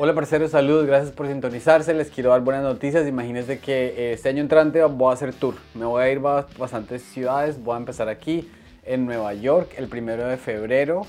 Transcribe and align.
Hola 0.00 0.14
parceros, 0.14 0.52
saludos, 0.52 0.86
gracias 0.86 1.10
por 1.10 1.26
sintonizarse. 1.26 1.92
Les 1.92 2.08
quiero 2.08 2.30
dar 2.30 2.42
buenas 2.42 2.62
noticias. 2.62 3.08
Imagínense 3.08 3.58
que 3.58 3.86
eh, 3.96 4.12
este 4.12 4.28
año 4.28 4.40
entrante 4.40 4.80
voy 4.84 5.10
a 5.10 5.14
hacer 5.14 5.34
tour. 5.34 5.56
Me 5.74 5.86
voy 5.86 6.00
a 6.00 6.08
ir 6.08 6.18
a 6.18 6.46
bastantes 6.56 7.02
ciudades. 7.02 7.60
Voy 7.60 7.74
a 7.74 7.78
empezar 7.78 8.08
aquí 8.08 8.48
en 8.84 9.06
Nueva 9.06 9.34
York 9.34 9.72
el 9.76 9.88
primero 9.88 10.28
de 10.28 10.36
febrero. 10.36 11.02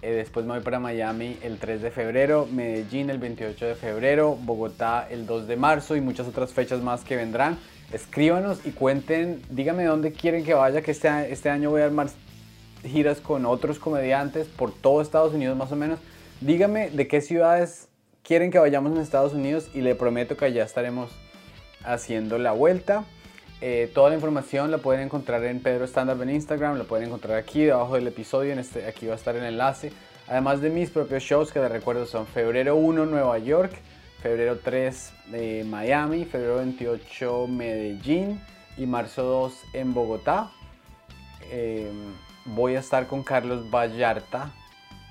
Eh, 0.00 0.12
después 0.12 0.46
me 0.46 0.52
voy 0.52 0.62
para 0.62 0.78
Miami 0.78 1.38
el 1.42 1.58
3 1.58 1.82
de 1.82 1.90
febrero, 1.90 2.46
Medellín 2.52 3.10
el 3.10 3.18
28 3.18 3.66
de 3.66 3.74
febrero, 3.74 4.38
Bogotá 4.40 5.08
el 5.10 5.26
2 5.26 5.48
de 5.48 5.56
marzo 5.56 5.96
y 5.96 6.00
muchas 6.00 6.28
otras 6.28 6.52
fechas 6.52 6.80
más 6.82 7.02
que 7.02 7.16
vendrán. 7.16 7.58
Escríbanos 7.92 8.64
y 8.64 8.70
cuenten, 8.70 9.42
díganme 9.50 9.86
dónde 9.86 10.12
quieren 10.12 10.44
que 10.44 10.54
vaya, 10.54 10.82
que 10.82 10.92
este, 10.92 11.08
este 11.32 11.50
año 11.50 11.70
voy 11.70 11.80
a 11.80 11.86
armar 11.86 12.06
giras 12.84 13.20
con 13.20 13.44
otros 13.44 13.80
comediantes 13.80 14.46
por 14.46 14.72
todo 14.72 15.02
Estados 15.02 15.34
Unidos 15.34 15.56
más 15.56 15.72
o 15.72 15.76
menos. 15.76 15.98
Díganme 16.40 16.90
de 16.90 17.08
qué 17.08 17.20
ciudades 17.20 17.88
quieren 18.24 18.50
que 18.50 18.58
vayamos 18.58 18.92
en 18.92 18.98
Estados 18.98 19.34
Unidos 19.34 19.68
y 19.74 19.82
le 19.82 19.94
prometo 19.94 20.36
que 20.36 20.46
allá 20.46 20.64
estaremos 20.64 21.12
haciendo 21.84 22.38
la 22.38 22.52
vuelta. 22.52 23.04
Eh, 23.60 23.90
toda 23.94 24.08
la 24.08 24.16
información 24.16 24.70
la 24.70 24.78
pueden 24.78 25.02
encontrar 25.02 25.44
en 25.44 25.60
Pedro 25.60 25.84
Standard 25.84 26.20
en 26.22 26.30
Instagram, 26.30 26.78
la 26.78 26.84
pueden 26.84 27.06
encontrar 27.06 27.38
aquí 27.38 27.64
debajo 27.64 27.94
del 27.94 28.08
episodio, 28.08 28.52
en 28.52 28.58
este, 28.58 28.86
aquí 28.86 29.06
va 29.06 29.12
a 29.12 29.16
estar 29.16 29.36
el 29.36 29.44
enlace. 29.44 29.92
Además 30.26 30.60
de 30.60 30.70
mis 30.70 30.90
propios 30.90 31.22
shows 31.22 31.52
que 31.52 31.60
les 31.60 31.70
recuerdo 31.70 32.06
son 32.06 32.26
febrero 32.26 32.76
1 32.76 33.06
Nueva 33.06 33.38
York, 33.38 33.72
febrero 34.22 34.58
3 34.58 35.12
de 35.26 35.64
Miami, 35.64 36.24
febrero 36.24 36.56
28 36.56 37.46
Medellín 37.46 38.40
y 38.78 38.86
marzo 38.86 39.22
2 39.22 39.54
en 39.74 39.92
Bogotá. 39.92 40.50
Eh, 41.50 41.90
voy 42.46 42.76
a 42.76 42.80
estar 42.80 43.06
con 43.06 43.22
Carlos 43.22 43.70
Vallarta 43.70 44.50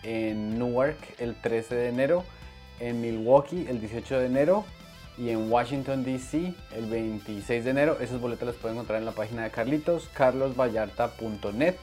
en 0.02 0.58
Newark 0.58 0.98
el 1.20 1.40
13 1.40 1.76
de 1.76 1.90
enero 1.90 2.24
en 2.80 3.02
Milwaukee 3.02 3.66
el 3.70 3.80
18 3.80 4.20
de 4.20 4.26
enero 4.26 4.66
y 5.18 5.30
en 5.30 5.52
Washington 5.52 6.04
DC 6.04 6.54
el 6.76 6.86
26 6.86 7.64
de 7.64 7.70
enero. 7.70 7.98
Esas 8.00 8.20
boletas 8.20 8.48
las 8.48 8.56
pueden 8.56 8.78
encontrar 8.78 9.00
en 9.00 9.06
la 9.06 9.12
página 9.12 9.44
de 9.44 9.52
Carlitos, 9.52 10.10
carlosvallarta.net. 10.14 11.76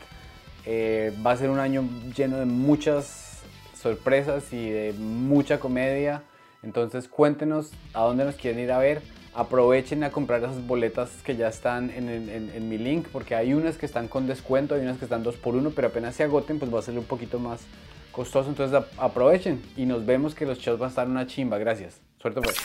Eh, 0.67 1.15
va 1.25 1.33
a 1.33 1.37
ser 1.37 1.51
un 1.51 1.59
año 1.59 1.89
lleno 2.15 2.39
de 2.39 2.45
muchas 2.45 3.41
sorpresas 3.81 4.53
y 4.53 4.69
de 4.69 4.93
mucha 4.93 5.61
comedia. 5.61 6.23
Entonces 6.63 7.09
cuéntenos 7.09 7.71
a 7.95 8.03
dónde 8.03 8.25
nos 8.25 8.35
quieren 8.35 8.61
ir 8.61 8.73
a 8.73 8.79
ver. 8.79 9.03
Aprovechen 9.33 10.03
a 10.03 10.11
comprar 10.11 10.43
esas 10.43 10.67
boletas 10.67 11.11
que 11.25 11.37
ya 11.37 11.49
están 11.49 11.91
en, 11.91 12.09
en 12.09 12.69
mi 12.69 12.79
link 12.79 13.07
porque 13.13 13.37
hay 13.37 13.55
unas 13.55 13.79
que 13.79 13.87
están 13.87 14.09
con 14.09 14.27
descuento, 14.27 14.75
hay 14.75 14.81
unas 14.81 14.99
que 14.99 15.05
están 15.05 15.23
2 15.23 15.37
por 15.37 15.55
1 15.55 15.71
pero 15.71 15.87
apenas 15.87 16.17
se 16.17 16.25
agoten 16.25 16.59
pues 16.59 16.75
va 16.75 16.81
a 16.81 16.83
ser 16.83 16.99
un 16.99 17.05
poquito 17.05 17.39
más 17.39 17.61
costoso, 18.13 18.49
entonces 18.49 18.83
aprovechen 18.99 19.63
y 19.77 19.87
nos 19.87 20.05
vemos 20.05 20.35
que 20.35 20.47
los 20.47 20.59
shows 20.59 20.79
van 20.79 20.89
a 20.89 20.91
estar 20.91 21.09
una 21.09 21.27
chimba. 21.27 21.59
Gracias. 21.59 22.01
Suerte 22.21 22.41
pues. 22.41 22.57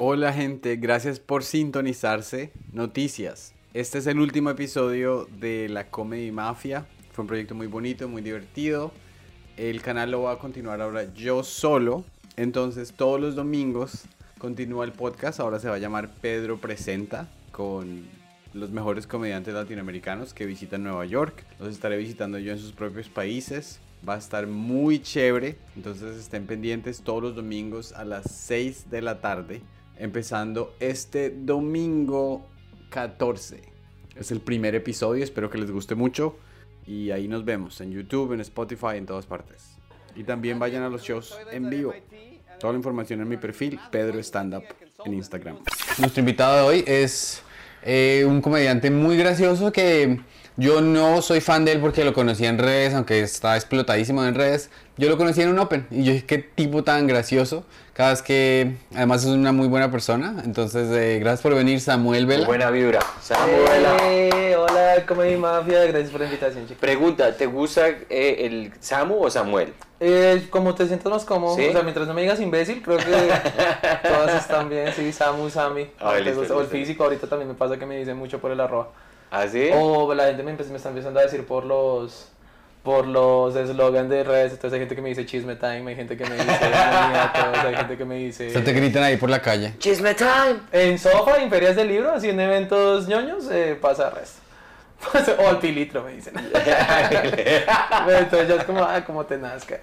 Hola 0.00 0.32
gente, 0.32 0.76
gracias 0.76 1.18
por 1.18 1.42
sintonizarse. 1.42 2.52
Noticias. 2.72 3.54
Este 3.74 3.98
es 3.98 4.06
el 4.06 4.20
último 4.20 4.50
episodio 4.50 5.28
de 5.40 5.68
la 5.68 5.90
Comedy 5.90 6.30
Mafia. 6.30 6.86
Fue 7.12 7.22
un 7.22 7.26
proyecto 7.26 7.54
muy 7.54 7.66
bonito, 7.66 8.08
muy 8.08 8.22
divertido. 8.22 8.92
El 9.56 9.82
canal 9.82 10.12
lo 10.12 10.22
va 10.22 10.32
a 10.32 10.38
continuar 10.38 10.80
ahora 10.80 11.12
yo 11.14 11.42
solo. 11.42 12.04
Entonces 12.38 12.92
todos 12.92 13.20
los 13.20 13.34
domingos 13.34 14.04
continúa 14.38 14.84
el 14.84 14.92
podcast. 14.92 15.40
Ahora 15.40 15.58
se 15.58 15.68
va 15.68 15.74
a 15.74 15.78
llamar 15.78 16.08
Pedro 16.20 16.58
Presenta 16.58 17.28
con 17.50 18.06
los 18.54 18.70
mejores 18.70 19.08
comediantes 19.08 19.52
latinoamericanos 19.52 20.34
que 20.34 20.46
visitan 20.46 20.84
Nueva 20.84 21.04
York. 21.04 21.44
Los 21.58 21.70
estaré 21.70 21.96
visitando 21.96 22.38
yo 22.38 22.52
en 22.52 22.60
sus 22.60 22.70
propios 22.70 23.08
países. 23.08 23.80
Va 24.08 24.14
a 24.14 24.18
estar 24.18 24.46
muy 24.46 25.02
chévere. 25.02 25.56
Entonces 25.74 26.16
estén 26.16 26.46
pendientes 26.46 27.00
todos 27.00 27.24
los 27.24 27.34
domingos 27.34 27.92
a 27.92 28.04
las 28.04 28.30
6 28.30 28.88
de 28.88 29.02
la 29.02 29.20
tarde. 29.20 29.60
Empezando 29.96 30.76
este 30.78 31.30
domingo 31.30 32.46
14. 32.90 33.62
Es 34.14 34.30
el 34.30 34.38
primer 34.38 34.76
episodio. 34.76 35.24
Espero 35.24 35.50
que 35.50 35.58
les 35.58 35.72
guste 35.72 35.96
mucho. 35.96 36.36
Y 36.86 37.10
ahí 37.10 37.26
nos 37.26 37.44
vemos 37.44 37.80
en 37.80 37.90
YouTube, 37.90 38.32
en 38.32 38.40
Spotify, 38.42 38.94
en 38.94 39.06
todas 39.06 39.26
partes. 39.26 39.78
Y 40.14 40.24
también 40.24 40.58
vayan 40.58 40.84
a 40.84 40.88
los 40.88 41.02
shows 41.02 41.36
en 41.52 41.68
vivo. 41.70 41.94
Toda 42.58 42.72
la 42.72 42.78
información 42.78 43.20
en 43.20 43.28
mi 43.28 43.36
perfil, 43.36 43.78
Pedro 43.90 44.18
Stand 44.18 44.54
Up, 44.54 44.64
en 45.04 45.14
Instagram. 45.14 45.58
Nuestro 45.98 46.20
invitado 46.20 46.56
de 46.56 46.62
hoy 46.62 46.84
es 46.86 47.42
eh, 47.82 48.24
un 48.26 48.40
comediante 48.40 48.90
muy 48.90 49.16
gracioso 49.16 49.72
que 49.72 50.18
yo 50.56 50.80
no 50.80 51.22
soy 51.22 51.40
fan 51.40 51.64
de 51.64 51.70
él 51.70 51.80
porque 51.80 52.04
lo 52.04 52.12
conocí 52.12 52.44
en 52.44 52.58
redes, 52.58 52.92
aunque 52.92 53.20
está 53.20 53.54
explotadísimo 53.54 54.24
en 54.24 54.34
redes. 54.34 54.70
Yo 54.96 55.08
lo 55.08 55.16
conocí 55.16 55.40
en 55.40 55.50
un 55.50 55.58
Open 55.60 55.86
y 55.88 56.02
yo 56.02 56.12
dije, 56.12 56.26
qué 56.26 56.38
tipo 56.38 56.82
tan 56.82 57.06
gracioso. 57.06 57.64
Cada 57.92 58.10
vez 58.10 58.22
que, 58.22 58.74
además 58.92 59.22
es 59.22 59.28
una 59.30 59.52
muy 59.52 59.68
buena 59.68 59.92
persona. 59.92 60.42
Entonces, 60.44 60.88
eh, 60.90 61.20
gracias 61.20 61.42
por 61.42 61.54
venir, 61.54 61.80
Samuel 61.80 62.26
Vela. 62.26 62.46
Buena 62.46 62.70
vibra. 62.70 62.98
Samuel. 63.22 63.86
Eh, 64.02 64.56
hola, 64.56 64.77
Comedy 65.06 65.36
Mafia, 65.36 65.84
gracias 65.84 66.10
por 66.10 66.20
la 66.20 66.26
invitación, 66.26 66.64
chicos. 66.64 66.80
Pregunta, 66.80 67.36
¿te 67.36 67.46
gusta 67.46 67.88
eh, 67.88 68.36
el 68.40 68.72
Samu 68.80 69.22
o 69.22 69.30
Samuel? 69.30 69.72
Eh, 70.00 70.46
como 70.50 70.74
te 70.74 70.86
sientas 70.86 71.10
más 71.10 71.24
cómodo, 71.24 71.54
o 71.54 71.56
sea, 71.56 71.82
mientras 71.82 72.06
no 72.06 72.14
me 72.14 72.22
digas 72.22 72.40
imbécil, 72.40 72.82
creo 72.82 72.98
que 72.98 73.04
todas 74.08 74.42
están 74.42 74.68
bien, 74.68 74.92
sí, 74.92 75.12
Samu, 75.12 75.50
Sami. 75.50 75.90
Ah, 75.98 76.10
o 76.10 76.18
listo, 76.20 76.60
el 76.60 76.66
físico, 76.68 77.04
ahorita 77.04 77.26
también 77.26 77.48
me 77.48 77.54
pasa 77.54 77.76
que 77.78 77.86
me 77.86 77.98
dicen 77.98 78.16
mucho 78.16 78.38
por 78.38 78.50
el 78.50 78.60
arroba. 78.60 78.88
¿Ah, 79.30 79.46
sí? 79.48 79.70
O 79.74 80.12
la 80.14 80.26
gente 80.26 80.42
me, 80.42 80.52
me 80.52 80.76
está 80.76 80.88
empezando 80.88 81.20
a 81.20 81.24
decir 81.24 81.44
por 81.44 81.64
los 81.64 82.28
por 82.82 83.06
los 83.06 83.54
eslogans 83.54 84.08
de 84.08 84.24
redes, 84.24 84.52
entonces 84.52 84.72
hay 84.72 84.78
gente 84.80 84.94
que 84.94 85.02
me 85.02 85.10
dice 85.10 85.26
chisme 85.26 85.56
time, 85.56 85.90
hay 85.90 85.96
gente 85.96 86.16
que 86.16 86.24
me 86.24 86.36
dice 86.36 86.46
maniatos, 86.46 87.64
hay 87.64 87.76
gente 87.76 87.98
que 87.98 88.04
me 88.06 88.28
O 88.28 88.32
sea, 88.32 88.50
te 88.52 88.60
dice... 88.60 88.72
gritan 88.72 89.02
ahí 89.02 89.18
por 89.18 89.28
la 89.28 89.42
calle. 89.42 89.74
Chisme 89.78 90.14
time. 90.14 90.60
En 90.72 90.98
sofa, 90.98 91.42
en 91.42 91.50
ferias 91.50 91.76
de 91.76 91.84
libros, 91.84 92.14
así 92.16 92.30
en 92.30 92.40
eventos 92.40 93.06
ñoños, 93.06 93.46
eh, 93.50 93.76
pasa 93.78 94.08
resto. 94.08 94.40
o 95.38 95.48
al 95.48 95.58
pilitro 95.58 96.02
me 96.02 96.12
dicen. 96.14 96.34
Entonces 98.08 98.48
ya 98.48 98.54
es 98.56 98.64
como, 98.64 98.82
ah, 98.82 99.04
como 99.04 99.24
te 99.24 99.38
nazca. 99.38 99.78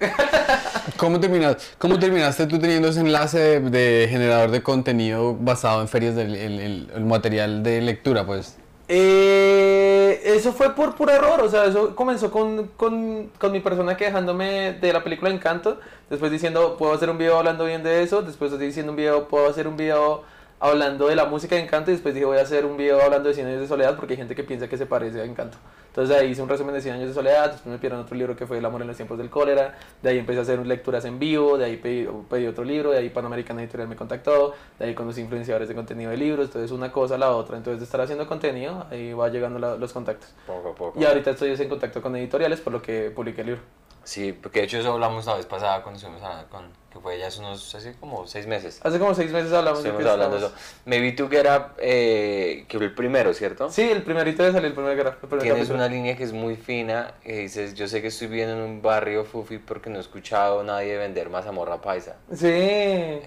¿Cómo, 0.96 1.18
terminas, 1.20 1.56
¿Cómo 1.78 1.98
terminaste 1.98 2.46
tú 2.46 2.58
teniendo 2.58 2.88
ese 2.88 3.00
enlace 3.00 3.38
de, 3.38 3.60
de 3.70 4.08
generador 4.08 4.50
de 4.50 4.62
contenido 4.62 5.34
basado 5.34 5.80
en 5.80 5.88
ferias 5.88 6.14
del 6.14 6.34
el, 6.34 6.60
el- 6.60 6.90
el 6.94 7.04
material 7.04 7.62
de 7.62 7.80
lectura, 7.80 8.24
pues? 8.26 8.56
Eh, 8.88 10.20
eso 10.24 10.52
fue 10.52 10.74
por 10.74 10.94
puro 10.94 11.12
error, 11.12 11.40
o 11.42 11.48
sea, 11.48 11.64
eso 11.64 11.96
comenzó 11.96 12.30
con, 12.30 12.68
con, 12.76 13.30
con 13.38 13.50
mi 13.52 13.58
persona 13.60 13.96
quejándome 13.96 14.74
de 14.74 14.92
la 14.92 15.02
película 15.02 15.30
Encanto, 15.30 15.80
después 16.08 16.30
diciendo, 16.30 16.76
puedo 16.78 16.92
hacer 16.94 17.10
un 17.10 17.18
video 17.18 17.36
hablando 17.38 17.64
bien 17.64 17.82
de 17.82 18.02
eso, 18.04 18.22
después 18.22 18.56
diciendo 18.58 18.92
un 18.92 18.96
video, 18.96 19.26
puedo 19.26 19.48
hacer 19.48 19.66
un 19.66 19.76
video 19.76 20.22
hablando 20.58 21.08
de 21.08 21.16
la 21.16 21.26
música 21.26 21.54
de 21.56 21.62
Encanto 21.62 21.90
y 21.90 21.94
después 21.94 22.14
dije, 22.14 22.24
voy 22.26 22.38
a 22.38 22.42
hacer 22.42 22.64
un 22.64 22.76
video 22.76 23.00
hablando 23.02 23.28
de 23.28 23.34
100 23.34 23.46
años 23.46 23.60
de 23.60 23.68
soledad 23.68 23.96
porque 23.96 24.14
hay 24.14 24.16
gente 24.18 24.34
que 24.34 24.42
piensa 24.44 24.68
que 24.68 24.76
se 24.78 24.86
parece 24.86 25.20
a 25.20 25.24
Encanto. 25.24 25.58
Entonces 25.88 26.14
ahí 26.14 26.30
hice 26.30 26.42
un 26.42 26.48
resumen 26.50 26.74
de 26.74 26.82
100 26.82 26.94
años 26.96 27.08
de 27.08 27.14
soledad, 27.14 27.52
después 27.52 27.66
me 27.72 27.78
pidieron 27.78 28.00
otro 28.00 28.14
libro 28.16 28.36
que 28.36 28.46
fue 28.46 28.58
El 28.58 28.64
amor 28.66 28.82
en 28.82 28.86
los 28.88 28.96
tiempos 28.96 29.16
del 29.16 29.30
cólera, 29.30 29.78
de 30.02 30.10
ahí 30.10 30.18
empecé 30.18 30.38
a 30.40 30.42
hacer 30.42 30.66
lecturas 30.66 31.04
en 31.06 31.18
vivo, 31.18 31.56
de 31.56 31.64
ahí 31.64 31.76
pedí, 31.78 32.06
pedí 32.28 32.46
otro 32.46 32.64
libro, 32.64 32.90
de 32.90 32.98
ahí 32.98 33.08
Panamericana 33.08 33.62
Editorial 33.62 33.88
me 33.88 33.96
contactó, 33.96 34.52
de 34.78 34.84
ahí 34.86 34.94
conocí 34.94 35.22
influenciadores 35.22 35.68
de 35.68 35.74
contenido 35.74 36.10
de 36.10 36.18
libros, 36.18 36.46
entonces 36.46 36.70
una 36.70 36.92
cosa 36.92 37.14
a 37.14 37.18
la 37.18 37.30
otra, 37.30 37.56
entonces 37.56 37.80
de 37.80 37.84
estar 37.86 38.00
haciendo 38.02 38.26
contenido, 38.26 38.86
ahí 38.90 39.14
va 39.14 39.28
llegando 39.30 39.58
la- 39.58 39.76
los 39.76 39.94
contactos. 39.94 40.34
Poco 40.46 40.68
a 40.70 40.74
poco. 40.74 41.00
Y 41.00 41.04
ahorita 41.06 41.30
estoy 41.30 41.52
en 41.54 41.68
contacto 41.70 42.02
con 42.02 42.14
editoriales 42.16 42.60
por 42.60 42.74
lo 42.74 42.82
que 42.82 43.10
publiqué 43.10 43.40
el 43.40 43.46
libro. 43.46 43.62
Sí, 44.06 44.32
porque 44.32 44.60
de 44.60 44.66
hecho 44.66 44.78
eso 44.78 44.92
hablamos 44.92 45.26
la 45.26 45.34
vez 45.34 45.46
pasada 45.46 45.82
cuando 45.82 45.98
estuvimos 45.98 46.22
hablando 46.22 46.48
con, 46.48 46.70
que 46.92 47.00
fue 47.00 47.18
ya 47.18 47.26
hace 47.26 47.40
unos, 47.40 47.74
hace 47.74 47.92
como 47.96 48.24
seis 48.28 48.46
meses. 48.46 48.78
Hace 48.84 49.00
como 49.00 49.12
seis 49.16 49.32
meses 49.32 49.52
hablamos 49.52 49.82
de 49.82 49.90
que 49.90 49.96
hablando 50.08 50.38
de 50.38 50.46
eso. 50.46 50.54
Me 50.84 51.00
vi 51.00 51.10
tú 51.16 51.28
que 51.28 51.38
era, 51.38 51.74
eh, 51.78 52.66
que 52.68 52.78
fue 52.78 52.86
el 52.86 52.94
primero, 52.94 53.34
¿cierto? 53.34 53.68
Sí, 53.68 53.82
el 53.82 54.04
primerito 54.04 54.44
de 54.44 54.52
salir, 54.52 54.66
el 54.68 54.74
primer, 54.74 54.96
gra- 54.96 55.08
el 55.10 55.16
primer 55.16 55.40
Tienes 55.40 55.58
capítulo. 55.58 55.78
una 55.84 55.88
línea 55.88 56.16
que 56.16 56.22
es 56.22 56.32
muy 56.32 56.54
fina, 56.54 57.14
que 57.24 57.36
dices, 57.38 57.74
yo 57.74 57.88
sé 57.88 58.00
que 58.00 58.06
estoy 58.06 58.28
viviendo 58.28 58.54
en 58.54 58.60
un 58.60 58.80
barrio 58.80 59.24
fufi 59.24 59.58
porque 59.58 59.90
no 59.90 59.96
he 59.96 60.00
escuchado 60.02 60.60
a 60.60 60.62
nadie 60.62 60.96
vender 60.96 61.28
mazamorra 61.28 61.80
paisa. 61.80 62.14
Sí. 62.32 62.46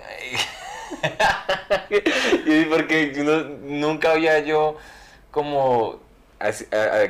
y 2.45 2.65
porque 2.65 3.13
uno, 3.19 3.43
nunca 3.63 4.11
había 4.11 4.39
yo 4.39 4.77
como, 5.31 5.99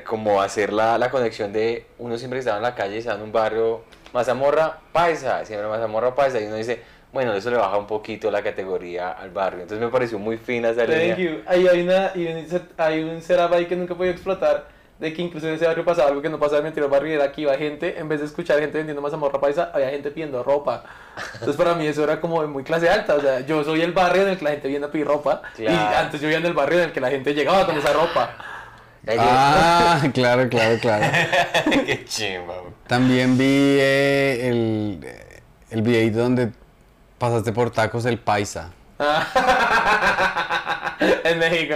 como 0.06 0.42
hacer 0.42 0.74
la, 0.74 0.98
la 0.98 1.10
conexión 1.10 1.54
de 1.54 1.86
uno 2.00 2.18
siempre 2.18 2.38
que 2.38 2.42
estaba 2.42 2.58
en 2.58 2.64
la 2.64 2.76
calle 2.76 2.96
y 2.96 3.00
estaba 3.00 3.18
en 3.18 3.24
un 3.24 3.31
barrio, 3.31 3.81
mazamorra 4.14 4.78
paisa, 4.92 5.46
siempre 5.46 5.68
mazamorra 5.68 6.16
paisa, 6.16 6.40
y 6.40 6.46
uno 6.46 6.56
dice, 6.56 6.81
bueno, 7.14 7.34
eso 7.34 7.50
le 7.50 7.58
baja 7.58 7.78
un 7.78 7.88
poquito 7.88 8.30
la 8.31 8.42
categoría 8.42 9.12
al 9.12 9.30
barrio. 9.31 9.62
Entonces 9.64 9.84
me 9.86 9.92
pareció 9.92 10.20
muy 10.20 10.38
fina 10.38 10.70
esa 10.70 10.86
línea. 10.86 11.16
Thank 11.16 11.26
you. 11.26 11.42
Ahí 11.48 11.68
hay, 11.68 11.81
una, 11.81 12.12
y 12.16 12.28
hay 12.78 13.04
un 13.04 13.22
setup 13.22 13.54
ahí 13.54 13.66
que 13.66 13.76
nunca 13.76 13.96
podía 13.96 14.12
explotar. 14.12 14.68
de 15.00 15.14
que 15.14 15.22
incluso 15.22 15.48
en 15.48 15.54
ese 15.54 15.66
barrio 15.66 15.86
pasaba 15.86 16.10
algo 16.10 16.22
que 16.22 16.28
no 16.28 16.38
pasaba 16.38 16.60
en 16.60 16.66
anterior 16.68 16.90
barrio, 16.92 17.14
era 17.16 17.32
que 17.32 17.40
iba 17.42 17.56
gente, 17.56 17.98
en 17.98 18.10
vez 18.10 18.20
de 18.20 18.25
escuchar 18.25 18.60
gente 18.60 18.78
vendiendo 18.80 19.02
mazamorra 19.02 19.40
paisa, 19.40 19.72
había 19.74 19.90
gente 19.92 20.12
pidiendo 20.12 20.44
ropa. 20.44 20.84
Entonces 21.36 21.56
para 21.56 21.74
mí 21.74 21.88
eso 21.88 22.04
era 22.04 22.20
como 22.20 22.46
muy 22.48 22.64
clase 22.66 22.90
alta, 22.90 23.16
o 23.16 23.22
sea, 23.22 23.40
yo 23.40 23.64
soy 23.64 23.82
el 23.82 23.94
barrio 23.94 24.24
en 24.24 24.30
el 24.30 24.38
que 24.38 24.44
la 24.44 24.50
gente 24.52 24.68
viene 24.68 24.86
a 24.86 24.92
pedir 24.92 25.08
ropa, 25.08 25.42
y 25.58 25.62
Claro. 25.64 25.98
antes 26.00 26.20
yo 26.20 26.28
vivía 26.28 26.40
en 26.40 26.46
el 26.48 26.54
barrio 26.54 26.80
en 26.80 26.86
el 26.86 26.92
que 26.92 27.00
la 27.00 27.10
gente 27.10 27.34
llegaba 27.34 27.66
con 27.66 27.78
esa 27.78 27.94
ropa. 27.94 28.36
Ah, 29.07 30.01
claro, 30.13 30.50
claro, 30.50 30.78
claro. 30.80 31.06
Qué 31.86 32.06
chimba. 32.06 32.56
También 32.88 33.38
vi 33.38 33.78
eh, 33.80 34.48
el, 34.50 35.00
el 35.72 35.81
videito 35.81 36.19
donde 36.19 36.51
pasaste 37.18 37.51
por 37.54 37.72
tacos 37.72 38.06
el 38.06 38.19
paisa. 38.19 38.72
en 41.24 41.40
México. 41.40 41.75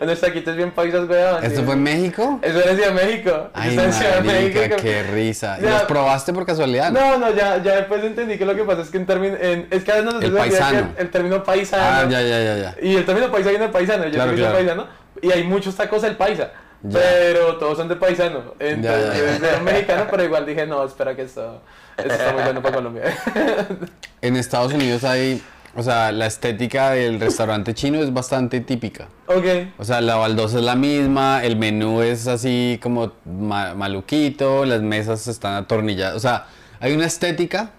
Unos 0.00 0.20
taquitos 0.20 0.56
bien 0.56 0.72
paisas, 0.72 1.08
weón. 1.08 1.44
¿Esto 1.44 1.62
fue 1.62 1.74
en 1.74 1.82
México? 1.84 2.40
Eso 2.42 2.58
era 2.60 2.70
en 2.72 2.76
Ciudad 2.76 2.92
de 2.92 3.06
México. 3.06 3.50
Ay, 3.54 3.78
en 3.78 3.92
Ciudad 3.92 4.16
de 4.16 4.20
marica, 4.22 4.58
México. 4.60 4.76
qué 4.82 5.02
risa. 5.04 5.58
¿Y. 5.60 5.62
¿Los 5.62 5.82
probaste 5.82 6.32
por 6.32 6.44
casualidad? 6.44 6.90
No, 6.90 7.18
no, 7.18 7.30
ya, 7.32 7.62
ya 7.62 7.76
después 7.76 8.02
entendí 8.02 8.36
que 8.36 8.44
lo 8.44 8.54
que 8.56 8.64
pasa 8.64 8.82
es 8.82 8.90
que 8.90 8.96
en 8.96 9.06
término, 9.06 9.36
en, 9.40 9.68
es 9.70 9.84
que 9.84 9.92
a 9.92 9.96
veces 9.96 10.12
nos 10.12 10.22
El 10.22 10.32
paisano. 10.32 10.88
el 10.98 11.10
término 11.10 11.44
paisano. 11.44 11.84
Ah, 11.84 12.10
ya, 12.10 12.20
ya, 12.22 12.40
ya, 12.42 12.56
ya. 12.56 12.74
Y 12.82 12.96
el 12.96 13.04
término 13.06 13.30
paisa 13.30 13.50
viene 13.50 13.66
de 13.66 13.72
paisano, 13.72 14.04
yo 14.06 14.10
Claro, 14.10 14.34
claro. 14.34 14.54
paisano. 14.54 15.05
Y 15.22 15.30
hay 15.32 15.44
muchos 15.44 15.74
tacos 15.76 16.02
del 16.02 16.16
paisa. 16.16 16.50
Ya. 16.82 17.00
Pero 17.00 17.56
todos 17.56 17.78
son 17.78 17.88
de 17.88 17.96
paisano. 17.96 18.54
Entonces, 18.58 19.38
soy 19.40 19.64
mexicano, 19.64 20.06
pero 20.10 20.24
igual 20.24 20.44
dije, 20.46 20.66
no, 20.66 20.84
espera 20.84 21.16
que 21.16 21.22
esto, 21.22 21.62
esto 21.96 22.12
está 22.12 22.32
muy 22.32 22.42
bueno 22.42 22.62
para 22.62 22.74
Colombia. 22.76 23.02
En 24.22 24.36
Estados 24.36 24.72
Unidos 24.72 25.04
hay, 25.04 25.42
o 25.74 25.82
sea, 25.82 26.10
la 26.12 26.26
estética 26.26 26.90
del 26.90 27.18
restaurante 27.20 27.74
chino 27.74 27.98
es 28.00 28.12
bastante 28.12 28.60
típica. 28.60 29.08
ok. 29.26 29.44
O 29.78 29.84
sea, 29.84 30.00
la 30.00 30.16
baldosa 30.16 30.58
es 30.58 30.64
la 30.64 30.74
misma, 30.74 31.44
el 31.44 31.56
menú 31.56 32.02
es 32.02 32.26
así 32.26 32.78
como 32.82 33.12
ma- 33.24 33.74
maluquito, 33.74 34.64
las 34.64 34.80
mesas 34.82 35.26
están 35.28 35.54
atornilladas. 35.54 36.16
O 36.16 36.20
sea, 36.20 36.46
hay 36.80 36.92
una 36.94 37.06
estética 37.06 37.70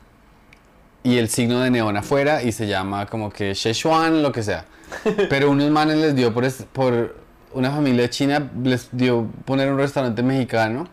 y 1.04 1.18
el 1.18 1.30
signo 1.30 1.60
de 1.62 1.70
neón 1.70 1.98
afuera 1.98 2.42
y 2.44 2.52
se 2.52 2.68
llama 2.68 3.06
como 3.06 3.30
que 3.32 3.54
Szechuan, 3.56 4.22
lo 4.24 4.32
que 4.32 4.44
sea. 4.44 4.66
Pero 5.30 5.50
unos 5.52 5.70
manes 5.70 5.98
les 5.98 6.16
dio 6.16 6.34
por 6.34 6.46
una 7.58 7.72
familia 7.72 8.10
china, 8.10 8.50
les 8.64 8.90
dio 8.92 9.28
poner 9.46 9.70
un 9.72 9.78
restaurante 9.78 10.22
mexicano 10.24 10.88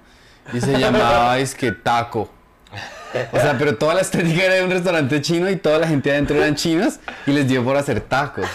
y 0.53 0.61
se 0.61 0.79
llamaba 0.79 1.39
es 1.39 1.55
que 1.55 1.73
taco. 1.73 2.31
O 3.33 3.39
sea, 3.39 3.57
pero 3.57 3.77
toda 3.77 3.95
la 3.95 4.01
estética 4.01 4.43
era 4.43 4.55
de 4.55 4.65
un 4.65 4.71
restaurante 4.71 5.21
chino 5.23 5.49
y 5.49 5.55
toda 5.55 5.79
la 5.79 5.87
gente 5.87 6.11
adentro 6.11 6.37
eran 6.37 6.57
chinos 6.57 6.99
y 7.27 7.31
les 7.31 7.47
dio 7.47 7.63
por 7.63 7.77
hacer 7.77 8.01
tacos. 8.01 8.47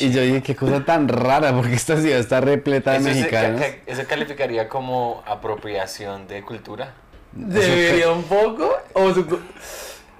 Y 0.00 0.10
yo 0.10 0.22
dije, 0.22 0.42
qué 0.42 0.56
cosa 0.56 0.82
tan 0.84 1.06
rara, 1.06 1.52
porque 1.54 1.74
esta 1.74 2.00
ciudad 2.00 2.18
está 2.18 2.40
repleta 2.40 2.92
de 2.92 2.96
Eso, 2.98 3.08
se- 3.08 3.14
mexicanos. 3.14 3.60
ca- 3.60 3.66
ca- 3.72 3.76
eso 3.86 4.02
calificaría 4.08 4.68
como 4.70 5.22
apropiación 5.26 6.26
de 6.26 6.40
cultura. 6.42 6.94
¿Debería 7.32 8.10
un 8.10 8.22
poco? 8.22 8.72
O 8.94 9.12
su- 9.12 9.38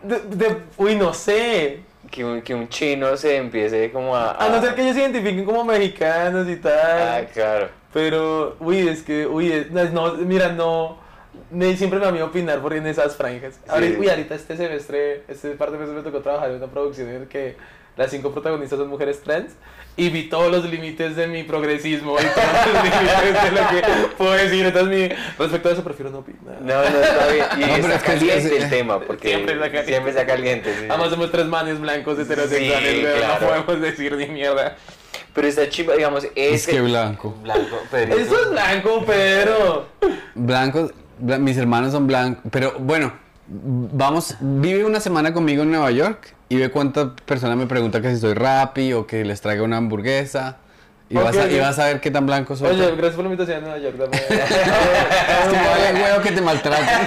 de, 0.02 0.20
de- 0.20 0.56
uy, 0.76 0.96
no 0.96 1.14
sé. 1.14 1.80
Que 2.11 2.25
un, 2.25 2.43
que 2.43 2.55
un 2.55 2.69
chino 2.69 3.17
se 3.17 3.37
empiece 3.37 3.91
como 3.91 4.14
a... 4.17 4.32
A 4.32 4.49
no 4.49 4.61
ser 4.61 4.75
que 4.75 4.82
ellos 4.82 4.94
se 4.94 5.00
identifiquen 5.03 5.44
como 5.44 5.64
mexicanos 5.64 6.49
y 6.49 6.56
tal. 6.56 6.73
Ah, 6.75 7.20
claro. 7.32 7.69
Pero, 7.93 8.56
uy, 8.61 8.88
es 8.88 9.03
que, 9.03 9.26
uy, 9.26 9.50
es- 9.53 9.70
no, 9.93 10.12
mira, 10.14 10.53
no. 10.53 10.99
Me, 11.50 11.76
siempre 11.76 11.99
me 11.99 12.05
da 12.06 12.12
miedo 12.12 12.26
opinar 12.26 12.61
por 12.61 12.75
en 12.75 12.87
esas 12.87 13.17
franjas. 13.17 13.61
Ahorita, 13.69 13.99
uy, 13.99 14.08
ahorita 14.08 14.35
este 14.35 14.56
semestre, 14.56 15.23
este 15.29 15.50
par 15.50 15.70
de 15.70 15.79
meses 15.79 15.94
me 15.94 16.03
tocó 16.03 16.20
trabajar 16.20 16.50
en 16.50 16.56
una 16.56 16.67
producción 16.67 17.08
en 17.08 17.20
la 17.23 17.29
que 17.29 17.56
las 17.96 18.10
cinco 18.10 18.32
protagonistas 18.32 18.78
son 18.78 18.88
mujeres 18.88 19.22
trans. 19.22 19.52
Y 19.98 20.10
vi 20.10 20.25
todos 20.28 20.52
los 20.52 20.64
límites 20.70 21.16
de 21.16 21.26
mi 21.26 21.43
progresismo 21.43 22.16
y 22.20 22.25
todos 22.25 22.75
los 22.75 22.84
límites 22.84 23.43
de 23.43 23.50
lo 23.50 23.69
que 23.69 24.14
puedo 24.19 24.32
decir. 24.32 24.66
Entonces, 24.66 24.90
mi, 25.10 25.16
respecto 25.38 25.69
a 25.70 25.72
eso, 25.72 25.82
prefiero 25.82 26.10
no 26.10 26.19
opinar. 26.19 26.60
No, 26.60 26.75
no, 26.75 27.00
está 27.00 27.26
bien. 27.28 27.46
Y 27.56 27.60
No, 27.60 27.66
está 27.76 27.78
es 27.78 27.87
que 27.87 27.94
es- 27.94 28.02
caliente 28.20 28.56
es- 28.58 28.62
el 28.64 28.69
tema, 28.70 29.00
porque 29.00 29.28
Siempre 29.28 29.54
está 29.54 29.64
caliente. 29.66 29.90
siempre 29.90 30.10
está 30.10 30.26
caliente. 30.26 30.75
sí. 30.78 30.87
Además, 30.90 31.08
somos 31.10 31.31
tres 31.32 31.46
manes 31.46 31.81
blancos 31.81 32.19
heterosexuales, 32.19 32.94
Sí, 32.94 33.00
claro. 33.00 33.56
no 33.56 33.64
podemos 33.64 33.81
decir 33.81 34.14
ni 34.16 34.26
mierda. 34.26 34.76
Pero 35.32 35.48
está 35.48 35.66
chimba, 35.70 35.94
digamos, 35.96 36.25
Es 36.25 36.62
ese... 36.62 36.72
que 36.72 36.81
blanco. 36.82 37.34
Blanco, 37.43 37.78
Pedrito. 37.90 38.19
Eso 38.19 38.38
es 38.43 38.50
blanco, 38.50 39.02
pero. 39.06 39.87
Blancos, 40.34 40.93
bla- 41.22 41.38
mis 41.38 41.56
hermanos 41.56 41.93
son 41.93 42.06
blancos. 42.06 42.43
Pero 42.50 42.75
bueno, 42.78 43.12
vamos, 43.48 44.37
vive 44.40 44.84
una 44.84 45.00
semana 45.00 45.32
conmigo 45.32 45.62
en 45.62 45.70
Nueva 45.70 45.90
York 45.90 46.34
y 46.48 46.56
ve 46.56 46.70
cuántas 46.70 47.08
personas 47.25 47.56
me 47.56 47.66
preguntan 47.66 48.02
que 48.02 48.10
si 48.14 48.20
soy 48.20 48.34
rapi 48.34 48.93
o 48.93 49.06
que 49.06 49.25
les 49.25 49.40
traiga 49.40 49.62
una 49.62 49.76
hamburguesa. 49.78 50.58
Y, 51.08 51.14
vas, 51.14 51.37
a, 51.37 51.48
y 51.48 51.60
vas 51.60 51.78
a 51.78 51.84
ver 51.84 52.00
qué 52.00 52.10
tan 52.10 52.26
blanco 52.26 52.56
soy. 52.56 52.69
Oye, 52.70 52.84
gracias 52.96 53.14
por 53.14 53.25
la 53.25 53.31
invitación 53.31 53.58
a 53.58 53.60
Nueva 53.60 53.78
York. 53.78 53.94
Es 54.12 54.20
que 54.20 55.69
vale 55.69 56.02
huevo 56.02 56.20
que 56.22 56.32
te 56.32 56.40
maltratan. 56.40 57.06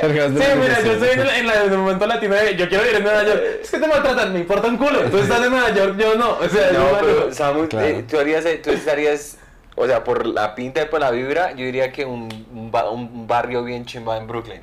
Sí, 0.00 0.44
mira, 0.60 0.80
yo 0.84 0.92
estoy 0.92 1.08
en 1.10 1.20
el, 1.20 1.28
en 1.30 1.46
la- 1.48 1.64
en 1.64 1.72
el 1.72 1.78
momento 1.78 2.06
latino 2.06 2.34
de 2.36 2.54
yo 2.54 2.68
quiero 2.68 2.88
ir 2.88 2.94
a 2.96 3.00
Nueva 3.00 3.24
York. 3.24 3.42
Es 3.62 3.70
que 3.72 3.78
te 3.78 3.88
maltratan, 3.88 4.32
me 4.32 4.38
importa 4.38 4.68
un 4.68 4.76
culo. 4.76 5.00
Tú 5.10 5.18
estás 5.18 5.42
en 5.42 5.50
Nueva 5.50 5.70
York, 5.74 5.96
yo 5.98 6.14
no. 6.14 6.30
O 6.38 6.48
sea, 6.48 6.70
No, 6.72 6.84
pero 7.00 7.34
Samu, 7.34 7.66
Claro. 7.68 7.86
eh, 7.88 8.04
tú, 8.08 8.18
harías, 8.20 8.44
eh, 8.46 8.60
tú 8.62 8.70
estarías, 8.70 9.36
o 9.74 9.84
sea, 9.86 10.04
por 10.04 10.24
la 10.24 10.54
pinta 10.54 10.82
y 10.82 10.84
por 10.86 11.00
la 11.00 11.10
vibra, 11.10 11.50
yo 11.52 11.64
diría 11.64 11.90
que 11.90 12.04
un, 12.04 12.28
un 12.54 12.70
ba- 12.70 12.88
un 12.88 13.26
barrio 13.26 13.64
bien 13.64 13.84
chimba 13.84 14.16
en 14.16 14.28
Brooklyn. 14.28 14.60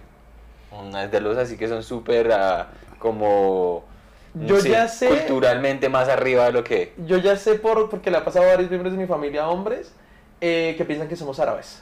Una 0.79 1.07
de 1.07 1.21
los 1.21 1.37
así 1.37 1.57
que 1.57 1.67
son 1.67 1.83
súper 1.83 2.31
ah, 2.31 2.67
como... 2.99 3.83
Yo 4.47 4.59
ya 4.59 4.87
sé- 4.87 5.07
Culturalmente 5.09 5.87
más 5.87 6.09
arriba 6.09 6.45
de 6.45 6.51
lo 6.51 6.63
que... 6.63 6.93
yo 7.07 7.17
ya 7.17 7.37
sé 7.37 7.55
por, 7.55 7.89
porque 7.89 8.11
le 8.11 8.17
ha 8.17 8.25
pasado 8.25 8.45
a 8.45 8.49
varios 8.49 8.69
miembros 8.69 8.93
de 8.93 8.99
mi 8.99 9.07
familia, 9.07 9.47
hombres, 9.47 9.93
eh, 10.41 10.75
que 10.77 10.83
piensan 10.83 11.07
que 11.07 11.15
somos 11.15 11.39
árabes. 11.39 11.81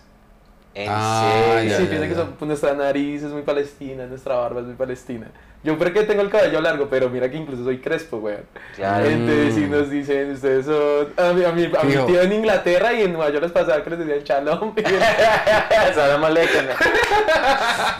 En 0.75 0.89
Ah, 0.91 1.55
serio. 1.59 1.69
ya, 1.71 1.77
sí, 1.77 1.83
ya, 1.83 1.89
piensan 1.89 2.09
que 2.09 2.15
son- 2.15 2.31
pues, 2.33 2.47
nuestra 2.47 2.73
nariz 2.73 3.23
es 3.23 3.31
muy 3.31 3.41
palestina, 3.41 4.05
nuestra 4.05 4.35
barba 4.35 4.61
es 4.61 4.67
muy 4.67 4.75
palestina. 4.75 5.27
Yo 5.63 5.77
creo 5.77 5.93
que 5.93 6.03
tengo 6.03 6.21
el 6.21 6.29
cabello 6.29 6.59
largo, 6.59 6.87
pero 6.89 7.09
mira 7.09 7.31
que 7.31 7.37
incluso 7.37 7.63
soy 7.63 7.77
crespo, 7.79 8.17
weón. 8.17 8.41
Claro. 8.75 9.05
Entonces, 9.05 9.55
si 9.55 9.61
nos 9.61 9.89
dicen, 9.89 10.31
ustedes 10.31 10.65
son. 10.65 11.07
A 11.15 11.31
mi, 11.31 11.43
a 11.45 11.51
mi, 11.53 11.63
a 11.65 11.83
mi 11.83 11.93
tío 12.11 12.21
en 12.21 12.33
Inglaterra 12.33 12.91
y 12.93 13.03
en 13.03 13.13
Nueva 13.13 13.29
York 13.31 13.43
les 13.43 13.51
pasaba 13.53 13.81
que 13.81 13.89
les 13.91 13.99
decían 13.99 14.23
shalom. 14.23 14.73
Salam 15.95 16.23
aleikum. 16.23 16.65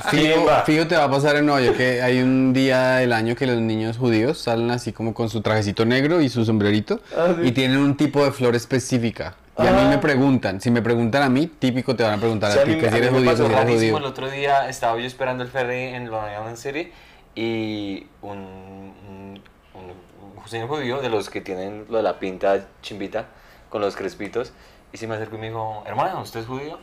Fijo, 0.09 0.47
fijo 0.65 0.87
te 0.87 0.95
va 0.97 1.05
a 1.05 1.09
pasar 1.09 1.37
en 1.37 1.45
Nueva 1.45 1.61
York 1.61 1.77
que 1.77 2.01
hay 2.01 2.21
un 2.21 2.53
día 2.53 2.95
del 2.97 3.13
año 3.13 3.35
que 3.35 3.47
los 3.47 3.57
niños 3.57 3.97
judíos 3.97 4.37
salen 4.39 4.69
así 4.71 4.91
como 4.91 5.13
con 5.13 5.29
su 5.29 5.41
trajecito 5.41 5.85
negro 5.85 6.21
y 6.21 6.29
su 6.29 6.43
sombrerito 6.45 6.99
Ah, 7.15 7.33
sí. 7.35 7.47
y 7.47 7.51
tienen 7.51 7.77
un 7.77 7.95
tipo 7.95 8.23
de 8.25 8.31
flor 8.31 8.55
específica. 8.55 9.35
Y 9.57 9.61
a 9.67 9.71
mí 9.71 9.81
Ah. 9.83 9.89
me 9.89 9.97
preguntan, 9.99 10.59
si 10.59 10.71
me 10.71 10.81
preguntan 10.81 11.21
a 11.23 11.29
mí, 11.29 11.47
típico 11.47 11.95
te 11.95 12.03
van 12.03 12.13
a 12.15 12.17
preguntar 12.17 12.51
Sí, 12.51 12.59
a 12.59 12.63
ti, 12.63 12.75
que 12.77 12.89
si 12.89 12.97
eres 12.97 13.09
judío, 13.11 13.29
que 13.31 13.37
si 13.37 13.43
eres 13.43 13.65
judío. 13.75 13.97
El 13.97 14.03
otro 14.05 14.29
día 14.29 14.67
estaba 14.67 14.99
yo 14.99 15.05
esperando 15.05 15.43
el 15.43 15.49
ferry 15.49 15.93
en 15.95 16.09
Long 16.09 16.25
Island 16.31 16.57
City 16.57 16.91
y 17.35 18.07
un, 18.21 18.37
un, 18.37 19.41
un- 19.73 20.67
judío 20.67 21.01
de 21.01 21.09
los 21.09 21.29
que 21.29 21.41
tienen 21.41 21.85
lo 21.89 21.97
de 21.97 22.03
la 22.03 22.19
pinta 22.19 22.67
chimbita 22.81 23.25
con 23.69 23.81
los 23.81 23.95
crespitos 23.95 24.51
y 24.91 24.97
se 24.97 25.07
me 25.07 25.15
acercó 25.15 25.35
y 25.35 25.39
me 25.39 25.47
dijo, 25.47 25.83
hermano, 25.87 26.21
¿usted 26.21 26.41
es 26.41 26.45
judío? 26.45 26.77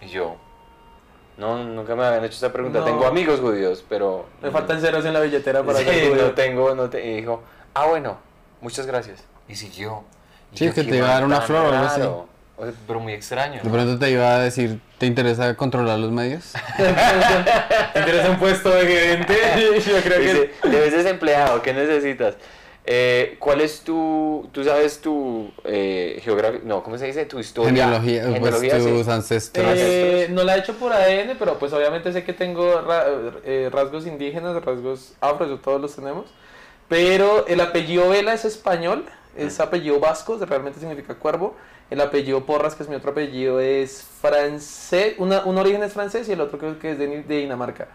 Y 0.00 0.08
yo, 0.08 0.36
no, 1.36 1.62
nunca 1.64 1.94
me 1.94 2.04
habían 2.04 2.24
hecho 2.24 2.34
esa 2.36 2.52
pregunta. 2.52 2.80
No. 2.80 2.84
Tengo 2.84 3.06
amigos 3.06 3.38
judíos, 3.40 3.84
pero... 3.88 4.26
Me 4.42 4.50
faltan 4.50 4.80
ceros 4.80 5.04
en 5.04 5.12
la 5.12 5.20
billetera 5.20 5.62
para 5.62 5.78
Sí, 5.78 5.84
ser 5.84 6.08
judío. 6.10 6.24
no 6.26 6.32
tengo, 6.32 6.74
no 6.74 6.90
te... 6.90 7.06
Y 7.06 7.16
dijo, 7.20 7.42
ah, 7.74 7.86
bueno, 7.86 8.16
muchas 8.60 8.86
gracias. 8.86 9.24
Y 9.46 9.54
siguió. 9.54 10.02
Y 10.52 10.56
Sí, 10.58 10.64
yo, 10.64 10.70
es 10.70 10.74
que 10.74 10.84
"Qué 10.84 10.90
te 10.90 10.96
iba 10.96 11.06
a 11.08 11.12
dar 11.14 11.24
una 11.24 11.40
flor 11.40 11.66
o 11.66 11.72
algo 11.72 11.86
así". 11.86 12.00
Raro". 12.58 12.70
O 12.70 12.72
sea, 12.72 12.80
pero 12.86 13.00
muy 13.00 13.12
extraño. 13.12 13.60
De 13.62 13.68
¿no? 13.68 13.72
pronto 13.72 13.98
te 13.98 14.10
iba 14.10 14.34
a 14.34 14.38
decir, 14.40 14.80
¿te 14.98 15.06
interesa 15.06 15.54
controlar 15.56 15.98
los 15.98 16.10
medios? 16.10 16.52
¿Te 17.92 18.00
interesa 18.00 18.30
un 18.30 18.38
puesto 18.38 18.70
de 18.70 18.86
gerente? 18.86 19.34
Yo 19.86 20.00
creo 20.02 20.18
que. 20.20 20.26
Dice, 20.32 20.50
te 20.62 20.68
ves 20.68 20.92
desempleado, 20.92 21.62
¿qué 21.62 21.72
necesitas? 21.72 22.34
Eh, 22.90 23.36
¿Cuál 23.38 23.60
es 23.60 23.82
tu, 23.82 24.48
tú 24.50 24.64
sabes 24.64 25.02
tu 25.02 25.52
eh, 25.64 26.20
geografía, 26.24 26.60
no, 26.64 26.82
¿cómo 26.82 26.96
se 26.96 27.04
dice? 27.04 27.26
Tu 27.26 27.38
historia. 27.38 27.68
Genealogía, 27.70 28.22
pues 28.22 28.34
Genealogía, 28.34 28.80
sí. 28.80 28.86
tus 28.88 29.08
ancestros. 29.08 29.66
Eh, 29.76 30.28
no 30.30 30.42
la 30.42 30.56
he 30.56 30.60
hecho 30.60 30.72
por 30.72 30.94
ADN, 30.94 31.36
pero 31.38 31.58
pues 31.58 31.70
obviamente 31.74 32.10
sé 32.14 32.24
que 32.24 32.32
tengo 32.32 32.80
ra- 32.80 33.04
eh, 33.44 33.68
rasgos 33.70 34.06
indígenas, 34.06 34.64
rasgos 34.64 35.12
afro, 35.20 35.44
eso 35.44 35.58
todos 35.58 35.82
los 35.82 35.94
tenemos. 35.94 36.30
Pero 36.88 37.46
el 37.46 37.60
apellido 37.60 38.08
Vela 38.08 38.32
es 38.32 38.46
español, 38.46 39.04
es 39.36 39.60
apellido 39.60 40.00
vasco, 40.00 40.38
realmente 40.46 40.80
significa 40.80 41.14
cuervo. 41.14 41.54
El 41.90 42.00
apellido 42.00 42.44
Porras, 42.44 42.74
que 42.74 42.82
es 42.82 42.88
mi 42.88 42.96
otro 42.96 43.12
apellido, 43.12 43.60
es 43.60 44.02
francés, 44.20 45.14
una, 45.18 45.44
un 45.44 45.56
origen 45.58 45.82
es 45.82 45.92
francés 45.94 46.28
y 46.28 46.32
el 46.32 46.40
otro 46.40 46.58
creo 46.58 46.78
que 46.78 46.92
es 46.92 46.98
de, 46.98 47.22
Dinamarca. 47.22 47.88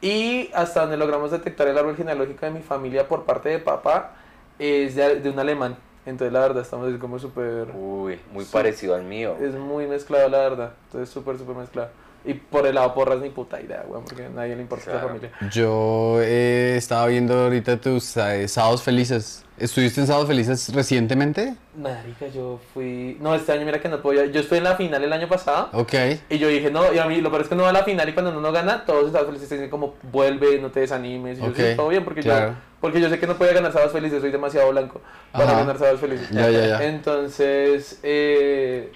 Y 0.00 0.50
hasta 0.54 0.82
donde 0.82 0.96
logramos 0.96 1.30
detectar 1.30 1.66
el 1.68 1.76
árbol 1.76 1.96
genealógico 1.96 2.46
de 2.46 2.52
mi 2.52 2.60
familia 2.62 3.06
por 3.08 3.24
parte 3.24 3.48
de 3.48 3.58
papá, 3.58 4.12
es 4.58 4.94
de, 4.94 5.16
de 5.20 5.30
un 5.30 5.38
alemán. 5.38 5.76
Entonces 6.06 6.32
la 6.32 6.40
verdad 6.40 6.62
estamos 6.62 6.96
como 6.98 7.18
súper... 7.18 7.68
Uy, 7.74 8.18
muy 8.32 8.44
Sí. 8.44 8.50
parecido 8.52 8.94
al 8.94 9.02
mío. 9.02 9.36
Es 9.40 9.54
muy 9.54 9.86
mezclado, 9.86 10.28
la 10.28 10.38
verdad. 10.38 10.72
Entonces, 10.86 11.10
súper, 11.12 11.36
súper 11.36 11.56
mezclado. 11.56 11.90
Y 12.24 12.34
por 12.34 12.66
el 12.66 12.74
lado 12.74 12.94
porras 12.94 13.18
ni 13.20 13.30
puta 13.30 13.60
idea, 13.60 13.84
weón, 13.86 14.04
porque 14.04 14.24
a 14.26 14.28
nadie 14.28 14.54
le 14.56 14.62
importa 14.62 14.84
Claro. 14.84 14.98
la 15.00 15.06
familia. 15.06 15.30
Yo 15.50 16.16
eh, 16.20 16.74
estaba 16.76 17.06
viendo 17.06 17.34
ahorita 17.38 17.78
tus 17.80 18.16
eh, 18.16 18.46
sábados 18.48 18.82
felices. 18.82 19.44
¿Estuviste 19.60 20.00
en 20.00 20.06
sábados 20.06 20.26
felices 20.26 20.72
recientemente? 20.74 21.54
Marica, 21.76 22.28
yo 22.28 22.58
fui... 22.72 23.18
No, 23.20 23.34
este 23.34 23.52
año 23.52 23.66
mira 23.66 23.78
que 23.78 23.90
no 23.90 24.00
podía... 24.00 24.24
Yo 24.24 24.40
estuve 24.40 24.56
en 24.56 24.64
la 24.64 24.74
final 24.74 25.04
el 25.04 25.12
año 25.12 25.28
pasado. 25.28 25.68
Ok. 25.74 25.92
Y 26.30 26.38
yo 26.38 26.48
dije, 26.48 26.70
no, 26.70 26.90
y 26.94 26.98
a 26.98 27.04
mí 27.04 27.20
lo 27.20 27.38
es 27.38 27.46
que 27.46 27.54
no 27.54 27.64
va 27.64 27.68
a 27.68 27.72
la 27.72 27.84
final 27.84 28.08
y 28.08 28.14
cuando 28.14 28.30
uno 28.30 28.40
no 28.40 28.52
gana, 28.52 28.86
todos 28.86 29.08
estaban 29.08 29.26
felices, 29.26 29.50
dicen 29.50 29.68
como, 29.68 29.96
vuelve, 30.10 30.58
no 30.60 30.70
te 30.70 30.80
desanimes. 30.80 31.38
Y 31.38 31.42
yo, 31.42 31.52
sí, 31.54 31.62
todo 31.76 31.88
bien, 31.88 32.04
porque, 32.04 32.22
claro. 32.22 32.52
yo, 32.52 32.54
porque 32.80 33.02
yo 33.02 33.10
sé 33.10 33.18
que 33.18 33.26
no 33.26 33.36
podía 33.36 33.52
ganar 33.52 33.70
sábados 33.72 33.92
felices, 33.92 34.22
soy 34.22 34.30
demasiado 34.30 34.70
blanco 34.70 35.02
para 35.30 35.44
Ajá. 35.44 35.58
ganar 35.58 35.76
sábados 35.76 36.00
felices. 36.00 36.30
Ya, 36.30 36.48
ya, 36.48 36.66
ya. 36.66 36.84
Entonces, 36.84 38.00
eh, 38.02 38.90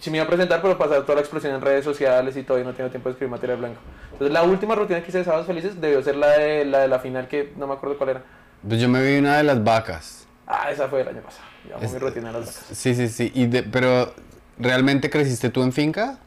sí 0.00 0.10
me 0.10 0.16
iba 0.16 0.24
a 0.24 0.28
presentar, 0.28 0.60
pero 0.60 0.76
pasar 0.76 1.02
toda 1.02 1.14
la 1.14 1.20
explosión 1.20 1.54
en 1.54 1.60
redes 1.60 1.84
sociales 1.84 2.36
y 2.36 2.42
todo, 2.42 2.58
y 2.58 2.64
no 2.64 2.72
tengo 2.72 2.90
tiempo 2.90 3.08
de 3.08 3.12
escribir 3.12 3.30
material 3.30 3.58
blanco. 3.58 3.80
Entonces, 4.12 4.32
la 4.32 4.42
última 4.42 4.74
rutina 4.74 5.00
que 5.00 5.10
hice 5.10 5.18
de 5.18 5.24
sábados 5.24 5.46
felices 5.46 5.80
debió 5.80 6.02
ser 6.02 6.16
la 6.16 6.30
de 6.30 6.64
la, 6.64 6.80
de 6.80 6.88
la 6.88 6.98
final, 6.98 7.28
que 7.28 7.52
no 7.56 7.68
me 7.68 7.74
acuerdo 7.74 7.96
cuál 7.96 8.10
era. 8.10 8.22
Pues 8.68 8.80
yo 8.80 8.88
me 8.88 9.02
vi 9.02 9.18
una 9.18 9.38
de 9.38 9.44
las 9.44 9.62
vacas. 9.62 10.26
Ah, 10.46 10.70
esa 10.70 10.88
fue 10.88 11.00
el 11.02 11.08
año 11.08 11.20
pasado. 11.22 11.44
Ya 11.68 11.76
Es- 11.84 11.92
mi 11.92 11.98
rutina 11.98 12.28
de 12.32 12.40
las 12.40 12.46
vacas. 12.46 12.64
Sí, 12.72 12.94
sí, 12.94 13.08
sí. 13.08 13.30
Y 13.34 13.46
de- 13.46 13.62
pero, 13.62 14.12
¿realmente 14.58 15.08
creciste 15.10 15.50
tú 15.50 15.62
en 15.62 15.72
finca? 15.72 16.18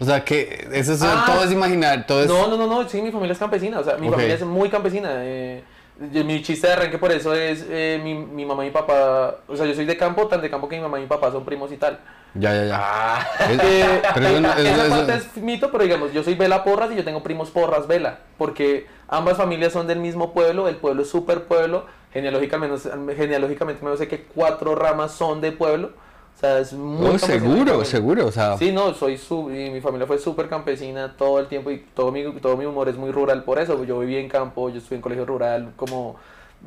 O 0.00 0.04
sea, 0.04 0.24
que 0.24 0.68
eso 0.72 0.92
es, 0.92 1.02
Ah. 1.02 1.24
todo 1.26 1.44
es 1.44 1.52
imaginar, 1.52 2.06
todo 2.06 2.20
es... 2.22 2.26
No, 2.26 2.48
no, 2.48 2.56
no, 2.56 2.66
no, 2.66 2.88
sí, 2.88 3.00
mi 3.00 3.12
familia 3.12 3.32
es 3.32 3.38
campesina, 3.38 3.78
o 3.78 3.84
sea, 3.84 3.96
mi 3.96 4.10
familia 4.10 4.34
es 4.34 4.42
muy 4.42 4.68
campesina. 4.68 5.08
eh, 5.18 5.62
mi 6.00 6.42
chiste 6.42 6.66
de 6.66 6.72
arranque 6.72 6.98
por 6.98 7.12
eso 7.12 7.32
es 7.34 7.64
eh, 7.68 8.00
mi, 8.02 8.14
mi 8.14 8.44
mamá 8.44 8.64
y 8.64 8.66
mi 8.66 8.72
papá, 8.72 9.36
o 9.46 9.56
sea, 9.56 9.64
yo 9.64 9.74
soy 9.74 9.84
de 9.84 9.96
campo, 9.96 10.26
tan 10.26 10.42
de 10.42 10.50
campo 10.50 10.68
que 10.68 10.74
mi 10.74 10.82
mamá 10.82 10.98
y 10.98 11.02
mi 11.02 11.06
papá 11.06 11.30
son 11.30 11.44
primos 11.44 11.70
y 11.70 11.76
tal. 11.76 12.00
Ya, 12.34 12.52
ya, 12.54 12.64
ya. 12.64 12.78
Ah, 12.82 13.26
Es- 13.50 13.60
Eh, 13.62 14.02
pero 14.14 14.26
eso 14.26 14.40
no- 14.40 14.52
eso- 14.52 14.60
esa 14.60 14.86
eso- 14.86 14.96
parte 14.96 15.14
es 15.14 15.36
mito, 15.36 15.70
pero 15.70 15.84
digamos, 15.84 16.12
yo 16.12 16.22
soy 16.24 16.34
Vela 16.34 16.64
Porras 16.64 16.90
y 16.92 16.96
yo 16.96 17.04
tengo 17.04 17.22
primos 17.22 17.50
Porras 17.50 17.86
Vela, 17.86 18.18
porque 18.38 18.86
ambas 19.08 19.36
familias 19.36 19.72
son 19.72 19.86
del 19.86 20.00
mismo 20.00 20.32
pueblo, 20.32 20.66
el 20.68 20.76
pueblo 20.76 21.02
es 21.02 21.08
súper 21.10 21.44
pueblo, 21.44 21.86
genealógicamente, 22.12 22.90
genealógicamente 23.16 23.84
me 23.84 23.96
sé 23.96 24.08
que 24.08 24.22
cuatro 24.24 24.74
ramas 24.74 25.12
son 25.12 25.40
de 25.40 25.52
pueblo, 25.52 25.92
o 26.36 26.40
sea, 26.40 26.58
es 26.58 26.72
muy 26.72 27.12
mi 27.12 27.18
seguro, 27.20 27.84
seguro. 27.84 28.26
O 28.26 28.32
sea, 28.32 28.56
Sí, 28.58 28.72
no, 28.72 28.92
soy 28.94 29.16
su, 29.18 29.52
y 29.52 29.70
mi 29.70 29.80
familia 29.80 30.06
fue 30.06 30.18
súper 30.18 30.48
campesina 30.48 31.16
todo 31.16 31.38
el 31.38 31.46
tiempo 31.46 31.70
y 31.70 31.78
todo 31.94 32.10
mi, 32.10 32.24
todo 32.40 32.56
mi 32.56 32.64
humor 32.64 32.88
es 32.88 32.96
muy 32.96 33.12
rural 33.12 33.44
por 33.44 33.60
eso. 33.60 33.84
Yo 33.84 34.00
viví 34.00 34.16
en 34.16 34.28
campo, 34.28 34.68
yo 34.70 34.78
estuve 34.78 34.96
en 34.96 35.02
colegio 35.02 35.24
rural 35.24 35.72
como 35.76 36.16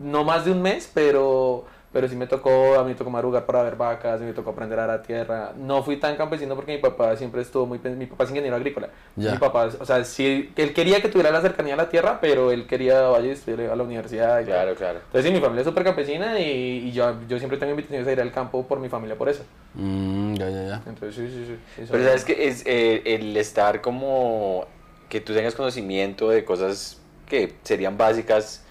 no 0.01 0.23
más 0.23 0.45
de 0.45 0.51
un 0.51 0.61
mes, 0.61 0.89
pero, 0.93 1.65
pero 1.97 2.07
sí 2.07 2.15
me 2.15 2.27
tocó, 2.27 2.75
a 2.77 2.83
mí 2.83 2.89
me 2.89 2.95
tocó 2.95 3.09
madrugar 3.09 3.47
para 3.47 3.63
ver 3.63 3.75
vacas, 3.75 4.21
me 4.21 4.31
tocó 4.31 4.51
aprender 4.51 4.79
a 4.79 4.83
arar 4.83 5.01
tierra. 5.01 5.53
No 5.57 5.81
fui 5.81 5.97
tan 5.97 6.15
campesino 6.15 6.53
porque 6.53 6.75
mi 6.75 6.77
papá 6.77 7.17
siempre 7.17 7.41
estuvo 7.41 7.65
muy, 7.65 7.79
mi 7.79 8.05
papá 8.05 8.25
es 8.25 8.29
ingeniero 8.29 8.55
agrícola. 8.55 8.89
Ya. 9.15 9.31
Mi 9.31 9.39
papá, 9.39 9.65
o 9.79 9.83
sea, 9.83 10.05
sí, 10.05 10.53
él 10.55 10.75
quería 10.75 11.01
que 11.01 11.09
tuviera 11.09 11.31
la 11.31 11.41
cercanía 11.41 11.73
a 11.73 11.77
la 11.77 11.89
tierra, 11.89 12.19
pero 12.21 12.51
él 12.51 12.67
quería 12.67 13.01
vaya 13.07 13.31
estudiar 13.31 13.71
a 13.71 13.75
la 13.75 13.81
universidad. 13.81 14.41
Y 14.41 14.45
tal. 14.45 14.53
claro, 14.53 14.75
claro. 14.75 14.99
Entonces 15.07 15.25
sí, 15.25 15.31
mi 15.31 15.39
familia 15.41 15.61
es 15.61 15.67
súper 15.67 15.83
campesina 15.83 16.39
y, 16.39 16.87
y 16.87 16.91
yo, 16.91 17.15
yo 17.27 17.39
siempre 17.39 17.57
tengo 17.57 17.71
invitaciones 17.71 18.07
a 18.07 18.11
ir 18.11 18.21
al 18.21 18.31
campo 18.31 18.67
por 18.67 18.79
mi 18.79 18.89
familia 18.89 19.17
por 19.17 19.29
eso. 19.29 19.43
mm, 19.73 20.35
ya, 20.35 20.49
ya, 20.51 20.63
ya. 20.67 20.81
Entonces 20.85 21.15
sí, 21.15 21.27
sí, 21.27 21.45
sí. 21.47 21.55
sí, 21.77 21.87
Pero 21.89 22.03
sabes 22.03 22.25
que 22.25 22.47
es 22.47 22.61
eh, 22.67 23.01
el 23.07 23.35
estar 23.37 23.81
como 23.81 24.67
que 25.09 25.19
tú 25.19 25.33
tengas 25.33 25.55
conocimiento 25.55 26.29
de 26.29 26.45
cosas 26.45 27.01
que 27.27 27.55
serían 27.63 27.97
básicas 27.97 28.66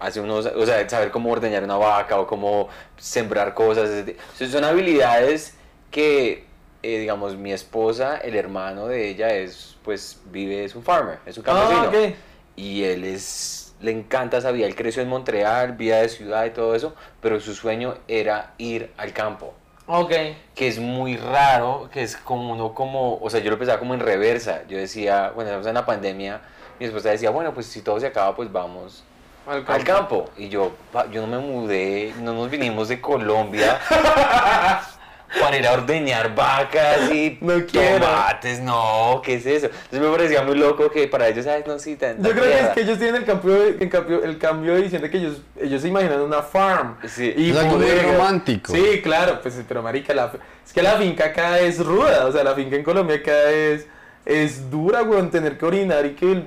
hace 0.00 0.20
unos, 0.20 0.46
o 0.46 0.66
sea, 0.66 0.88
saber 0.88 1.10
cómo 1.10 1.30
ordeñar 1.30 1.62
una 1.62 1.76
vaca 1.76 2.18
o 2.18 2.26
cómo 2.26 2.68
sembrar 2.96 3.54
cosas, 3.54 3.88
son- 4.50 4.64
habilidades 4.64 5.54
que, 5.90 6.46
eh, 6.82 6.98
digamos, 6.98 7.36
mi 7.36 7.52
esposa, 7.52 8.16
el 8.16 8.34
hermano 8.34 8.86
de 8.86 9.08
ella 9.10 9.32
es, 9.34 9.76
pues, 9.84 10.20
vive, 10.26 10.64
es 10.64 10.74
un 10.74 10.82
farmer, 10.82 11.18
es 11.26 11.36
un 11.38 11.44
campesino. 11.44 11.90
Ah. 11.94 12.12
Y 12.56 12.82
él 12.84 13.04
es, 13.04 13.74
le 13.80 13.90
encanta 13.92 14.38
esa 14.38 14.50
vida, 14.50 14.66
él 14.66 14.74
creció 14.74 15.02
en 15.02 15.08
Montreal, 15.08 15.72
vida 15.72 16.00
de 16.00 16.08
ciudad 16.08 16.44
y 16.46 16.50
todo 16.50 16.74
eso, 16.74 16.94
pero 17.20 17.38
su 17.40 17.54
sueño 17.54 17.94
era 18.08 18.54
ir 18.58 18.90
al 18.96 19.12
campo 19.12 19.54
Ok. 19.86 20.12
que 20.54 20.68
es 20.68 20.78
muy 20.78 21.16
raro, 21.16 21.88
que 21.92 22.02
es 22.02 22.16
como 22.16 22.52
uno 22.52 22.74
como, 22.74 23.16
o 23.16 23.28
sea, 23.30 23.40
yo 23.40 23.50
lo 23.50 23.58
pensaba 23.58 23.78
como 23.78 23.94
en 23.94 24.00
reversa. 24.00 24.62
Yo 24.68 24.76
decía, 24.78 25.32
bueno, 25.34 25.50
estamos 25.50 25.66
en 25.66 25.74
la 25.74 25.84
pandemia, 25.86 26.40
mi 26.78 26.86
esposa 26.86 27.10
decía, 27.10 27.30
bueno, 27.30 27.52
pues 27.52 27.66
si 27.66 27.82
todo 27.82 27.98
se 28.00 28.06
acaba, 28.06 28.34
pues 28.36 28.50
vamos 28.52 29.04
Al 29.50 29.64
al 29.66 29.84
campo. 29.84 30.30
Y 30.36 30.48
yo, 30.48 30.72
yo 31.12 31.26
no 31.26 31.26
me 31.26 31.38
mudé, 31.38 32.14
no 32.20 32.32
nos 32.34 32.48
vinimos 32.50 32.88
de 32.88 33.00
Colombia 33.00 33.80
para 35.40 35.56
ir 35.56 35.66
a 35.66 35.72
ordeñar 35.72 36.34
vacas 36.34 37.10
y 37.12 37.38
No 37.40 37.64
quiero. 37.66 38.04
tomates, 38.04 38.60
no, 38.60 39.20
¿qué 39.24 39.34
es 39.34 39.46
eso? 39.46 39.66
Entonces 39.66 40.00
me 40.00 40.08
parecía 40.10 40.42
muy 40.42 40.56
loco 40.56 40.90
que 40.90 41.06
para 41.08 41.28
ellos, 41.28 41.46
ay, 41.46 41.62
no, 41.66 41.78
sí, 41.78 41.96
tan, 41.96 42.22
Yo 42.22 42.30
creo 42.32 42.44
que 42.44 42.60
es 42.60 42.68
que 42.70 42.80
ellos 42.82 42.98
tienen 42.98 43.16
el 43.16 43.24
cambio, 43.24 43.54
de- 43.54 43.76
el 43.84 43.88
cambio, 43.88 44.24
el 44.24 44.38
cambio 44.38 44.74
de 44.74 44.82
visión 44.82 45.02
de 45.02 45.10
que 45.10 45.18
ellos, 45.18 45.36
ellos 45.60 45.82
se 45.82 45.88
imaginan 45.88 46.20
una 46.20 46.42
farm. 46.42 46.96
Sí. 47.06 47.32
Y 47.36 47.50
Es 47.50 47.56
algo 47.56 47.76
muy 47.78 47.86
poder- 47.86 48.12
romántico. 48.16 48.72
Sí, 48.72 49.00
claro, 49.02 49.40
pues 49.40 49.60
pero 49.68 49.82
marica, 49.82 50.12
la, 50.14 50.32
es 50.66 50.72
que 50.72 50.82
la 50.82 50.92
finca 50.92 51.26
acá 51.26 51.58
es 51.60 51.78
ruda, 51.84 52.26
o 52.26 52.32
sea, 52.32 52.42
la 52.44 52.54
finca 52.54 52.76
en 52.76 52.82
Colombia 52.82 53.16
acá 53.16 53.50
es, 53.50 53.86
es 54.26 54.68
dura, 54.70 55.02
weón, 55.02 55.30
tener 55.30 55.56
que 55.58 55.64
orinar 55.66 56.04
y 56.06 56.10
que 56.14 56.32
el, 56.32 56.44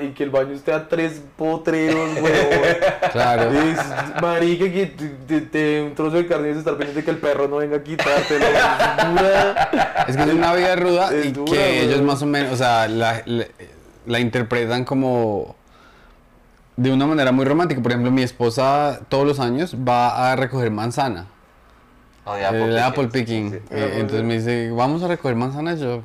y 0.00 0.08
que 0.10 0.24
el 0.24 0.30
baño 0.30 0.52
esté 0.52 0.72
a 0.72 0.88
tres 0.88 1.20
potreros, 1.36 2.10
weón. 2.20 2.28
Claro. 3.12 3.50
Es 3.50 3.78
marica 4.20 4.64
que 4.70 4.86
te, 4.86 5.08
te- 5.26 5.40
te- 5.40 5.82
un 5.82 5.94
trozo 5.94 6.16
de 6.16 6.26
carne 6.26 6.50
es 6.50 6.56
estar 6.58 6.76
pendiente 6.76 7.04
que 7.04 7.10
el 7.10 7.18
perro 7.18 7.48
no 7.48 7.56
venga 7.56 7.76
a 7.78 7.82
quitártelo. 7.82 8.44
Es 8.98 9.08
dura. 9.08 9.70
Es 10.08 10.16
que 10.16 10.22
es 10.22 10.28
una 10.34 10.54
vida 10.54 10.76
ruda 10.76 11.10
Es 11.14 11.26
y 11.26 11.32
dura, 11.32 11.52
que 11.52 11.82
ellos 11.84 12.02
más 12.02 12.20
o 12.22 12.26
menos, 12.26 12.52
o 12.52 12.56
sea, 12.56 12.86
la, 12.88 13.22
la, 13.26 13.44
la 14.06 14.20
interpretan 14.20 14.84
como 14.84 15.56
de 16.76 16.92
una 16.92 17.06
manera 17.06 17.32
muy 17.32 17.44
romántica. 17.44 17.80
Por 17.82 17.92
ejemplo, 17.92 18.10
mi 18.10 18.22
esposa 18.22 19.00
todos 19.08 19.26
los 19.26 19.40
años 19.40 19.74
va 19.76 20.30
a 20.32 20.36
recoger 20.36 20.70
manzana. 20.70 21.26
Oh, 22.24 22.34
de 22.34 22.40
El 22.40 22.46
Apple 22.46 22.80
apple 22.80 23.08
picking, 23.08 23.50
picking. 23.52 23.52
sí, 23.52 23.58
sí. 23.70 23.74
Eh, 23.74 23.92
entonces 24.00 24.24
me 24.24 24.34
dice, 24.34 24.70
vamos 24.70 25.02
a 25.02 25.08
recoger 25.08 25.34
manzanas. 25.34 25.80
Yo, 25.80 26.02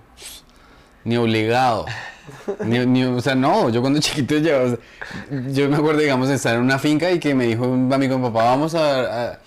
ni 1.03 1.17
obligado. 1.17 1.85
Ni, 2.63 2.79
ni- 2.85 3.03
o 3.05 3.19
sea, 3.21 3.35
no, 3.35 3.69
yo 3.69 3.81
cuando 3.81 3.99
chiquito 4.01 4.37
yo, 4.37 4.61
o 4.63 4.67
sea, 4.69 4.77
yo 5.51 5.69
me 5.69 5.75
acuerdo, 5.77 5.99
digamos, 6.01 6.29
de 6.29 6.35
estar 6.35 6.55
en 6.55 6.61
una 6.61 6.79
finca 6.79 7.11
y 7.11 7.19
que 7.19 7.33
me 7.35 7.45
dijo 7.47 7.67
un 7.67 7.91
amigo, 7.91 8.21
papá, 8.21 8.43
vamos 8.45 8.75
a, 8.75 9.29
a- 9.31 9.39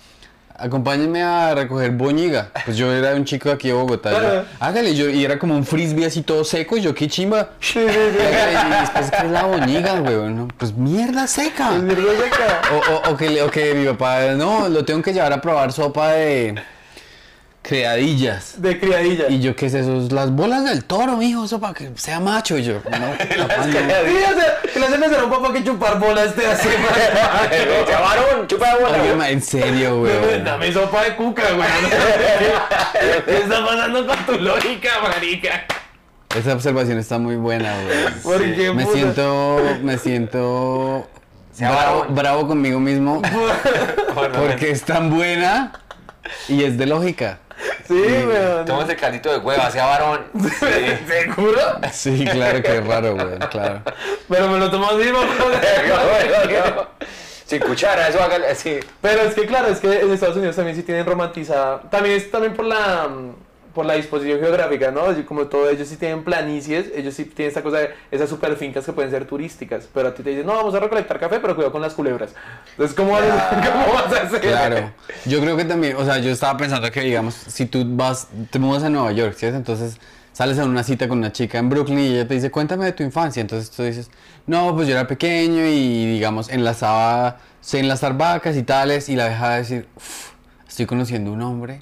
acompáñenme 0.59 1.21
a 1.21 1.53
recoger 1.53 1.91
boñiga. 1.91 2.49
Pues 2.65 2.77
yo 2.77 2.91
era 2.91 3.13
un 3.15 3.25
chico 3.25 3.51
aquí 3.51 3.67
de 3.67 3.73
Bogotá. 3.75 4.11
yo, 4.11 4.43
hágale, 4.59 4.95
yo, 4.95 5.07
y 5.09 5.23
era 5.23 5.37
como 5.37 5.55
un 5.55 5.63
frisbee 5.65 6.05
así 6.05 6.21
todo 6.23 6.43
seco, 6.43 6.77
y 6.77 6.81
yo, 6.81 6.93
qué 6.95 7.07
chimba. 7.07 7.49
Y 7.75 7.79
después, 7.79 9.11
¿qué 9.11 9.25
es 9.25 9.31
la 9.31 9.43
boñiga, 9.43 9.99
güey? 9.99 10.15
No, 10.33 10.47
pues 10.57 10.73
mierda 10.73 11.27
seca. 11.27 11.71
Mierda. 11.71 12.01
O, 12.73 12.93
o- 13.09 13.13
o 13.13 13.17
que, 13.17 13.41
o 13.41 13.49
que 13.51 13.73
mi 13.75 13.85
papá, 13.85 14.21
no, 14.35 14.67
lo 14.69 14.83
tengo 14.85 15.01
que 15.01 15.13
llevar 15.13 15.33
a 15.33 15.41
probar 15.41 15.71
sopa 15.71 16.11
de 16.13 16.55
creadillas. 17.67 18.61
De 18.61 18.79
criadilla. 18.79 19.25
Y 19.27 19.41
yo, 19.41 19.53
¿qué 19.55 19.65
es 19.65 19.73
eso? 19.73 20.07
Las 20.09 20.31
bolas 20.31 20.63
del 20.63 20.85
toro, 20.85 21.17
mijo, 21.17 21.43
eso 21.43 21.59
para 21.59 21.73
que 21.73 21.91
sea 21.95 22.21
macho. 22.21 22.57
Y 22.57 22.63
yo, 22.63 22.75
no, 22.89 23.11
o 23.11 23.71
sea, 23.71 24.61
que 24.73 24.79
le 24.79 24.85
hacen 24.85 25.03
hacer 25.03 25.19
a 25.19 25.25
un 25.25 25.29
papá 25.29 25.51
que 25.51 25.63
chupar 25.63 25.99
bolas 25.99 26.33
te 26.33 26.47
hace 26.47 26.69
Ya, 27.89 27.99
varón, 27.99 28.47
chupa 28.47 28.73
de 28.73 28.83
bola. 28.83 29.01
Oye, 29.01 29.15
ma, 29.15 29.29
en 29.29 29.41
serio, 29.41 29.99
güey. 29.99 30.43
Dame 30.43 30.71
sopa 30.71 31.03
de 31.03 31.15
cuca, 31.17 31.43
güey. 31.51 31.67
¿Qué 33.25 33.37
está 33.37 33.65
pasando 33.65 34.07
con 34.07 34.25
tu 34.25 34.39
lógica, 34.41 34.89
marica? 35.03 35.65
Esa 36.35 36.53
observación 36.53 36.97
está 36.99 37.17
muy 37.17 37.35
buena, 37.35 37.73
güey. 37.83 38.13
¿Por 38.23 38.55
qué, 38.55 38.71
Me 38.73 38.85
puta? 38.85 38.97
siento, 38.97 39.59
me 39.81 39.97
siento 39.97 41.07
bravo, 41.59 42.05
bravo 42.09 42.47
conmigo 42.47 42.79
mismo 42.79 43.21
porque 44.37 44.71
es 44.71 44.83
tan 44.83 45.09
buena 45.09 45.73
y 46.47 46.63
es 46.63 46.77
de 46.77 46.85
lógica. 46.85 47.39
Sí, 47.87 47.93
weón. 47.93 48.65
Toma 48.65 48.83
ese 48.83 48.95
caldito 48.95 49.31
de 49.31 49.37
hueva, 49.37 49.71
sea 49.71 49.85
varón. 49.85 50.25
Sí. 50.39 51.05
¿Seguro? 51.07 51.61
Sí, 51.91 52.25
claro 52.25 52.61
que 52.61 52.77
es 52.77 52.85
raro, 52.85 53.15
güey, 53.15 53.39
claro. 53.49 53.81
Pero 54.27 54.47
me 54.49 54.57
lo 54.57 54.69
tomo 54.69 54.87
así, 54.87 55.11
mamá. 55.11 56.87
Sin 57.45 57.61
cuchara, 57.61 58.09
eso 58.09 58.21
hágale 58.21 58.47
así. 58.47 58.79
Pero 59.01 59.21
es 59.21 59.33
que 59.33 59.45
claro, 59.45 59.69
es 59.69 59.79
que 59.79 60.01
en 60.01 60.11
Estados 60.11 60.35
Unidos 60.35 60.57
también 60.57 60.75
sí 60.75 60.83
tienen 60.83 61.05
romantizada. 61.05 61.81
También 61.89 62.17
es 62.17 62.29
también 62.29 62.53
por 62.53 62.65
la 62.65 63.07
mm, 63.07 63.35
por 63.77 63.85
la 63.85 63.93
disposición 63.93 64.39
geográfica, 64.39 64.89
¿no? 64.89 65.03
Como 65.27 65.45
todo 65.45 65.69
ellos 65.69 65.87
sí 65.87 65.97
tienen 65.97 66.23
planicies, 66.23 66.87
ellos 66.95 67.13
sí 67.13 67.25
tienen 67.25 67.49
esta 67.49 67.61
cosa 67.61 67.77
de 67.77 67.89
esas 68.09 68.27
super 68.27 68.55
fincas 68.57 68.83
que 68.83 68.91
pueden 68.91 69.11
ser 69.11 69.25
turísticas, 69.25 69.87
pero 69.93 70.07
a 70.09 70.13
ti 70.15 70.23
te 70.23 70.31
dicen, 70.31 70.47
"No, 70.47 70.55
vamos 70.55 70.73
a 70.73 70.79
recolectar 70.79 71.19
café, 71.19 71.39
pero 71.39 71.53
cuidado 71.53 71.71
con 71.71 71.81
las 71.83 71.93
culebras." 71.93 72.31
Entonces, 72.71 72.95
¿cómo 72.97 73.11
vas, 73.11 73.21
a- 73.21 73.71
¿cómo 73.71 73.93
vas 73.93 74.11
a 74.11 74.23
hacer? 74.23 74.41
Claro, 74.41 74.91
yo 75.27 75.39
creo 75.41 75.55
que 75.55 75.63
también, 75.65 75.95
o 75.95 76.03
sea, 76.03 76.17
yo 76.17 76.31
estaba 76.31 76.57
pensando 76.57 76.89
que, 76.91 77.01
digamos, 77.01 77.35
si 77.35 77.67
tú 77.67 77.83
vas, 77.85 78.29
te 78.49 78.57
mudas 78.57 78.81
a 78.81 78.89
Nueva 78.89 79.11
York, 79.11 79.35
¿cierto? 79.37 79.57
Entonces 79.57 79.97
sales 80.33 80.57
a 80.57 80.65
una 80.65 80.83
cita 80.83 81.07
con 81.07 81.19
una 81.19 81.31
chica 81.31 81.59
en 81.59 81.69
Brooklyn 81.69 81.99
y 81.99 82.07
ella 82.07 82.27
te 82.27 82.33
dice, 82.33 82.49
cuéntame 82.49 82.85
de 82.85 82.93
tu 82.93 83.03
infancia. 83.03 83.41
Entonces 83.41 83.69
tú 83.69 83.83
dices, 83.83 84.09
no, 84.47 84.75
pues 84.75 84.87
yo 84.87 84.95
era 84.95 85.05
pequeño 85.07 85.65
y, 85.67 86.05
digamos, 86.13 86.49
enlazaba, 86.49 87.37
sé 87.61 87.77
enlazar 87.79 88.17
vacas 88.17 88.55
y 88.57 88.63
tales, 88.63 89.07
y 89.09 89.15
la 89.15 89.25
deja 89.29 89.55
decir, 89.55 89.87
"Uf, 89.95 90.31
estoy 90.67 90.87
conociendo 90.87 91.31
un 91.31 91.41
hombre 91.43 91.81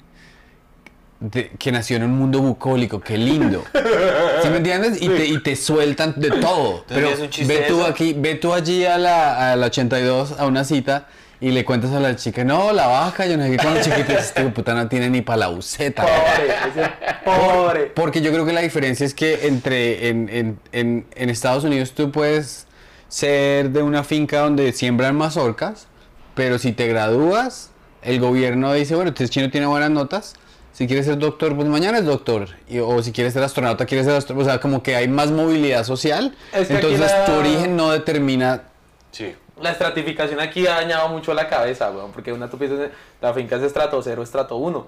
de- 1.20 1.50
que 1.58 1.72
nació 1.72 1.96
en 1.96 2.04
un 2.04 2.16
mundo 2.18 2.40
bucólico, 2.40 3.00
qué 3.00 3.16
lindo. 3.18 3.64
¿Sí 4.42 4.48
me 4.48 4.58
entiendes? 4.58 5.00
Y 5.00 5.08
te, 5.08 5.26
y 5.26 5.42
te 5.42 5.56
sueltan 5.56 6.14
de 6.16 6.30
todo. 6.30 6.84
Pero 6.88 7.00
tienes 7.08 7.20
un 7.20 7.30
chiste 7.30 7.54
ve 7.58 7.64
tú 7.68 7.80
eso? 7.80 7.86
aquí, 7.86 8.14
ve 8.16 8.34
tú 8.34 8.52
allí 8.52 8.84
a 8.84 8.98
la, 8.98 9.52
a 9.52 9.56
la 9.56 9.66
82 9.66 10.38
a 10.38 10.46
una 10.46 10.64
cita 10.64 11.08
y 11.40 11.50
le 11.50 11.64
cuentas 11.66 11.92
a 11.92 12.00
la 12.00 12.16
chica, 12.16 12.44
no, 12.44 12.72
la 12.72 12.86
vaca, 12.86 13.26
yo 13.26 13.36
no 13.36 13.44
sé 13.44 13.50
qué, 13.50 13.56
cuando 13.58 13.80
chiquita, 13.82 14.14
este 14.14 14.42
puta 14.44 14.72
no 14.74 14.88
tiene 14.88 15.10
ni 15.10 15.20
para 15.20 15.36
la 15.38 15.48
buceta. 15.48 16.02
Pobre, 16.02 16.54
ese 16.70 16.90
pobre. 17.24 17.80
Porque 17.94 18.22
yo 18.22 18.32
creo 18.32 18.46
que 18.46 18.54
la 18.54 18.62
diferencia 18.62 19.04
es 19.04 19.12
que 19.12 19.46
entre 19.46 20.08
en, 20.08 20.28
en- 20.30 20.58
en- 20.72 21.06
en 21.14 21.30
Estados 21.30 21.64
Unidos 21.64 21.92
tú 21.92 22.10
puedes 22.10 22.66
ser 23.08 23.70
de 23.70 23.82
una 23.82 24.02
finca 24.02 24.40
donde 24.40 24.72
siembran 24.72 25.14
mazorcas, 25.16 25.88
pero 26.34 26.58
si 26.58 26.72
te 26.72 26.86
gradúas, 26.88 27.70
el 28.02 28.18
gobierno 28.18 28.72
dice, 28.72 28.94
bueno, 28.94 29.10
este 29.10 29.28
chino 29.28 29.50
tiene 29.50 29.66
buenas 29.66 29.90
notas, 29.90 30.34
si 30.76 30.86
quieres 30.86 31.06
ser 31.06 31.16
doctor, 31.16 31.56
pues 31.56 31.66
mañana 31.68 31.96
es 31.96 32.04
doctor, 32.04 32.48
y- 32.68 32.80
o 32.80 33.02
si 33.02 33.10
quieres 33.10 33.32
ser 33.32 33.42
astronauta, 33.42 33.86
quieres 33.86 34.04
ser 34.06 34.14
astronauta, 34.14 34.50
o 34.50 34.52
sea, 34.52 34.60
como 34.60 34.82
que 34.82 34.94
hay 34.94 35.08
más 35.08 35.30
movilidad 35.30 35.84
social, 35.84 36.34
Es 36.52 36.68
que 36.68 36.74
entonces 36.74 37.00
la- 37.00 37.24
tu 37.24 37.32
origen 37.32 37.76
no 37.76 37.90
determina... 37.92 38.64
Sí. 39.10 39.34
La 39.58 39.70
estratificación 39.70 40.38
aquí 40.38 40.66
ha 40.66 40.72
dañado 40.74 41.08
mucho 41.08 41.32
la 41.32 41.48
cabeza, 41.48 41.90
weón, 41.90 42.12
porque 42.12 42.30
una 42.30 42.50
tú 42.50 42.58
piensas, 42.58 42.90
la 43.22 43.32
finca 43.32 43.56
es 43.56 43.62
estrato 43.62 44.02
0, 44.02 44.22
estrato 44.22 44.56
1. 44.56 44.86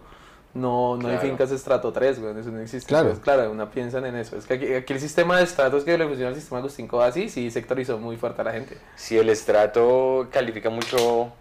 No, 0.55 0.97
no 0.97 1.09
hay 1.09 1.15
Claro. 1.17 1.21
fincas 1.21 1.51
estrato 1.53 1.91
3, 1.91 2.19
weón, 2.19 2.39
eso 2.39 2.51
no 2.51 2.61
existe. 2.61 2.87
Claro. 2.87 3.09
Pues, 3.09 3.21
claro, 3.21 3.51
una 3.51 3.71
piensan 3.71 4.05
en 4.05 4.17
eso. 4.17 4.37
Es 4.37 4.45
que 4.45 4.55
aquí, 4.55 4.75
aquí 4.75 4.93
el 4.93 5.01
sistema 5.01 5.39
de 5.39 5.45
estratos 5.45 5.85
que 5.85 5.97
le 5.97 6.05
funciona 6.07 6.29
al 6.31 6.35
sistema 6.35 6.59
Agustín 6.59 6.89
así, 7.01 7.31
sí 7.31 7.51
sectorizó 7.51 7.97
muy 7.97 8.17
fuerte 8.19 8.43
a 8.43 8.45
la 8.45 8.53
gente. 8.53 8.77
Si 8.97 9.17
el 9.17 9.31
estrato 9.31 10.29
califica 10.31 10.69
mucho 10.69 11.33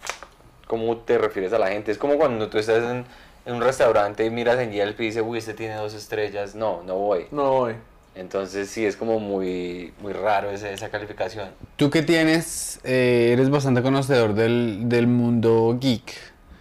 cómo 0.68 0.96
te 0.98 1.18
refieres 1.18 1.52
a 1.54 1.60
la 1.60 1.68
gente. 1.70 1.92
Es 1.92 1.98
como 1.98 2.16
cuando 2.18 2.48
tú 2.50 2.58
estás 2.58 2.84
en, 2.84 3.06
en 3.48 3.56
un 3.56 3.62
restaurante 3.62 4.26
y 4.26 4.30
miras 4.30 4.60
en 4.60 4.72
Yelp 4.72 5.00
y 5.00 5.06
dices, 5.06 5.24
uy, 5.26 5.38
este 5.40 5.54
tiene 5.54 5.76
dos 5.76 5.94
estrellas. 5.94 6.54
No, 6.54 6.84
no 6.86 6.96
voy. 6.96 7.26
No, 7.32 7.52
voy. 7.52 7.74
Entonces 8.14 8.70
sí, 8.70 8.86
es 8.86 8.96
como 8.98 9.20
muy, 9.20 9.94
muy 10.02 10.12
raro 10.12 10.50
ese- 10.52 10.74
esa 10.74 10.90
calificación. 10.90 11.50
Tú 11.78 11.90
que 11.90 12.02
tienes, 12.04 12.80
eh, 12.84 13.30
eres 13.32 13.50
bastante 13.50 13.82
conocedor 13.82 14.34
del, 14.34 14.90
del 14.90 15.08
mundo 15.08 15.78
geek. 15.80 16.14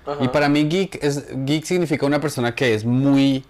Ajá. 0.06 0.22
Y 0.22 0.28
para 0.28 0.48
mí 0.48 0.68
geek, 0.68 1.02
es, 1.02 1.24
geek 1.44 1.64
significa 1.64 2.06
una 2.06 2.20
persona 2.20 2.54
que 2.54 2.74
es 2.74 2.84
muy 2.84 3.44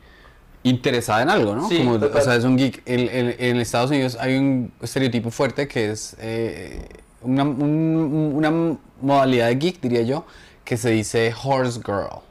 interesada 0.63 1.23
en 1.23 1.31
algo, 1.31 1.55
¿no? 1.55 1.69
Sí, 1.69 1.79
Como, 1.79 1.95
o 1.95 2.21
sea, 2.21 2.37
es 2.37 2.45
un 2.45 2.57
geek. 2.57 2.83
El- 2.87 3.09
el- 3.09 3.37
en 3.39 3.57
Estados 3.59 3.91
Unidos 3.91 4.17
hay 4.21 4.37
un 4.37 4.73
estereotipo 4.81 5.31
fuerte 5.31 5.69
que 5.69 5.91
es 5.91 6.17
eh, 6.21 6.81
una, 7.23 7.43
un- 7.43 8.33
una 8.35 8.79
modalidad 9.01 9.49
de 9.49 9.57
geek, 9.57 9.81
diría 9.81 10.03
yo, 10.03 10.25
que 10.65 10.77
se 10.77 10.91
dice 10.91 11.35
horse 11.45 11.81
girl. 11.85 12.23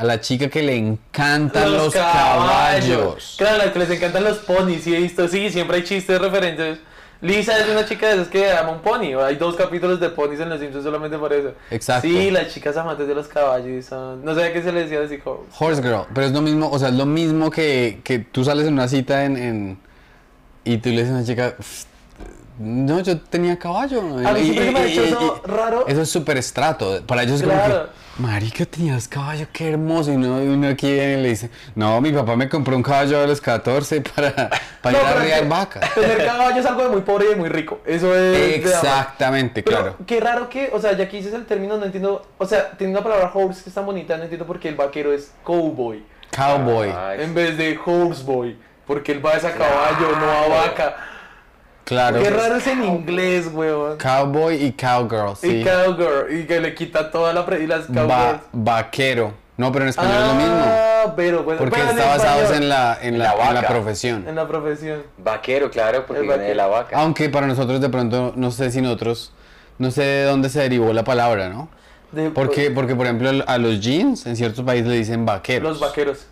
A 0.00 0.04
la 0.04 0.18
chica 0.18 0.48
que 0.48 0.62
le 0.62 0.76
encantan 0.76 1.72
los, 1.74 1.92
caballos. 1.92 3.34
Claro, 3.36 3.58
las 3.58 3.66
que 3.72 3.78
les 3.80 3.90
encantan 3.90 4.24
los 4.24 4.38
ponis, 4.38 4.82
sí 4.84 4.94
he 4.94 4.98
visto, 4.98 5.28
sí, 5.28 5.50
siempre 5.50 5.76
hay 5.76 5.84
chistes 5.84 6.18
referentes. 6.18 6.78
Lisa 7.20 7.58
es 7.58 7.68
una 7.68 7.84
chica 7.84 8.08
de 8.08 8.14
esas 8.14 8.28
que 8.28 8.50
ama 8.50 8.70
un 8.70 8.80
pony, 8.80 9.12
hay 9.22 9.36
dos 9.36 9.54
capítulos 9.56 10.00
de 10.00 10.08
ponis 10.08 10.40
en 10.40 10.48
Los 10.48 10.58
Simpsons 10.58 10.84
solamente 10.84 11.18
por 11.18 11.30
eso. 11.34 11.52
Exacto. 11.70 12.08
Sí, 12.08 12.30
las 12.30 12.48
chicas 12.48 12.74
amantes 12.78 13.06
de 13.06 13.14
los 13.14 13.28
caballos 13.28 13.84
son... 13.84 14.24
No 14.24 14.34
sabía 14.34 14.54
qué 14.54 14.62
se 14.62 14.72
les 14.72 14.84
decía 14.88 15.04
así 15.04 15.18
como... 15.18 15.44
Horse 15.58 15.82
girl, 15.82 16.04
pero 16.14 16.26
es 16.28 16.32
lo 16.32 16.40
mismo, 16.40 16.70
o 16.70 16.78
sea, 16.78 16.88
es 16.88 16.94
lo 16.94 17.04
mismo 17.04 17.50
que, 17.50 18.00
que 18.02 18.20
tú 18.20 18.42
sales 18.42 18.66
en 18.66 18.72
una 18.72 18.88
cita 18.88 19.24
en, 19.26 19.36
en- 19.36 19.78
y 20.64 20.78
tú 20.78 20.88
le 20.88 21.02
dices 21.02 21.10
a 21.10 21.16
una 21.16 21.24
chica, 21.26 21.54
"Pff, 21.58 21.84
no, 22.58 23.00
yo 23.00 23.18
tenía 23.20 23.58
caballo. 23.58 24.00
A 24.00 24.32
mí 24.32 24.42
siempre 24.42 24.70
y- 24.70 24.72
me 24.72 24.80
ha 24.80 24.86
y- 24.86 24.98
eso 24.98 25.42
raro. 25.46 25.84
Eso 25.88 26.00
es 26.02 26.10
súper 26.10 26.38
estrato. 26.38 27.02
Para 27.06 27.22
ellos 27.24 27.36
es 27.36 27.42
como 27.46 27.54
Claro. 27.54 27.84
que, 27.86 27.90
marica, 28.20 28.64
tenías 28.66 29.08
caballo, 29.08 29.46
qué 29.52 29.70
hermoso. 29.70 30.12
Y 30.12 30.16
uno, 30.16 30.42
y 30.42 30.48
uno 30.48 30.68
aquí 30.68 30.92
viene 30.92 31.14
y 31.18 31.22
le 31.22 31.28
dice, 31.30 31.50
no, 31.74 32.00
mi 32.00 32.12
papá 32.12 32.36
me 32.36 32.48
compró 32.48 32.76
un 32.76 32.82
caballo 32.82 33.20
a 33.20 33.26
los 33.26 33.40
14 33.40 34.00
para, 34.02 34.50
para 34.80 34.96
ir 34.98 35.02
No, 35.02 35.08
a 35.08 35.14
pero 35.14 35.24
riar 35.24 35.42
que 35.42 35.48
vacas. 35.48 35.94
Tener 35.94 36.24
caballo 36.24 36.60
es 36.60 36.66
algo 36.66 36.82
de 36.84 36.88
muy 36.90 37.00
pobre 37.02 37.26
y 37.26 37.28
de 37.30 37.36
muy 37.36 37.48
rico. 37.48 37.80
Eso 37.84 38.14
es... 38.14 38.56
Exactamente, 38.64 39.62
Pero 39.62 39.76
claro. 39.78 39.96
qué 40.06 40.20
raro 40.20 40.48
que, 40.48 40.70
o 40.72 40.80
sea, 40.80 40.92
ya 40.96 41.08
que 41.08 41.16
dices 41.16 41.34
el 41.34 41.46
término, 41.46 41.76
no 41.76 41.84
entiendo, 41.86 42.26
o 42.38 42.46
sea, 42.46 42.70
tiene 42.72 42.92
una 42.92 43.02
palabra 43.02 43.30
horse 43.34 43.62
que 43.62 43.70
es 43.70 43.74
tan 43.74 43.86
bonita, 43.86 44.16
no 44.16 44.22
entiendo 44.24 44.46
por 44.46 44.60
qué 44.60 44.68
el 44.68 44.76
vaquero 44.76 45.12
es 45.12 45.32
cowboy 45.42 46.04
Cowboy, 46.34 46.92
en 47.18 47.34
vez 47.34 47.56
de 47.58 47.78
horseboy, 47.84 48.56
porque 48.86 49.12
él 49.12 49.24
va 49.24 49.32
es 49.34 49.44
a 49.44 49.52
caballo, 49.52 50.16
no 50.16 50.30
a 50.30 50.48
vaca. 50.48 50.96
Claro. 51.90 52.22
Qué 52.22 52.30
raro 52.30 52.56
es 52.56 52.66
en 52.66 52.84
inglés, 52.84 53.50
weón. 53.52 53.98
Cowboy 53.98 54.64
y 54.64 54.72
cowgirl, 54.72 55.36
sí. 55.36 55.48
Y 55.60 55.64
cowgirl, 55.64 56.32
y 56.38 56.46
que 56.46 56.60
le 56.60 56.74
quita 56.74 57.10
toda 57.10 57.32
la 57.34 57.44
pre 57.44 57.62
y 57.62 57.66
las 57.66 57.86
cowgirls. 57.86 58.08
Va- 58.08 58.40
vaquero. 58.52 59.34
No, 59.56 59.70
pero 59.72 59.84
en 59.84 59.90
español 59.90 60.14
es 60.22 60.26
lo 60.28 60.34
mismo. 60.34 60.54
Ah, 60.64 61.12
pero 61.14 61.42
bueno, 61.42 61.58
Porque 61.58 61.80
está 61.80 62.06
basado 62.06 62.54
en 62.54 62.68
la, 62.70 62.98
en 63.02 63.18
la, 63.18 63.34
La 63.36 63.48
en 63.48 63.54
la 63.54 63.66
profesión. 63.68 64.24
en 64.26 64.34
la 64.34 64.48
profesión. 64.48 65.02
Vaquero, 65.18 65.70
claro, 65.70 66.06
porque 66.06 66.22
viene 66.22 66.44
de 66.44 66.54
la 66.54 66.66
vaca. 66.66 66.96
Aunque 66.98 67.28
para 67.28 67.46
nosotros 67.46 67.78
de 67.80 67.90
pronto, 67.90 68.32
no 68.36 68.50
sé 68.52 68.70
si 68.70 68.80
nosotros, 68.80 69.32
no 69.76 69.90
sé 69.90 70.02
de 70.02 70.24
dónde 70.24 70.48
se 70.48 70.60
derivó 70.60 70.94
la 70.94 71.04
palabra, 71.04 71.50
¿no? 71.50 71.68
De- 72.12 72.30
Porque, 72.30 72.70
porque 72.70 72.94
por 72.96 73.04
ejemplo, 73.04 73.30
a 73.46 73.58
los 73.58 73.80
jeans 73.80 74.24
en 74.26 74.34
ciertos 74.36 74.64
países 74.64 74.88
le 74.88 74.96
dicen 74.96 75.26
vaqueros. 75.26 75.68
Los 75.68 75.80
vaqueros. 75.80 76.26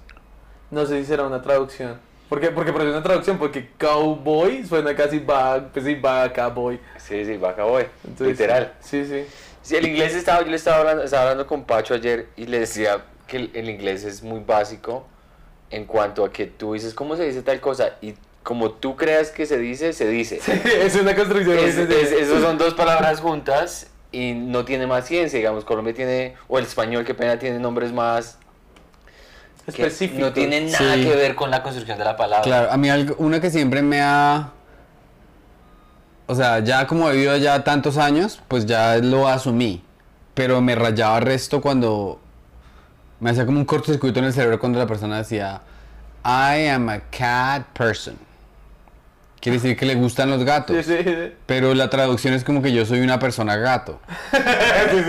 No 0.70 0.87
sé 0.87 1.00
si 1.00 1.06
será 1.06 1.24
una 1.24 1.42
traducción. 1.42 1.98
¿Por 2.28 2.40
qué? 2.40 2.50
Porque 2.50 2.72
parece 2.72 2.90
una 2.90 3.02
traducción, 3.02 3.38
porque 3.38 3.68
cowboy 3.78 4.64
suena 4.66 4.94
casi 4.94 5.18
va, 5.18 5.68
pues 5.72 5.84
sí, 5.84 5.94
vaca, 5.94 6.48
boy. 6.48 6.78
Sí, 6.98 7.24
sí, 7.24 7.36
vaca 7.36 7.64
boy. 7.64 7.86
Entonces, 8.04 8.28
Literal. 8.38 8.74
Sí, 8.80 9.04
sí. 9.06 9.24
Sí, 9.62 9.76
el 9.76 9.86
inglés 9.86 10.14
estaba, 10.14 10.42
yo 10.42 10.48
le 10.50 10.56
estaba 10.56 10.78
hablando, 10.78 11.02
estaba 11.04 11.22
hablando 11.22 11.46
con 11.46 11.64
Pacho 11.64 11.94
ayer 11.94 12.26
y 12.36 12.46
le 12.46 12.60
decía 12.60 13.04
que 13.26 13.36
el, 13.38 13.50
el 13.54 13.68
inglés 13.70 14.04
es 14.04 14.22
muy 14.22 14.40
básico 14.40 15.06
en 15.70 15.84
cuanto 15.84 16.24
a 16.24 16.32
que 16.32 16.46
tú 16.46 16.72
dices 16.74 16.94
cómo 16.94 17.16
se 17.16 17.24
dice 17.24 17.42
tal 17.42 17.60
cosa 17.60 17.96
y 18.00 18.14
como 18.42 18.70
tú 18.72 18.96
creas 18.96 19.30
que 19.30 19.44
se 19.44 19.58
dice, 19.58 19.92
se 19.92 20.08
dice. 20.08 20.40
es 20.64 20.94
una 20.96 21.14
construcción. 21.14 21.58
Es- 21.58 21.76
es- 21.76 22.12
esos 22.12 22.42
son 22.42 22.56
dos 22.56 22.74
palabras 22.74 23.20
juntas 23.20 23.88
y 24.12 24.32
no 24.32 24.64
tiene 24.64 24.86
más 24.86 25.06
ciencia, 25.06 25.38
digamos, 25.38 25.64
Colombia 25.66 25.92
tiene, 25.92 26.34
o 26.48 26.58
el 26.58 26.64
español, 26.64 27.04
que 27.04 27.12
pena, 27.14 27.38
tiene 27.38 27.58
nombres 27.58 27.92
más 27.92 28.38
no 30.14 30.33
tienen 30.33 30.70
nada 30.70 30.94
Sí. 30.94 31.04
que 31.04 31.14
ver 31.14 31.35
con 31.35 31.50
la 31.50 31.62
construcción 31.62 31.98
de 31.98 32.04
la 32.04 32.16
palabra. 32.16 32.42
Claro, 32.42 32.72
a 32.72 32.76
mí 32.76 32.88
algo, 32.88 33.14
una 33.18 33.40
que 33.40 33.50
siempre 33.50 33.83
me 33.83 34.00
ha... 34.00 34.50
O 36.26 36.35
sea, 36.35 36.59
ya 36.61 36.87
como 36.87 37.09
he 37.09 37.12
vivido 37.14 37.33
allá 37.33 37.64
tantos 37.64 37.96
años, 37.96 38.40
pues 38.48 38.66
ya 38.66 38.96
lo 38.98 39.28
asumí. 39.28 39.83
Pero 40.35 40.61
me 40.61 40.74
rayaba 40.74 41.20
resto 41.20 41.61
cuando... 41.61 42.20
Me 43.20 43.31
hacía 43.31 43.46
como 43.46 43.59
un 43.59 43.64
cortocircuito 43.64 44.20
en 44.20 44.26
el 44.26 44.33
cerebro 44.33 44.61
cuando 44.61 44.78
la 44.78 44.87
persona 44.87 45.18
decía, 45.18 45.61
I 46.24 46.68
am 46.68 46.88
a 46.88 47.00
cat 47.11 47.66
person. 47.76 48.16
Quiere 49.40 49.59
decir 49.59 49.77
que 49.77 49.87
le 49.87 49.94
gustan 49.94 50.31
los 50.31 50.44
gatos. 50.44 50.77
Sí, 50.85 50.96
sí, 50.96 51.05
sí. 51.05 51.33
Pero 51.46 51.74
la 51.74 51.88
traducción 51.88 52.35
es 52.35 52.42
como 52.42 52.61
que 52.61 52.72
yo 52.72 52.85
soy 52.85 53.01
una 53.01 53.18
persona 53.18 53.57
gato. 53.57 54.01
Entonces 54.33 55.07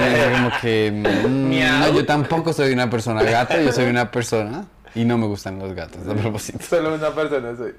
me 0.00 0.10
dice 0.10 0.30
como 0.32 0.50
que 0.60 0.92
mm, 0.92 1.80
no, 1.80 1.92
yo 1.92 2.06
tampoco 2.06 2.52
soy 2.52 2.72
una 2.72 2.88
persona 2.88 3.22
gato, 3.22 3.60
yo 3.60 3.72
soy 3.72 3.86
una 3.86 4.10
persona 4.10 4.66
y 4.94 5.04
no 5.04 5.18
me 5.18 5.26
gustan 5.26 5.58
los 5.58 5.74
gatos 5.74 6.06
a 6.08 6.14
propósito. 6.14 6.58
Solo 6.68 6.94
una 6.94 7.10
persona 7.10 7.56
soy. 7.56 7.74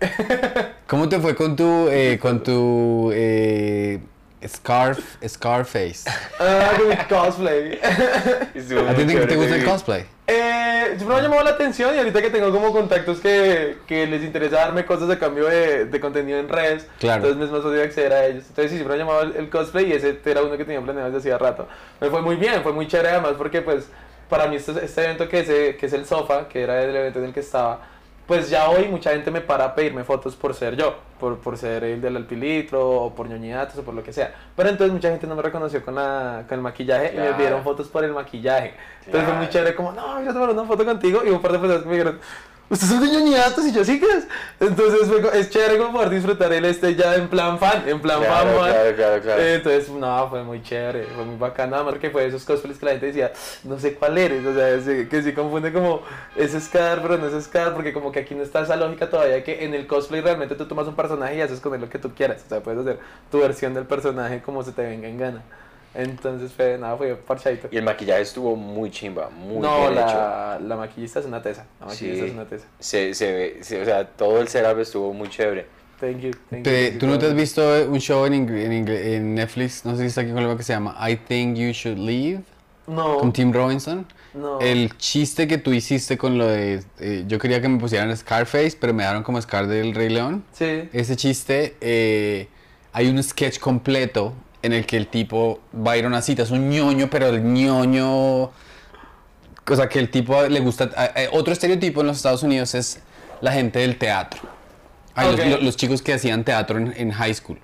¿Cómo 0.85 1.07
te 1.07 1.19
fue 1.19 1.35
con 1.35 1.55
tu 1.55 1.87
eh, 1.89 2.19
con 2.21 2.43
tu 2.43 3.09
eh, 3.13 3.99
scarf 4.45 4.99
Scarface? 5.27 6.09
Ah, 6.39 6.71
con 6.77 6.89
mi 6.89 6.95
cosplay. 6.95 7.79
¿A 7.83 8.93
ti 8.93 9.05
te, 9.05 9.35
gusta 9.35 9.55
el 9.55 9.65
cosplay? 9.65 10.05
Eh, 10.27 10.93
siempre 10.97 11.07
me 11.07 11.15
ha 11.15 11.21
llamado 11.23 11.43
la 11.43 11.51
atención 11.51 11.95
y 11.95 11.97
ahorita 11.97 12.21
que 12.21 12.29
tengo 12.29 12.51
como 12.51 12.71
contactos 12.71 13.19
que, 13.19 13.77
que 13.87 14.05
les 14.05 14.23
interesa 14.23 14.57
darme 14.57 14.85
cosas 14.85 15.09
a 15.09 15.17
cambio 15.17 15.45
de, 15.47 15.85
de 15.85 15.99
contenido 15.99 16.37
en 16.37 16.49
redes, 16.49 16.85
Claro. 16.99 17.27
entonces 17.27 17.37
me 17.37 17.45
es 17.45 17.51
más 17.51 17.61
fácil 17.63 17.81
acceder 17.81 18.13
a 18.13 18.25
ellos. 18.25 18.43
Entonces 18.49 18.71
sí, 18.71 18.77
siempre 18.77 18.97
me 18.97 19.03
ha 19.03 19.05
llamado 19.05 19.23
el, 19.23 19.35
el 19.37 19.49
cosplay 19.49 19.85
y 19.89 19.93
ese 19.93 20.19
era 20.25 20.41
uno 20.43 20.57
que 20.57 20.65
tenía 20.65 20.81
planeado 20.81 21.09
desde 21.11 21.19
hacía 21.29 21.37
rato. 21.37 21.67
Me 22.01 22.09
fue 22.09 22.21
muy 22.21 22.35
bien, 22.35 22.61
fue 22.61 22.73
muy 22.73 22.87
chévere 22.87 23.09
además 23.09 23.33
porque 23.37 23.61
pues 23.61 23.85
para 24.29 24.47
mí 24.47 24.57
este, 24.57 24.73
este 24.83 25.03
evento 25.05 25.29
que 25.29 25.39
es, 25.39 25.49
eh, 25.49 25.77
que 25.79 25.85
es 25.85 25.93
el 25.93 26.05
sofá, 26.05 26.47
que 26.49 26.61
era 26.61 26.83
el 26.83 26.95
evento 26.95 27.19
en 27.19 27.25
el 27.25 27.33
que 27.33 27.39
estaba, 27.39 27.79
pues 28.27 28.49
ya 28.49 28.69
hoy 28.69 28.87
mucha 28.89 29.11
gente 29.11 29.31
me 29.31 29.39
para 29.41 29.63
a 29.65 29.73
pedirme 29.75 30.03
fotos 30.03 30.35
por 30.35 30.53
ser 30.53 30.75
yo, 30.75 30.97
por, 31.19 31.37
por 31.39 31.57
ser 31.57 31.83
el 31.85 32.01
del 32.01 32.17
alpilitro 32.17 32.85
o 32.89 33.15
por 33.15 33.27
ñoñidatos 33.29 33.77
o 33.79 33.83
por 33.83 33.93
lo 33.93 34.03
que 34.03 34.11
sea. 34.11 34.33
Pero 34.55 34.67
entonces 34.69 34.93
mucha 34.93 35.09
gente 35.09 35.25
no 35.27 35.35
me 35.35 35.41
reconoció 35.41 35.83
con, 35.83 35.95
la, 35.95 36.43
con 36.47 36.57
el 36.57 36.61
maquillaje 36.61 37.11
y 37.13 37.15
me 37.15 37.21
Claro. 37.21 37.37
pidieron 37.37 37.63
fotos 37.63 37.87
por 37.87 38.03
el 38.03 38.11
maquillaje. 38.11 38.73
Entonces 39.05 39.23
fue 39.29 39.37
muy 39.37 39.45
Claro. 39.47 39.51
chévere 39.53 39.75
como, 39.75 39.91
no, 39.93 40.21
yo 40.23 40.33
tomar 40.33 40.49
una 40.49 40.65
foto 40.65 40.83
contigo 40.83 41.21
y 41.25 41.29
un 41.29 41.41
par 41.41 41.53
de 41.53 41.59
personas 41.59 41.83
que 41.83 41.89
me 41.89 41.95
dijeron, 41.95 42.19
¿ustedes 42.69 42.91
son 42.91 43.01
de 43.01 43.07
ñoñidatos? 43.11 43.65
Y 43.65 43.71
yo, 43.71 43.83
¿sí 43.83 43.99
que 43.99 44.05
es? 44.05 44.27
Entonces 44.59 45.07
fue, 45.07 45.39
es 45.39 45.49
chévere 45.49 45.77
como 45.77 45.93
poder 45.93 46.09
disfrutar 46.09 46.51
el 46.53 46.65
este 46.65 46.95
ya 46.95 47.15
en 47.15 47.27
plan 47.27 47.59
fan, 47.59 47.87
en 47.87 47.99
plan 48.01 48.19
Claro, 48.19 48.59
fan, 48.59 48.69
claro, 48.71 48.95
claro, 48.95 49.21
claro. 49.21 49.41
Eh, 49.41 49.55
Entonces, 49.55 49.89
no, 49.89 50.29
fue 50.29 50.43
muy 50.43 50.61
chévere, 50.61 51.05
fue 51.15 51.25
muy 51.25 51.37
bacana, 51.37 51.77
además 51.77 51.93
porque 51.93 52.09
fue 52.09 52.23
de 52.23 52.29
esos 52.29 52.43
cosplays 52.43 52.77
que 52.77 52.85
la 52.85 52.91
gente 52.91 53.07
decía, 53.07 53.31
no 53.63 53.79
sé 53.79 53.93
cuál 53.95 54.17
eres, 54.17 54.45
o 54.45 54.53
sea, 54.53 55.07
que 55.07 55.21
sí 55.23 55.33
confunde 55.33 55.71
como, 55.71 56.01
es 56.35 56.51
Scar, 56.63 57.01
pero 57.01 57.17
no 57.17 57.27
es 57.27 57.43
Scar, 57.45 57.73
porque 57.73 57.93
como 57.93 58.11
que 58.11 58.19
aquí 58.19 58.35
no 58.35 58.43
está 58.43 58.61
esa 58.61 58.75
lógica 58.75 59.09
todavía 59.09 59.43
que 59.43 59.63
en 59.63 59.73
el 59.73 59.87
cosplay 59.87 60.21
realmente 60.21 60.55
tú 60.55 60.65
tomas 60.65 60.87
un 60.87 60.95
personaje 60.95 61.35
y 61.37 61.41
haces 61.41 61.59
con 61.59 61.73
él 61.75 61.81
lo 61.81 61.89
que 61.89 61.99
tú 61.99 62.13
quieras, 62.13 62.43
o 62.45 62.49
sea, 62.49 62.61
puedes 62.61 62.81
hacer 62.81 62.99
tu 63.31 63.39
versión 63.39 63.73
del 63.73 63.85
personaje 63.85 64.41
como 64.41 64.63
se 64.63 64.71
te 64.71 64.81
venga 64.83 65.07
en 65.07 65.17
gana. 65.17 65.41
Entonces 65.93 66.51
fue, 66.51 66.77
nada, 66.77 66.95
fue 66.97 67.15
parchadito. 67.15 67.67
Y 67.71 67.77
el 67.77 67.83
maquillaje 67.83 68.21
estuvo 68.21 68.55
muy 68.55 68.91
chimba, 68.91 69.29
muy 69.29 69.59
no, 69.59 69.79
bien 69.81 69.93
hecho. 69.93 70.05
la, 70.05 70.59
la 70.61 70.75
maquillista 70.75 71.19
es 71.19 71.25
una 71.25 71.41
tesa. 71.41 71.65
La 71.79 71.87
maquillista 71.87 72.23
Sí. 72.23 72.29
es 72.29 72.33
una 72.33 72.45
tesa. 72.45 72.65
Se, 72.79 73.13
se 73.13 73.31
ve, 73.31 73.57
se- 73.61 73.81
o 73.81 73.85
sea, 73.85 74.05
todo 74.07 74.39
el 74.41 74.47
setup 74.47 74.79
estuvo 74.79 75.13
muy 75.13 75.29
chévere. 75.29 75.65
Thank 75.99 76.19
you. 76.19 76.31
Thank 76.51 76.63
Te- 76.63 76.93
you. 76.93 76.99
¿Tú 76.99 77.07
no 77.07 77.17
te 77.17 77.25
has 77.25 77.33
visto 77.33 77.63
un 77.89 77.99
show 77.99 78.25
en, 78.25 78.33
en, 78.35 78.87
en 78.87 79.33
Netflix? 79.35 79.83
No 79.85 79.95
sé 79.95 80.01
si 80.03 80.07
está 80.07 80.21
aquí 80.21 80.29
con 80.29 80.39
algo 80.43 80.55
que 80.55 80.61
se 80.63 80.73
llama 80.73 80.95
I 81.09 81.15
Think 81.15 81.57
You 81.57 81.71
Should 81.71 81.97
Leave 81.97 82.43
No. 82.85 83.17
con 83.17 83.33
Tim 83.33 83.51
Robinson. 83.51 84.05
No. 84.35 84.59
El 84.59 84.95
chiste 84.97 85.47
que 85.47 85.57
tú 85.57 85.73
hiciste 85.73 86.15
con 86.15 86.37
lo 86.37 86.45
de. 86.45 86.83
eh, 86.99 87.23
yo 87.27 87.39
quería 87.39 87.59
que 87.59 87.67
me 87.69 87.79
pusieran 87.79 88.15
Scarface, 88.15 88.77
pero 88.79 88.93
me 88.93 89.03
daron 89.03 89.23
como 89.23 89.41
Scar 89.41 89.65
del 89.65 89.95
Rey 89.95 90.09
León. 90.09 90.43
Sí. 90.51 90.87
Ese 90.93 91.15
chiste, 91.15 91.75
eh, 91.81 92.47
hay 92.93 93.07
un 93.09 93.23
sketch 93.23 93.57
completo 93.57 94.33
en 94.61 94.73
el 94.73 94.85
que 94.85 94.97
el 94.97 95.07
tipo 95.07 95.59
va 95.75 95.93
a 95.93 95.97
ir 95.97 96.05
a 96.05 96.07
una 96.07 96.21
cita. 96.21 96.43
Es 96.43 96.51
un 96.51 96.69
ñoño, 96.69 97.09
pero 97.09 97.27
el 97.27 97.43
ñoño. 97.43 98.43
O 99.69 99.75
sea, 99.75 99.89
que 99.89 99.99
el 99.99 100.09
tipo 100.09 100.41
le 100.43 100.59
gusta. 100.59 100.89
otro 101.31 101.53
estereotipo 101.53 102.01
en 102.01 102.07
los 102.07 102.17
Estados 102.17 102.43
Unidos 102.43 102.73
es 102.75 102.99
la 103.41 103.51
gente 103.51 103.79
del 103.79 103.97
teatro. 103.97 104.41
Ay, 105.13 105.31
los- 105.31 105.39
Ok. 105.39 105.45
los, 105.47 105.63
los 105.63 105.75
chicos 105.77 106.01
que 106.01 106.13
hacían 106.13 106.43
teatro 106.43 106.77
en, 106.77 106.93
en 106.95 107.11
high 107.11 107.33
school. 107.33 107.59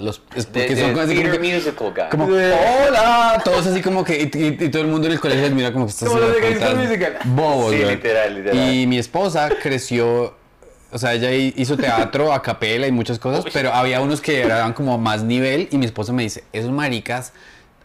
Los, 0.00 0.22
es 0.34 0.44
son 0.78 0.90
como 0.92 1.02
así 1.02 1.14
como 1.14 1.28
theater 1.28 1.40
que- 1.40 1.54
musical 1.54 1.92
guy. 1.94 2.08
como, 2.10 2.24
hola, 2.24 3.40
todos 3.44 3.66
así 3.66 3.82
como 3.82 4.02
que, 4.02 4.16
y, 4.34 4.38
y- 4.38 4.64
y 4.64 4.68
todo 4.68 4.82
el 4.82 4.88
mundo 4.88 5.06
en 5.06 5.12
el 5.12 5.20
colegio 5.20 5.48
mira 5.54 5.72
como 5.72 5.84
que 5.86 5.90
estás 5.90 6.08
Como 6.08 6.20
los 6.20 6.34
de 6.34 6.40
Musical. 6.76 7.18
bobos, 7.26 7.72
Sí, 7.72 7.84
literal, 7.84 8.34
literal. 8.34 8.72
Y 8.74 8.86
mi 8.88 8.98
esposa 8.98 9.50
creció, 9.62 10.34
o 10.94 10.98
sea, 10.98 11.12
ella 11.12 11.32
hi- 11.34 11.52
hizo 11.56 11.76
teatro 11.76 12.32
a 12.32 12.40
capela 12.40 12.86
y 12.86 12.92
muchas 12.92 13.18
cosas, 13.18 13.44
pero 13.52 13.72
había 13.74 14.00
unos 14.00 14.20
que 14.20 14.40
eran 14.42 14.72
como 14.72 14.96
más 14.96 15.22
nivel 15.24 15.68
y 15.72 15.76
mi 15.76 15.86
esposa 15.86 16.12
me 16.12 16.22
dice, 16.22 16.44
esos 16.52 16.70
maricas 16.70 17.32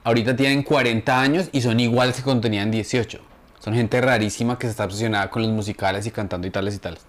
ahorita 0.03 0.35
tienen 0.35 0.61
40 0.63 1.19
años 1.19 1.49
y 1.51 1.61
son 1.61 1.79
iguales 1.79 2.15
que 2.15 2.21
cuando 2.21 2.41
tenían 2.41 2.69
18. 2.71 3.19
Son 3.59 3.73
gente 3.73 3.99
rarísima 3.99 4.57
que 4.57 4.67
se 4.67 4.71
está 4.71 4.85
obsesionada 4.85 5.29
con 5.29 5.41
los 5.41 5.51
musicales 5.51 6.05
y 6.05 6.11
cantando 6.11 6.47
y 6.47 6.51
tales 6.51 6.75
y 6.75 6.77
tales. 6.77 7.01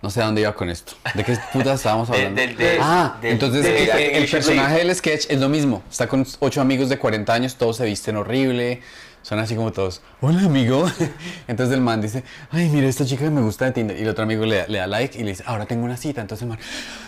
No 0.00 0.10
sé 0.10 0.20
a 0.22 0.26
dónde 0.26 0.42
iba 0.42 0.54
con 0.54 0.68
esto. 0.70 0.92
¿De 1.14 1.24
qué 1.24 1.36
puta 1.52 1.74
estábamos 1.74 2.08
De- 2.10 2.16
hablando? 2.16 2.40
del- 2.40 2.56
de- 2.56 2.78
ah, 2.80 3.16
del- 3.22 3.32
entonces 3.32 3.62
de- 3.64 3.82
el- 3.84 4.22
el, 4.24 4.30
personaje 4.30 4.78
del 4.78 4.94
sketch 4.94 5.26
es 5.30 5.40
lo 5.40 5.48
mismo. 5.48 5.82
Está 5.90 6.06
con 6.06 6.26
ocho 6.40 6.60
amigos 6.60 6.88
de 6.90 6.98
40 6.98 7.32
años, 7.34 7.56
todos 7.56 7.78
se 7.78 7.84
visten 7.86 8.16
horrible. 8.16 8.82
Son 9.24 9.38
así 9.38 9.56
como 9.56 9.72
todos, 9.72 10.02
hola 10.20 10.42
amigo. 10.42 10.86
Entonces 11.48 11.74
el 11.74 11.80
man 11.80 12.02
dice, 12.02 12.24
ay, 12.50 12.68
mira 12.68 12.86
esta 12.86 13.06
chica 13.06 13.30
me 13.30 13.40
gusta 13.40 13.64
de 13.64 13.72
Tinder. 13.72 13.98
Y 13.98 14.02
el 14.02 14.08
otro 14.10 14.22
amigo 14.22 14.44
le, 14.44 14.68
le 14.68 14.76
da 14.76 14.86
like 14.86 15.18
y 15.18 15.24
le 15.24 15.30
dice, 15.30 15.42
ahora 15.46 15.64
tengo 15.64 15.82
una 15.82 15.96
cita. 15.96 16.20
Entonces 16.20 16.42
el 16.42 16.50
man, 16.50 16.58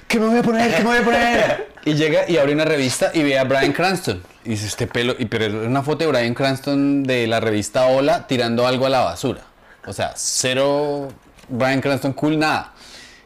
¿qué 0.09 0.19
me 0.19 0.27
voy 0.27 0.39
a 0.39 0.43
poner? 0.43 0.75
¿Qué 0.75 0.79
me 0.79 0.89
voy 0.89 0.97
a 0.97 1.05
poner? 1.05 1.69
Y 1.85 1.93
llega 1.93 2.27
y 2.27 2.39
abre 2.39 2.55
una 2.55 2.65
revista 2.65 3.11
y 3.13 3.23
ve 3.23 3.39
a 3.39 3.45
Brian 3.45 3.75
Cranston. 3.75 4.23
Y 4.47 4.51
dice, 4.51 4.67
este 4.67 4.87
pelo, 4.87 5.15
y 5.19 5.27
pero 5.27 5.45
es 5.45 5.53
una 5.53 5.83
foto 5.83 6.05
de 6.05 6.11
Brian 6.11 6.33
Cranston 6.33 7.05
de 7.05 7.27
la 7.27 7.39
revista 7.39 7.85
Hola 7.85 8.27
tirando 8.27 8.67
algo 8.67 8.87
a 8.87 8.89
la 8.89 9.01
basura. 9.01 9.43
O 9.87 9.93
sea, 9.93 10.15
cero 10.17 11.09
Brian 11.51 11.83
Cranston 11.83 12.15
cool, 12.15 12.39
nada. 12.39 12.73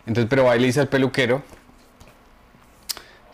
Entonces, 0.05 0.27
pero 0.29 0.43
va 0.43 0.57
y 0.57 0.59
le 0.59 0.67
dice 0.67 0.81
al 0.81 0.89
peluquero, 0.89 1.45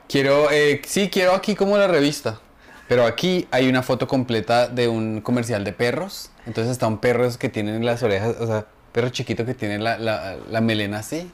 quiero, 0.07 0.51
eh, 0.51 0.83
sí, 0.87 1.09
quiero 1.09 1.35
aquí 1.35 1.55
como 1.55 1.79
la 1.79 1.87
revista. 1.87 2.41
Pero 2.89 3.05
aquí 3.05 3.49
hay 3.51 3.69
una 3.69 3.83
foto 3.83 4.07
completa 4.07 4.69
de 4.69 4.89
un 4.89 5.21
comercial 5.21 5.65
de 5.65 5.73
perros. 5.73 6.31
Entonces 6.47 6.73
están 6.73 6.99
perros 6.99 7.37
que 7.39 7.49
tienen 7.49 7.85
las 7.85 8.03
orejas, 8.03 8.37
o 8.41 8.47
sea, 8.47 8.67
perro 8.93 9.09
chiquito 9.09 9.45
que 9.45 9.55
tiene 9.55 9.79
la, 9.79 9.99
la- 9.99 10.37
la 10.51 10.61
melena 10.61 10.99
así. 11.01 11.31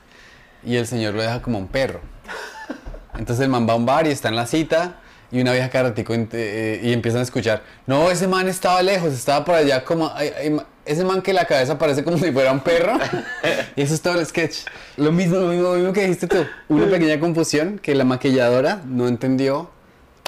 Y 0.65 0.77
el 0.77 0.87
señor 0.87 1.15
lo 1.15 1.23
deja 1.23 1.43
como 1.43 1.59
un 1.59 1.69
perro. 1.69 2.01
Entonces 3.19 3.43
el 3.45 3.51
man 3.51 3.69
va 3.69 3.73
a 3.75 3.77
un 3.77 3.85
bar 3.87 4.07
y 4.07 4.11
está 4.11 4.29
en 4.29 4.37
la 4.37 4.47
cita. 4.47 4.97
Y 5.31 5.41
una 5.41 5.53
vieja 5.53 5.71
cada 5.71 5.89
ratico 5.91 6.13
ent- 6.15 6.29
eh, 6.35 6.81
y 6.83 6.93
empiezan 6.93 7.21
a 7.21 7.23
escuchar. 7.25 7.63
No, 7.87 8.11
ese 8.11 8.29
man 8.29 8.49
estaba 8.49 8.83
lejos, 8.83 9.13
estaba 9.15 9.45
por 9.47 9.55
allá 9.55 9.83
como... 9.83 10.11
ay, 10.15 10.31
ay, 10.39 10.57
ese 10.85 11.05
man 11.05 11.23
que 11.23 11.33
la 11.33 11.47
cabeza 11.47 11.79
parece 11.79 12.05
como 12.05 12.19
si 12.19 12.31
fuera 12.33 12.53
un 12.53 12.61
perro. 12.61 12.99
y 13.77 13.83
eso 13.83 13.95
es 13.95 14.03
todo 14.03 14.19
el 14.21 14.27
sketch. 14.27 14.59
Lo 14.99 15.11
mismo, 15.11 15.37
lo 15.37 15.47
mismo, 15.49 15.69
lo 15.71 15.75
mismo 15.77 15.93
que 15.95 16.03
dijiste 16.03 16.27
tú. 16.27 16.45
Una 16.69 16.87
pequeña 16.87 17.19
confusión 17.19 17.79
que 17.79 17.95
la 17.95 18.05
maquilladora 18.05 18.83
no 18.87 19.09
entendió 19.09 19.71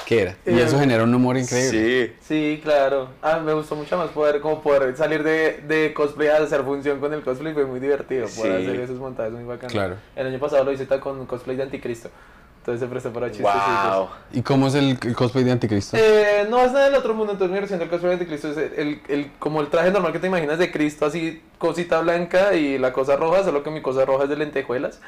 qué 0.06 0.22
era. 0.22 0.36
Y 0.46 0.58
eso 0.58 0.76
Eh, 0.76 0.80
genera 0.80 1.04
un 1.04 1.14
humor 1.14 1.36
increíble. 1.36 2.06
Sí. 2.08 2.14
Sí, 2.20 2.60
claro. 2.62 3.08
Ah, 3.22 3.38
me 3.38 3.52
gustó 3.52 3.74
mucho 3.76 3.96
más 3.96 4.08
poder, 4.10 4.40
como 4.40 4.62
poder 4.62 4.96
salir 4.96 5.22
de, 5.22 5.62
de 5.66 5.92
cosplay 5.94 6.28
a 6.28 6.36
hacer 6.38 6.62
función 6.62 7.00
con 7.00 7.12
el 7.12 7.22
cosplay. 7.22 7.52
Fue 7.54 7.64
muy 7.64 7.80
divertido 7.80 8.26
poder 8.28 8.60
Sí. 8.60 8.66
hacer 8.68 8.80
esos 8.80 8.98
montajes 8.98 9.32
muy 9.32 9.44
bacanos. 9.44 9.72
Claro. 9.72 9.96
El 10.16 10.26
año 10.28 10.38
pasado 10.38 10.64
lo 10.64 10.72
hice 10.72 10.86
con 11.00 11.26
cosplay 11.26 11.56
de 11.56 11.62
Anticristo. 11.64 12.10
Entonces 12.58 12.80
se 12.80 12.86
prestó 12.90 13.12
para 13.12 13.30
chistes. 13.30 13.44
Wow. 13.94 14.08
¿Y 14.32 14.40
cómo 14.40 14.68
es 14.68 14.74
el, 14.74 14.98
el 15.02 15.14
cosplay 15.14 15.44
de 15.44 15.52
Anticristo? 15.52 15.98
Eh, 16.00 16.46
no 16.48 16.60
es 16.62 16.72
nada 16.72 16.86
del 16.86 16.94
otro 16.94 17.12
mundo, 17.12 17.32
entonces 17.32 17.52
mi 17.52 17.58
versión 17.60 17.78
del 17.78 17.90
cosplay 17.90 18.16
de 18.16 18.26
Cristo 18.26 18.48
es 18.52 18.56
el, 18.56 18.72
el- 18.78 19.00
el- 19.08 19.32
como 19.38 19.60
el 19.60 19.68
traje 19.68 19.90
normal 19.90 20.12
que 20.12 20.18
te 20.18 20.28
imaginas 20.28 20.58
de 20.58 20.72
Cristo, 20.72 21.04
así 21.04 21.42
cosita 21.58 22.00
blanca 22.00 22.54
y 22.54 22.78
la 22.78 22.90
cosa 22.94 23.16
roja, 23.16 23.44
solo 23.44 23.62
que 23.62 23.70
mi 23.70 23.82
cosa 23.82 24.06
roja 24.06 24.22
es 24.24 24.30
de 24.30 24.36
lentejuelas, 24.36 24.98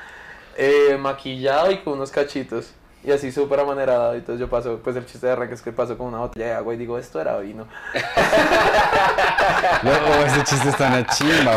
eh, 0.58 0.98
maquillado 1.00 1.70
y 1.70 1.78
con 1.78 1.94
unos 1.94 2.10
cachitos. 2.10 2.74
Y 3.06 3.12
así 3.12 3.30
súper 3.30 3.60
amanerado, 3.60 4.14
y 4.16 4.18
entonces 4.18 4.40
yo 4.40 4.50
paso, 4.50 4.80
pues 4.82 4.96
el 4.96 5.06
chiste 5.06 5.28
de 5.28 5.32
arranque 5.34 5.54
es 5.54 5.62
que 5.62 5.70
paso 5.70 5.96
con 5.96 6.08
una 6.08 6.18
botella 6.18 6.46
de 6.46 6.52
agua 6.54 6.74
y 6.74 6.76
digo, 6.76 6.98
esto 6.98 7.20
era 7.20 7.38
vino. 7.38 7.68
Luego 9.84 10.06
ese 10.26 10.42
chiste 10.42 10.68
está 10.70 10.88
en 10.88 10.92
la 10.92 11.06
chimba, 11.06 11.52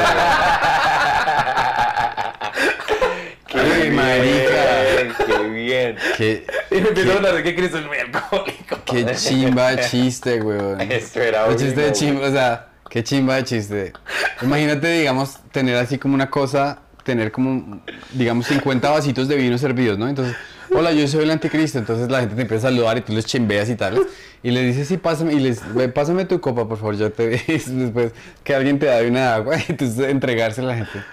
Qué 3.47 3.59
Ay, 3.59 3.81
bien, 3.81 3.95
marica. 3.95 5.25
Qué 5.25 5.37
bien. 5.49 5.97
Qué, 6.17 6.45
Y 6.69 6.75
me 6.81 6.89
empiezo 6.89 7.07
qué- 7.09 7.13
a 7.13 7.17
hablar 7.17 7.33
de 7.33 7.43
que 7.43 7.55
Cristo 7.55 7.79
es 7.79 7.85
muy 7.87 7.97
alcohólico. 7.97 8.77
qué 8.85 9.05
chimba 9.15 9.71
de 9.71 9.85
chiste, 9.89 10.39
weón. 10.41 10.79
Esto 10.81 11.19
era 11.19 11.45
Un 11.47 11.57
chiste 11.57 11.81
de 11.81 11.91
chimba, 11.93 12.27
o 12.27 12.31
sea, 12.31 12.67
qué 12.91 13.03
chimba 13.03 13.35
de 13.37 13.43
chiste. 13.45 13.93
Imagínate, 14.43 14.87
digamos, 14.87 15.37
tener 15.51 15.77
así 15.77 15.97
como 15.97 16.13
una 16.13 16.29
cosa, 16.29 16.79
tener 17.09 17.31
como, 17.31 17.81
digamos, 18.13 18.45
50 18.45 18.87
vasitos 18.91 19.27
de 19.27 19.35
vino 19.35 19.57
servidos, 19.57 19.97
¿no? 19.97 20.07
Entonces, 20.07 20.35
hola, 20.71 20.91
yo 20.91 21.07
soy 21.07 21.23
el 21.23 21.31
anticristo. 21.31 21.79
Entonces 21.79 22.07
la 22.11 22.19
gente 22.19 22.35
te 22.35 22.41
empieza 22.43 22.67
a 22.67 22.69
saludar 22.71 22.97
y 22.97 23.01
tú 23.01 23.13
les 23.13 23.25
chimbeas 23.25 23.67
y 23.69 23.75
tal. 23.75 23.99
Y 24.43 24.51
les 24.51 24.67
dices, 24.67 24.87
sí, 24.87 24.97
pásame, 24.97 25.33
y 25.33 25.39
les, 25.39 25.73
"Ve, 25.73 25.89
pásame 25.89 26.25
tu 26.25 26.39
copa, 26.39 26.67
por 26.67 26.77
favor, 26.77 26.95
yo 26.95 27.11
te 27.11 27.29
Después 27.67 28.11
que 28.43 28.53
alguien 28.53 28.77
te 28.77 28.85
da 28.85 29.01
una 29.01 29.33
agua 29.35 29.57
y 29.57 29.63
entonces 29.69 30.07
entregársela 30.09 30.73
a 30.73 30.75
la 30.77 30.85
gente. 30.85 31.03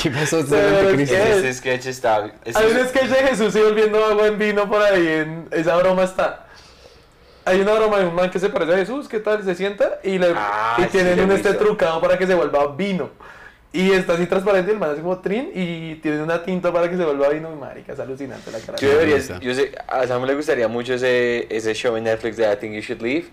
¿Qué 0.00 0.10
pasó? 0.10 0.46
¿Soy 0.46 0.58
el 0.58 0.76
anticristo? 0.78 1.16
que- 1.16 1.38
Ese 1.38 1.54
sketch 1.54 1.86
está. 1.86 2.30
ese- 2.44 2.56
Hay 2.58 2.70
un 2.70 2.86
sketch 2.88 3.08
de 3.08 3.16
Jesús 3.28 3.56
y 3.56 3.60
volviendo 3.60 4.04
agua 4.04 4.28
en 4.28 4.38
vino 4.38 4.68
por 4.68 4.80
ahí, 4.80 5.04
en 5.06 5.48
esa 5.50 5.76
broma 5.76 6.04
está. 6.04 6.44
Hay 7.44 7.60
una 7.62 7.72
broma 7.72 7.98
de 7.98 8.06
un 8.06 8.14
man 8.14 8.30
que 8.30 8.38
se 8.38 8.48
parece 8.50 8.74
a 8.74 8.76
Jesús, 8.76 9.08
¿qué 9.08 9.18
tal? 9.20 9.42
Se 9.42 9.54
sienta 9.54 9.98
y, 10.04 10.18
le, 10.18 10.32
Ah, 10.36 10.76
y 10.78 10.82
sí, 10.82 10.88
tienen 10.92 11.18
he 11.18 11.24
un 11.24 11.32
este 11.32 11.54
trucado 11.54 12.00
para 12.00 12.16
que 12.18 12.26
se 12.26 12.34
vuelva 12.34 12.74
vino. 12.76 13.08
Y 13.72 13.92
está 13.92 14.14
así 14.14 14.26
transparente 14.26 14.70
el 14.72 14.78
man 14.78 14.90
hace 14.90 15.02
como 15.02 15.18
trin 15.18 15.50
y 15.54 15.96
tiene 15.96 16.22
una 16.22 16.42
tinta 16.42 16.72
para 16.72 16.88
que 16.88 16.96
se 16.96 17.04
vuelva 17.04 17.28
vino 17.28 17.52
y 17.52 17.56
marica, 17.56 17.92
es 17.92 18.00
alucinante 18.00 18.50
la 18.50 18.60
cara. 18.60 18.78
Yo 18.78 18.88
debería, 18.88 19.18
yo 19.40 19.54
sé, 19.54 19.72
a 19.86 20.06
Samu 20.06 20.24
le 20.24 20.34
gustaría 20.34 20.68
mucho 20.68 20.94
ese, 20.94 21.46
ese 21.54 21.74
show 21.74 21.94
en 21.96 22.04
Netflix 22.04 22.38
de 22.38 22.50
I 22.50 22.56
Think 22.56 22.74
You 22.74 22.80
Should 22.80 23.02
Leave, 23.02 23.26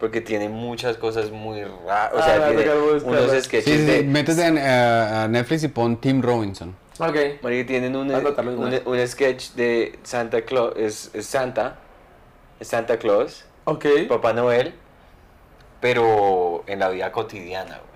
porque 0.00 0.22
tiene 0.22 0.48
muchas 0.48 0.96
cosas 0.96 1.30
muy 1.30 1.62
raras, 1.62 2.12
o 2.14 2.18
Ah, 2.18 2.22
sea, 2.24 2.34
me 2.34 2.38
va 2.40 2.46
a 2.46 2.48
tiene 2.50 2.64
tocar 2.64 2.80
buscarla. 2.94 3.20
unos 3.20 3.44
sketches 3.44 3.64
sí, 3.64 3.84
de... 3.84 3.98
sí, 3.98 4.04
métete 4.04 4.46
en, 4.46 4.58
a, 4.58 5.24
a 5.24 5.28
Netflix 5.28 5.62
y 5.64 5.68
pon 5.68 5.96
Tim 6.00 6.22
Robinson. 6.22 6.74
Ok. 6.98 7.16
Marica, 7.42 7.66
tienen 7.68 7.94
un, 7.94 8.10
un, 8.86 9.06
sketch 9.06 9.50
de 9.52 9.98
Santa 10.04 10.40
Claus, 10.42 10.72
es, 10.76 11.10
es 11.12 11.26
Santa, 11.26 11.76
es 12.58 12.66
Santa 12.68 12.96
Claus, 12.98 13.44
Ok. 13.64 13.84
Papá 14.08 14.32
Noel, 14.32 14.72
pero 15.80 16.64
en 16.66 16.78
la 16.78 16.88
vida 16.88 17.12
cotidiana, 17.12 17.78
güey. 17.78 17.91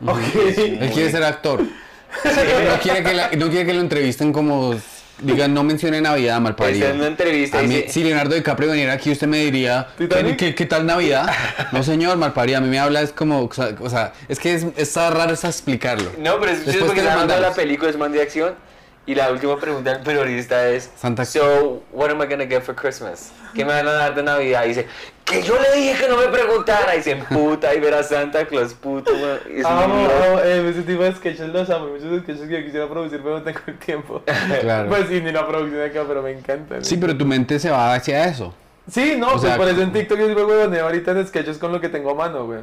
Él 0.00 0.90
quiere 0.92 1.10
ser 1.10 1.24
actor. 1.24 1.62
No 1.62 2.80
quiere, 2.82 3.02
que 3.02 3.14
la- 3.14 3.30
no 3.36 3.48
quiere 3.50 3.66
que 3.66 3.74
lo 3.74 3.80
entrevisten 3.80 4.32
como. 4.32 4.74
Digan, 5.20 5.52
no 5.52 5.64
mencione 5.64 6.00
Navidad, 6.00 6.40
mal 6.40 6.54
Está 6.56 6.90
en 6.90 6.96
una 6.98 7.08
entrevista 7.08 7.58
A 7.58 7.64
y 7.64 7.66
mí, 7.66 7.74
dice- 7.74 7.88
si 7.88 8.04
Leonardo 8.04 8.36
DiCaprio 8.36 8.70
viniera 8.70 8.92
aquí, 8.92 9.10
usted 9.10 9.26
me 9.26 9.38
diría, 9.38 9.88
¿qué, 9.98 10.04
¿Titanic? 10.06 10.36
qué, 10.36 10.54
qué 10.54 10.64
tal 10.66 10.86
Navidad? 10.86 11.28
No, 11.72 11.82
señor, 11.82 12.16
malparido. 12.18 12.58
A 12.58 12.60
mí 12.60 12.68
me 12.68 12.78
habla, 12.78 13.02
es 13.02 13.10
como, 13.10 13.50
o 13.80 13.90
sea, 13.90 14.12
es 14.28 14.38
que 14.38 14.54
es, 14.54 14.64
está 14.76 15.10
raro 15.10 15.32
es 15.34 15.42
explicarlo. 15.42 16.12
No, 16.18 16.38
pero 16.38 16.52
es 16.52 16.64
Después 16.64 16.84
porque 16.84 17.00
está 17.00 17.14
hablando 17.14 17.34
de 17.34 17.40
la 17.40 17.52
película, 17.52 17.90
es 17.90 17.96
man 17.98 18.12
de 18.12 18.22
acción. 18.22 18.54
Y 19.08 19.14
la 19.14 19.32
última 19.32 19.56
pregunta 19.58 19.90
del 19.94 20.02
periodista 20.02 20.68
es: 20.68 20.90
Santa- 20.94 21.24
So, 21.24 21.82
what 21.92 22.10
am 22.10 22.22
I 22.22 22.26
gonna 22.26 22.44
get 22.46 22.60
for 22.62 22.74
Christmas? 22.74 23.32
¿Qué 23.54 23.64
me 23.64 23.72
van 23.72 23.88
a 23.88 23.92
dar 23.92 24.14
de 24.14 24.22
Navidad? 24.22 24.66
Y 24.66 24.68
dice: 24.68 24.86
Que 25.24 25.42
yo 25.42 25.54
le 25.58 25.80
dije 25.80 25.98
que 26.04 26.08
no 26.10 26.18
me 26.18 26.26
preguntara. 26.28 26.94
Y 26.94 27.02
se 27.02 27.12
emputa 27.12 27.74
y 27.74 27.80
ver 27.80 27.94
a 27.94 28.02
Santa 28.02 28.44
Claus, 28.44 28.74
puto. 28.74 29.10
Amo, 29.64 29.82
amo, 29.94 30.40
eh, 30.44 30.68
ese 30.68 30.82
tipo 30.82 31.02
de 31.02 31.14
sketches 31.14 31.48
los 31.48 31.70
amo, 31.70 31.86
muchos 31.86 32.22
sketches 32.22 32.46
que 32.48 32.58
yo 32.60 32.64
quisiera 32.66 32.86
producir 32.86 33.20
pero 33.22 33.38
no 33.38 33.42
tengo 33.42 33.60
el 33.66 33.78
tiempo. 33.78 34.22
Claro. 34.60 34.90
Pues 34.90 35.08
sí, 35.08 35.22
ni 35.22 35.32
la 35.32 35.46
producción 35.48 35.80
acá, 35.82 36.04
pero 36.06 36.22
me 36.22 36.32
encantan. 36.32 36.84
Sí, 36.84 36.98
pero 36.98 37.16
tu 37.16 37.24
mente 37.24 37.58
se 37.58 37.70
va 37.70 37.94
hacia 37.94 38.26
eso. 38.26 38.52
Sí, 38.90 39.16
no, 39.18 39.28
O 39.28 39.30
pues 39.32 39.42
sea, 39.42 39.56
por 39.56 39.68
eso 39.68 39.80
en 39.80 39.92
TikTok 39.92 40.18
yo 40.18 40.26
soy 40.26 40.34
huevoneo 40.34 40.84
ahorita 40.84 41.12
en 41.12 41.26
sketches 41.26 41.56
con 41.56 41.72
lo 41.72 41.80
que 41.80 41.88
tengo 41.88 42.10
a 42.10 42.14
mano, 42.14 42.44
güey. 42.44 42.60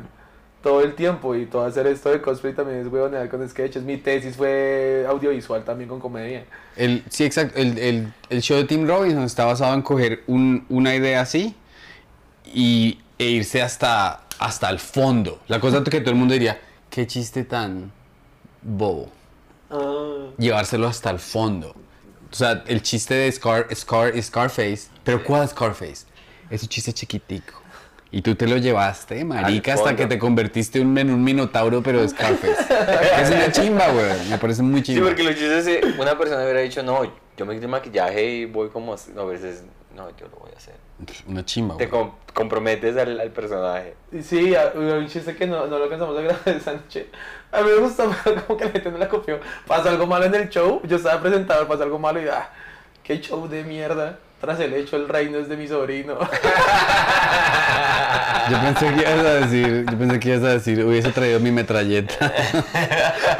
Todo 0.66 0.82
el 0.82 0.96
tiempo 0.96 1.36
y 1.36 1.46
todo 1.46 1.64
hacer 1.64 1.86
esto 1.86 2.10
de 2.10 2.20
cosplay 2.20 2.52
también 2.56 2.80
es 2.80 2.88
huevonear 2.88 3.30
con 3.30 3.48
sketches. 3.48 3.84
Mi 3.84 3.98
tesis 3.98 4.36
fue 4.36 5.06
audiovisual 5.08 5.64
también 5.64 5.88
con 5.88 6.00
comedia. 6.00 6.44
El, 6.76 7.04
sí, 7.08 7.24
exacto. 7.24 7.60
El, 7.60 7.78
el, 7.78 8.12
el 8.32 8.42
show 8.42 8.58
de 8.58 8.64
Tim 8.64 8.88
Robinson 8.88 9.22
está 9.26 9.46
basado 9.46 9.76
en 9.76 9.84
coger 9.84 10.24
un- 10.26 10.66
una 10.70 10.96
idea 10.96 11.22
así 11.22 11.54
y, 12.52 12.98
e 13.20 13.26
irse 13.26 13.62
hasta, 13.62 14.24
hasta 14.40 14.68
el 14.72 14.80
fondo. 14.80 15.40
La 15.48 15.60
cosa 15.60 15.84
que 15.84 16.02
todo 16.02 16.10
el 16.10 16.18
mundo 16.18 16.34
diría, 16.34 16.60
qué 16.90 17.06
chiste 17.06 17.44
tan 17.44 17.92
bobo. 18.64 19.12
Ah, 19.70 20.30
Llevárselo 20.40 20.88
hasta 20.88 21.12
el 21.12 21.20
fondo. 21.20 21.76
O 22.32 22.36
sea, 22.36 22.64
el 22.66 22.82
chiste 22.82 23.14
de 23.14 23.32
Scar, 23.32 23.68
Scar, 23.76 24.20
Scarface. 24.20 24.88
¿Pero 25.04 25.24
cuál 25.24 25.48
Scarface? 25.48 26.08
Es 26.50 26.64
un 26.64 26.70
chiste 26.70 26.92
chiquitico. 26.92 27.54
Y 28.16 28.22
tú 28.22 28.34
te 28.36 28.48
lo 28.48 28.56
llevaste, 28.56 29.26
marica, 29.26 29.74
hasta 29.74 29.94
que 29.94 30.06
te 30.06 30.18
convertiste 30.18 30.80
un- 30.80 30.98
en 30.98 31.10
un 31.12 31.22
minotauro, 31.22 31.84
pero 31.84 32.02
de 32.02 32.08
Scarface. 32.08 32.56
es 33.22 33.30
una 33.30 33.52
chimba, 33.52 33.90
güey. 33.90 34.30
Me 34.30 34.38
parece 34.38 34.64
muy 34.64 34.80
Sí, 34.80 34.94
chimba. 34.94 35.08
porque 35.08 35.24
los 35.24 35.36
chistes, 35.36 35.68
eh, 35.68 35.82
una 36.00 36.18
persona 36.18 36.44
hubiera 36.44 36.62
dicho, 36.62 36.82
no, 36.82 37.04
yo 37.36 37.46
me 37.46 37.56
quito 37.56 37.66
el 37.66 37.72
maquillaje 37.72 38.24
y 38.26 38.46
voy 38.46 38.70
como, 38.70 38.94
así". 38.94 39.12
no, 39.14 39.24
a 39.24 39.26
veces, 39.26 39.66
no, 39.94 40.08
yo 40.18 40.28
lo 40.30 40.38
voy 40.40 40.50
a 40.54 40.58
hacer. 40.58 40.76
Una 41.28 41.44
chimba, 41.44 41.76
Te 41.76 41.88
güey. 41.88 42.04
com- 42.04 42.16
comprometes 42.34 42.96
al, 42.96 43.20
al 43.20 43.32
personaje. 43.32 43.96
sí, 44.24 44.56
a- 44.56 44.72
un 44.74 45.08
chiste 45.08 45.36
que 45.36 45.46
no, 45.46 45.68
no 45.68 45.78
lo 45.78 45.84
alcanzamos 45.84 46.18
a 46.18 46.22
grabar 46.22 46.42
esa 46.56 46.72
noche. 46.72 47.08
A 47.52 47.60
mí 47.64 47.70
me 47.70 47.76
gustó, 47.82 48.10
pero 48.24 48.46
como 48.46 48.58
que 48.58 48.64
la 48.64 48.72
gente 48.72 48.92
no 48.92 48.98
la 48.98 49.10
copió. 49.10 49.42
Pasa 49.68 49.90
algo 49.90 50.08
malo 50.08 50.24
en 50.24 50.36
el 50.36 50.48
show, 50.48 50.80
yo 50.86 50.96
estaba 50.96 51.20
presentador, 51.20 51.68
pasa 51.68 51.84
algo 51.84 52.00
malo 52.00 52.22
y 52.24 52.30
ah, 52.30 52.50
qué 53.04 53.20
show 53.20 53.46
de 53.50 53.66
mierda. 53.66 54.20
Tras 54.46 54.60
el 54.60 54.74
hecho, 54.76 54.96
el 54.98 55.10
reino 55.10 55.40
es 55.40 55.50
de 55.50 55.58
mi 55.58 55.68
sobrino. 55.68 56.20
Yo 58.52 58.62
pensé 58.62 58.94
que 58.94 59.02
ibas 59.02 59.26
a 59.26 59.34
decir, 59.40 59.86
yo 59.90 59.98
pensé 59.98 60.20
que 60.20 60.30
ibas 60.30 60.44
a 60.44 60.50
decir, 60.54 60.86
hubiese 60.86 61.12
traído 61.12 61.40
mi 61.40 61.52
metralleta. 61.52 62.14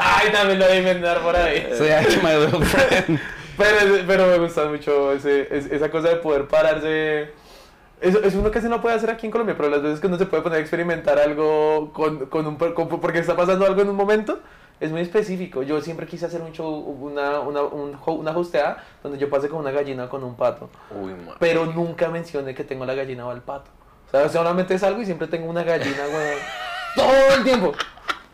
Ay, 0.00 0.32
también 0.32 0.58
lo 0.58 0.64
voy 0.66 0.74
a 0.74 0.78
inventar 0.78 1.20
por 1.20 1.36
ahí. 1.36 1.68
Soy 1.78 1.88
actually 1.90 2.22
my 2.24 2.44
little 2.44 2.64
friend. 2.66 3.20
Pero, 3.56 3.76
pero 4.04 4.26
me 4.26 4.38
gusta 4.38 4.64
mucho 4.64 5.12
ese, 5.12 5.46
es- 5.56 5.66
esa 5.70 5.92
cosa 5.92 6.08
de 6.08 6.16
poder 6.16 6.48
pararse. 6.48 7.30
Eso 8.00 8.20
es 8.24 8.34
uno 8.34 8.50
que 8.50 8.60
se 8.60 8.68
no 8.68 8.80
puede 8.80 8.96
hacer 8.96 9.10
aquí 9.10 9.26
en 9.26 9.30
Colombia, 9.32 9.54
pero 9.56 9.70
las 9.70 9.82
veces 9.82 10.00
que 10.00 10.08
uno 10.08 10.18
se 10.18 10.26
puede 10.26 10.42
poner 10.42 10.58
a 10.58 10.60
experimentar 10.60 11.20
algo 11.20 11.92
con, 11.92 12.26
con 12.26 12.48
un, 12.48 12.56
con- 12.56 12.88
porque 13.00 13.20
está 13.20 13.36
pasando 13.36 13.64
algo 13.64 13.80
en 13.82 13.90
un 13.90 13.96
momento, 13.96 14.40
es 14.80 14.90
muy 14.90 15.00
específico. 15.00 15.62
Yo 15.62 15.80
siempre 15.80 16.06
quise 16.06 16.26
hacer 16.26 16.40
un 16.42 16.52
show, 16.52 16.70
una, 17.00 17.40
una, 17.40 17.62
un, 17.62 17.98
una 18.06 18.30
hosteada 18.36 18.84
donde 19.02 19.18
yo 19.18 19.28
pase 19.30 19.48
con 19.48 19.60
una 19.60 19.70
gallina 19.70 20.04
o 20.04 20.08
con 20.08 20.22
un 20.24 20.34
pato, 20.36 20.68
Uy, 20.90 21.12
man. 21.12 21.34
pero 21.38 21.66
nunca 21.66 22.08
mencioné 22.08 22.54
que 22.54 22.64
tengo 22.64 22.84
la 22.86 22.94
gallina 22.94 23.26
o 23.26 23.32
el 23.32 23.40
pato. 23.40 23.70
O 24.08 24.10
sea, 24.10 24.28
solamente 24.28 24.78
salgo 24.78 25.00
y 25.02 25.04
siempre 25.06 25.26
tengo 25.28 25.48
una 25.50 25.62
gallina, 25.64 26.02
weón. 26.12 26.38
Todo 26.96 27.36
el 27.36 27.44
tiempo. 27.44 27.72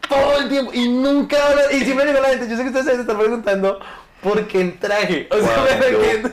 Todo 0.08 0.36
el 0.38 0.48
tiempo. 0.48 0.70
Y 0.74 0.88
nunca 0.88 1.36
hablo- 1.48 1.70
Y 1.72 1.80
siempre 1.84 2.06
digo 2.06 2.18
a 2.18 2.22
la 2.22 2.28
gente, 2.28 2.48
yo 2.48 2.56
sé 2.56 2.62
que 2.62 2.68
ustedes 2.68 2.86
se 2.94 3.00
están 3.00 3.18
preguntando 3.18 3.80
por 4.22 4.46
qué 4.46 4.60
el 4.60 4.78
traje. 4.78 5.28
O 5.30 5.36
sea, 5.38 5.56
Wow, 5.56 5.64
me 5.80 6.22
yo-? 6.22 6.28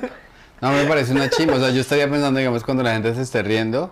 No, 0.62 0.72
me 0.72 0.84
parece 0.86 1.13
una 1.13 1.30
chimba. 1.30 1.56
O 1.56 1.60
sea, 1.60 1.69
yo 1.69 1.80
estaría 1.82 2.10
pensando, 2.10 2.38
digamos, 2.38 2.63
cuando 2.63 2.84
la 2.84 2.91
gente 2.91 3.15
se 3.15 3.22
esté 3.22 3.41
riendo, 3.41 3.91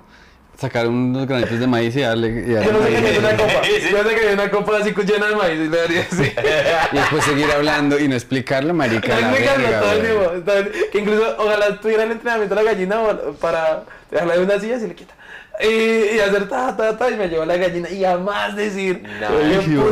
sacar 0.60 0.88
unos 0.88 1.28
granitos 1.28 1.60
de 1.60 1.68
maíz 1.68 1.96
y 1.96 2.02
darle. 2.02 2.30
Y, 2.30 2.54
darle 2.54 2.66
Yo 2.66 2.74
no 2.74 2.84
sé 2.84 2.90
que 2.90 3.02
maíz. 3.02 3.12
hay 3.12 3.18
una 3.18 3.38
copa. 3.38 3.64
Sí. 3.64 3.90
Yo 3.92 4.04
sé 4.04 4.16
que 4.16 4.28
hay 4.28 4.34
una 4.34 4.52
copa 4.52 4.78
así 4.78 4.94
llena 4.94 5.28
de 5.28 5.36
maíz 5.36 5.60
y 5.60 5.70
le 5.70 5.78
daría 5.78 6.02
así. 6.02 6.24
Y 6.92 6.96
después 6.96 7.24
seguir 7.24 7.52
hablando 7.52 8.00
y 8.00 8.08
no 8.08 8.16
explicarlo, 8.16 8.74
marica. 8.74 9.02
Que 9.02 9.22
explicarlo 9.22 9.70
todo 9.80 9.92
el 9.92 10.02
tiempo. 10.02 10.92
Que 10.92 11.00
incluso, 11.00 11.36
ojalá 11.38 11.80
tuviera 11.80 12.04
el 12.04 12.12
entrenamiento 12.12 12.56
de 12.56 12.64
la 12.64 12.72
gallina 12.72 13.02
para 13.40 13.84
dejarla 14.10 14.38
de 14.38 14.44
una 14.44 14.60
silla 14.60 14.78
y 14.78 14.88
le 14.88 14.96
quita. 14.96 15.14
Y, 15.60 16.16
y 16.16 16.20
hacer 16.20 16.48
ta, 16.48 16.78
ta, 16.78 16.96
ta, 16.98 17.10
y 17.10 17.16
me 17.16 17.28
llevo 17.28 17.44
la 17.44 17.58
gallina 17.58 17.90
y 17.90 18.04
jamás 18.04 18.56
decir. 18.56 19.04
No. 19.20 19.90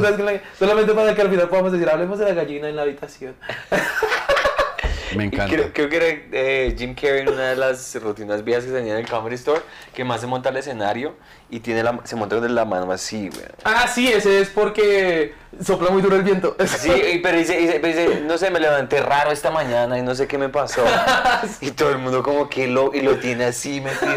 Solamente 0.59 0.93
para 0.93 1.15
que 1.15 1.21
al 1.21 1.29
final 1.29 1.49
podamos 1.49 1.71
decir, 1.71 1.89
hablemos 1.89 2.19
de 2.19 2.25
la 2.25 2.33
gallina 2.33 2.69
en 2.69 2.75
la 2.75 2.83
habitación. 2.83 3.35
Me 5.17 5.25
encanta. 5.25 5.53
Creo, 5.53 5.73
creo 5.73 5.89
que 5.89 5.95
era 5.97 6.05
eh, 6.31 6.75
Jim 6.77 6.93
Carrey 6.95 7.21
en 7.21 7.29
una 7.29 7.49
de 7.49 7.55
las 7.55 7.95
rutinas 8.01 8.43
vías 8.43 8.63
que 8.63 8.71
tenía 8.71 8.93
en 8.93 8.99
el 8.99 9.09
Comedy 9.09 9.35
Store, 9.35 9.61
que 9.93 10.03
más 10.03 10.21
se 10.21 10.27
monta 10.27 10.49
al 10.49 10.57
escenario 10.57 11.15
y 11.49 11.59
tiene 11.59 11.83
la, 11.83 11.99
se 12.03 12.15
monta 12.15 12.39
de 12.39 12.49
la 12.49 12.65
mano 12.65 12.91
así, 12.91 13.29
güey. 13.29 13.45
Ah, 13.63 13.87
sí, 13.87 14.07
ese 14.11 14.39
es 14.41 14.49
porque 14.49 15.33
sopla 15.61 15.89
muy 15.91 16.01
duro 16.01 16.15
el 16.15 16.23
viento. 16.23 16.55
Sí, 16.67 17.19
pero 17.23 17.37
dice, 17.37 17.57
dice- 17.57 17.79
pero 17.81 17.87
dice, 17.97 18.21
no 18.21 18.37
sé, 18.37 18.51
me 18.51 18.59
levanté 18.59 18.99
raro 19.01 19.31
esta 19.31 19.51
mañana 19.51 19.97
y 19.97 20.01
no 20.01 20.13
sé 20.15 20.27
qué 20.27 20.37
me 20.37 20.49
pasó. 20.49 20.83
y 21.61 21.71
todo 21.71 21.89
el 21.91 21.97
mundo 21.99 22.21
como 22.23 22.49
que 22.49 22.67
lo, 22.67 22.93
y 22.93 23.01
lo 23.01 23.17
tiene 23.17 23.45
así 23.45 23.81
metido. 23.81 24.15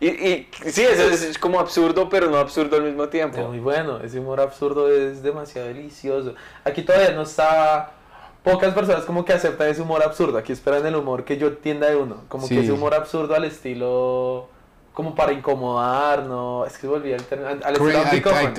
Y, 0.00 0.06
y 0.10 0.48
sí, 0.70 0.84
eso 0.84 1.10
es, 1.10 1.22
es 1.22 1.38
como 1.38 1.58
absurdo, 1.58 2.08
pero 2.08 2.30
no 2.30 2.36
absurdo 2.36 2.76
al 2.76 2.84
mismo 2.84 3.04
Es 3.04 3.10
tiempo. 3.10 3.48
muy 3.48 3.58
bueno, 3.58 3.98
ese 4.00 4.20
humor 4.20 4.40
absurdo 4.40 4.88
es 4.92 5.24
demasiado 5.24 5.66
delicioso. 5.66 6.34
Aquí 6.64 6.82
todavía 6.82 7.10
no 7.10 7.22
está. 7.22 7.94
Pocas 8.42 8.72
personas 8.72 9.04
como 9.04 9.24
que 9.24 9.32
aceptan 9.32 9.68
ese 9.68 9.82
humor 9.82 10.02
absurdo. 10.02 10.38
Aquí 10.38 10.52
esperan 10.52 10.86
el 10.86 10.94
humor 10.96 11.24
que 11.24 11.36
yo 11.36 11.56
tienda 11.58 11.88
de 11.88 11.96
uno. 11.96 12.22
Como 12.28 12.46
Sí. 12.46 12.54
que 12.54 12.62
ese 12.62 12.72
humor 12.72 12.94
absurdo 12.94 13.34
al 13.34 13.44
estilo. 13.44 14.48
Como 14.94 15.14
para 15.14 15.32
incomodar, 15.32 16.24
¿no? 16.24 16.64
Es 16.64 16.72
que 16.74 16.80
se 16.82 16.86
volvía 16.88 17.16
el 17.16 17.22
término. 17.24 17.50
Al 17.50 17.72
estilo 17.74 17.98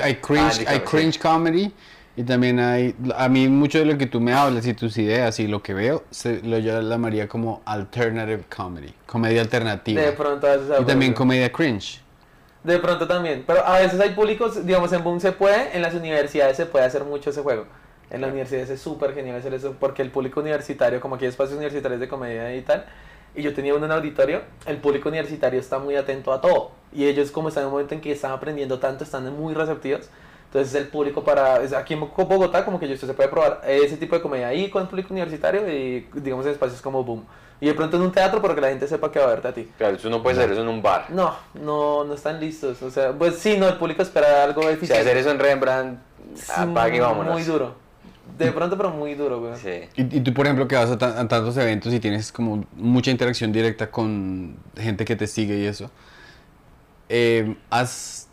hay, 0.03 0.15
cringe, 0.15 0.65
Ah, 0.67 0.71
hay 0.71 0.77
sí. 0.79 0.83
cringe 0.85 1.19
comedy 1.19 1.73
y 2.15 2.23
también 2.23 2.59
hay, 2.59 2.95
a 3.15 3.27
mí 3.29 3.47
mucho 3.47 3.79
de 3.79 3.85
lo 3.85 3.97
que 3.97 4.05
tú 4.05 4.19
me 4.19 4.33
hablas 4.33 4.65
y 4.67 4.73
tus 4.73 4.97
ideas 4.97 5.39
y 5.39 5.47
lo 5.47 5.61
que 5.61 5.73
veo, 5.73 6.03
se, 6.11 6.41
lo 6.43 6.57
yo 6.59 6.81
la 6.81 6.95
llamaría 6.95 7.27
como 7.27 7.61
alternative 7.65 8.43
comedy, 8.53 8.93
comedia 9.05 9.41
alternativa. 9.41 10.01
De 10.01 10.11
pronto 10.13 10.47
a 10.47 10.57
veces 10.57 10.81
y 10.81 10.83
también 10.85 11.13
comedia 11.13 11.51
cringe. 11.51 12.01
De 12.63 12.77
pronto 12.79 13.07
también. 13.07 13.43
Pero 13.47 13.65
a 13.65 13.79
veces 13.79 13.99
hay 13.99 14.09
públicos, 14.11 14.65
digamos, 14.65 14.91
en 14.93 15.03
Boom 15.03 15.19
se 15.19 15.31
puede, 15.31 15.75
en 15.75 15.81
las 15.81 15.93
universidades 15.93 16.57
se 16.57 16.65
puede 16.65 16.85
hacer 16.85 17.03
mucho 17.05 17.29
ese 17.29 17.41
juego. 17.41 17.65
En 18.11 18.21
las 18.21 18.31
universidades 18.31 18.69
es 18.69 18.81
súper 18.81 19.13
genial 19.13 19.37
hacer 19.37 19.53
eso, 19.53 19.75
porque 19.79 20.01
el 20.01 20.09
público 20.09 20.39
universitario, 20.39 20.99
como 20.99 21.15
aquí 21.15 21.25
hay 21.25 21.29
espacios 21.29 21.57
universitarios 21.57 21.99
de 21.99 22.07
comedia 22.07 22.55
y 22.55 22.61
tal, 22.61 22.85
y 23.35 23.43
yo 23.43 23.53
tenía 23.53 23.75
uno 23.75 23.85
en 23.85 23.91
auditorio, 23.91 24.41
el 24.65 24.77
público 24.77 25.09
universitario 25.09 25.59
está 25.59 25.77
muy 25.77 25.95
atento 25.95 26.33
a 26.33 26.41
todo. 26.41 26.71
Y 26.91 27.05
ellos, 27.05 27.29
como 27.29 27.49
están 27.49 27.63
en 27.63 27.67
un 27.67 27.73
momento 27.73 27.93
en 27.93 28.01
que 28.01 28.11
están 28.11 28.31
aprendiendo 28.31 28.79
tanto, 28.79 29.03
están 29.03 29.31
muy 29.37 29.53
receptivos. 29.53 30.09
Entonces 30.45 30.73
el 30.73 30.87
público 30.87 31.23
para, 31.23 31.55
aquí 31.77 31.93
en 31.93 31.99
Bogotá, 31.99 32.65
como 32.65 32.79
que 32.79 32.87
yo 32.87 32.97
se 32.97 33.13
puede 33.13 33.29
probar 33.29 33.61
ese 33.67 33.97
tipo 33.97 34.15
de 34.15 34.21
comedia 34.21 34.47
ahí 34.47 34.69
con 34.71 34.81
el 34.81 34.87
público 34.87 35.13
universitario 35.13 35.69
y 35.69 36.09
digamos 36.15 36.43
en 36.47 36.53
espacios 36.53 36.81
como 36.81 37.03
Boom. 37.03 37.23
Y 37.61 37.67
de 37.67 37.73
pronto 37.75 37.97
en 37.97 38.03
un 38.03 38.11
teatro, 38.11 38.41
pero 38.41 38.55
que 38.55 38.61
la 38.61 38.69
gente 38.69 38.87
sepa 38.87 39.11
que 39.11 39.19
va 39.19 39.25
a 39.25 39.29
verte 39.29 39.47
a 39.47 39.53
ti. 39.53 39.69
Claro, 39.77 39.97
tú 39.97 40.09
no 40.09 40.23
puedes 40.23 40.39
hacer 40.39 40.53
eso 40.53 40.61
en 40.61 40.69
un 40.69 40.81
bar. 40.81 41.05
No, 41.09 41.35
no, 41.53 42.03
no 42.03 42.13
están 42.13 42.39
listos. 42.39 42.81
O 42.81 42.89
sea, 42.89 43.11
pues 43.11 43.35
sí, 43.35 43.57
no, 43.57 43.67
el 43.67 43.75
público 43.75 44.01
espera 44.01 44.43
algo 44.43 44.61
O 44.61 44.85
sea, 44.85 45.01
hacer 45.01 45.17
eso 45.17 45.29
en 45.29 45.39
Rembrandt, 45.39 45.99
apague 46.55 46.97
y 46.97 46.99
vámonos. 46.99 47.33
Muy 47.33 47.43
duro. 47.43 47.88
De 48.39 48.51
pronto, 48.51 48.77
pero 48.77 48.91
muy 48.91 49.15
duro, 49.15 49.39
güey. 49.41 49.55
Sí. 49.57 49.89
Y, 49.95 50.17
y 50.17 50.21
tú, 50.21 50.33
por 50.33 50.45
ejemplo, 50.45 50.67
que 50.67 50.75
vas 50.75 50.89
a 50.89 50.97
tantos 50.97 51.57
eventos 51.57 51.93
y 51.93 51.99
tienes 51.99 52.31
como 52.31 52.65
mucha 52.75 53.11
interacción 53.11 53.51
directa 53.51 53.91
con 53.91 54.57
gente 54.77 55.03
que 55.05 55.15
te 55.15 55.27
sigue 55.27 55.57
y 55.59 55.65
eso, 55.65 55.91
eh, 57.09 57.57
¿has... 57.69 58.27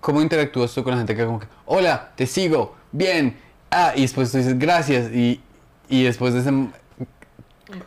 ¿Cómo 0.00 0.20
interactúas 0.20 0.72
tú 0.74 0.82
con 0.82 0.92
la 0.92 0.98
gente 0.98 1.14
que 1.14 1.24
como 1.24 1.38
que, 1.38 1.46
hola, 1.66 2.12
te 2.16 2.26
sigo, 2.26 2.74
bien, 2.90 3.36
ah, 3.70 3.92
y 3.94 4.02
después 4.02 4.32
tú 4.32 4.38
dices 4.38 4.58
gracias 4.58 5.12
y, 5.12 5.40
y 5.88 6.02
después 6.02 6.34
de 6.34 6.40
ese... 6.40 6.50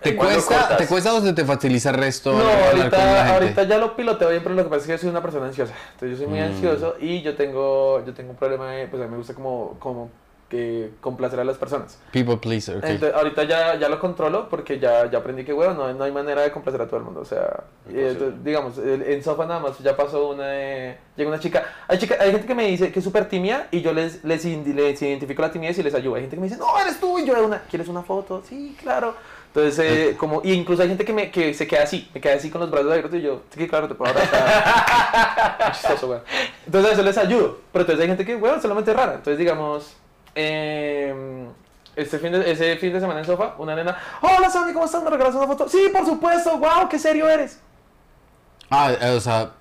¿Te 0.02 0.16
¿Cuándo 0.16 0.34
cuesta? 0.36 0.78
¿Te 0.78 0.88
cuesta 0.88 1.14
o 1.14 1.22
se 1.22 1.34
te 1.34 1.46
faciliza 1.46 1.90
el 1.92 1.96
resto? 1.98 2.34
No, 2.34 2.44
ahorita, 2.50 3.34
ahorita 3.36 3.64
ya 3.64 3.78
lo 3.78 3.96
piloteo 3.96 4.30
bien, 4.30 4.42
pero 4.44 4.56
lo 4.56 4.64
que 4.64 4.70
pasa 4.70 4.82
es 4.82 4.86
que 4.88 4.92
yo 4.94 4.98
soy 4.98 5.10
una 5.10 5.22
persona 5.22 5.46
ansiosa. 5.48 5.74
Entonces 5.94 6.18
yo 6.18 6.26
soy 6.26 6.28
muy 6.28 6.40
Mm. 6.40 6.44
ansioso 6.44 6.96
y 7.00 7.22
yo 7.22 7.36
tengo, 7.36 8.04
yo 8.06 8.14
tengo 8.14 8.32
un 8.32 8.38
problema 8.38 8.72
de, 8.72 8.88
pues 8.88 9.02
a 9.02 9.06
mí 9.06 9.12
me 9.12 9.18
gusta 9.18 9.34
como, 9.34 9.76
como 9.80 10.10
que 10.50 10.92
complacer 11.02 11.40
a 11.40 11.44
las 11.44 11.58
personas. 11.58 11.98
People 12.12 12.38
pleaser, 12.38 12.78
ok. 12.78 12.84
Entonces, 12.86 13.16
ahorita 13.18 13.44
ya, 13.46 13.80
ya 13.80 13.90
lo 13.90 14.00
controlo 14.00 14.48
porque 14.48 14.78
ya, 14.80 15.10
ya 15.10 15.18
aprendí 15.18 15.44
que, 15.44 15.52
bueno, 15.52 15.74
no, 15.74 15.92
no 15.92 16.04
hay 16.04 16.12
manera 16.12 16.44
de 16.44 16.52
complacer 16.52 16.80
a 16.82 16.86
todo 16.86 16.98
el 16.98 17.04
mundo. 17.04 17.22
O 17.22 17.26
sea, 17.26 17.64
entonces, 17.90 18.44
digamos, 18.44 18.78
en 18.78 19.24
Sofa 19.24 19.48
nada 19.48 19.60
más 19.60 19.80
ya 19.80 19.98
pasó 19.98 20.30
una 20.30 20.46
de... 20.48 20.98
Llega 21.18 21.30
una 21.30 21.40
chica... 21.40 21.64
Hay, 21.88 21.98
chica, 21.98 22.18
hay 22.20 22.32
gente 22.32 22.46
que 22.46 22.54
me 22.54 22.68
dice 22.68 22.92
que 22.92 23.00
es 23.00 23.06
súper 23.06 23.28
tímida 23.28 23.68
y 23.72 23.82
yo 23.82 23.92
les, 23.92 24.24
les, 24.24 24.46
les 24.46 25.02
identifico 25.02 25.42
la 25.42 25.52
timidez 25.52 25.80
y 25.80 25.84
les 25.84 25.96
ayudo. 25.96 26.14
Hay 26.14 26.22
gente 26.22 26.36
que 26.36 26.42
me 26.42 26.48
dice, 26.48 26.60
no, 26.60 26.80
eres 26.80 27.00
tú. 27.00 27.18
Y 27.18 27.26
yo 27.26 27.34
de 27.34 27.42
una, 27.42 27.62
¿quieres 27.64 27.88
una 27.88 28.04
foto? 28.04 28.44
Sí, 28.48 28.78
claro. 28.80 29.16
Entonces, 29.56 29.80
eh, 29.80 30.18
como... 30.18 30.42
Y 30.44 30.52
incluso 30.52 30.82
hay 30.82 30.90
gente 30.90 31.06
que, 31.06 31.14
me, 31.14 31.32
que 31.32 31.54
se 31.54 31.66
queda 31.66 31.84
así. 31.84 32.10
Me 32.14 32.20
queda 32.20 32.34
así 32.34 32.50
con 32.50 32.60
los 32.60 32.70
brazos 32.70 32.92
abiertos 32.92 33.18
y 33.18 33.22
yo, 33.22 33.44
sí, 33.50 33.68
claro, 33.68 33.88
te 33.88 33.96
puedo 33.96 34.12
abrazar. 34.12 35.72
Chistoso, 35.72 36.08
güey. 36.08 36.20
Entonces 36.66 36.92
a 36.92 36.94
eso 36.94 37.04
les 37.04 37.18
ayudo. 37.18 37.60
Pero 37.72 37.84
entonces 37.84 38.02
hay 38.02 38.08
gente 38.10 38.26
que, 38.26 38.36
bueno, 38.36 38.62
solamente 38.62 38.92
es 38.92 38.98
rara. 38.98 39.14
Entonces, 39.14 39.38
digamos... 39.38 39.96
Eh, 40.36 41.48
este 41.96 42.20
fin 42.20 42.34
de, 42.34 42.52
ese 42.52 42.76
fin 42.76 42.92
de 42.92 43.00
semana 43.00 43.22
en 43.22 43.26
sofá, 43.26 43.56
una 43.58 43.74
nena, 43.74 43.98
hola 44.20 44.50
Sammy, 44.50 44.74
¿cómo 44.74 44.84
estás? 44.84 45.02
¿Me 45.02 45.10
regalas 45.10 45.34
una 45.34 45.48
foto? 45.48 45.70
Sí, 45.70 45.90
por 45.94 46.06
supuesto, 46.06 46.58
wow, 46.58 46.90
qué 46.90 47.00
serio 47.00 47.30
eres. 47.30 47.62
Ah, 48.70 48.92
eh, 49.00 49.12
o 49.12 49.20
sea, 49.22 49.54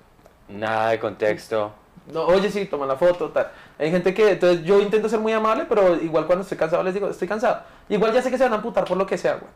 Nada 0.47 0.89
de 0.89 0.99
contexto. 0.99 1.71
No, 2.11 2.23
oye, 2.25 2.51
sí, 2.51 2.65
toma 2.65 2.85
la 2.85 2.95
foto, 2.95 3.29
tal. 3.29 3.49
Hay 3.79 3.89
gente 3.89 4.13
que, 4.13 4.31
entonces 4.31 4.63
yo 4.63 4.79
intento 4.79 5.09
ser 5.09 5.19
muy 5.19 5.33
amable, 5.33 5.65
pero 5.67 5.95
igual 5.95 6.27
cuando 6.27 6.43
estoy 6.43 6.57
cansado 6.57 6.83
les 6.83 6.93
digo, 6.93 7.09
estoy 7.09 7.27
cansado. 7.27 7.61
Igual 7.89 8.13
ya 8.13 8.21
sé 8.21 8.29
que 8.29 8.37
se 8.37 8.43
van 8.43 8.53
a 8.53 8.57
amputar 8.57 8.85
por 8.85 8.97
lo 8.97 9.07
que 9.07 9.17
sea, 9.17 9.35
güey. 9.35 9.51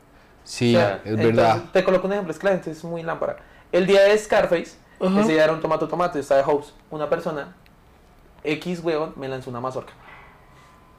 Sí, 0.49 0.75
O 0.75 0.79
sea, 0.79 1.01
es 1.05 1.15
entonces, 1.15 1.35
verdad. 1.35 1.63
Te 1.71 1.83
coloco 1.83 2.07
un 2.07 2.13
ejemplo, 2.13 2.31
es 2.31 2.39
que 2.39 2.45
la 2.45 2.53
gente 2.53 2.71
es 2.71 2.83
muy 2.83 3.03
lámpara. 3.03 3.38
El 3.71 3.85
día 3.85 4.01
de 4.01 4.17
Scarface, 4.17 4.77
Ese 4.99 5.31
día 5.33 5.43
era 5.45 5.53
un 5.53 5.62
tomate 5.62 5.88
tomate, 5.88 6.15
yo 6.15 6.21
estaba 6.21 6.41
de 6.41 6.51
host. 6.51 6.71
Una 6.89 7.09
persona, 7.09 7.55
X, 8.43 8.81
weón, 8.83 9.13
me 9.15 9.27
lanzó 9.27 9.49
una 9.49 9.62
mazorca. 9.62 9.93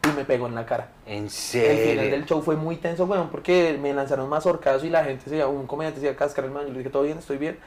Y 0.03 0.09
me 0.17 0.25
pegó 0.25 0.47
en 0.47 0.55
la 0.55 0.65
cara. 0.65 0.89
¿En 1.07 1.25
El 1.25 1.31
final 1.31 1.31
serio? 1.31 2.11
del 2.11 2.25
show 2.27 2.41
fue 2.43 2.57
muy 2.57 2.77
tenso, 2.77 3.05
weón, 3.05 3.29
porque 3.31 3.79
me 3.81 3.93
lanzaron 3.93 4.29
mazorcazo 4.29 4.87
y 4.87 4.91
la 4.91 5.05
gente, 5.05 5.29
se, 5.29 5.45
un 5.45 5.67
comediante 5.67 6.01
se 6.01 6.07
iba 6.07 6.15
a 6.15 6.17
cascar 6.17 6.45
el 6.45 6.51
man. 6.51 6.67
Yo 6.67 6.73
le 6.73 6.79
dije, 6.79 6.91
todo 6.91 7.03
bien, 7.03 7.19
estoy 7.19 7.37
bien. 7.39 7.59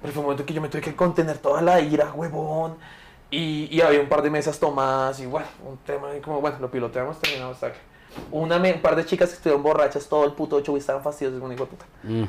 Pero 0.00 0.12
fue 0.12 0.20
un 0.20 0.26
momento 0.26 0.42
en 0.42 0.46
que 0.46 0.54
yo 0.54 0.60
me 0.62 0.68
tuve 0.68 0.80
que 0.82 0.96
contener 0.96 1.38
toda 1.38 1.60
la 1.62 1.80
ira, 1.80 2.12
huevón. 2.12 2.76
Y, 3.30 3.68
y 3.70 3.80
había 3.80 4.00
un 4.00 4.08
par 4.08 4.22
de 4.22 4.30
mesas 4.30 4.58
tomadas 4.58 5.18
y 5.20 5.26
bueno, 5.26 5.46
un 5.66 5.78
tema 5.78 6.10
ahí 6.10 6.20
como, 6.20 6.40
bueno, 6.40 6.58
lo 6.60 6.70
piloteamos, 6.70 7.18
terminamos 7.18 7.54
hasta 7.54 7.68
acá. 7.68 7.78
Una, 8.30 8.56
un 8.56 8.80
par 8.80 8.96
de 8.96 9.04
chicas 9.04 9.30
que 9.30 9.36
estuvieron 9.36 9.62
borrachas 9.62 10.08
todo 10.08 10.24
el 10.24 10.32
puto 10.32 10.60
show 10.60 10.76
y 10.76 10.78
estaban 10.78 11.02
fastidiosas, 11.02 11.40
un 11.40 11.52
hijo 11.52 11.64
de 11.64 11.70
puta. 11.70 11.84
Mm. 12.02 12.24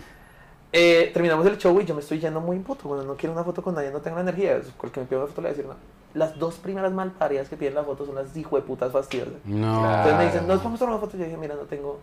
Eh, 0.76 1.12
terminamos 1.13 1.46
el 1.46 1.58
show 1.60 1.80
y 1.80 1.86
yo 1.86 1.93
me 1.93 2.02
estoy 2.02 2.19
yendo 2.19 2.41
muy 2.41 2.58
puto. 2.60 2.89
Bueno, 2.89 3.04
no 3.04 3.15
quiero 3.15 3.34
una 3.34 3.43
foto 3.43 3.62
con 3.62 3.76
nadie, 3.76 3.91
no 3.91 4.02
tengo 4.02 4.15
la 4.15 4.24
energía. 4.24 4.60
Cualquier 4.78 4.91
que 4.91 5.00
me 5.02 5.06
pida 5.06 5.19
una 5.19 5.28
foto 5.28 5.41
le 5.41 5.50
voy 5.50 5.54
a 5.54 5.58
decir 5.58 5.69
no. 5.69 5.76
Las 6.15 6.38
dos 6.38 6.56
primeras 6.56 6.91
malparidas 6.91 7.48
que 7.48 7.58
piden 7.58 7.76
la 7.76 7.84
foto 7.84 8.06
son 8.06 8.15
las 8.15 8.36
hijo 8.36 8.56
de 8.56 8.63
putas 8.63 8.91
fastidiosas. 8.91 9.36
No. 9.46 9.86
Entonces 9.86 10.17
me 10.17 10.26
dicen, 10.26 10.48
nos 10.48 10.63
vamos 10.63 10.78
a 10.78 10.86
tomar 10.86 10.96
una 10.96 11.06
foto. 11.06 11.17
Yo 11.17 11.26
dije, 11.26 11.38
mira, 11.38 11.56
no 11.56 11.62
tengo, 11.62 12.00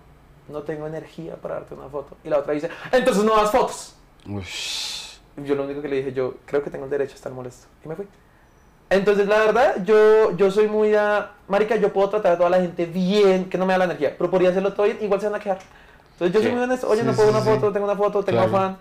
no 0.49 0.63
tengo 0.63 0.87
energía 0.87 1.35
para 1.35 1.57
darte 1.57 1.75
una 1.75 1.89
foto. 1.89 2.17
Y 2.23 2.29
la 2.29 2.39
otra 2.39 2.55
dice, 2.55 2.71
entonces 2.93 3.25
no 3.25 3.37
das 3.37 3.51
fotos. 3.51 3.97
Ush. 4.27 5.19
Yo 5.45 5.55
lo 5.57 5.65
único 5.65 5.83
que 5.83 5.89
le 5.89 5.97
dije, 5.97 6.13
yo 6.13 6.35
creo 6.45 6.63
que 6.63 6.71
tengo 6.71 6.85
el 6.85 6.91
derecho 6.91 7.13
a 7.13 7.17
estar 7.17 7.33
molesto. 7.33 7.67
Y 7.85 7.89
me 7.89 7.97
fui. 7.97 8.07
Entonces, 8.91 9.29
la 9.29 9.39
verdad, 9.39 9.77
yo, 9.85 10.37
yo 10.37 10.51
soy 10.51 10.67
muy 10.67 10.95
a... 10.95 11.31
Marica, 11.49 11.77
yo 11.77 11.93
puedo 11.93 12.09
tratar 12.11 12.33
a 12.33 12.37
toda 12.37 12.51
la 12.51 12.61
gente 12.61 12.87
bien, 12.87 13.49
que 13.49 13.57
no 13.57 13.65
me 13.65 13.73
da 13.73 13.79
la 13.79 13.85
energía, 13.85 14.15
pero 14.19 14.31
podría 14.31 14.51
hacerlo 14.51 14.73
todo 14.73 14.87
bien, 14.87 14.99
igual 15.01 15.21
se 15.21 15.27
van 15.29 15.37
a 15.41 15.43
quejar. 15.43 15.59
Entonces, 16.13 16.35
yo 16.35 16.41
soy 16.41 16.49
Sí. 16.51 16.55
muy 16.55 16.65
honesto. 16.65 16.89
Oye, 16.89 17.01
Sí, 17.01 17.07
no 17.07 17.13
puedo 17.13 17.29
sí, 17.31 17.35
una 17.37 17.45
foto, 17.45 17.73
tengo 17.73 17.87
una 17.87 17.97
foto, 17.97 18.25
tengo 18.25 18.41
Claro. 18.43 18.57
afán. 18.57 18.77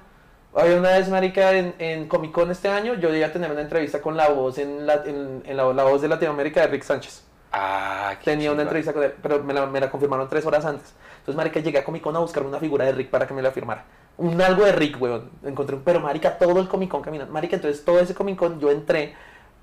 Había 0.56 0.78
una 0.78 0.89
vez, 0.89 1.08
marica, 1.10 1.52
en, 1.54 1.76
en 1.78 2.08
Comic 2.08 2.32
Con 2.32 2.50
este 2.50 2.69
año, 2.69 2.95
yo 2.95 3.10
llegué 3.10 3.24
a 3.26 3.32
tener 3.32 3.52
una 3.52 3.62
entrevista 3.62 4.02
con 4.02 4.17
la 4.17 4.30
voz 4.30 4.58
en, 4.58 4.88
la, 4.88 4.95
en, 5.06 5.43
en 5.45 5.56
la, 5.58 5.72
la 5.74 5.84
voz 5.84 6.02
de 6.02 6.08
Latinoamérica 6.08 6.62
de 6.62 6.67
Rick 6.67 6.84
Sánchez. 6.84 7.24
Ah, 7.52 8.15
qué 8.19 8.32
Tenía 8.32 8.50
una 8.52 8.63
chimba. 8.63 8.63
entrevista 8.63 8.93
con 8.93 9.04
él, 9.04 9.13
pero 9.22 9.43
me 9.43 9.54
la, 9.54 9.67
me 9.67 9.80
la 9.80 9.91
confirmaron 9.91 10.28
tres 10.28 10.43
horas 10.45 10.65
antes. 10.65 10.91
Entonces, 11.19 11.36
marica, 11.36 11.60
llegué 11.60 11.78
a 11.78 11.84
Comic 11.84 12.02
Con 12.02 12.15
a 12.15 12.19
buscar 12.19 12.41
una 12.43 12.58
figura 12.60 12.86
de 12.86 12.93
Rick 12.93 13.10
para 13.12 13.28
que 13.28 13.34
me 13.36 13.43
la 13.43 13.52
firmara. 13.52 13.86
Un 14.17 14.41
algo 14.41 14.65
de 14.65 14.72
Rick, 14.72 15.00
weón. 15.00 15.30
Encontré 15.45 15.76
un, 15.76 15.84
pero 15.84 16.00
marica, 16.00 16.38
todo 16.39 16.60
el 16.60 16.67
Comic 16.67 16.89
Con 16.89 17.04
caminando. 17.04 17.32
Marica, 17.32 17.56
entonces 17.56 17.86
todo 17.86 18.00
ese 18.00 18.15
Comic 18.15 18.38
Con 18.38 18.60
yo 18.60 18.72
entré 18.72 19.13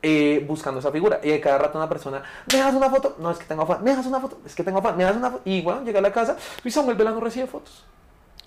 eh, 0.02 0.44
buscando 0.46 0.80
esa 0.80 0.90
figura. 0.92 1.20
Y 1.22 1.28
de 1.30 1.40
cada 1.40 1.58
rato 1.58 1.78
una 1.78 1.88
persona, 1.88 2.22
¿me 2.52 2.58
das 2.58 2.74
una 2.74 2.90
foto? 2.90 3.16
No, 3.18 3.30
es 3.30 3.38
que 3.38 3.44
tengo 3.44 3.62
afán. 3.62 3.82
¿Me 3.82 3.94
das 3.94 4.06
una 4.06 4.20
foto? 4.20 4.38
Es 4.46 4.54
que 4.54 4.62
tengo 4.64 4.78
afán. 4.78 4.96
¿Me 4.96 5.04
das 5.04 5.16
una 5.16 5.30
foto? 5.30 5.42
Y 5.44 5.62
bueno, 5.62 5.84
llegué 5.84 5.98
a 5.98 6.02
la 6.02 6.12
casa 6.12 6.36
y 6.64 6.70
Samuel 6.70 6.96
Vela 6.96 7.10
no 7.10 7.20
recibe 7.20 7.46
fotos. 7.46 7.84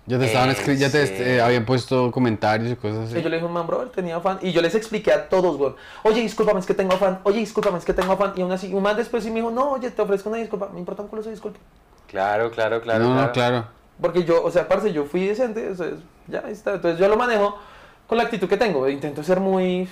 Ya 0.06 0.18
te 0.18 0.26
estaban 0.26 0.50
¿En 0.50 0.56
escri- 0.56 0.76
ya 0.78 0.90
te 0.90 1.36
eh, 1.36 1.40
habían 1.42 1.66
puesto 1.66 2.10
comentarios 2.10 2.72
y 2.72 2.76
cosas 2.76 3.12
Y 3.12 3.14
así. 3.14 3.22
yo 3.22 3.30
le 3.30 3.36
dije, 3.40 3.48
man, 3.48 3.68
brother, 3.68 3.90
tenía 3.90 4.16
afán. 4.16 4.40
Y 4.42 4.52
yo 4.52 4.62
les 4.62 4.74
expliqué 4.74 5.12
a 5.14 5.30
todos, 5.30 5.56
weón. 5.60 5.76
Oye, 6.02 6.22
discúlpame, 6.22 6.60
es 6.60 6.66
que 6.66 6.74
tengo 6.74 6.94
afán. 6.94 7.20
Oye, 7.24 7.38
discúlpame, 7.40 7.78
es 7.78 7.86
que 7.86 7.94
tengo 7.94 8.14
afán. 8.14 8.34
Y 8.36 8.42
aún 8.42 8.52
así, 8.52 8.74
un 8.74 8.82
más 8.82 8.98
después 8.98 9.24
sí 9.24 9.30
me 9.30 9.36
dijo, 9.36 9.52
no, 9.52 9.72
oye, 9.74 9.92
te 9.92 10.02
ofrezco 10.02 10.30
una 10.30 10.40
disculpa. 10.40 10.70
Me 10.74 10.80
importa 10.80 11.04
un 11.04 11.10
culo 11.10 11.22
esa 11.22 11.30
disculpa. 11.30 11.60
Claro, 12.08 12.50
claro, 12.50 12.82
claro. 12.82 13.04
no, 13.04 13.12
claro. 13.14 13.28
no, 13.28 13.32
claro. 13.34 13.66
Porque 14.02 14.24
yo, 14.24 14.44
o 14.44 14.50
sea, 14.50 14.68
parce, 14.68 14.92
yo 14.94 15.06
fui 15.06 15.28
decente, 15.28 15.70
o 15.70 15.76
sea, 15.76 15.92
ya 16.28 16.42
ahí 16.44 16.54
está. 16.54 16.74
Entonces 16.74 17.00
yo 17.00 17.08
lo 17.08 17.16
manejo 17.18 17.60
con 18.08 18.18
la 18.18 18.24
actitud 18.24 18.48
que 18.50 18.58
tengo. 18.58 18.90
Intento 18.90 19.22
ser 19.24 19.40
muy. 19.40 19.88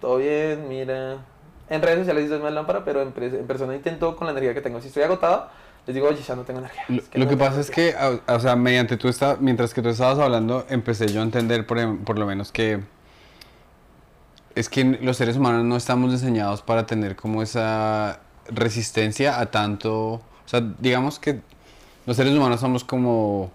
Todo 0.00 0.18
bien, 0.18 0.68
mira. 0.68 1.18
En 1.70 1.82
redes 1.82 1.98
sociales 1.98 2.24
dices 2.24 2.40
más 2.40 2.52
lámpara, 2.52 2.84
pero 2.84 3.02
en, 3.02 3.12
en 3.16 3.46
persona 3.46 3.74
intento 3.74 4.16
con 4.16 4.26
la 4.26 4.32
energía 4.32 4.54
que 4.54 4.60
tengo. 4.62 4.80
Si 4.80 4.88
estoy 4.88 5.02
agotado, 5.02 5.48
les 5.86 5.94
digo, 5.94 6.08
oye, 6.08 6.22
ya 6.22 6.34
no 6.36 6.42
tengo 6.42 6.60
energía. 6.60 6.82
Lo, 6.88 6.96
Es 6.96 7.08
lo 7.14 7.24
no 7.24 7.30
que 7.30 7.36
pasa 7.36 7.60
es 7.60 7.68
energía". 7.70 7.98
que, 7.98 8.30
o 8.30 8.34
o 8.36 8.40
sea, 8.40 8.56
mediante 8.56 8.96
tú 8.96 9.08
está, 9.08 9.36
mientras 9.40 9.74
que 9.74 9.82
tú 9.82 9.88
estabas 9.88 10.18
hablando, 10.18 10.64
empecé 10.70 11.08
yo 11.08 11.20
a 11.20 11.24
entender 11.24 11.66
por, 11.66 11.78
em- 11.78 11.98
por 12.04 12.18
lo 12.18 12.26
menos 12.26 12.52
que 12.52 12.80
es 14.54 14.68
que 14.68 14.84
los 14.84 15.16
seres 15.16 15.36
humanos 15.36 15.64
no 15.64 15.76
estamos 15.76 16.10
diseñados 16.10 16.62
para 16.62 16.86
tener 16.86 17.14
como 17.14 17.42
esa 17.42 18.20
resistencia 18.48 19.38
a 19.40 19.46
tanto, 19.50 20.14
o 20.14 20.22
sea, 20.46 20.62
digamos 20.78 21.18
que 21.18 21.40
los 22.06 22.16
seres 22.16 22.32
humanos 22.32 22.60
somos 22.60 22.82
como 22.82 23.52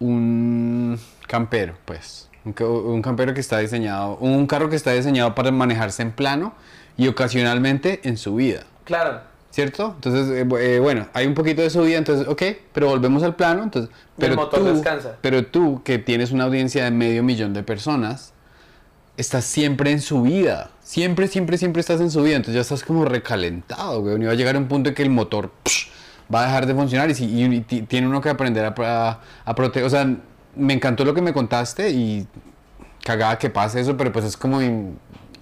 un 0.00 0.98
campero, 1.26 1.74
pues, 1.84 2.27
un, 2.44 2.52
ca- 2.52 2.66
un 2.66 3.02
campero 3.02 3.34
que 3.34 3.40
está 3.40 3.58
diseñado, 3.58 4.16
un 4.18 4.46
carro 4.46 4.68
que 4.70 4.76
está 4.76 4.92
diseñado 4.92 5.34
para 5.34 5.50
manejarse 5.50 6.02
en 6.02 6.12
plano 6.12 6.54
y 6.96 7.08
ocasionalmente 7.08 8.00
en 8.04 8.16
subida. 8.16 8.64
Claro. 8.84 9.20
¿Cierto? 9.50 9.92
Entonces, 9.96 10.28
eh, 10.28 10.46
eh, 10.60 10.78
bueno, 10.78 11.08
hay 11.14 11.26
un 11.26 11.34
poquito 11.34 11.62
de 11.62 11.70
subida, 11.70 11.96
entonces, 11.98 12.28
ok, 12.28 12.42
pero 12.72 12.88
volvemos 12.88 13.22
al 13.22 13.34
plano, 13.34 13.62
entonces, 13.64 13.90
Y 13.90 13.94
el 14.24 14.30
pero 14.30 14.36
motor 14.36 14.60
tú, 14.60 14.66
descansa. 14.66 15.16
pero 15.20 15.46
tú, 15.46 15.82
que 15.84 15.98
tienes 15.98 16.30
una 16.32 16.44
audiencia 16.44 16.84
de 16.84 16.90
medio 16.90 17.22
millón 17.22 17.54
de 17.54 17.62
personas, 17.62 18.32
estás 19.16 19.44
siempre 19.44 19.90
en 19.90 20.00
subida, 20.00 20.70
siempre, 20.82 21.26
siempre, 21.28 21.58
siempre 21.58 21.80
estás 21.80 22.00
en 22.00 22.10
subida, 22.10 22.36
entonces 22.36 22.54
ya 22.54 22.60
estás 22.60 22.84
como 22.84 23.04
recalentado, 23.04 24.00
güey, 24.02 24.20
y 24.22 24.26
va 24.26 24.32
a 24.32 24.34
llegar 24.34 24.56
un 24.56 24.68
punto 24.68 24.90
en 24.90 24.94
que 24.94 25.02
el 25.02 25.10
motor 25.10 25.50
psh, 25.64 25.88
va 26.32 26.42
a 26.42 26.46
dejar 26.46 26.66
de 26.66 26.74
funcionar 26.74 27.10
y, 27.10 27.14
si- 27.14 27.24
y- 27.24 27.44
y 27.56 27.60
ti- 27.62 27.82
tiene 27.82 28.06
uno 28.06 28.20
que 28.20 28.28
aprender 28.28 28.64
a, 28.64 28.74
a, 28.76 29.20
a 29.44 29.54
proteger, 29.54 29.86
o 29.86 29.90
sea, 29.90 30.08
me 30.56 30.74
encantó 30.74 31.04
lo 31.04 31.14
que 31.14 31.22
me 31.22 31.32
contaste 31.32 31.90
y 31.90 32.26
cagada 33.04 33.38
que 33.38 33.50
pase 33.50 33.80
eso, 33.80 33.96
pero 33.96 34.12
pues 34.12 34.24
es 34.24 34.36
como 34.36 34.60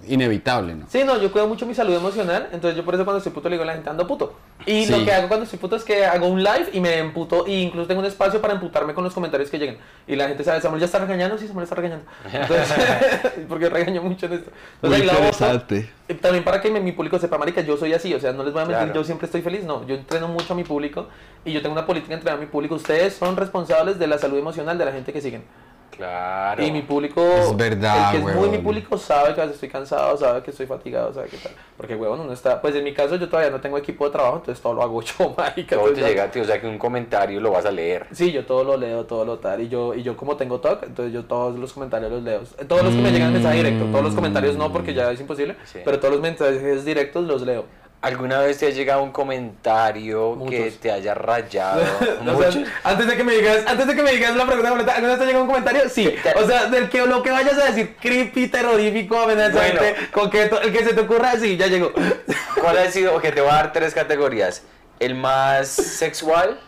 inevitable, 0.07 0.75
¿no? 0.75 0.85
Sí, 0.89 1.03
no, 1.05 1.19
yo 1.21 1.31
cuido 1.31 1.47
mucho 1.47 1.65
mi 1.65 1.73
salud 1.73 1.93
emocional, 1.95 2.49
entonces 2.51 2.75
yo 2.77 2.83
por 2.85 2.93
eso 2.95 3.03
cuando 3.03 3.17
estoy 3.17 3.31
puto 3.31 3.49
le 3.49 3.55
digo 3.55 3.63
a 3.63 3.67
la 3.67 3.73
gente 3.73 3.89
ando 3.89 4.05
puto. 4.07 4.33
Y 4.65 4.87
lo 4.87 5.03
que 5.05 5.11
hago 5.11 5.27
cuando 5.27 5.43
estoy 5.45 5.59
puto 5.59 5.75
es 5.75 5.83
que 5.83 6.05
hago 6.05 6.27
un 6.27 6.43
live 6.43 6.69
y 6.73 6.79
me 6.79 6.97
emputo, 6.97 7.45
y 7.47 7.61
incluso 7.63 7.87
tengo 7.87 7.99
un 8.01 8.07
espacio 8.07 8.41
para 8.41 8.53
emputarme 8.53 8.93
con 8.93 9.03
los 9.03 9.13
comentarios 9.13 9.49
que 9.49 9.59
lleguen. 9.59 9.77
Y 10.07 10.15
la 10.15 10.27
gente 10.27 10.43
sabe, 10.43 10.61
Samuel 10.61 10.79
ya 10.79 10.85
está 10.85 10.99
regañando, 10.99 11.37
sí, 11.37 11.47
Samuel 11.47 11.63
está 11.63 11.75
regañando. 11.75 12.05
Entonces, 12.31 12.75
porque 13.49 13.69
regaño 13.69 14.01
mucho 14.01 14.25
en 14.25 14.33
esto. 14.33 14.51
Entonces, 14.75 15.01
ahí 15.01 15.07
la 15.07 15.13
boto. 15.13 15.75
Y 16.09 16.13
También 16.15 16.43
para 16.43 16.61
que 16.61 16.71
mi, 16.71 16.79
mi 16.79 16.91
público 16.93 17.19
sepa, 17.19 17.37
marica, 17.37 17.61
yo 17.61 17.77
soy 17.77 17.93
así, 17.93 18.13
o 18.13 18.19
sea, 18.19 18.31
no 18.33 18.43
les 18.43 18.53
voy 18.53 18.61
a 18.63 18.65
mentir, 18.65 18.85
Claro. 18.85 18.93
yo 19.01 19.03
siempre 19.03 19.25
estoy 19.25 19.41
feliz, 19.41 19.63
no, 19.63 19.85
yo 19.85 19.95
entreno 19.95 20.27
mucho 20.27 20.53
a 20.53 20.55
mi 20.55 20.63
público 20.63 21.07
y 21.43 21.51
yo 21.51 21.61
tengo 21.61 21.73
una 21.73 21.85
política 21.85 22.09
de 22.09 22.15
entrenar 22.15 22.37
a 22.37 22.41
mi 22.41 22.47
público. 22.47 22.75
Ustedes 22.75 23.13
son 23.15 23.35
responsables 23.35 23.99
de 23.99 24.07
la 24.07 24.17
salud 24.17 24.37
emocional 24.37 24.77
de 24.77 24.85
la 24.85 24.91
gente 24.91 25.11
que 25.13 25.21
siguen. 25.21 25.43
Claro. 25.91 26.63
Y 26.63 26.71
mi 26.71 26.81
público, 26.83 27.21
Es 27.21 27.55
verdad, 27.57 28.15
el 28.15 28.23
que 28.23 28.29
es 28.31 28.35
muy 28.35 28.49
mi 28.49 28.57
público 28.59 28.97
sabe 28.97 29.33
que 29.33 29.41
a 29.41 29.45
veces 29.45 29.55
estoy 29.55 29.69
cansado, 29.69 30.15
sabe 30.17 30.43
que 30.43 30.51
estoy 30.51 30.65
fatigado, 30.67 31.13
sabe 31.13 31.27
que 31.29 31.37
tal. 31.37 31.51
Porque, 31.75 31.95
huevón, 31.95 32.19
uno 32.19 32.33
está, 32.33 32.61
pues 32.61 32.75
en 32.75 32.83
mi 32.83 32.93
caso 32.93 33.15
yo 33.15 33.27
todavía 33.29 33.49
no 33.51 33.59
tengo 33.61 33.77
equipo 33.77 34.05
de 34.05 34.11
trabajo, 34.11 34.37
entonces 34.37 34.61
todo 34.61 34.73
lo 34.73 34.83
hago 34.83 35.01
yo, 35.19 35.33
marica. 35.37 35.75
Todo 35.75 35.91
te 35.93 36.01
llega 36.01 36.29
ti, 36.29 36.39
o 36.39 36.45
sea 36.45 36.61
que 36.61 36.67
un 36.67 36.77
comentario 36.77 37.39
lo 37.39 37.51
vas 37.51 37.65
a 37.65 37.71
leer. 37.71 38.05
Sí, 38.11 38.31
yo 38.31 38.45
todo 38.45 38.63
lo 38.63 38.77
leo, 38.77 39.05
todo 39.05 39.25
lo 39.25 39.39
tal, 39.39 39.61
y 39.61 39.69
yo, 39.69 39.93
y 39.95 40.03
yo 40.03 40.15
como 40.15 40.37
tengo 40.37 40.59
TOC, 40.59 40.83
entonces 40.83 41.13
yo 41.13 41.25
todos 41.25 41.57
los 41.57 41.73
comentarios 41.73 42.11
los 42.11 42.21
leo. 42.23 42.41
Todos 42.67 42.83
los 42.83 42.93
que 42.93 43.01
me 43.01 43.11
llegan 43.11 43.27
en 43.29 43.33
mensaje 43.33 43.57
directo, 43.57 43.85
todos 43.85 44.03
los 44.03 44.13
comentarios 44.15 44.55
no, 44.55 44.71
porque 44.71 44.93
ya 44.93 45.11
es 45.11 45.19
imposible, 45.19 45.55
Sí. 45.65 45.79
pero 45.83 45.99
todos 45.99 46.13
los 46.13 46.21
mensajes 46.21 46.85
directos 46.85 47.25
los 47.25 47.41
leo. 47.41 47.65
¿Alguna 47.99 48.39
vez 48.41 48.59
te 48.59 48.67
ha 48.67 48.69
llegado 48.69 49.01
un 49.01 49.11
comentario 49.11 50.37
que 50.47 50.71
te 50.71 50.91
haya 50.91 51.13
rayado? 51.15 51.81
O 52.21 52.39
sea, 52.39 52.49
¿Muchos? 52.51 52.57
antes 52.83 53.07
de 53.07 53.17
que 53.17 53.23
me 53.23 53.33
digas, 53.33 53.63
antes 53.65 53.87
de 53.87 53.95
que 53.95 54.03
me 54.03 54.11
digas 54.11 54.35
la 54.35 54.45
pregunta 54.45 54.69
completa, 54.69 54.93
¿alguna 54.95 55.13
vez 55.13 55.19
te 55.19 55.25
llega 55.25 55.41
un 55.41 55.47
comentario? 55.47 55.89
Sí. 55.89 56.15
O 56.35 56.45
sea, 56.45 56.67
del 56.67 56.89
que 56.89 57.05
lo 57.05 57.23
que 57.23 57.31
vayas 57.31 57.57
a 57.57 57.65
decir, 57.65 57.95
creepy, 57.99 58.47
terrorífico, 58.49 59.19
amenazante, 59.19 59.77
Bueno. 59.79 60.07
coqueto, 60.11 60.61
el 60.61 60.71
que 60.71 60.83
se 60.85 60.93
te 60.93 61.01
ocurra, 61.01 61.33
sí, 61.39 61.57
ya 61.57 61.67
llegó. 61.67 61.91
¿Cuál 62.61 62.77
ha 62.77 62.91
sido? 62.91 63.15
Ok, 63.15 63.23
te 63.33 63.41
voy 63.41 63.49
a 63.49 63.55
dar 63.55 63.73
tres 63.73 63.93
categorías. 63.95 64.61
El 64.99 65.15
más 65.15 65.67
sexual, 65.67 66.59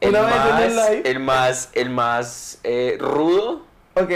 el 0.00 0.10
Una 0.10 0.20
vez 0.22 0.34
en 0.34 0.40
más, 0.50 0.60
el 0.62 0.76
live. 0.76 1.10
el 1.10 1.20
más, 1.20 1.68
el 1.72 1.90
más 1.90 2.58
eh, 2.64 2.96
rudo 3.00 3.64
Ok. 3.94 4.10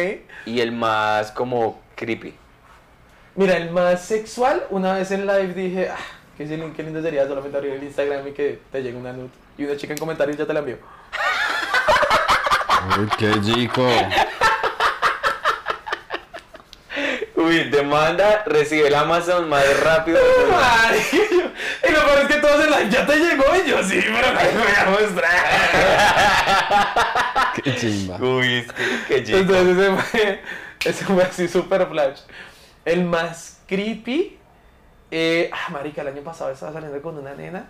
y 0.45 0.61
el 0.61 0.73
más 0.73 1.31
como 1.33 1.81
creepy. 1.95 2.35
Mira, 3.37 3.57
el 3.57 3.71
más 3.71 4.05
sexual, 4.05 4.65
una 4.71 4.95
vez 4.95 5.11
en 5.13 5.27
live 5.27 5.55
dije, 5.55 5.89
ah, 5.91 5.97
qué, 6.37 6.45
lindo- 6.47 6.73
qué 6.77 6.83
lindo 6.83 7.01
sería 7.03 7.27
solamente 7.27 7.57
abrir 7.57 7.73
el 7.75 7.83
Instagram 7.85 8.27
y 8.29 8.33
que 8.33 8.59
te 8.73 8.83
llegue 8.83 8.97
una 8.97 9.13
nude. 9.13 9.31
Y 9.57 9.65
una 9.65 9.77
chica 9.77 9.93
en 9.93 9.99
comentarios 9.99 10.37
ya 10.37 10.47
te 10.47 10.53
la 10.53 10.59
envió. 10.61 10.79
Uy, 12.99 13.09
qué 13.19 13.33
chico. 13.43 13.87
Uy, 17.37 17.71
demanda, 17.71 18.43
recibe 18.47 18.89
el 18.89 18.95
Amazon 18.95 19.49
más 19.49 19.65
rápido. 19.83 20.19
y 21.89 21.93
lo 21.93 22.05
peor 22.05 22.19
es 22.23 22.27
que 22.29 22.35
todos 22.35 22.65
en 22.65 22.71
live 22.71 22.91
ya 22.91 23.07
te 23.07 23.17
llegó 23.17 23.45
y 23.65 23.69
yo 23.71 23.83
sí, 23.83 24.01
pero 24.05 24.33
no 24.33 24.39
te 24.39 24.49
voy 24.59 24.73
a 24.77 24.91
mostrar. 24.91 25.31
Qué 27.63 27.77
chimba. 27.77 28.17
Uy, 28.21 28.57
es 28.59 28.73
que- 28.73 29.01
qué 29.09 29.23
chico. 29.25 29.39
Entonces 29.39 29.79
ese 29.79 29.91
fue, 29.97 30.41
ese 30.85 31.05
fue 31.05 31.23
así 31.23 31.49
super 31.49 31.87
flash. 31.87 32.21
El 32.85 33.05
más 33.05 33.61
creepy, 33.67 34.39
eh, 35.11 35.51
ah, 35.53 35.71
marica, 35.71 36.03
el 36.03 36.09
año 36.09 36.23
pasado 36.23 36.51
estaba 36.51 36.73
saliendo 36.73 37.01
con 37.03 37.19
una 37.19 37.35
nena 37.35 37.67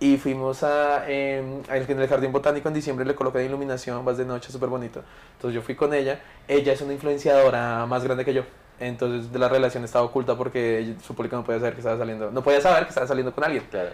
y 0.00 0.16
fuimos 0.16 0.62
a, 0.62 1.08
eh, 1.08 1.38
en 1.68 2.00
el 2.00 2.08
jardín 2.08 2.30
botánico 2.30 2.68
en 2.68 2.74
diciembre 2.74 3.04
le 3.04 3.14
coloqué 3.14 3.44
iluminación, 3.44 4.04
vas 4.04 4.16
de 4.16 4.24
noche, 4.24 4.52
súper 4.52 4.68
bonito. 4.68 5.02
Entonces 5.34 5.54
yo 5.54 5.62
fui 5.62 5.74
con 5.74 5.92
ella, 5.92 6.20
ella 6.46 6.72
es 6.72 6.80
una 6.80 6.92
influenciadora 6.92 7.84
más 7.86 8.04
grande 8.04 8.24
que 8.24 8.32
yo. 8.32 8.44
Entonces 8.78 9.32
de 9.32 9.38
la 9.40 9.48
relación 9.48 9.82
estaba 9.84 10.04
oculta 10.04 10.36
porque 10.36 10.94
su 11.04 11.14
público 11.14 11.34
no 11.34 11.44
podía 11.44 11.58
saber 11.58 11.74
que 11.74 11.80
estaba 11.80 11.98
saliendo, 11.98 12.30
no 12.30 12.42
podía 12.42 12.60
saber 12.60 12.84
que 12.84 12.90
estaba 12.90 13.06
saliendo 13.08 13.34
con 13.34 13.42
alguien. 13.42 13.64
Claro. 13.70 13.90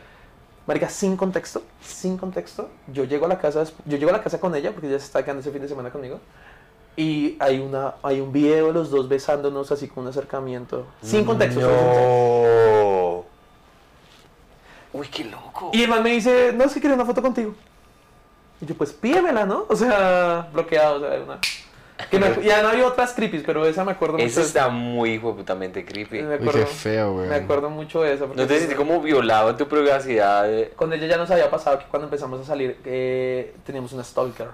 Marica, 0.67 0.89
sin 0.89 1.17
contexto, 1.17 1.63
sin 1.83 2.17
contexto, 2.17 2.71
yo 2.89 3.05
llego 3.05 3.27
a 3.27 3.29
la 3.29 3.39
casa, 3.39 3.65
yo 3.85 3.99
llego 3.99 4.11
a 4.11 4.15
la 4.15 4.23
casa 4.23 4.41
con 4.41 4.55
ella 4.55 4.73
porque 4.73 4.89
ella 4.89 4.99
se 4.99 5.07
está 5.07 5.23
quedando 5.23 5.41
ese 5.41 5.51
fin 5.51 5.63
de 5.63 5.69
semana 5.69 5.91
conmigo. 5.91 6.21
Y 6.97 7.37
hay, 7.41 7.59
una, 7.59 7.95
hay 8.03 8.21
un 8.21 8.33
video 8.33 8.69
de 8.69 8.73
los 8.73 8.91
dos 8.91 9.09
besándonos 9.09 9.73
así 9.73 9.89
con 9.89 10.05
un 10.05 10.11
acercamiento. 10.11 10.87
Sin 11.03 11.25
contexto. 11.25 11.61
solo. 11.61 11.73
No. 11.75 13.25
Uy, 15.01 15.09
qué 15.09 15.25
loco. 15.25 15.71
Y 15.73 15.83
el 15.83 15.91
man 15.91 16.03
me 16.03 16.11
dice, 16.11 16.53
no, 16.55 16.65
es 16.65 16.73
que 16.75 16.81
quería 16.81 16.95
una 16.95 17.05
foto 17.05 17.21
contigo. 17.21 17.53
Y 18.61 18.67
yo, 18.67 18.75
pues 18.77 18.93
pídemela, 18.93 19.45
¿no? 19.45 19.67
O 19.69 19.75
sea, 19.75 20.49
bloqueado, 20.53 20.97
o 20.97 21.01
sea, 21.01 21.21
una... 21.21 21.39
Que 22.11 22.19
me- 22.19 22.43
ya 22.43 22.61
no 22.63 22.69
hay 22.69 22.81
otras 22.83 23.13
creepy, 23.13 23.39
pero 23.41 23.65
esa 23.67 23.85
me 23.85 23.93
acuerdo 23.93 24.19
mucho. 24.19 24.41
De- 24.41 24.47
está 24.47 24.69
muy 24.69 25.19
putamente 25.19 25.85
creepy. 25.85 26.23
Me 26.23 26.29
Uy, 26.29 26.35
acuerdo, 26.35 26.61
qué 26.61 26.67
feo, 26.67 27.13
güey. 27.15 27.29
me 27.29 27.37
acuerdo 27.37 27.71
mucho 27.71 28.03
de 28.03 28.15
eso. 28.15 28.27
porque 28.27 28.41
¿No 28.43 28.47
te 28.49 28.59
sentí 28.59 28.75
como 28.75 29.01
violado 29.01 29.51
en 29.51 29.57
tu 29.57 29.67
privacidad? 29.69 30.49
Con 30.77 30.93
ella 30.93 31.07
ya 31.07 31.17
nos 31.17 31.31
había 31.31 31.51
pasado 31.51 31.79
que 31.79 31.85
cuando 31.87 32.07
empezamos 32.07 32.41
a 32.41 32.45
salir 32.45 32.79
eh, 32.85 33.55
teníamos 33.65 33.93
una 33.93 34.03
stalker. 34.05 34.49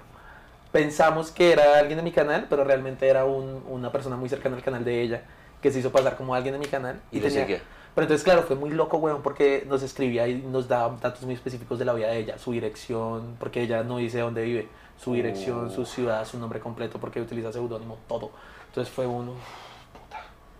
Pensamos 0.73 1.31
que 1.31 1.53
era 1.53 1.79
alguien 1.79 1.97
de 1.97 2.03
mi 2.03 2.13
canal, 2.13 2.47
pero 2.49 2.65
realmente 2.65 3.09
era 3.09 3.25
un- 3.25 3.65
una 3.69 3.91
persona 3.91 4.17
muy 4.17 4.29
cercana 4.29 4.57
al 4.57 4.63
canal 4.63 4.85
de 4.85 5.03
ella 5.03 5.23
que 5.61 5.71
se 5.73 5.81
hizo 5.81 5.91
pasar 5.91 6.17
como 6.17 6.35
alguien 6.35 6.53
de 6.55 6.59
mi 6.59 6.67
canal. 6.67 7.01
Y 7.11 7.21
lo 7.21 7.29
seguía. 7.29 7.61
Pero 7.95 8.05
entonces, 8.05 8.23
claro, 8.25 8.45
fue 8.45 8.55
muy 8.55 8.71
loco, 8.71 8.99
weón, 8.99 9.21
porque 9.21 9.65
nos 9.69 9.83
escribía 9.83 10.29
y 10.29 10.37
nos 10.43 10.69
daba 10.69 10.97
datos 11.01 11.23
muy 11.23 11.35
específicos 11.35 11.79
de 11.79 11.85
la 11.85 11.93
vida 11.93 12.07
de 12.09 12.19
ella, 12.19 12.39
su 12.39 12.53
dirección, 12.53 13.35
porque 13.41 13.63
ella 13.63 13.83
no 13.83 13.97
dice 13.99 14.21
dónde 14.21 14.43
vive, 14.43 14.69
su 14.97 15.13
dirección, 15.13 15.67
Oh. 15.67 15.71
su 15.71 15.85
ciudad, 15.85 16.25
su 16.25 16.39
nombre 16.39 16.61
completo, 16.61 16.99
porque 17.01 17.21
utiliza 17.21 17.53
seudónimo, 17.53 17.99
todo. 18.07 18.31
Entonces 18.69 18.95
fue 18.95 19.07
uno. 19.09 19.35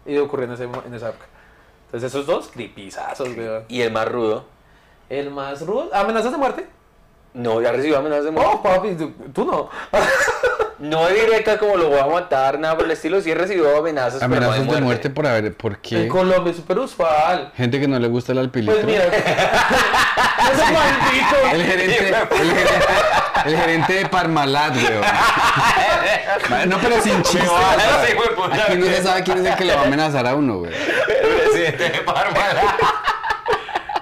Y 0.05 0.17
ocurrió 0.19 0.47
en, 0.47 0.53
ese, 0.53 0.65
en 0.65 0.95
esa 0.95 1.11
época. 1.11 1.27
Entonces, 1.87 2.11
esos 2.13 2.27
dos, 2.27 2.49
creepyzazos, 2.49 3.29
weón. 3.37 3.65
¿Y 3.69 3.81
el 3.83 3.93
más 3.93 4.09
rudo? 4.11 4.45
El 5.09 5.31
más 5.31 5.65
rudo, 5.65 5.89
amenazas 5.93 6.33
de 6.33 6.39
muerte. 6.39 6.67
No, 7.33 7.63
ya 7.63 7.73
recibió 7.73 7.99
amenazas 7.99 8.25
de 8.25 8.31
muerte. 8.33 8.51
Oh, 8.53 8.63
papi, 8.63 8.95
tú, 8.95 9.13
tú 9.33 9.45
no. 9.45 9.69
No 10.81 11.09
directas 11.09 11.59
como 11.59 11.77
lo 11.77 11.91
voy 11.91 11.99
a 11.99 12.07
matar, 12.07 12.59
nada 12.59 12.75
por 12.75 12.87
el 12.87 12.93
estilo. 12.93 13.21
Sí 13.21 13.35
recibió 13.35 13.77
amenazas, 13.77 14.19
pero 14.19 14.29
no 14.29 14.47
Amenazas 14.47 14.75
de 14.75 14.81
muerte 14.81 15.11
por 15.11 15.27
haber, 15.27 15.55
¿por 15.55 15.73
En 15.75 15.79
qué? 15.83 16.09
Colombia 16.09 16.53
es 16.53 16.57
súper 16.57 16.79
usual. 16.79 17.53
Gente 17.55 17.79
que 17.79 17.87
no 17.87 17.99
le 17.99 18.09
gusta 18.09 18.33
el 18.33 18.39
alpilito. 18.39 18.73
Pues 18.73 18.87
mira, 18.87 19.05
ese 20.53 20.73
maldito. 20.73 21.37
El 21.53 21.63
gerente, 21.65 22.09
el 22.09 22.51
gerente, 22.51 22.85
el 23.45 23.57
gerente 23.59 23.93
de 23.93 24.07
Parmalat, 24.07 24.75
weón. 24.77 25.05
No, 26.71 26.79
pero 26.79 27.03
sin 27.03 27.23
chiste. 27.25 27.47
Aquí 28.67 28.77
no 28.79 28.87
se 28.87 29.03
sabe 29.03 29.23
quién 29.23 29.37
es 29.37 29.45
el 29.45 29.57
que 29.57 29.65
le 29.67 29.75
va 29.75 29.83
a 29.83 29.85
amenazar 29.85 30.27
a 30.27 30.35
uno, 30.35 30.61
güey. 30.61 30.73
El 30.73 31.29
presidente 31.43 31.91
de 31.91 31.99
Parmalat. 32.01 32.81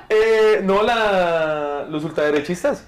Eh, 0.08 0.60
no, 0.62 0.84
la, 0.84 1.86
los 1.88 2.04
ultraderechistas. 2.04 2.84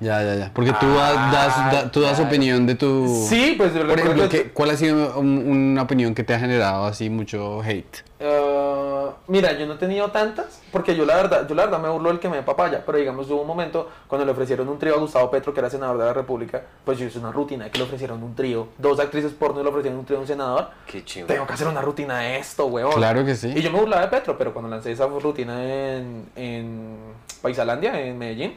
Ya, 0.00 0.22
ya, 0.22 0.34
ya. 0.34 0.50
Porque 0.52 0.72
tú 0.80 0.86
das, 0.94 1.32
das- 1.32 1.72
da- 1.72 1.90
tú 1.90 2.00
das 2.00 2.18
opinión 2.20 2.66
de 2.66 2.74
tu... 2.74 3.24
Sí, 3.28 3.54
pues 3.56 3.72
yo 3.74 3.86
Por 3.86 3.98
ejemplo, 3.98 4.28
que- 4.28 4.44
¿qué- 4.44 4.50
¿cuál 4.50 4.70
ha 4.70 4.76
sido 4.76 5.18
un- 5.18 5.46
una 5.72 5.82
opinión 5.82 6.14
que 6.14 6.24
te 6.24 6.34
ha 6.34 6.38
generado 6.40 6.84
así 6.86 7.08
mucho 7.10 7.62
hate? 7.62 8.02
Ah, 8.20 9.10
mira, 9.28 9.52
yo 9.52 9.66
no 9.66 9.74
he 9.74 9.76
tenido 9.76 10.10
tantas, 10.10 10.60
porque 10.72 10.96
yo 10.96 11.04
la 11.06 11.16
verdad, 11.16 11.46
yo 11.48 11.54
la 11.54 11.64
verdad 11.66 11.78
me 11.78 11.88
burlo 11.88 12.08
del 12.10 12.18
que 12.18 12.28
me 12.28 12.36
dé 12.38 12.42
papaya, 12.42 12.82
pero 12.84 12.98
digamos 12.98 13.30
hubo 13.30 13.42
un 13.42 13.46
momento 13.46 13.88
cuando 14.08 14.24
le 14.24 14.32
ofrecieron 14.32 14.68
un 14.68 14.78
trío 14.78 14.94
a 14.94 14.98
Gustavo 14.98 15.30
Petro, 15.30 15.52
que 15.54 15.60
era 15.60 15.70
senador 15.70 15.98
de 15.98 16.04
la 16.06 16.12
República, 16.12 16.62
pues 16.84 16.98
yo 16.98 17.06
hice 17.06 17.18
una 17.18 17.30
rutina 17.32 17.64
de 17.66 17.70
que 17.70 17.78
le 17.78 17.84
ofrecieron 17.84 18.22
un 18.22 18.34
trío, 18.34 18.68
dos 18.78 18.98
actrices 18.98 19.32
porno 19.32 19.60
y 19.60 19.62
le 19.62 19.68
ofrecieron 19.68 19.98
un 20.00 20.04
trío 20.06 20.18
a 20.18 20.20
un 20.22 20.26
senador. 20.26 20.68
Qué 20.86 21.04
chido. 21.04 21.26
Tengo 21.26 21.46
que 21.46 21.52
hacer 21.52 21.68
una 21.68 21.80
rutina 21.82 22.18
de 22.18 22.38
esto, 22.38 22.66
weón. 22.66 22.92
Claro 22.94 23.24
que 23.24 23.34
sí. 23.36 23.52
Y 23.54 23.62
yo 23.62 23.70
me 23.70 23.78
burlaba 23.78 24.02
de 24.02 24.08
Petro, 24.08 24.36
pero 24.36 24.52
cuando 24.52 24.70
lancé 24.70 24.92
esa 24.92 25.06
rutina 25.06 25.62
en, 25.62 26.26
en 26.34 26.96
Paisalandia, 27.42 28.00
en 28.00 28.18
Medellín, 28.18 28.54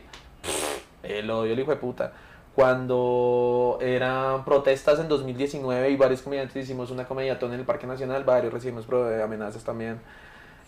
el 1.07 1.29
odio 1.29 1.53
el 1.53 1.59
hijo 1.59 1.71
de 1.71 1.77
puta. 1.77 2.11
Cuando 2.55 3.77
eran 3.81 4.43
protestas 4.43 4.99
en 4.99 5.07
2019 5.07 5.91
y 5.91 5.95
varios 5.95 6.21
comediantes 6.23 6.63
hicimos 6.63 6.89
una 6.89 7.05
comediatón 7.05 7.53
en 7.53 7.59
el 7.59 7.65
Parque 7.65 7.85
Nacional, 7.85 8.23
varios 8.23 8.51
recibimos 8.51 8.87
eh, 8.91 9.21
amenazas 9.23 9.63
también. 9.63 9.99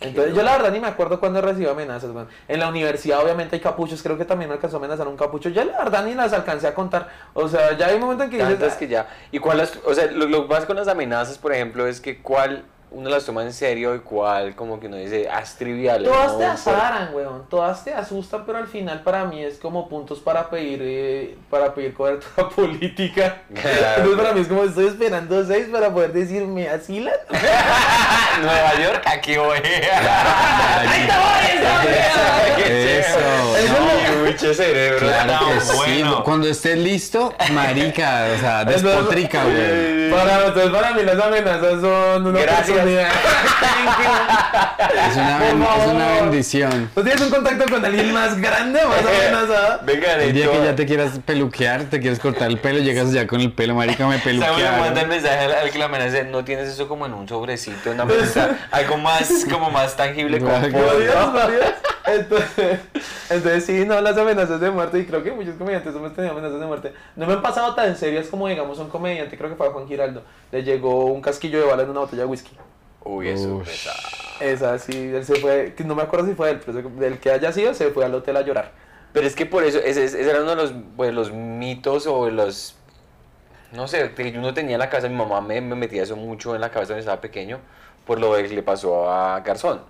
Entonces, 0.02 0.34
yo 0.34 0.44
la 0.44 0.54
verdad 0.54 0.72
ni 0.72 0.80
me 0.80 0.88
acuerdo 0.88 1.20
cuándo 1.20 1.42
recibo 1.42 1.72
amenazas. 1.72 2.12
weón. 2.12 2.28
En 2.48 2.60
la 2.60 2.70
universidad 2.70 3.22
obviamente 3.22 3.58
hay 3.58 3.62
capuchos, 3.62 4.02
creo 4.02 4.18
que 4.18 4.24
también 4.24 4.50
me 4.50 4.56
alcanzó 4.56 4.78
a 4.78 4.80
amenazar 4.80 5.08
un 5.08 5.18
capucho. 5.18 5.50
Ya 5.50 5.66
la 5.66 5.78
verdad 5.78 6.06
ni 6.06 6.14
las 6.14 6.32
alcancé 6.32 6.68
a 6.68 6.74
contar. 6.74 7.10
O 7.34 7.48
sea, 7.50 7.76
ya 7.78 7.88
hay 7.88 7.96
un 7.96 8.02
momento 8.02 8.24
en 8.24 8.30
que 8.30 8.46
dices, 8.46 8.76
que 8.76 8.88
ya. 8.88 9.10
¿Y 9.32 9.40
cuál 9.40 9.58
las, 9.58 9.78
o 9.86 9.94
sea, 9.94 10.10
lo, 10.12 10.28
lo 10.28 10.48
con 10.48 10.76
las 10.76 10.88
amenazas, 10.88 11.38
por 11.38 11.54
ejemplo, 11.54 11.86
es 11.86 12.00
que 12.00 12.22
cuál 12.22 12.64
uno 12.92 13.08
las 13.10 13.24
toma 13.26 13.44
en 13.44 13.54
serio 13.54 13.94
y 13.96 14.00
cuál 14.00 14.56
como 14.56 14.80
que 14.80 14.88
uno 14.88 14.96
dice, 14.98 15.28
ah, 15.32 15.42
es 15.42 15.54
trivial. 15.56 16.04
Todas 16.04 16.34
¿no? 16.34 16.38
te 16.40 16.46
azaran, 16.46 17.14
weón. 17.14 17.46
Todas 17.50 17.84
te 17.84 17.94
asustan, 17.94 18.44
pero 18.46 18.58
al 18.58 18.68
final 18.68 19.02
para 19.04 19.26
mí 19.26 19.44
es 19.44 19.58
como 19.60 19.88
puntos 19.88 20.20
para 20.20 20.50
pedir 20.50 20.80
eh, 20.82 21.36
para 21.50 21.74
pedir 21.74 21.94
cobertura 21.94 22.50
política. 22.56 23.44
Claro. 23.54 23.94
Entonces 23.98 24.18
para 24.18 24.34
mí 24.34 24.42
es 24.42 24.48
como 24.48 24.64
estoy 24.64 24.88
esperando 24.88 25.46
seis 25.46 25.68
para 25.72 25.94
poder 25.94 26.14
decirme 26.14 26.68
así 26.70 27.00
la. 27.00 27.12
Nueva 28.42 28.74
York, 28.82 29.04
aquí 29.06 29.38
voy. 29.38 29.58
¡Ahí 29.64 31.08
te 31.08 31.14
voy! 31.14 32.64
Qué 32.64 33.00
Eso. 33.00 33.20
mucho 34.26 34.54
cerebro. 34.54 35.00
Claro 35.00 35.34
No, 35.34 35.54
que 35.54 35.60
sí. 35.62 35.76
bueno. 35.76 36.24
Cuando 36.24 36.48
estés 36.48 36.78
listo, 36.78 37.34
marica, 37.52 38.28
o 38.36 38.40
sea, 38.40 38.66
despotrica, 38.66 39.44
güey. 39.44 40.10
Para, 40.12 40.48
entonces 40.48 40.72
para 40.72 40.92
mí 40.94 41.04
las 41.04 41.20
amenazas 41.20 41.82
son 41.82 42.28
una 42.28 42.40
Gracias. 42.42 42.79
Es 45.08 45.16
una, 45.18 45.38
Por 45.38 45.48
ben- 45.48 45.62
es 45.62 45.68
favor. 45.68 45.96
una 45.96 46.08
bendición. 46.22 46.90
¿Tú 46.94 47.04
tienes 47.04 47.22
un 47.22 47.30
contacto 47.30 47.66
con 47.72 47.84
alguien 47.86 48.14
más 48.14 48.40
grande, 48.40 48.80
más 48.86 49.00
amenazada? 49.00 49.78
Venga, 49.84 50.14
El 50.16 50.34
día 50.34 50.52
que 50.52 50.64
ya 50.64 50.76
te 50.76 50.86
quieras 50.86 51.20
peluquear, 51.26 51.84
te 51.86 52.00
quieres 52.00 52.20
cortar 52.20 52.50
el 52.50 52.60
pelo, 52.60 52.80
llegas 52.80 53.12
ya 53.12 53.28
con 53.28 53.42
el 53.42 53.52
pelo, 53.54 53.76
marica, 53.76 54.08
me 54.08 54.20
Samuel 54.20 54.40
le 54.40 54.46
manda 54.46 54.58
el 54.58 55.08
peluquearon. 55.08 55.10
mensaje 55.10 55.46
al, 55.46 55.54
al 55.54 55.70
que 55.72 55.80
la 55.80 55.86
amenaza, 55.86 56.24
no 56.24 56.44
tienes 56.44 56.70
eso 56.70 56.88
como 56.88 57.06
en 57.06 57.14
un 57.14 57.28
sobrecito, 57.28 57.92
una 57.92 58.04
amenaza, 58.04 58.50
algo 58.72 58.98
más, 58.98 59.46
como 59.50 59.70
más 59.72 59.96
tangible 59.96 60.40
varias. 60.40 60.74
Entonces, 62.10 62.80
entonces 63.30 63.66
sí, 63.68 63.86
no, 63.86 64.02
las 64.02 64.18
amenazas 64.18 64.60
de 64.60 64.72
muerte, 64.72 64.98
y 64.98 65.06
creo 65.06 65.22
que 65.24 65.32
muchos 65.32 65.54
comediantes 65.58 65.96
hemos 65.96 66.12
tenido 66.16 66.32
amenazas 66.34 66.60
de 66.60 66.66
muerte. 66.66 66.94
No 67.16 67.28
me 67.28 67.34
han 67.34 67.42
pasado 67.44 67.76
tan 67.76 67.96
serias 67.96 68.26
como, 68.28 68.48
digamos, 68.48 68.80
un 68.80 68.90
comediante, 68.90 69.38
creo 69.38 69.48
que 69.48 69.56
fue 69.56 69.68
a 69.68 69.70
Juan 69.70 69.88
Giraldo, 69.88 70.24
le 70.52 70.64
llegó 70.64 71.06
un 71.06 71.22
casquillo 71.22 71.60
de 71.60 71.66
bala 71.68 71.84
en 71.84 71.92
una 71.92 72.00
botella 72.00 72.24
de 72.24 72.28
whisky. 72.28 72.58
Uy, 73.04 73.30
eso 73.30 73.62
pesa. 73.64 73.92
Esa 74.40 74.78
sí, 74.80 75.12
él 75.14 75.26
se 75.26 75.36
fue, 75.36 75.74
no 75.86 75.96
me 75.96 76.04
acuerdo 76.04 76.28
si 76.28 76.34
fue 76.34 76.52
él, 76.52 76.62
pero 76.66 76.82
del 76.90 77.20
que 77.20 77.32
haya 77.32 77.52
sido, 77.52 77.74
se 77.74 77.92
fue 77.92 78.06
al 78.06 78.14
hotel 78.16 78.38
a 78.38 78.42
llorar. 78.42 78.72
Pero 79.14 79.26
es 79.28 79.36
que 79.36 79.46
por 79.46 79.64
eso, 79.64 79.80
ese, 79.80 80.04
ese 80.06 80.22
era 80.30 80.42
uno 80.42 80.52
de 80.52 80.56
los, 80.56 80.74
pues, 80.96 81.14
los 81.14 81.32
mitos 81.32 82.06
o 82.08 82.30
los, 82.30 82.76
no 83.72 83.88
sé, 83.88 84.14
que 84.14 84.38
uno 84.38 84.54
tenía 84.54 84.76
en 84.76 84.80
la 84.80 84.90
casa, 84.90 85.10
mi 85.10 85.16
mamá 85.16 85.42
me, 85.42 85.60
me 85.62 85.76
metía 85.76 86.04
eso 86.04 86.16
mucho 86.16 86.56
en 86.56 86.62
la 86.62 86.70
cabeza 86.70 86.90
cuando 86.90 87.00
estaba 87.00 87.22
pequeño, 87.22 87.60
por 88.06 88.20
lo 88.20 88.36
que 88.36 88.48
le 88.48 88.64
pasó 88.64 89.10
a 89.12 89.40
Garzón, 89.42 89.82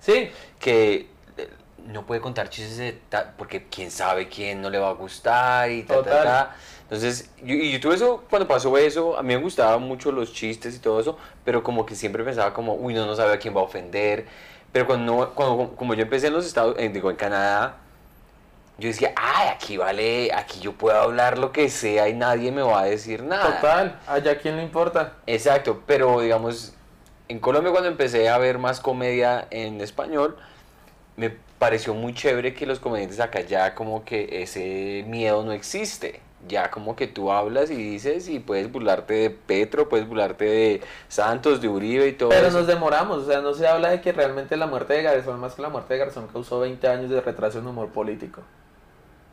Sí, 0.00 0.30
que 0.58 1.08
eh, 1.36 1.48
no 1.86 2.06
puede 2.06 2.20
contar 2.22 2.48
chistes 2.48 2.78
de 2.78 2.92
ta- 3.10 3.34
porque 3.36 3.66
quién 3.68 3.90
sabe 3.90 4.28
quién 4.28 4.62
no 4.62 4.70
le 4.70 4.78
va 4.78 4.90
a 4.90 4.92
gustar 4.94 5.70
y 5.70 5.82
ta, 5.82 5.96
ta, 5.96 6.02
Total. 6.04 6.22
ta. 6.24 6.56
Entonces, 6.90 7.30
yo, 7.44 7.54
y 7.54 7.70
yo 7.70 7.78
tuve 7.78 7.94
eso, 7.94 8.24
cuando 8.28 8.48
pasó 8.48 8.76
eso, 8.76 9.16
a 9.16 9.22
mí 9.22 9.28
me 9.36 9.40
gustaban 9.40 9.80
mucho 9.82 10.10
los 10.10 10.32
chistes 10.32 10.74
y 10.74 10.80
todo 10.80 10.98
eso, 11.00 11.16
pero 11.44 11.62
como 11.62 11.86
que 11.86 11.94
siempre 11.94 12.24
pensaba 12.24 12.52
como, 12.52 12.74
uy, 12.74 12.94
no, 12.94 13.06
no 13.06 13.14
sabe 13.14 13.32
a 13.34 13.38
quién 13.38 13.54
va 13.56 13.60
a 13.60 13.64
ofender. 13.64 14.26
Pero 14.72 14.86
cuando, 14.86 15.14
no- 15.16 15.30
cuando 15.30 15.76
como 15.76 15.94
yo 15.94 16.02
empecé 16.02 16.26
en 16.26 16.32
los 16.32 16.44
Estados, 16.44 16.74
en, 16.80 16.92
digo, 16.92 17.08
en 17.08 17.16
Canadá, 17.16 17.76
yo 18.78 18.88
decía, 18.88 19.12
ay, 19.14 19.48
aquí 19.54 19.76
vale, 19.76 20.32
aquí 20.32 20.58
yo 20.58 20.72
puedo 20.72 20.98
hablar 20.98 21.38
lo 21.38 21.52
que 21.52 21.68
sea 21.68 22.08
y 22.08 22.14
nadie 22.14 22.50
me 22.50 22.62
va 22.62 22.80
a 22.80 22.84
decir 22.86 23.22
nada. 23.22 23.54
total, 23.56 24.00
allá 24.08 24.38
quién 24.38 24.56
le 24.56 24.64
importa. 24.64 25.12
Exacto, 25.26 25.82
pero 25.86 26.20
digamos, 26.20 26.72
en 27.28 27.38
Colombia 27.38 27.70
cuando 27.70 27.88
empecé 27.88 28.28
a 28.28 28.38
ver 28.38 28.58
más 28.58 28.80
comedia 28.80 29.46
en 29.50 29.80
español, 29.80 30.36
me 31.16 31.30
pareció 31.58 31.94
muy 31.94 32.14
chévere 32.14 32.52
que 32.54 32.66
los 32.66 32.80
comediantes 32.80 33.20
acá 33.20 33.42
ya 33.42 33.74
como 33.76 34.04
que 34.04 34.42
ese 34.42 35.04
miedo 35.06 35.44
no 35.44 35.52
existe. 35.52 36.20
Ya 36.48 36.70
como 36.70 36.96
que 36.96 37.06
tú 37.06 37.30
hablas 37.30 37.70
y 37.70 37.76
dices 37.76 38.28
y 38.28 38.38
puedes 38.40 38.72
burlarte 38.72 39.12
de 39.14 39.30
Petro, 39.30 39.88
puedes 39.88 40.08
burlarte 40.08 40.44
de 40.46 40.80
Santos, 41.08 41.60
de 41.60 41.68
Uribe 41.68 42.08
y 42.08 42.12
todo 42.12 42.30
Pero 42.30 42.46
eso. 42.48 42.58
nos 42.58 42.66
demoramos, 42.66 43.18
o 43.18 43.26
sea, 43.26 43.40
no 43.42 43.52
se 43.52 43.68
habla 43.68 43.90
de 43.90 44.00
que 44.00 44.12
realmente 44.12 44.56
la 44.56 44.66
muerte 44.66 44.94
de 44.94 45.02
Garzón, 45.02 45.38
más 45.38 45.54
que 45.54 45.62
la 45.62 45.68
muerte 45.68 45.94
de 45.94 46.00
Garzón, 46.00 46.28
causó 46.28 46.58
20 46.60 46.88
años 46.88 47.10
de 47.10 47.20
retraso 47.20 47.58
en 47.58 47.66
humor 47.66 47.88
político. 47.90 48.40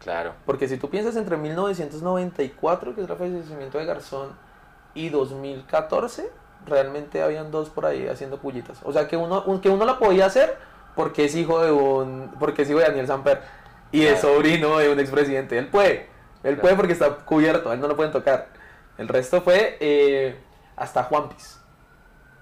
Claro. 0.03 0.33
Porque 0.45 0.67
si 0.67 0.77
tú 0.77 0.89
piensas 0.89 1.15
entre 1.15 1.37
1994, 1.37 2.93
que 2.93 3.01
es 3.03 3.09
el 3.09 3.15
fallecimiento 3.15 3.77
de 3.77 3.85
Garzón, 3.85 4.29
y 4.93 5.09
2014, 5.09 6.29
realmente 6.65 7.21
habían 7.21 7.51
dos 7.51 7.69
por 7.69 7.85
ahí 7.85 8.07
haciendo 8.07 8.37
pullitas. 8.37 8.79
O 8.83 8.91
sea, 8.91 9.07
que 9.07 9.15
uno, 9.15 9.43
un- 9.45 9.61
que 9.61 9.69
uno 9.69 9.85
la 9.85 9.97
podía 9.99 10.25
hacer 10.25 10.57
porque 10.95 11.25
es 11.25 11.35
hijo 11.35 11.61
de 11.63 11.71
un, 11.71 12.31
porque 12.39 12.63
es 12.63 12.69
hijo 12.69 12.79
de 12.79 12.85
Daniel 12.85 13.07
Samper 13.07 13.41
y 13.91 14.03
es 14.05 14.19
sobrino 14.19 14.77
de 14.79 14.89
un 14.91 14.99
expresidente. 14.99 15.57
Él 15.57 15.67
puede, 15.67 16.07
él 16.43 16.55
Claro. 16.55 16.61
puede 16.61 16.75
porque 16.75 16.93
está 16.93 17.09
cubierto, 17.17 17.71
él 17.73 17.79
no 17.79 17.87
lo 17.87 17.95
pueden 17.95 18.11
tocar. 18.11 18.47
El 18.97 19.07
resto 19.07 19.41
fue 19.41 19.77
eh, 19.79 20.35
hasta 20.75 21.03
Juanpis. 21.03 21.59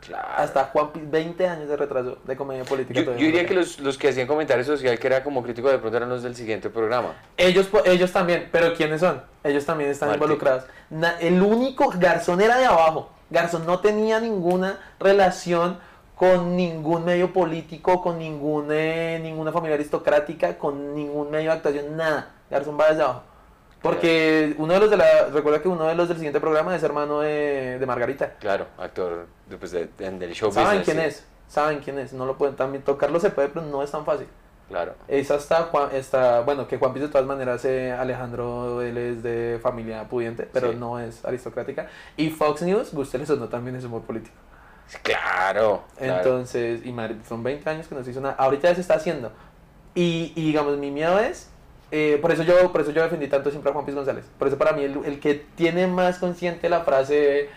Claro. 0.01 0.27
Hasta 0.37 0.65
Juan 0.65 0.91
Pi- 0.91 1.01
20 1.03 1.47
años 1.47 1.67
de 1.67 1.75
retraso 1.75 2.19
de 2.23 2.35
comedia 2.37 2.63
política. 2.63 2.99
Yo, 2.99 3.05
yo 3.05 3.11
no 3.13 3.17
diría 3.17 3.45
que 3.47 3.55
los, 3.55 3.79
los 3.79 3.97
que 3.97 4.09
hacían 4.09 4.27
comentarios 4.27 4.67
social 4.67 4.99
que 4.99 5.07
era 5.07 5.23
como 5.23 5.41
crítico 5.41 5.67
de 5.69 5.79
pronto 5.79 5.97
eran 5.97 6.09
los 6.09 6.21
del 6.21 6.35
siguiente 6.35 6.69
programa. 6.69 7.13
Ellos, 7.37 7.67
ellos 7.85 8.11
también, 8.11 8.49
pero 8.51 8.75
¿quiénes 8.75 9.01
son? 9.01 9.23
Ellos 9.43 9.65
también 9.65 9.89
están 9.89 10.09
Martín. 10.09 10.23
involucrados. 10.23 10.65
Na- 10.91 11.17
el 11.19 11.41
único 11.41 11.91
Garzón 11.97 12.39
era 12.41 12.57
de 12.57 12.65
abajo. 12.65 13.09
Garzón 13.31 13.65
no 13.65 13.79
tenía 13.79 14.19
ninguna 14.19 14.77
relación 14.99 15.79
con 16.15 16.55
ningún 16.55 17.03
medio 17.03 17.33
político, 17.33 17.99
con 18.01 18.19
ningún, 18.19 18.67
eh, 18.71 19.19
ninguna 19.23 19.51
familia 19.51 19.73
aristocrática, 19.73 20.57
con 20.59 20.93
ningún 20.93 21.31
medio 21.31 21.49
de 21.49 21.57
actuación, 21.57 21.97
nada. 21.97 22.29
Garzón 22.51 22.77
va 22.79 22.89
desde 22.89 23.01
abajo. 23.01 23.23
Porque 23.89 24.55
uno 24.57 24.73
de 24.73 24.79
los 24.79 24.89
de 24.89 24.97
la. 24.97 25.05
Recuerda 25.31 25.61
que 25.61 25.67
uno 25.67 25.86
de 25.86 25.95
los 25.95 26.07
del 26.07 26.17
siguiente 26.17 26.39
programa 26.39 26.75
es 26.75 26.83
hermano 26.83 27.19
de, 27.21 27.77
de 27.79 27.86
Margarita. 27.86 28.33
Claro, 28.39 28.65
actor 28.77 29.27
pues, 29.59 29.71
de- 29.71 29.89
de- 29.97 30.11
del 30.11 30.33
show 30.33 30.51
¿Saben 30.51 30.79
business, 30.79 30.86
quién 30.86 30.97
sí. 30.99 31.03
es? 31.05 31.25
¿Saben 31.47 31.79
quién 31.79 31.99
es? 31.99 32.11
No 32.13 32.25
lo 32.25 32.38
pueden 32.38 32.55
también 32.55 32.83
tocarlo 32.83 33.19
se 33.19 33.29
puede, 33.29 33.49
pero 33.49 33.65
no 33.65 33.83
es 33.83 33.91
tan 33.91 34.03
fácil. 34.05 34.27
Claro. 34.67 34.95
Es 35.07 35.29
hasta 35.29 35.63
Juan, 35.65 35.89
está, 35.93 36.39
bueno, 36.41 36.67
que 36.67 36.77
Juan 36.79 36.91
Piz 36.91 37.03
de 37.03 37.09
todas 37.09 37.27
maneras, 37.27 37.63
eh, 37.65 37.91
Alejandro, 37.91 38.81
él 38.81 38.97
es 38.97 39.21
de 39.21 39.59
familia 39.61 40.05
pudiente, 40.09 40.49
pero 40.51 40.71
Sí. 40.71 40.77
no 40.79 40.99
es 40.99 41.23
aristocrática. 41.23 41.88
Y 42.17 42.31
Fox 42.31 42.63
News, 42.63 42.91
usted 42.91 43.19
les 43.19 43.27
sonó 43.27 43.47
también 43.47 43.75
es 43.75 43.83
humor 43.86 44.01
político. 44.01 44.33
Claro. 45.03 45.83
claro. 45.97 46.17
Entonces, 46.17 46.81
y 46.86 46.91
madre, 46.91 47.17
son 47.27 47.43
20 47.43 47.69
años 47.69 47.88
que 47.88 47.93
no 47.95 48.03
se 48.03 48.11
hizo 48.11 48.21
nada. 48.21 48.36
Ahorita 48.39 48.69
ya 48.69 48.75
se 48.75 48.81
está 48.81 48.95
haciendo. 48.95 49.31
Y, 49.93 50.33
y 50.36 50.47
digamos, 50.47 50.77
mi 50.77 50.89
miedo 50.91 51.19
es, 51.19 51.51
eh, 51.91 52.17
por, 52.21 52.31
eso 52.31 52.43
yo, 52.43 52.71
por 52.71 52.81
eso 52.81 52.91
yo 52.91 53.03
defendí 53.03 53.27
tanto 53.27 53.49
siempre 53.51 53.69
a 53.69 53.73
Juan 53.73 53.86
Piz 53.86 53.95
González. 53.95 54.25
Por 54.38 54.47
eso 54.47 54.57
para 54.57 54.73
mí 54.73 54.83
el, 54.83 54.97
el 55.05 55.19
que 55.19 55.45
tiene 55.55 55.88
más 55.88 56.17
consciente 56.19 56.69
la 56.69 56.81
frase, 56.81 57.49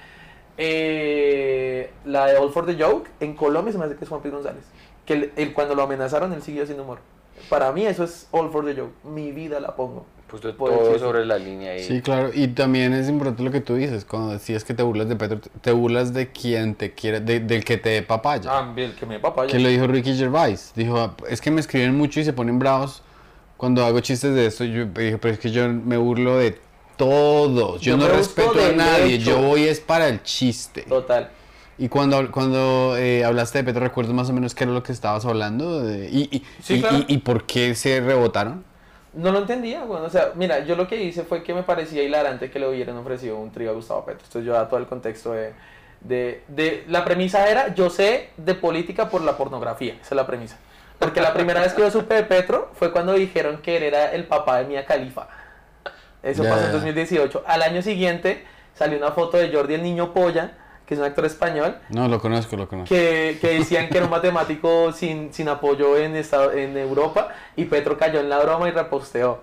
eh, 0.56 1.90
la 2.04 2.26
de 2.26 2.36
All 2.36 2.52
for 2.52 2.66
the 2.66 2.76
Joke, 2.82 3.08
en 3.20 3.34
Colombia 3.34 3.72
se 3.72 3.78
me 3.78 3.84
hace 3.84 3.96
que 3.96 4.04
es 4.04 4.08
Juan 4.08 4.22
Piz 4.22 4.32
González. 4.32 4.64
Que 5.06 5.14
él, 5.14 5.32
él 5.36 5.52
cuando 5.54 5.74
lo 5.74 5.82
amenazaron, 5.82 6.32
él 6.32 6.42
siguió 6.42 6.62
haciendo 6.64 6.84
humor. 6.84 6.98
Para 7.48 7.72
mí 7.72 7.86
eso 7.86 8.04
es 8.04 8.26
All 8.30 8.50
for 8.50 8.64
the 8.64 8.74
Joke. 8.78 8.92
Mi 9.04 9.32
vida 9.32 9.60
la 9.60 9.74
pongo. 9.74 10.04
Puso 10.26 10.50
el 10.50 10.56
todo 10.56 10.98
sobre 10.98 11.24
la 11.24 11.38
línea 11.38 11.72
ahí. 11.72 11.84
Sí, 11.84 12.02
claro. 12.02 12.28
Y 12.34 12.48
también 12.48 12.92
es 12.92 13.08
importante 13.08 13.42
lo 13.42 13.50
que 13.50 13.62
tú 13.62 13.76
dices. 13.76 14.04
Cuando 14.04 14.32
decías 14.32 14.62
que 14.62 14.74
te 14.74 14.82
burlas 14.82 15.08
de 15.08 15.16
Petro, 15.16 15.40
te 15.62 15.72
burlas 15.72 16.12
de 16.12 16.30
quien 16.30 16.74
te 16.74 16.92
quiere, 16.92 17.20
de- 17.20 17.40
del 17.40 17.64
que 17.64 17.78
te 17.78 17.88
dé 17.88 18.02
papaya. 18.02 18.50
También, 18.50 18.92
que 18.94 19.06
me 19.06 19.18
papaya. 19.18 19.50
Que 19.50 19.58
lo 19.58 19.70
dijo 19.70 19.86
Ricky 19.86 20.14
Gervais. 20.14 20.72
Dijo, 20.76 21.14
es 21.30 21.40
que 21.40 21.50
me 21.50 21.60
escriben 21.60 21.94
mucho 21.96 22.20
y 22.20 22.24
se 22.24 22.34
ponen 22.34 22.58
bravos 22.58 23.02
cuando 23.58 23.84
hago 23.84 24.00
chistes 24.00 24.34
de 24.34 24.46
esto. 24.46 24.64
Yo 24.64 24.86
dije, 24.86 25.18
pero 25.18 25.34
es 25.34 25.38
que 25.40 25.50
yo 25.50 25.68
me 25.68 25.98
burlo 25.98 26.38
de 26.38 26.58
todos. 26.96 27.80
Yo, 27.82 27.92
Yo 27.92 27.96
no 27.98 28.08
respeto 28.08 28.52
a 28.64 28.72
nadie. 28.72 29.16
hecho. 29.16 29.32
Yo 29.32 29.42
voy 29.42 29.64
es 29.64 29.80
para 29.80 30.08
el 30.08 30.22
chiste. 30.22 30.82
Total. 30.82 31.28
Y 31.76 31.88
cuando, 31.88 32.28
cuando 32.32 32.96
eh, 32.96 33.24
hablaste 33.24 33.58
de 33.58 33.64
Petro, 33.64 33.80
¿recuerdas 33.84 34.12
más 34.14 34.28
o 34.30 34.32
menos 34.32 34.54
qué 34.54 34.64
era 34.64 34.72
lo 34.72 34.82
que 34.82 34.90
estabas 34.92 35.24
hablando? 35.26 35.80
De- 35.82 36.08
y, 36.10 36.22
y, 36.36 36.44
Sí, 36.62 36.74
y- 36.76 36.80
claro. 36.80 36.96
y- 37.06 37.14
y 37.14 37.18
por 37.18 37.44
qué 37.44 37.74
se 37.76 38.00
rebotaron? 38.00 38.64
No 39.14 39.30
lo 39.32 39.38
entendía, 39.38 39.84
bueno, 39.84 40.04
o 40.06 40.10
sea, 40.10 40.32
mira, 40.34 40.64
yo 40.64 40.76
lo 40.76 40.86
que 40.88 41.02
hice 41.02 41.22
fue 41.22 41.42
que 41.42 41.54
me 41.54 41.62
parecía 41.62 42.02
hilarante 42.02 42.50
que 42.50 42.58
le 42.58 42.68
hubieran 42.68 42.96
ofrecido 42.96 43.38
un 43.38 43.50
trío 43.50 43.70
a 43.70 43.74
Gustavo 43.74 44.04
Petro. 44.04 44.22
Entonces 44.26 44.44
yo 44.44 44.52
daba 44.52 44.68
todo 44.68 44.78
el 44.80 44.86
contexto 44.86 45.32
de, 45.32 45.52
de, 46.00 46.42
de- 46.48 46.84
La 46.88 47.04
premisa 47.04 47.48
era, 47.48 47.74
yo 47.74 47.90
sé 47.90 48.30
de 48.36 48.54
política 48.54 49.08
por 49.08 49.22
la 49.22 49.36
pornografía, 49.36 49.94
esa 49.94 50.02
es 50.10 50.16
la 50.16 50.26
premisa. 50.26 50.58
Porque 50.98 51.20
la 51.20 51.32
primera 51.32 51.60
vez 51.60 51.72
que 51.74 51.82
yo 51.82 51.90
supe 51.90 52.14
de 52.14 52.22
Petro 52.24 52.70
fue 52.74 52.90
cuando 52.92 53.12
dijeron 53.14 53.58
que 53.62 53.76
él 53.76 53.82
era 53.84 54.12
el 54.12 54.24
papá 54.24 54.58
de 54.58 54.64
Mia 54.64 54.84
Khalifa. 54.84 55.28
Eso 56.22 56.42
pasó 56.42 56.58
en 56.58 56.66
ya. 56.66 56.72
2018. 56.72 57.44
Al 57.46 57.62
año 57.62 57.82
siguiente 57.82 58.44
salió 58.74 58.98
una 58.98 59.12
foto 59.12 59.36
de 59.36 59.52
Jordi 59.52 59.74
el 59.74 59.82
Niño 59.84 60.12
Polla, 60.12 60.52
que 60.86 60.94
es 60.94 61.00
un 61.00 61.06
actor 61.06 61.24
español, 61.26 61.76
No, 61.90 62.08
lo 62.08 62.18
conozco, 62.18 62.56
lo 62.56 62.66
conozco. 62.66 62.88
que, 62.94 63.38
que 63.40 63.58
decían 63.58 63.88
que 63.88 63.98
era 63.98 64.06
un 64.06 64.10
matemático 64.10 64.90
sin, 64.92 65.32
sin 65.34 65.48
apoyo 65.48 65.96
en, 65.98 66.16
esta- 66.16 66.52
en 66.54 66.76
Europa 66.76 67.28
y 67.56 67.66
Petro 67.66 67.96
cayó 67.98 68.20
en 68.20 68.28
la 68.30 68.38
broma 68.40 68.68
y 68.68 68.72
reposteó. 68.72 69.40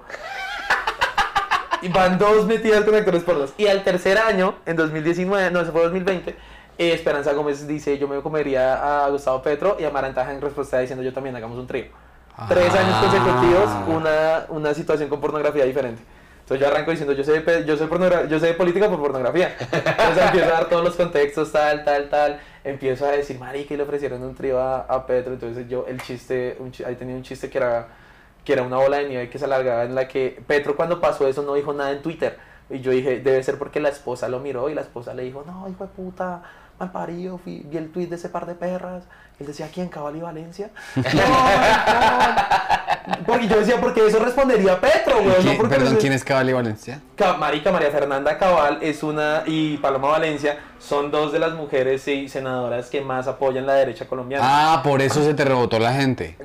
Y 1.81 1.89
van 1.89 2.17
dos 2.17 2.45
metidas 2.47 2.83
con 2.83 2.95
actores 2.95 3.23
pornos. 3.23 3.53
Y 3.57 3.67
al 3.67 3.83
tercer 3.83 4.17
año, 4.17 4.55
en 4.65 4.75
2019, 4.75 5.51
no, 5.51 5.61
eso 5.61 5.71
fue 5.71 5.83
2020, 5.83 6.31
eh, 6.31 6.35
Esperanza 6.77 7.33
Gómez 7.33 7.67
dice, 7.67 7.97
yo 7.97 8.07
me 8.07 8.21
comería 8.21 9.05
a 9.05 9.09
Gustavo 9.09 9.41
Petro 9.41 9.77
y 9.79 9.85
a 9.85 9.89
Marantaja 9.91 10.33
en 10.33 10.41
respuesta 10.41 10.79
diciendo, 10.79 11.03
yo 11.03 11.13
también, 11.13 11.35
hagamos 11.35 11.57
un 11.57 11.67
trío. 11.67 11.85
Tres 12.49 12.69
Ah. 12.75 12.79
años 12.79 12.97
consecutivos, 12.97 13.69
una, 13.87 14.45
una 14.49 14.73
situación 14.73 15.07
con 15.09 15.21
pornografía 15.21 15.63
diferente. 15.63 16.01
Entonces 16.41 16.67
yo 16.67 16.71
arranco 16.71 16.91
diciendo, 16.91 17.13
yo 17.13 17.23
sé 17.23 17.43
yo 17.65 17.75
sé 17.75 17.87
yo 18.29 18.39
sé 18.39 18.47
de 18.47 18.53
política 18.53 18.87
por 18.89 18.99
pornografía. 18.99 19.55
Entonces 19.71 20.23
empiezo 20.25 20.45
a 20.49 20.51
dar 20.53 20.69
todos 20.69 20.83
los 20.83 20.95
contextos, 20.95 21.51
tal, 21.51 21.83
tal, 21.83 22.09
tal. 22.09 22.39
Empiezo 22.63 23.05
a 23.05 23.11
decir, 23.11 23.39
marica, 23.39 23.73
y 23.73 23.77
le 23.77 23.83
ofrecieron 23.83 24.21
un 24.21 24.35
trío 24.35 24.59
a, 24.59 24.81
a 24.81 25.07
Petro. 25.07 25.33
Entonces 25.33 25.67
yo, 25.67 25.85
el 25.87 25.99
chiste, 26.01 26.57
un 26.59 26.71
ahí 26.85 26.95
tenía 26.95 27.15
un 27.15 27.23
chiste 27.23 27.49
que 27.49 27.57
era, 27.57 27.87
que 28.43 28.53
era 28.53 28.61
una 28.61 28.77
bola 28.77 28.97
de 28.97 29.07
nieve 29.09 29.29
que 29.29 29.39
se 29.39 29.45
alargaba 29.45 29.85
en 29.85 29.95
la 29.95 30.07
que 30.07 30.39
Petro 30.45 30.75
cuando 30.75 30.99
pasó 31.01 31.27
eso 31.27 31.41
no 31.41 31.55
dijo 31.55 31.73
nada 31.73 31.91
en 31.91 32.01
Twitter. 32.03 32.37
Y 32.69 32.79
yo 32.79 32.91
dije, 32.91 33.21
debe 33.21 33.41
ser 33.41 33.57
porque 33.57 33.79
la 33.79 33.89
esposa 33.89 34.27
lo 34.27 34.39
miró 34.39 34.69
y 34.69 34.75
la 34.75 34.81
esposa 34.81 35.13
le 35.15 35.23
dijo, 35.23 35.43
no, 35.47 35.67
hijo 35.69 35.85
de 35.85 35.89
puta, 35.89 36.43
mal 36.79 36.91
parido, 36.91 37.37
fui- 37.37 37.63
vi 37.65 37.77
el 37.77 37.91
tweet 37.91 38.07
de 38.07 38.15
ese 38.15 38.29
par 38.29 38.45
de 38.45 38.55
perras. 38.55 39.03
Él 39.39 39.47
decía, 39.47 39.69
¿quién? 39.73 39.89
¿Cabal 39.89 40.15
y 40.15 40.21
Valencia? 40.21 40.69
no, 40.95 41.03
no. 41.03 43.25
Porque 43.25 43.47
yo 43.47 43.59
decía, 43.59 43.79
porque 43.79 44.05
eso 44.07 44.19
respondería 44.19 44.79
Petro, 44.79 45.21
güey. 45.21 45.35
¿Quién- 45.35 45.47
no 45.53 45.57
porque 45.57 45.75
perdón, 45.75 45.97
¿quién 45.99 46.13
es 46.13 46.23
Cabal 46.23 46.49
y 46.49 46.53
Valencia? 46.53 47.01
Ca- 47.15 47.37
Marica 47.37 47.71
María 47.71 47.91
Fernanda 47.91 48.37
Cabal 48.37 48.79
es 48.81 49.03
una 49.03 49.43
y 49.45 49.77
Paloma 49.77 50.09
Valencia 50.09 50.57
son 50.79 51.11
dos 51.11 51.31
de 51.33 51.39
las 51.39 51.53
mujeres 51.53 52.07
y 52.07 52.29
senadoras 52.29 52.89
que 52.89 53.01
más 53.01 53.27
apoyan 53.27 53.65
la 53.65 53.73
derecha 53.73 54.07
colombiana. 54.07 54.43
Ah, 54.47 54.81
por 54.83 55.01
eso 55.01 55.23
se 55.23 55.33
te 55.33 55.43
rebotó 55.45 55.79
la 55.79 55.93
gente. 55.93 56.37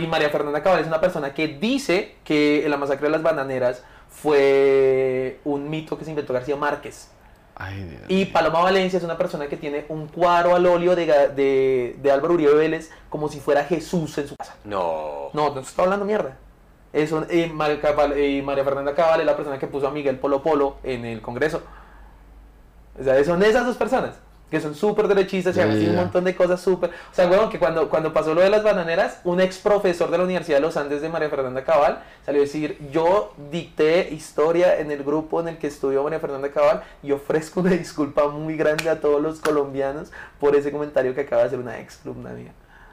Y 0.00 0.06
María 0.06 0.30
Fernanda 0.30 0.62
Cabal 0.62 0.80
es 0.80 0.86
una 0.86 1.00
persona 1.00 1.34
que 1.34 1.48
dice 1.48 2.16
que 2.24 2.64
la 2.68 2.76
masacre 2.76 3.06
de 3.06 3.10
las 3.12 3.22
bananeras 3.22 3.82
fue 4.10 5.40
un 5.44 5.68
mito 5.68 5.98
que 5.98 6.04
se 6.04 6.10
inventó 6.10 6.32
García 6.32 6.56
Márquez. 6.56 7.10
Ay, 7.58 7.84
Dios. 7.84 8.02
Y 8.08 8.26
Paloma 8.26 8.60
Valencia 8.60 8.98
es 8.98 9.02
una 9.04 9.16
persona 9.16 9.46
que 9.48 9.56
tiene 9.56 9.86
un 9.88 10.08
cuadro 10.08 10.54
al 10.54 10.66
óleo 10.66 10.94
de, 10.94 11.06
de, 11.34 11.96
de 12.00 12.10
Álvaro 12.12 12.34
Uribe 12.34 12.54
Vélez 12.54 12.90
como 13.08 13.28
si 13.28 13.40
fuera 13.40 13.64
Jesús 13.64 14.18
en 14.18 14.28
su 14.28 14.36
casa. 14.36 14.56
No. 14.64 15.30
No, 15.32 15.48
no 15.54 15.62
se 15.62 15.70
está 15.70 15.82
hablando 15.84 16.04
mierda. 16.04 16.36
Eso, 16.92 17.26
Cabal- 17.80 18.18
y 18.18 18.42
María 18.42 18.62
Fernanda 18.64 18.94
Cabal 18.94 19.20
es 19.20 19.26
la 19.26 19.36
persona 19.36 19.58
que 19.58 19.66
puso 19.66 19.88
a 19.88 19.90
Miguel 19.90 20.18
Polo 20.18 20.42
Polo 20.42 20.76
en 20.82 21.04
el 21.06 21.22
Congreso. 21.22 21.62
O 22.98 23.02
sea, 23.02 23.22
son 23.24 23.42
esas 23.42 23.66
dos 23.66 23.76
personas 23.76 24.14
que 24.50 24.60
son 24.60 24.74
súper 24.74 25.08
derechistas 25.08 25.56
y 25.56 25.58
ya, 25.58 25.64
tienen 25.66 25.90
un 25.90 25.96
montón 25.96 26.24
de 26.24 26.36
cosas 26.36 26.60
súper. 26.60 26.90
O 26.90 27.14
sea, 27.14 27.26
bueno, 27.26 27.48
que 27.48 27.58
cuando, 27.58 27.88
cuando 27.88 28.12
pasó 28.12 28.34
lo 28.34 28.40
de 28.40 28.50
las 28.50 28.62
bananeras, 28.62 29.20
un 29.24 29.40
ex 29.40 29.58
profesor 29.58 30.10
de 30.10 30.18
la 30.18 30.24
Universidad 30.24 30.58
de 30.58 30.62
los 30.62 30.76
Andes 30.76 31.02
de 31.02 31.08
María 31.08 31.28
Fernanda 31.28 31.64
Cabal 31.64 32.02
salió 32.24 32.40
a 32.40 32.44
decir: 32.44 32.78
Yo 32.92 33.34
dicté 33.50 34.08
historia 34.12 34.78
en 34.78 34.90
el 34.90 35.02
grupo 35.02 35.40
en 35.40 35.48
el 35.48 35.58
que 35.58 35.66
estudió 35.66 36.04
María 36.04 36.20
Fernanda 36.20 36.50
Cabal 36.50 36.82
y 37.02 37.12
ofrezco 37.12 37.60
una 37.60 37.70
disculpa 37.70 38.28
muy 38.28 38.56
grande 38.56 38.88
a 38.88 39.00
todos 39.00 39.20
los 39.20 39.40
colombianos 39.40 40.12
por 40.38 40.54
ese 40.54 40.70
comentario 40.70 41.14
que 41.14 41.22
acaba 41.22 41.42
de 41.42 41.48
hacer 41.48 41.58
una 41.58 41.80
ex 41.80 42.00
alumna 42.04 42.30
mía. 42.30 42.52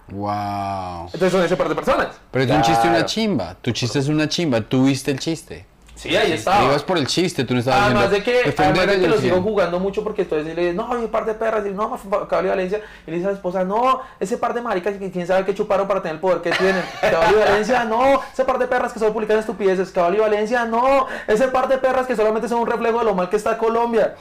Wow. 0.10 1.06
Entonces 1.06 1.32
son 1.32 1.44
ese 1.44 1.56
par 1.56 1.70
de 1.70 1.76
personas. 1.76 2.20
Pero 2.32 2.46
es 2.46 2.52
un 2.52 2.62
chiste 2.62 2.88
una 2.88 3.06
chimba. 3.06 3.56
Tu 3.62 3.72
chiste 3.72 4.00
es 4.00 4.08
una 4.08 4.28
chimba. 4.28 4.62
Tú 4.62 4.86
viste 4.86 5.12
el 5.12 5.20
chiste. 5.20 5.66
Sí, 5.96 6.16
ahí 6.16 6.34
estaba. 6.34 6.66
Ibas 6.66 6.84
por 6.84 6.98
el 6.98 7.08
chiste, 7.08 7.44
tú 7.44 7.54
no 7.54 7.60
estabas 7.60 7.84
Además 7.84 8.12
de 8.12 8.24
que, 8.24 8.54
además 8.58 8.88
de 8.88 9.00
que 9.00 9.08
lo 9.08 9.18
sigo 9.18 9.42
jugando 9.42 9.80
mucho 9.80 10.04
porque 10.04 10.24
entonces 10.24 10.56
le 10.56 10.62
dice, 10.62 10.74
no, 10.74 10.92
hay 10.92 11.04
un 11.04 11.08
par 11.10 11.26
de 11.26 11.34
perras, 11.34 11.66
y 11.66 11.70
no, 11.70 11.98
Cabal 12.28 12.46
y 12.46 12.50
Valencia, 12.50 12.82
y 13.06 13.12
le 13.12 13.18
dice 13.18 13.28
a 13.28 13.32
la 13.32 13.38
esposa, 13.38 13.64
no, 13.64 14.02
ese 14.20 14.38
par 14.38 14.54
de 14.54 14.62
maricas 14.62 14.98
que 14.98 15.12
quién 15.12 15.28
sabe 15.28 15.46
qué 15.46 15.54
chuparon 15.54 15.88
para 15.88 16.02
tener 16.02 16.16
el 16.16 16.22
poder 16.22 16.42
que 16.42 16.52
tienen, 16.52 16.84
Cabal 17.02 17.32
y 17.32 17.40
Valencia, 17.40 17.86
no, 17.86 18.22
ese 18.32 18.44
par 18.44 18.58
de 18.60 18.68
perras 18.68 18.92
que 18.92 19.00
solo 19.00 19.14
publican 19.14 19.38
estupideces, 19.38 19.92
Cabal 19.92 20.16
y 20.16 20.20
Valencia, 20.20 20.66
no, 20.66 21.08
ese 21.28 21.48
par 21.48 21.68
de 21.68 21.78
perras 21.78 22.08
que 22.08 22.16
solamente 22.16 22.50
son 22.50 22.62
un 22.62 22.68
reflejo 22.68 23.00
de 23.00 23.06
lo 23.06 23.14
mal 23.14 23.30
que 23.30 23.38
está 23.38 23.58
Colombia, 23.58 24.16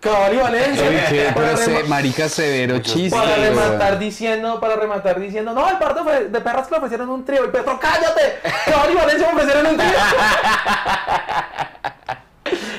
Cabal 0.00 0.34
y 0.34 0.36
Valencia, 0.36 0.84
qué 1.08 1.22
para, 1.34 1.34
pero 1.34 1.56
se- 1.56 1.82
rema- 1.82 1.88
marica 1.88 2.28
severo 2.28 2.78
chiste. 2.80 3.16
para 3.16 3.36
rematar 3.36 3.98
diciendo, 3.98 4.60
para 4.60 4.76
rematar 4.76 5.18
diciendo, 5.18 5.52
no, 5.52 5.68
el 5.68 5.78
par 5.78 5.94
de, 5.94 6.40
perras 6.40 6.66
que 6.66 6.72
le 6.72 6.76
ofrecieron 6.78 7.08
un 7.10 7.24
trío, 7.24 7.44
y 7.44 7.48
Petro, 7.48 7.78
cállate, 7.80 8.38
Cabal 8.66 8.92
y 8.92 8.94
Valencia 8.94 9.26
me 9.28 9.34
ofrecieron 9.42 9.66
un 9.72 9.76
trío. 9.76 9.90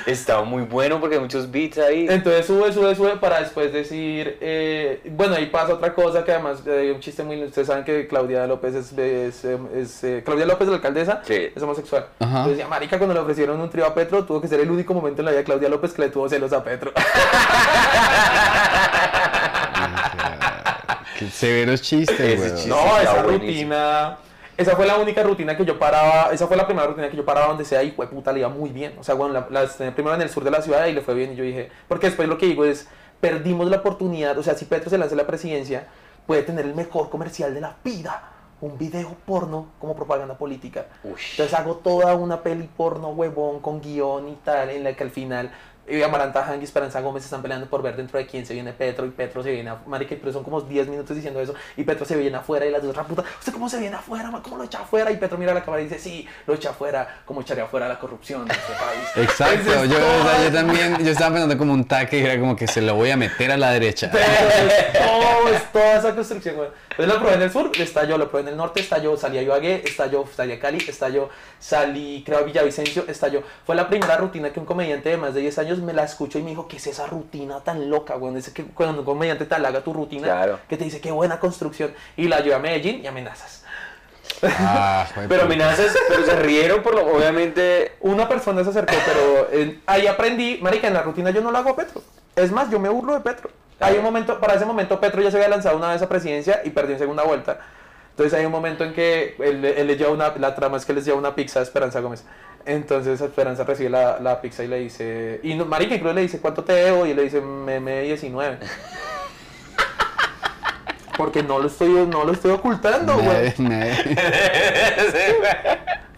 Está 0.08 0.42
muy 0.42 0.64
bueno 0.64 1.00
porque 1.02 1.16
hay 1.18 1.22
muchos 1.22 1.52
beats 1.52 1.78
ahí. 1.80 2.08
Entonces 2.10 2.46
sube, 2.46 2.72
sube, 2.72 2.96
sube 2.96 3.18
para 3.18 3.42
después 3.42 3.74
decir, 3.74 4.38
eh, 4.40 5.02
bueno, 5.12 5.36
ahí 5.36 5.48
pasa 5.48 5.74
otra 5.74 5.94
cosa 5.94 6.24
que 6.24 6.32
además 6.32 6.60
hay 6.66 6.92
un 6.92 7.02
chiste 7.02 7.24
muy, 7.24 7.44
ustedes 7.44 7.68
saben 7.68 7.84
que 7.84 8.08
Claudia 8.08 8.48
López 8.48 8.74
es, 8.74 8.94
es, 8.98 9.44
eh, 9.44 9.58
es, 9.76 10.04
eh, 10.06 10.22
Claudia 10.26 10.46
López, 10.46 10.70
la 10.70 10.76
alcaldesa, 10.76 11.22
Sí. 11.26 11.50
es 11.54 11.62
homosexual. 11.62 12.06
Ajá. 12.20 12.30
Entonces 12.30 12.58
decía, 12.58 12.68
marica, 12.70 12.98
cuando 12.98 13.14
le 13.14 13.20
ofrecieron 13.20 13.60
un 13.60 13.70
trío 13.70 13.86
a 13.86 13.94
Petro, 13.94 14.24
tuvo 14.24 14.40
que 14.40 14.48
ser 14.48 14.62
el 14.62 14.72
único 14.72 14.94
momento 14.94 15.22
en 15.22 15.26
la 15.26 15.32
vida 15.32 15.40
de 15.40 15.44
Claudia 15.46 15.68
López 15.70 15.92
que 15.92 16.02
le 16.04 16.10
tuvo 16.10 16.30
celos 16.30 16.54
a 16.54 16.64
Petro. 16.64 16.94
Qué 21.20 21.30
severos 21.30 21.82
chistes, 21.82 22.40
weón. 22.40 22.56
chiste. 22.56 22.70
no, 22.70 22.98
esa 23.00 23.24
buenísimo. 23.24 23.74
rutina... 23.74 24.18
Esa 24.58 24.76
fue 24.76 24.88
la 24.88 24.98
única 24.98 25.22
rutina 25.24 25.56
que 25.56 25.64
yo 25.66 25.78
paraba, 25.78 26.32
esa 26.34 26.48
fue 26.48 26.58
la 26.58 26.66
primera 26.66 26.88
rutina 26.88 27.10
que 27.10 27.16
yo 27.18 27.24
paraba 27.24 27.48
donde 27.48 27.64
sea 27.64 27.84
y 27.84 27.92
fue 27.92 28.08
puta, 28.10 28.32
le 28.32 28.40
iba 28.40 28.50
muy 28.50 28.72
bien. 28.72 28.96
O 29.00 29.04
sea, 29.04 29.14
bueno, 29.16 29.34
la, 29.34 29.48
la- 29.52 29.92
primero 29.94 30.16
en 30.16 30.22
el 30.24 30.30
sur 30.30 30.44
de 30.44 30.50
la 30.52 30.62
ciudad 30.62 30.88
y 30.88 30.94
le 30.94 31.02
fue 31.02 31.14
bien 31.14 31.34
y 31.34 31.36
yo 31.36 31.44
dije, 31.44 31.70
porque 31.88 32.08
después 32.08 32.28
lo 32.28 32.38
que 32.40 32.48
digo 32.48 32.66
es, 32.66 32.88
perdimos 33.22 33.70
la 33.70 33.78
oportunidad, 33.78 34.38
o 34.38 34.44
sea, 34.44 34.56
si 34.56 34.66
Petro 34.66 34.90
se 34.90 34.98
lanza 34.98 35.14
a 35.14 35.18
la 35.18 35.28
presidencia, 35.28 35.88
puede 36.26 36.42
tener 36.44 36.66
el 36.66 36.74
mejor 36.76 37.10
comercial 37.10 37.54
de 37.54 37.62
la 37.62 37.76
vida, 37.84 38.32
un 38.60 38.78
video 38.80 39.16
porno 39.28 39.68
como 39.80 39.96
propaganda 39.96 40.36
política. 40.38 40.88
Uy. 41.04 41.14
Entonces 41.32 41.54
hago 41.54 41.76
toda 41.76 42.16
una 42.16 42.42
peli 42.42 42.68
porno 42.76 43.10
huevón 43.10 43.60
con 43.60 43.80
guion 43.82 44.28
y 44.30 44.36
tal, 44.44 44.72
en 44.72 44.84
la 44.84 44.94
que 44.94 45.04
al 45.04 45.12
final 45.12 45.52
eh, 45.88 46.04
Amaranta 46.04 46.44
Hang 46.46 46.62
y 46.62 46.64
Esperanza 46.64 47.02
Gómez 47.02 47.24
están 47.24 47.42
peleando 47.42 47.68
por 47.68 47.82
ver 47.82 47.96
dentro 47.96 48.20
de 48.20 48.28
quién 48.28 48.46
se 48.46 48.54
viene 48.54 48.74
Petro 48.74 49.06
y 49.06 49.10
Petro 49.10 49.42
se 49.44 49.52
viene 49.52 49.70
a... 49.70 49.78
Marica, 49.86 50.16
pero 50.20 50.34
son 50.34 50.44
como 50.44 50.62
10 50.62 50.88
minutos 50.88 51.16
diciendo 51.16 51.40
eso 51.40 51.54
y 51.76 51.84
Petro 51.84 52.06
se 52.06 52.16
viene 52.16 52.38
afuera 52.38 52.66
y 52.66 52.72
las 52.72 52.84
dos 52.84 52.96
puta, 53.08 53.24
¿usted 53.40 53.54
cómo 53.54 53.70
se 53.70 53.80
viene 53.80 53.96
afuera? 53.96 54.30
ma? 54.32 54.42
¿Cómo 54.44 54.58
lo 54.58 54.64
echa 54.64 54.80
afuera? 54.80 55.12
Y 55.12 55.18
Petro 55.18 55.38
mira 55.38 55.52
a 55.52 55.56
la 55.56 55.64
cámara 55.64 55.82
y 55.82 55.86
dice, 55.86 56.00
sí, 56.00 56.28
lo 56.46 56.54
echa 56.56 56.72
afuera, 56.72 57.22
como 57.26 57.42
echaría 57.42 57.64
afuera 57.64 57.88
la 57.88 58.00
corrupción 58.00 58.46
de 58.46 58.54
este 58.54 58.74
país. 58.74 59.10
Exacto, 59.30 59.54
Entonces, 59.74 59.90
yo, 59.92 59.98
o 59.98 60.24
sea, 60.24 60.34
todo- 60.36 60.44
yo 60.44 60.52
también, 60.54 60.98
yo 61.04 61.12
estaba 61.12 61.32
pensando 61.32 61.58
como 61.58 61.74
un 61.74 61.86
taque 61.86 62.20
y 62.20 62.24
era 62.24 62.40
como 62.40 62.56
que 62.56 62.68
se 62.68 62.82
lo 62.82 62.96
voy 62.96 63.12
a 63.12 63.18
meter 63.18 63.52
a 63.52 63.58
la 63.58 63.72
derecha. 63.72 64.10
Pero 64.12 64.24
es 64.26 64.94
todo, 64.94 65.54
es 65.54 65.72
toda 65.72 65.98
esa 66.00 66.16
construcción, 66.16 66.56
güey. 66.56 66.70
Entonces 66.98 67.14
lo 67.14 67.20
probé 67.22 67.36
en 67.36 67.42
el 67.44 67.52
sur, 67.52 67.72
está 67.78 68.06
yo, 68.06 68.18
lo 68.18 68.28
probé 68.28 68.42
en 68.44 68.48
el 68.50 68.58
norte, 68.58 68.80
está 68.80 68.98
yo, 68.98 69.16
salí 69.18 69.38
a 69.38 69.44
Ibagué, 69.44 69.84
está 69.86 70.08
yo, 70.08 70.26
salí 70.36 70.54
a 70.54 70.60
Cali, 70.60 70.80
está 70.88 71.10
yo, 71.10 71.30
salí, 71.60 72.24
creo, 72.26 72.40
a 72.40 72.42
Villavicencio, 72.42 73.06
está 73.08 73.28
yo. 73.28 73.42
Fue 73.68 73.76
la 73.76 73.88
primera 73.88 74.18
rutina 74.18 74.52
que 74.52 74.60
un 74.60 74.66
comediante 74.66 75.10
de 75.10 75.18
más 75.18 75.36
de 75.36 75.42
10 75.42 75.60
años 75.60 75.78
me 75.80 75.94
la 75.94 76.04
escuchó 76.06 76.40
y 76.40 76.42
me 76.42 76.50
dijo, 76.50 76.68
¿qué 76.68 76.78
es 76.78 76.88
esa 76.88 77.06
rutina 77.06 77.60
tan 77.60 77.88
loca, 77.92 78.16
güey? 78.16 78.36
Es 78.38 78.50
que 78.50 78.64
cuando 78.66 79.00
un 79.02 79.06
comediante 79.06 79.46
te 79.46 79.54
halaga 79.54 79.82
tu 79.82 79.94
rutina, 79.94 80.26
Claro. 80.28 80.60
que 80.68 80.76
te 80.76 80.86
dice, 80.86 81.00
qué 81.00 81.12
buena 81.12 81.40
construcción, 81.40 81.94
y 82.16 82.28
la 82.28 82.40
llevé 82.40 82.56
a 82.56 82.60
Medellín 82.60 83.02
y 83.04 83.08
amenazas. 83.08 83.64
Ah, 84.44 85.06
Pero 85.30 85.44
amenazas, 85.44 85.96
pero 86.10 86.26
se 86.26 86.36
rieron 86.38 86.82
por 86.84 86.94
lo, 86.96 87.06
obviamente, 87.16 87.94
Una 88.02 88.28
persona 88.28 88.64
se 88.64 88.70
acercó, 88.72 88.94
pero 89.06 89.48
eh, 89.52 89.80
ahí 89.86 90.06
aprendí, 90.08 90.60
marica, 90.62 90.88
en 90.88 90.94
la 90.94 91.02
rutina 91.02 91.30
yo 91.32 91.42
no 91.42 91.52
lo 91.52 91.58
hago 91.58 91.70
a 91.72 91.76
Petro. 91.76 92.02
Es 92.36 92.52
más, 92.52 92.70
yo 92.70 92.80
me 92.80 92.90
burlo 92.90 93.14
de 93.14 93.22
Petro. 93.22 93.50
Hay 93.80 93.98
un 93.98 94.04
momento, 94.04 94.40
para 94.40 94.56
ese 94.56 94.66
momento 94.66 95.00
Petro 95.00 95.22
ya 95.22 95.30
se 95.32 95.38
había 95.38 95.50
lanzado 95.50 95.78
una 95.78 95.92
vez 95.92 96.02
a 96.02 96.10
presidencia 96.10 96.62
y 96.66 96.72
perdió 96.72 96.94
en 96.94 97.00
segunda 97.00 97.24
vuelta. 97.24 97.60
Entonces 98.12 98.34
hay 98.38 98.46
un 98.46 98.52
momento 98.52 98.84
en 98.84 98.94
que 98.94 99.36
él, 99.40 99.64
él 99.64 99.86
le 99.88 99.96
lleva 99.96 100.12
una, 100.12 100.34
la 100.38 100.56
trama 100.56 100.78
es 100.78 100.86
que 100.86 100.94
les 100.94 101.06
lleva 101.06 101.18
una 101.18 101.36
pizza 101.36 101.60
a 101.60 101.64
Esperanza 101.64 102.00
Gómez. 102.00 102.24
Entonces 102.66 103.22
Esperanza 103.22 103.64
recibe 103.64 103.90
la, 103.92 104.20
la 104.20 104.42
pizza 104.42 104.64
y 104.64 104.68
le 104.68 104.80
dice, 104.80 105.40
y 105.44 105.54
no, 105.54 105.66
marica 105.66 105.94
incluso 105.96 106.14
le 106.16 106.22
dice, 106.22 106.40
¿cuánto 106.40 106.64
te 106.64 106.74
debo? 106.74 107.06
Y 107.06 107.12
él 107.12 107.18
le 107.18 107.24
dice, 107.24 107.40
meme 107.42 108.02
19. 108.02 108.58
Porque 111.18 111.42
no 111.42 111.58
lo 111.60 111.68
estoy, 111.68 111.90
no 111.90 112.24
lo 112.26 112.32
estoy 112.32 112.52
ocultando, 112.52 113.18
güey. 113.18 113.54
me- 113.58 113.70
me- 113.70 114.18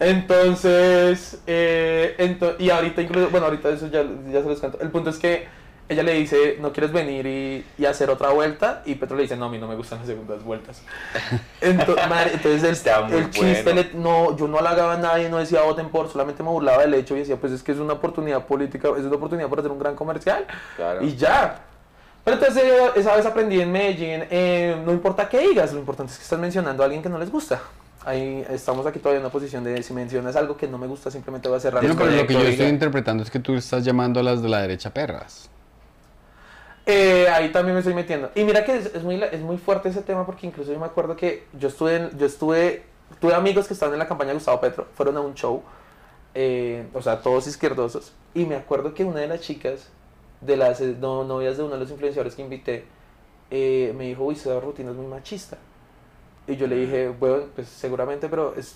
Entonces, 0.00 1.38
eh, 1.46 2.14
ento- 2.18 2.56
y 2.58 2.68
ahorita 2.70 3.00
incluso, 3.02 3.28
bueno, 3.30 3.46
ahorita 3.46 3.70
eso 3.70 3.86
ya, 3.88 4.02
ya 4.30 4.42
se 4.42 4.48
los 4.48 4.58
cuento. 4.60 4.78
El 4.80 4.90
punto 4.90 5.10
es 5.10 5.18
que 5.18 5.46
ella 5.90 6.02
le 6.02 6.14
dice, 6.14 6.56
¿no 6.60 6.72
quieres 6.72 6.92
venir 6.92 7.26
y, 7.26 7.66
y 7.76 7.84
hacer 7.84 8.08
otra 8.10 8.30
vuelta? 8.30 8.82
Y 8.86 8.94
Petro 8.94 9.16
le 9.16 9.24
dice, 9.24 9.36
no, 9.36 9.46
a 9.46 9.48
mí 9.50 9.58
no 9.58 9.66
me 9.68 9.74
gustan 9.74 9.98
las 9.98 10.06
segundas 10.06 10.42
vueltas. 10.42 10.80
Ento- 11.60 11.96
madre, 12.08 12.30
entonces 12.34 12.62
el, 12.62 12.70
Está 12.70 13.02
muy 13.02 13.18
el 13.18 13.30
chiste, 13.30 13.62
bueno. 13.64 13.82
le- 13.82 13.94
no, 13.98 14.36
yo 14.36 14.48
no 14.48 14.58
halagaba 14.58 14.94
a 14.94 14.98
nadie, 14.98 15.28
no 15.28 15.38
decía 15.38 15.62
voten 15.62 15.88
por, 15.90 16.08
solamente 16.08 16.42
me 16.42 16.48
burlaba 16.48 16.82
del 16.82 16.94
hecho 16.94 17.16
y 17.16 17.20
decía, 17.20 17.36
pues 17.36 17.52
es 17.52 17.62
que 17.62 17.72
es 17.72 17.78
una 17.78 17.92
oportunidad 17.94 18.46
política, 18.46 18.88
es 18.96 19.04
una 19.04 19.16
oportunidad 19.16 19.48
para 19.48 19.60
hacer 19.60 19.72
un 19.72 19.78
gran 19.78 19.94
comercial. 19.96 20.46
Claro. 20.76 21.02
Y 21.04 21.16
ya. 21.16 21.60
Pero 22.24 22.36
entonces 22.36 22.62
esa 22.94 23.16
vez 23.16 23.26
aprendí 23.26 23.60
en 23.60 23.72
Medellín, 23.72 24.24
eh, 24.30 24.80
no 24.84 24.92
importa 24.92 25.28
qué 25.28 25.40
digas, 25.40 25.72
lo 25.72 25.80
importante 25.80 26.12
es 26.12 26.18
que 26.18 26.22
estás 26.24 26.38
mencionando 26.38 26.82
a 26.82 26.86
alguien 26.86 27.02
que 27.02 27.08
no 27.08 27.18
les 27.18 27.30
gusta. 27.30 27.60
Ahí 28.04 28.44
estamos 28.48 28.86
aquí 28.86 28.98
todavía 28.98 29.18
en 29.18 29.24
una 29.26 29.32
posición 29.32 29.62
de 29.64 29.82
si 29.82 29.92
mencionas 29.92 30.34
algo 30.36 30.56
que 30.56 30.66
no 30.66 30.78
me 30.78 30.86
gusta, 30.86 31.10
simplemente 31.10 31.48
voy 31.48 31.58
a 31.58 31.60
cerrar 31.60 31.84
el 31.84 31.94
pero 31.96 32.10
lo 32.10 32.26
que 32.26 32.32
yo 32.34 32.40
estoy 32.40 32.66
interpretando 32.68 33.22
es 33.22 33.30
que 33.30 33.40
tú 33.40 33.54
estás 33.54 33.84
llamando 33.84 34.20
a 34.20 34.22
las 34.22 34.42
de 34.42 34.48
la 34.48 34.62
derecha 34.62 34.88
perras. 34.90 35.50
Eh, 36.86 37.28
ahí 37.28 37.50
también 37.52 37.74
me 37.74 37.80
estoy 37.80 37.94
metiendo. 37.94 38.30
Y 38.34 38.44
mira 38.44 38.64
que 38.64 38.76
es, 38.76 39.02
muy, 39.02 39.22
es 39.22 39.40
muy 39.40 39.58
fuerte 39.58 39.88
ese 39.90 40.02
tema 40.02 40.26
porque 40.26 40.46
incluso 40.46 40.72
yo 40.72 40.78
me 40.80 40.86
acuerdo 40.86 41.14
que 41.16 41.44
yo 41.52 41.68
estuve, 41.68 41.96
en- 41.96 42.18
yo 42.18 42.26
estuve, 42.26 42.82
tuve 43.20 43.34
amigos 43.34 43.66
que 43.68 43.74
estaban 43.74 43.92
en 43.94 43.98
la 43.98 44.08
campaña 44.08 44.28
de 44.28 44.34
Gustavo 44.34 44.60
Petro, 44.60 44.86
fueron 44.94 45.16
a 45.16 45.20
un 45.20 45.34
show, 45.34 45.62
eh, 46.34 46.86
o 46.94 47.02
sea, 47.02 47.20
todos 47.22 47.46
izquierdosos, 47.46 48.12
y 48.34 48.44
me 48.46 48.56
acuerdo 48.56 48.94
que 48.94 49.04
una 49.04 49.20
de 49.20 49.28
las 49.28 49.40
chicas, 49.40 49.88
de 50.40 50.56
las 50.56 50.80
no- 50.80 51.24
novias 51.24 51.58
de 51.58 51.64
uno 51.64 51.74
de 51.74 51.80
los 51.80 51.90
influenciadores 51.90 52.34
que 52.34 52.42
invité, 52.42 52.84
eh, 53.50 53.92
me 53.96 54.04
dijo, 54.06 54.24
uy, 54.24 54.34
esa 54.34 54.58
rutina 54.58 54.90
es 54.90 54.96
muy 54.96 55.06
machista. 55.06 55.58
Y 56.50 56.56
yo 56.56 56.66
le 56.66 56.74
dije, 56.76 57.08
bueno, 57.08 57.44
pues 57.54 57.68
seguramente, 57.68 58.28
pero 58.28 58.54
es- 58.56 58.74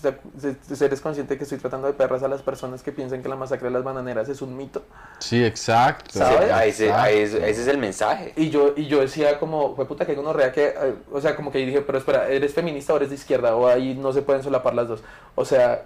es- 0.71 0.81
eres 0.81 1.01
consciente 1.01 1.37
que 1.37 1.43
estoy 1.43 1.57
tratando 1.57 1.87
de 1.87 1.93
perras 1.93 2.23
a 2.23 2.27
las 2.29 2.41
personas 2.41 2.81
que 2.81 2.93
piensan 2.93 3.21
que 3.21 3.27
la 3.27 3.35
masacre 3.35 3.67
de 3.67 3.73
las 3.73 3.83
bananeras 3.83 4.29
es 4.29 4.41
un 4.41 4.55
mito. 4.55 4.81
Sí, 5.19 5.43
exacto. 5.43 6.11
¿Sabes? 6.19 6.51
ahí 6.51 6.71
se- 6.71 6.91
ahí 6.91 7.17
es- 7.19 7.31
exacto. 7.31 7.47
ese 7.47 7.61
es 7.63 7.67
el 7.67 7.77
mensaje. 7.77 8.31
Y 8.37 8.49
yo, 8.49 8.73
y 8.77 8.85
yo 8.87 9.01
decía 9.01 9.37
como, 9.39 9.75
fue 9.75 9.85
puta 9.85 10.05
que 10.05 10.15
gonorrea 10.15 10.53
que, 10.53 10.67
eh, 10.67 10.93
o 11.11 11.19
sea, 11.19 11.35
como 11.35 11.51
que 11.51 11.57
dije, 11.59 11.81
pero 11.81 11.97
espera, 11.97 12.29
¿eres 12.29 12.53
feminista 12.53 12.93
o 12.93 12.97
eres 12.97 13.09
de 13.09 13.15
izquierda? 13.15 13.55
O 13.57 13.67
ahí 13.67 13.93
no 13.93 14.13
se 14.13 14.21
pueden 14.21 14.41
solapar 14.41 14.73
las 14.73 14.87
dos. 14.87 15.03
O 15.35 15.43
sea, 15.43 15.85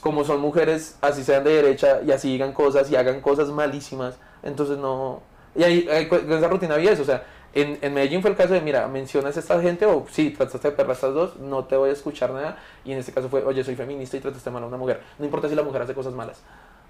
como 0.00 0.24
son 0.24 0.40
mujeres, 0.40 0.96
así 1.00 1.24
sean 1.24 1.42
de 1.42 1.54
derecha 1.54 2.00
y 2.06 2.12
así 2.12 2.28
digan 2.32 2.52
cosas 2.52 2.90
y 2.90 2.96
hagan 2.96 3.20
cosas 3.22 3.48
malísimas, 3.48 4.16
entonces 4.42 4.76
no... 4.78 5.22
Y 5.56 5.64
ahí, 5.64 5.88
esa 5.90 6.48
rutina 6.48 6.74
había 6.74 6.92
eso, 6.92 7.02
o 7.02 7.06
sea, 7.06 7.24
en, 7.54 7.78
en 7.82 7.94
Medellín 7.94 8.20
fue 8.20 8.30
el 8.30 8.36
caso 8.36 8.54
de, 8.54 8.60
mira, 8.60 8.86
mencionas 8.88 9.36
a 9.36 9.40
esta 9.40 9.60
gente 9.60 9.86
o 9.86 10.06
sí, 10.10 10.30
trataste 10.30 10.70
de 10.70 10.76
perra 10.76 10.90
a 10.90 10.94
estas 10.94 11.14
dos, 11.14 11.36
no 11.36 11.64
te 11.64 11.76
voy 11.76 11.90
a 11.90 11.92
escuchar 11.92 12.30
nada. 12.30 12.58
Y 12.84 12.92
en 12.92 12.98
este 12.98 13.12
caso 13.12 13.28
fue, 13.28 13.42
oye, 13.44 13.64
soy 13.64 13.74
feminista 13.74 14.16
y 14.16 14.20
trataste 14.20 14.50
mal 14.50 14.62
a 14.62 14.66
una 14.66 14.76
mujer. 14.76 15.00
No 15.18 15.24
importa 15.24 15.48
si 15.48 15.54
la 15.54 15.62
mujer 15.62 15.82
hace 15.82 15.94
cosas 15.94 16.12
malas. 16.12 16.40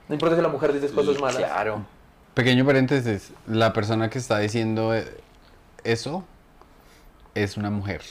No 0.08 0.14
importa 0.14 0.36
si 0.36 0.42
la 0.42 0.48
mujer 0.48 0.72
dice 0.72 0.92
cosas 0.92 1.20
malas. 1.20 1.36
Claro. 1.36 1.84
Pequeño 2.34 2.64
paréntesis, 2.64 3.32
la 3.46 3.72
persona 3.72 4.08
que 4.10 4.18
está 4.18 4.38
diciendo 4.38 4.94
eh, 4.94 5.04
eso 5.82 6.24
es 7.34 7.56
una 7.56 7.70
mujer. 7.70 8.02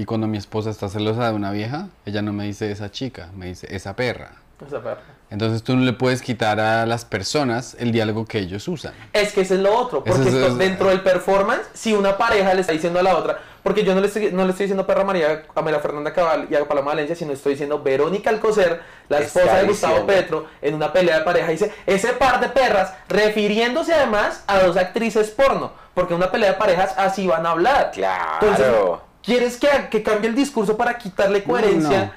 Y 0.00 0.06
cuando 0.06 0.26
mi 0.26 0.38
esposa 0.38 0.70
está 0.70 0.88
celosa 0.88 1.26
de 1.28 1.34
una 1.34 1.50
vieja, 1.50 1.88
ella 2.06 2.22
no 2.22 2.32
me 2.32 2.44
dice 2.44 2.72
esa 2.72 2.90
chica, 2.90 3.28
me 3.36 3.48
dice 3.48 3.66
esa 3.70 3.94
perra. 3.96 4.30
Esa 4.66 4.80
perra. 4.82 5.02
Entonces 5.28 5.62
tú 5.62 5.76
no 5.76 5.84
le 5.84 5.92
puedes 5.92 6.22
quitar 6.22 6.58
a 6.58 6.86
las 6.86 7.04
personas 7.04 7.76
el 7.78 7.92
diálogo 7.92 8.24
que 8.24 8.38
ellos 8.38 8.66
usan. 8.66 8.94
Es 9.12 9.34
que 9.34 9.42
ese 9.42 9.56
es 9.56 9.60
lo 9.60 9.76
otro, 9.76 10.02
porque 10.02 10.22
es- 10.22 10.34
esto, 10.34 10.46
es- 10.46 10.56
dentro 10.56 10.88
del 10.88 11.02
performance, 11.02 11.64
si 11.74 11.92
una 11.92 12.16
pareja 12.16 12.54
le 12.54 12.62
está 12.62 12.72
diciendo 12.72 12.98
a 12.98 13.02
la 13.02 13.14
otra, 13.14 13.40
porque 13.62 13.84
yo 13.84 13.94
no 13.94 14.00
le 14.00 14.06
estoy, 14.06 14.32
no 14.32 14.44
le 14.44 14.52
estoy 14.52 14.64
diciendo 14.64 14.86
perra 14.86 15.04
María 15.04 15.42
a 15.54 15.60
María 15.60 15.80
Fernanda 15.80 16.14
Cabal 16.14 16.46
y 16.50 16.54
a 16.54 16.66
Paloma 16.66 16.92
Valencia, 16.92 17.14
sino 17.14 17.34
estoy 17.34 17.52
diciendo 17.52 17.82
Verónica 17.82 18.30
Alcocer, 18.30 18.80
la 19.10 19.18
esposa 19.18 19.58
de 19.58 19.66
Gustavo 19.66 19.92
diciendo. 19.96 20.06
Petro, 20.14 20.46
en 20.62 20.74
una 20.76 20.94
pelea 20.94 21.18
de 21.18 21.24
pareja, 21.26 21.50
dice, 21.50 21.72
ese 21.84 22.14
par 22.14 22.40
de 22.40 22.48
perras, 22.48 22.94
refiriéndose 23.06 23.92
además 23.92 24.44
a 24.46 24.60
dos 24.60 24.78
actrices 24.78 25.28
porno, 25.30 25.72
porque 25.92 26.14
en 26.14 26.20
una 26.20 26.30
pelea 26.30 26.52
de 26.52 26.56
parejas 26.58 26.94
así 26.96 27.26
van 27.26 27.44
a 27.44 27.50
hablar. 27.50 27.90
Claro. 27.92 28.38
Entonces, 28.40 28.66
¿quieres 29.22 29.56
que, 29.56 29.68
que 29.90 30.02
cambie 30.02 30.28
el 30.28 30.36
discurso 30.36 30.76
para 30.76 30.98
quitarle 30.98 31.44
coherencia? 31.44 32.12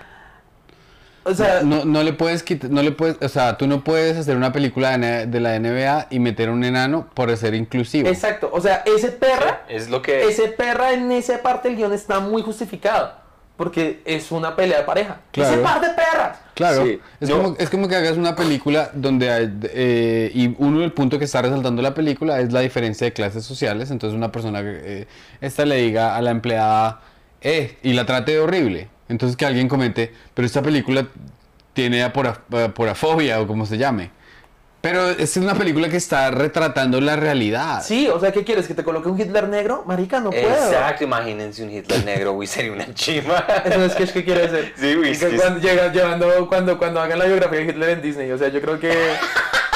O 1.26 1.34
sea, 1.34 1.62
No, 1.64 1.86
no 1.86 2.04
le 2.04 2.12
puedes 2.14 2.44
quitar, 2.44 2.70
no 2.70 2.82
le 2.84 2.92
puedes, 2.92 3.18
o 3.22 3.30
sea, 3.30 3.58
tú 3.58 3.66
no 3.66 3.84
puedes 3.84 4.18
hacer 4.18 4.36
una 4.36 4.52
película 4.52 4.98
de, 4.98 5.26
de 5.26 5.40
la 5.40 5.58
NBA 5.58 6.08
y 6.10 6.20
meter 6.20 6.50
un 6.50 6.64
enano 6.66 7.10
por 7.14 7.36
ser 7.38 7.54
inclusivo. 7.56 8.10
exacto, 8.10 8.50
o 8.52 8.60
sea, 8.60 8.84
ese 8.86 9.10
perra... 9.10 9.64
es 9.70 9.90
lo 9.90 10.02
que... 10.02 10.24
ese 10.26 10.50
perra 10.50 10.92
en 10.92 11.12
esa 11.14 11.42
parte 11.42 11.70
del 11.70 11.78
guion 11.78 11.94
está 11.94 12.20
muy 12.20 12.42
justificado. 12.42 13.23
Porque 13.64 14.02
es 14.04 14.30
una 14.34 14.56
pelea 14.58 14.80
de 14.80 14.84
pareja. 14.84 15.20
Claro. 15.32 15.54
Ese 15.54 15.64
par 15.64 15.80
de 15.80 15.90
perras. 15.92 16.38
Claro, 16.54 16.86
Sí. 16.86 17.00
es, 17.22 17.30
como, 17.30 17.56
es 17.58 17.70
como 17.70 17.88
que 17.88 17.96
hagas 17.96 18.18
una 18.18 18.36
película 18.36 18.92
donde 18.94 19.32
hay, 19.32 19.58
eh, 19.74 20.30
y 20.34 20.54
uno 20.58 20.82
del 20.82 20.92
punto 20.92 21.18
que 21.18 21.24
está 21.26 21.42
resaltando 21.42 21.82
la 21.82 21.94
película 21.94 22.42
es 22.42 22.52
la 22.52 22.60
diferencia 22.60 23.06
de 23.06 23.14
clases 23.14 23.46
sociales, 23.46 23.90
entonces 23.90 24.16
una 24.18 24.32
persona, 24.34 24.60
eh, 24.64 25.08
esta 25.40 25.66
le 25.66 25.78
diga 25.78 26.16
a 26.18 26.22
la 26.22 26.32
empleada, 26.32 27.00
eh, 27.42 27.78
y 27.84 27.94
la 27.94 28.06
trate 28.06 28.34
de 28.34 28.40
horrible, 28.40 28.90
entonces 29.10 29.36
que 29.38 29.46
alguien 29.46 29.68
comente, 29.70 30.12
pero 30.34 30.46
esta 30.46 30.62
película 30.62 31.08
tiene 31.74 32.04
apora- 32.04 32.42
aporafobia 32.66 33.40
o 33.42 33.48
como 33.48 33.66
se 33.66 33.78
llame, 33.78 34.12
pero 34.84 35.10
es 35.12 35.38
una 35.38 35.56
película 35.56 35.88
que 35.88 35.96
está 35.96 36.30
retratando 36.30 37.00
la 37.00 37.16
realidad. 37.16 37.82
Sí, 37.82 38.10
o 38.10 38.20
sea, 38.20 38.34
¿qué 38.34 38.44
quieres? 38.44 38.68
¿Que 38.68 38.74
te 38.74 38.84
coloque 38.84 39.08
un 39.08 39.18
Hitler 39.18 39.48
negro? 39.48 39.86
Marica, 39.88 40.20
no 40.20 40.30
puedo. 40.30 40.44
Exacto, 40.46 41.06
imagínense 41.06 41.64
un 41.64 41.72
Hitler 41.72 42.04
negro, 42.04 42.34
güey, 42.34 42.50
sería 42.50 42.74
una 42.74 42.94
chima. 42.94 43.46
Es 43.64 43.78
un 43.78 43.90
sketch 43.90 44.12
que 44.12 44.26
quiere 44.26 44.44
hacer. 44.44 44.74
Sí, 44.76 44.94
güey, 44.96 45.18
que 45.18 45.38
cuando, 45.38 45.62
llega- 45.62 45.90
llevando, 45.94 46.48
cuando, 46.50 46.78
cuando 46.78 47.00
hagan 47.00 47.18
la 47.18 47.26
biografía 47.26 47.60
de 47.60 47.66
Hitler 47.68 47.90
en 47.92 48.02
Disney. 48.02 48.32
O 48.32 48.38
sea, 48.38 48.50
yo 48.50 48.60
creo 48.60 48.78
que 48.78 48.94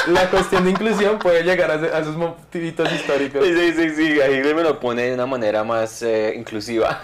la 0.08 0.28
cuestión 0.28 0.64
de 0.64 0.72
inclusión 0.72 1.18
puede 1.18 1.42
llegar 1.42 1.70
a, 1.70 1.74
a 1.96 2.00
esos 2.00 2.14
motivitos 2.14 2.92
históricos. 2.92 3.42
Sí, 3.46 3.54
sí, 3.54 3.72
sí, 3.72 3.90
sí, 3.96 4.20
ahí 4.20 4.42
me 4.54 4.62
lo 4.62 4.78
pone 4.78 5.04
de 5.04 5.14
una 5.14 5.24
manera 5.24 5.64
más 5.64 6.02
eh, 6.02 6.34
inclusiva. 6.36 7.00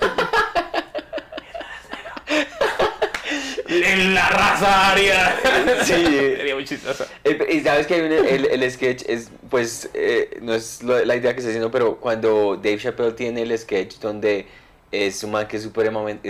En 3.64 3.64
la 3.81 4.29
raza 4.29 4.91
aria. 4.93 5.37
Sí. 5.85 5.93
Sería 6.37 6.55
muy 6.55 6.65
chistoso. 6.65 7.07
El- 7.25 7.47
Y 7.51 7.61
sabes 7.63 7.87
que 7.87 7.95
hay 7.95 8.01
un- 8.03 8.13
el, 8.13 8.47
el 8.47 8.71
sketch 8.71 9.03
es, 9.09 9.29
pues, 9.51 9.89
eh, 9.95 10.39
no 10.43 10.55
es 10.55 10.83
lo- 10.83 11.05
la 11.05 11.17
idea 11.17 11.33
que 11.33 11.39
estoy 11.39 11.51
haciendo, 11.53 11.71
pero 11.71 11.97
cuando 11.97 12.57
Dave 12.57 12.79
Chappelle 12.79 13.13
tiene 13.13 13.43
el 13.43 13.57
sketch 13.59 13.97
donde 14.01 14.47
es 14.93 15.25
un 15.25 15.33
man 15.33 15.49
que 15.49 15.57
es 15.57 15.65
es 15.65 15.73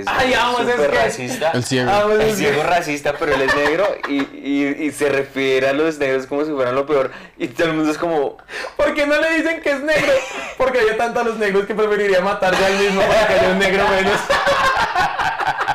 Ay, 0.06 0.32
súper 0.56 0.74
sketch. 0.78 0.94
racista. 0.94 1.50
El 1.52 1.64
ciego. 1.64 1.90
El 2.18 2.34
ciego 2.34 2.62
racista, 2.62 3.14
pero 3.18 3.34
él 3.34 3.42
es 3.42 3.54
negro 3.54 3.86
y, 4.08 4.14
y, 4.22 4.76
y 4.86 4.90
se 4.90 5.10
refiere 5.10 5.68
a 5.68 5.74
los 5.74 5.98
negros 5.98 6.26
como 6.26 6.46
si 6.46 6.50
fueran 6.50 6.74
lo 6.74 6.86
peor. 6.86 7.10
Y 7.36 7.48
todo 7.48 7.66
el 7.68 7.74
mundo 7.74 7.92
es 7.92 7.98
como, 7.98 8.38
¿Por 8.78 8.94
qué 8.94 9.06
no 9.06 9.20
le 9.20 9.34
dicen 9.36 9.60
que 9.60 9.70
es 9.70 9.80
negro? 9.82 10.12
Porque 10.56 10.78
hay 10.78 10.96
tanto 10.96 11.20
a 11.20 11.24
los 11.24 11.36
negros 11.36 11.66
que 11.66 11.74
preferiría 11.74 12.22
matarse 12.22 12.64
al 12.64 12.78
mismo 12.78 13.02
para 13.02 13.26
que 13.26 13.34
haya 13.34 13.48
un 13.50 13.58
negro 13.58 13.86
menos. 13.88 14.18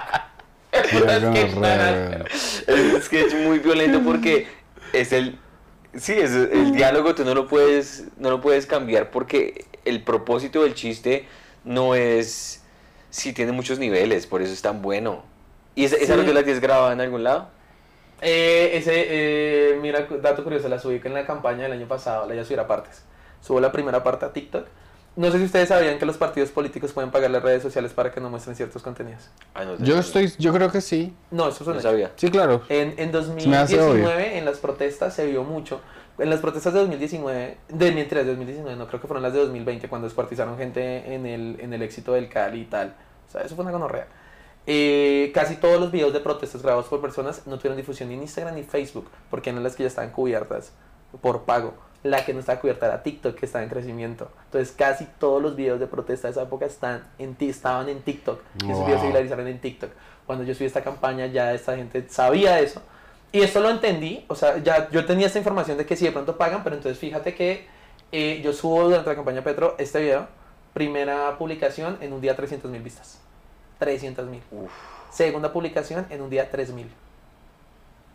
Sketch 0.71 1.55
re- 1.55 2.25
es 2.67 2.93
un 2.93 3.01
sketch 3.01 3.33
muy 3.35 3.59
violento 3.59 4.01
porque 4.03 4.47
es 4.93 5.11
el 5.13 5.37
sí 5.95 6.13
es 6.13 6.31
el 6.31 6.71
diálogo 6.73 7.15
tú 7.15 7.25
no 7.25 7.33
lo 7.33 7.47
puedes 7.47 8.05
no 8.17 8.29
lo 8.29 8.41
puedes 8.41 8.65
cambiar 8.65 9.09
porque 9.11 9.65
el 9.85 10.03
propósito 10.03 10.63
del 10.63 10.73
chiste 10.75 11.27
no 11.63 11.95
es 11.95 12.63
si 13.09 13.33
tiene 13.33 13.51
muchos 13.51 13.79
niveles 13.79 14.27
por 14.27 14.41
eso 14.41 14.53
es 14.53 14.61
tan 14.61 14.81
bueno 14.81 15.23
y 15.75 15.85
esa, 15.85 15.95
esa 15.95 16.15
Sí. 16.15 16.25
te 16.25 16.33
la 16.33 16.43
tienes 16.43 16.61
grabada 16.61 16.93
en 16.93 17.01
algún 17.01 17.23
lado 17.23 17.49
Eh, 18.21 18.71
ese, 18.73 18.91
eh, 19.07 19.79
mira, 19.81 20.05
dato 20.21 20.43
curioso, 20.43 20.67
la 20.67 20.77
subí 20.77 20.99
en 21.01 21.13
la 21.13 21.25
campaña 21.25 21.63
del 21.63 21.71
año 21.71 21.87
pasado, 21.87 22.27
la 22.27 22.33
iba 22.33 22.43
a 22.43 22.45
subir 22.45 22.59
a 22.59 22.67
partes. 22.67 23.03
Subo 23.41 23.61
la 23.61 23.71
primera 23.71 24.03
parte 24.03 24.25
a 24.25 24.33
TikTok. 24.33 24.67
No 25.15 25.31
sé 25.31 25.37
si 25.39 25.45
ustedes 25.45 25.69
sabían 25.69 25.99
que 25.99 26.05
los 26.05 26.17
partidos 26.17 26.49
políticos 26.49 26.93
pueden 26.93 27.11
pagar 27.11 27.31
las 27.31 27.43
redes 27.43 27.61
sociales 27.61 27.91
para 27.93 28.11
que 28.11 28.21
no 28.21 28.29
muestren 28.29 28.55
ciertos 28.55 28.81
contenidos. 28.81 29.29
No, 29.55 29.77
Yo 29.77 29.97
estoy, 29.97 30.31
yo 30.37 30.53
creo 30.53 30.71
que 30.71 30.81
sí. 30.81 31.13
No, 31.31 31.49
eso 31.49 31.63
es 31.63 31.75
no 31.75 31.81
sabía 31.81 32.11
Sí, 32.15 32.29
claro. 32.29 32.61
En, 32.69 32.93
en 32.97 33.11
Se 33.11 33.47
me 33.49 33.57
hace 33.57 33.77
2019, 33.77 34.37
en 34.37 34.45
las 34.45 34.59
protestas 34.59 35.13
se 35.13 35.25
vio 35.25 35.43
mucho. 35.43 35.81
En 36.17 36.29
las 36.29 36.39
protestas 36.39 36.73
de 36.73 36.79
2019, 36.79 37.57
de 37.69 37.91
mientras 37.91 38.23
de 38.23 38.29
2019, 38.29 38.77
no 38.77 38.87
creo 38.87 39.01
que 39.01 39.07
fueron 39.07 39.23
las 39.23 39.33
de 39.33 39.39
2020, 39.39 39.87
cuando 39.89 40.07
descuartizaron 40.07 40.57
gente 40.57 41.13
en 41.13 41.25
el, 41.25 41.57
en 41.59 41.73
el 41.73 41.81
éxito 41.81 42.13
del 42.13 42.29
Cali 42.29 42.61
y 42.61 42.65
tal. 42.65 42.95
O 43.27 43.31
sea, 43.31 43.41
eso 43.41 43.55
fue 43.55 43.63
una 43.63 43.71
gonorrea. 43.71 44.07
Eh, 44.67 45.31
casi 45.33 45.55
todos 45.55 45.79
los 45.79 45.91
videos 45.91 46.13
de 46.13 46.19
protestas 46.19 46.61
grabados 46.61 46.87
por 46.87 47.01
personas 47.01 47.47
no 47.47 47.57
tuvieron 47.57 47.77
difusión 47.77 48.09
ni 48.09 48.15
en 48.15 48.21
Instagram 48.21 48.55
ni 48.55 48.63
Facebook, 48.63 49.09
porque 49.29 49.49
eran 49.49 49.63
las 49.63 49.75
que 49.75 49.83
ya 49.83 49.87
estaban 49.87 50.11
cubiertas 50.11 50.73
por 51.21 51.43
pago. 51.43 51.73
La 52.03 52.23
que 52.23 52.33
no 52.33 52.39
estaba 52.39 52.59
cubierta 52.61 52.85
era 52.85 53.03
TikTok, 53.03 53.35
que 53.35 53.45
estaba 53.45 53.63
en 53.63 53.69
crecimiento. 53.69 54.31
Entonces, 54.45 54.73
casi 54.75 55.05
todos 55.19 55.41
los 55.41 55.55
videos 55.57 55.79
de 55.81 55.87
protesta 55.87 56.27
de 56.27 56.31
esa 56.31 56.43
época 56.43 56.65
están 56.65 57.03
en, 57.17 57.35
ti- 57.35 57.49
estaban 57.49 57.89
en 57.89 58.01
TikTok. 58.01 58.39
Y 58.63 58.71
esos 58.71 58.85
videos 58.85 59.01
se 59.01 59.07
Wow. 59.07 59.13
viralizaron 59.13 59.47
en 59.47 59.59
TikTok. 59.59 59.89
Cuando 60.25 60.45
yo 60.45 60.53
subí 60.55 60.65
esta 60.65 60.81
campaña, 60.83 61.25
ya 61.25 61.53
esta 61.53 61.75
gente 61.75 62.05
sabía 62.09 62.59
eso. 62.59 62.81
Y 63.31 63.41
esto 63.41 63.59
lo 63.59 63.69
entendí, 63.69 64.23
o 64.27 64.35
sea, 64.35 64.57
ya 64.59 64.89
yo 64.91 65.05
tenía 65.05 65.27
esta 65.27 65.39
información 65.39 65.77
de 65.77 65.85
que 65.85 65.95
si 65.95 66.05
de 66.05 66.11
pronto 66.11 66.37
pagan, 66.37 66.63
pero 66.63 66.75
entonces 66.75 66.97
fíjate 66.97 67.35
que 67.35 67.67
eh, 68.11 68.41
yo 68.43 68.53
subo 68.53 68.85
durante 68.85 69.09
la 69.09 69.15
campaña 69.15 69.43
Petro 69.43 69.75
este 69.77 69.99
video, 70.01 70.27
primera 70.73 71.37
publicación 71.37 71.97
en 72.01 72.13
un 72.13 72.21
día 72.21 72.35
300 72.35 72.71
mil 72.71 72.81
vistas. 72.81 73.19
300 73.79 74.25
mil. 74.27 74.41
Segunda 75.11 75.51
publicación 75.51 76.05
en 76.09 76.21
un 76.21 76.29
día 76.29 76.49
3 76.49 76.71
mil. 76.71 76.89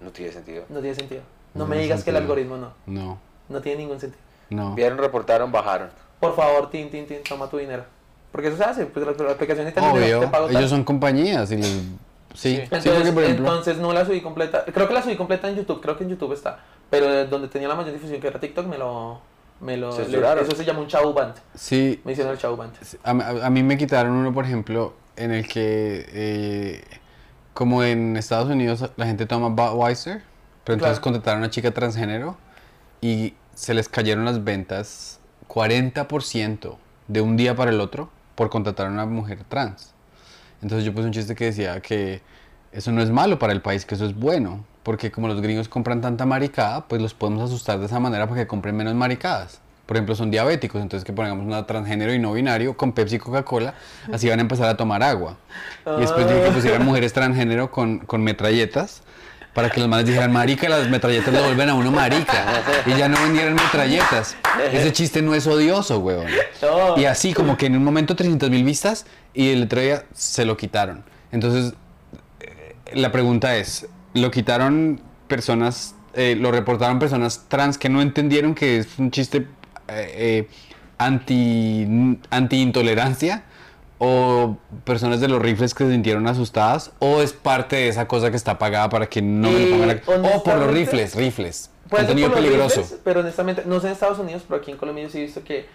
no 0.00 0.10
tiene 0.10 0.32
sentido 0.32 0.64
No 0.68 0.80
tiene 0.80 0.94
sentido. 0.96 1.22
No, 1.54 1.64
No 1.64 1.70
me 1.70 1.78
digas 1.78 2.02
que 2.02 2.10
el 2.10 2.16
algoritmo 2.16 2.56
no. 2.56 2.72
No, 2.86 3.18
No 3.48 3.60
tiene 3.60 3.78
ningún 3.82 4.00
sentido. 4.00 4.22
no. 4.50 4.74
vieron 4.74 4.98
reportaron 4.98 5.50
bajaron 5.52 5.90
Por 6.20 6.34
favor, 6.36 6.70
tin, 6.70 6.90
tin, 6.90 7.06
tin, 7.06 7.22
toma 7.22 7.48
tu 7.48 7.58
dinero. 7.58 7.84
Porque 8.32 8.48
eso 8.48 8.56
se 8.56 8.64
hace, 8.64 8.86
pues 8.86 9.06
la, 9.06 9.12
la 9.24 9.32
aplicación 9.32 9.66
está 9.66 9.80
en 9.80 9.94
dinero, 9.94 10.18
Obvio, 10.18 10.20
te 10.26 10.32
pago 10.32 10.46
tal. 10.46 10.56
ellos 10.56 10.70
son 10.70 10.84
compañías 10.84 11.50
y 11.52 11.56
les- 11.56 11.82
Sí, 12.34 12.56
sí, 12.56 12.60
Entonces, 12.62 12.92
porque 12.92 13.12
por 13.12 13.22
ejemplo... 13.22 13.46
entonces 13.46 13.76
no 13.78 13.92
la 13.92 14.04
subí 14.04 14.20
completa. 14.20 14.64
Creo 14.64 14.88
que 14.88 14.94
la 14.94 15.02
subí 15.02 15.14
completa 15.16 15.48
en 15.48 15.54
YouTube, 15.54 15.80
creo 15.80 15.96
que 15.96 16.02
en 16.02 16.10
YouTube 16.10 16.32
está. 16.32 16.58
Pero 16.90 17.06
de 17.08 17.26
donde 17.26 17.46
tenía 17.46 17.68
la 17.68 17.76
mayor 17.76 17.92
difusión 17.92 18.20
que 18.20 18.26
era 18.26 18.40
TikTok 18.40 18.66
me 18.66 18.76
lo... 18.76 19.20
Me 19.60 19.76
lo 19.76 19.92
Censuraron. 19.92 20.44
eso 20.44 20.56
se 20.56 20.64
llama 20.64 20.80
un 20.80 20.88
chau 20.88 21.12
band. 21.12 21.34
Sí, 21.54 22.00
Me 22.04 22.10
hicieron 22.10 22.32
el 22.32 22.38
chau 22.38 22.56
band. 22.56 22.72
A, 23.04 23.10
a- 23.10 23.46
a 23.46 23.50
mí 23.50 23.62
me 23.62 23.78
quitaron 23.78 24.12
uno, 24.12 24.34
por 24.34 24.44
ejemplo, 24.46 24.94
en 25.16 25.30
el 25.30 25.46
que, 25.46 26.04
eh, 26.12 26.84
como 27.52 27.84
en 27.84 28.16
Estados 28.16 28.50
Unidos 28.50 28.84
la 28.96 29.06
gente 29.06 29.26
toma 29.26 29.48
Budweiser, 29.50 30.22
pero 30.64 30.74
entonces 30.74 30.98
Claro. 30.98 31.02
contrataron 31.02 31.38
a 31.40 31.44
una 31.44 31.50
chica 31.50 31.70
transgénero 31.70 32.36
y 33.04 33.34
se 33.54 33.74
les 33.74 33.90
cayeron 33.90 34.24
las 34.24 34.44
ventas 34.44 35.20
40% 35.48 36.76
de 37.06 37.20
un 37.20 37.36
día 37.36 37.54
para 37.54 37.70
el 37.70 37.78
otro 37.82 38.08
por 38.34 38.48
contratar 38.48 38.86
a 38.86 38.90
una 38.90 39.04
mujer 39.04 39.44
trans. 39.46 39.92
Entonces 40.62 40.86
yo 40.86 40.94
puse 40.94 41.08
un 41.08 41.12
chiste 41.12 41.34
que 41.34 41.44
decía 41.44 41.82
que 41.82 42.22
eso 42.72 42.92
no 42.92 43.02
es 43.02 43.10
malo 43.10 43.38
para 43.38 43.52
el 43.52 43.60
país, 43.60 43.84
que 43.84 43.94
eso 43.94 44.06
es 44.06 44.14
bueno, 44.14 44.64
porque 44.82 45.12
como 45.12 45.28
los 45.28 45.42
gringos 45.42 45.68
compran 45.68 46.00
tanta 46.00 46.24
maricada, 46.24 46.88
pues 46.88 47.02
los 47.02 47.12
podemos 47.12 47.42
asustar 47.42 47.78
de 47.78 47.84
esa 47.84 48.00
manera 48.00 48.26
para 48.26 48.40
que 48.40 48.46
compren 48.46 48.74
menos 48.74 48.94
maricadas. 48.94 49.60
Por 49.84 49.98
ejemplo, 49.98 50.14
son 50.14 50.30
diabéticos, 50.30 50.80
entonces 50.80 51.04
que 51.04 51.12
pongamos 51.12 51.44
una 51.44 51.66
transgénero 51.66 52.14
y 52.14 52.18
no 52.18 52.32
binario 52.32 52.74
con 52.74 52.92
Pepsi 52.92 53.16
y 53.16 53.18
Coca-Cola, 53.18 53.74
así 54.10 54.30
van 54.30 54.38
a 54.38 54.42
empezar 54.42 54.66
a 54.70 54.78
tomar 54.78 55.02
agua. 55.02 55.36
Y 55.98 56.00
después 56.00 56.26
dije 56.26 56.42
que 56.42 56.50
pusieran 56.52 56.86
mujeres 56.86 57.12
transgénero 57.12 57.70
con, 57.70 57.98
con 57.98 58.22
metralletas, 58.22 59.02
para 59.54 59.70
que 59.70 59.80
los 59.80 59.88
manes 59.88 60.06
dijeran, 60.06 60.32
marica, 60.32 60.68
las 60.68 60.88
metralletas 60.90 61.32
lo 61.32 61.42
vuelven 61.44 61.70
a 61.70 61.74
uno 61.74 61.92
marica. 61.92 62.62
Y 62.86 62.98
ya 62.98 63.08
no 63.08 63.20
vendieran 63.22 63.54
metralletas. 63.54 64.36
Ese 64.72 64.92
chiste 64.92 65.22
no 65.22 65.34
es 65.34 65.46
odioso. 65.46 66.04
No. 66.60 66.98
Y 66.98 67.04
así 67.04 67.32
como 67.32 67.56
que 67.56 67.66
en 67.66 67.76
un 67.76 67.84
momento 67.84 68.16
300 68.16 68.50
mil 68.50 68.64
vistas 68.64 69.06
y 69.32 69.50
el 69.50 69.62
otro 69.62 69.80
día 69.80 70.04
se 70.12 70.44
lo 70.44 70.56
quitaron. 70.56 71.04
Entonces, 71.30 71.74
eh, 72.40 72.74
la 72.94 73.12
pregunta 73.12 73.56
es, 73.56 73.86
¿lo 74.12 74.30
quitaron 74.32 75.00
personas, 75.28 75.94
eh, 76.14 76.36
lo 76.38 76.50
reportaron 76.50 76.98
personas 76.98 77.44
trans 77.48 77.78
que 77.78 77.88
no 77.88 78.02
entendieron 78.02 78.54
que 78.54 78.78
es 78.78 78.98
un 78.98 79.10
chiste 79.12 79.46
eh, 79.88 80.14
eh, 80.16 80.48
anti, 80.98 82.18
anti-intolerancia? 82.30 83.44
¿O 84.06 84.56
personas 84.84 85.20
de 85.20 85.28
los 85.28 85.40
rifles 85.40 85.72
que 85.74 85.84
se 85.84 85.90
sintieron 85.92 86.26
asustadas? 86.26 86.92
¿O 86.98 87.22
es 87.22 87.32
parte 87.32 87.76
de 87.76 87.88
esa 87.88 88.06
cosa 88.06 88.30
que 88.30 88.36
está 88.36 88.58
pagada 88.58 88.88
para 88.90 89.06
que 89.06 89.22
no 89.22 89.50
me 89.50 89.60
lo 89.60 89.70
pongan 89.70 89.90
aquí? 89.90 90.02
O 90.10 90.42
por 90.42 90.56
los 90.58 90.70
rifles, 90.70 91.14
rifles. 91.14 91.70
Contenido 91.88 92.32
peligroso. 92.32 92.80
rifles, 92.82 93.00
pero 93.02 93.20
honestamente, 93.20 93.62
no 93.66 93.80
sé 93.80 93.86
en 93.86 93.92
Estados 93.94 94.18
Unidos, 94.18 94.42
pero 94.46 94.60
aquí 94.60 94.70
en 94.70 94.76
Colombia 94.76 95.04
yo 95.04 95.10
sí 95.10 95.18
he 95.18 95.22
visto 95.22 95.42
que 95.42 95.66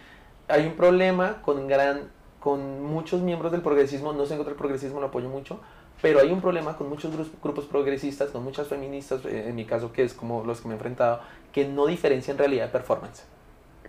hay 0.47 0.65
un 0.67 0.73
problema 0.73 1.41
con 1.41 1.67
gran, 1.67 2.09
con 2.39 2.81
muchos 2.83 3.21
miembros 3.21 3.51
del 3.51 3.61
progresismo, 3.61 4.13
no 4.13 4.25
sé 4.25 4.33
en 4.33 4.37
contra 4.39 4.51
del 4.51 4.57
progresismo, 4.59 4.99
lo 4.99 5.07
apoyo 5.07 5.29
mucho, 5.29 5.59
pero 6.01 6.19
hay 6.19 6.31
un 6.31 6.41
problema 6.41 6.75
con 6.77 6.87
muchos 6.89 7.13
gru- 7.13 7.29
grupos 7.43 7.65
progresistas, 7.65 8.29
con 8.29 8.43
muchas 8.43 8.67
feministas, 8.67 9.25
eh, 9.25 9.45
en 9.49 9.55
mi 9.55 9.65
caso 9.65 9.91
que 9.91 10.03
es 10.03 10.13
como 10.13 10.43
los 10.43 10.61
que 10.61 10.67
me 10.67 10.73
he 10.73 10.77
enfrentado, 10.77 11.21
que 11.51 11.67
no 11.67 11.85
diferencian 11.87 12.37
realidad 12.37 12.65
de 12.67 12.71
performance. 12.71 13.23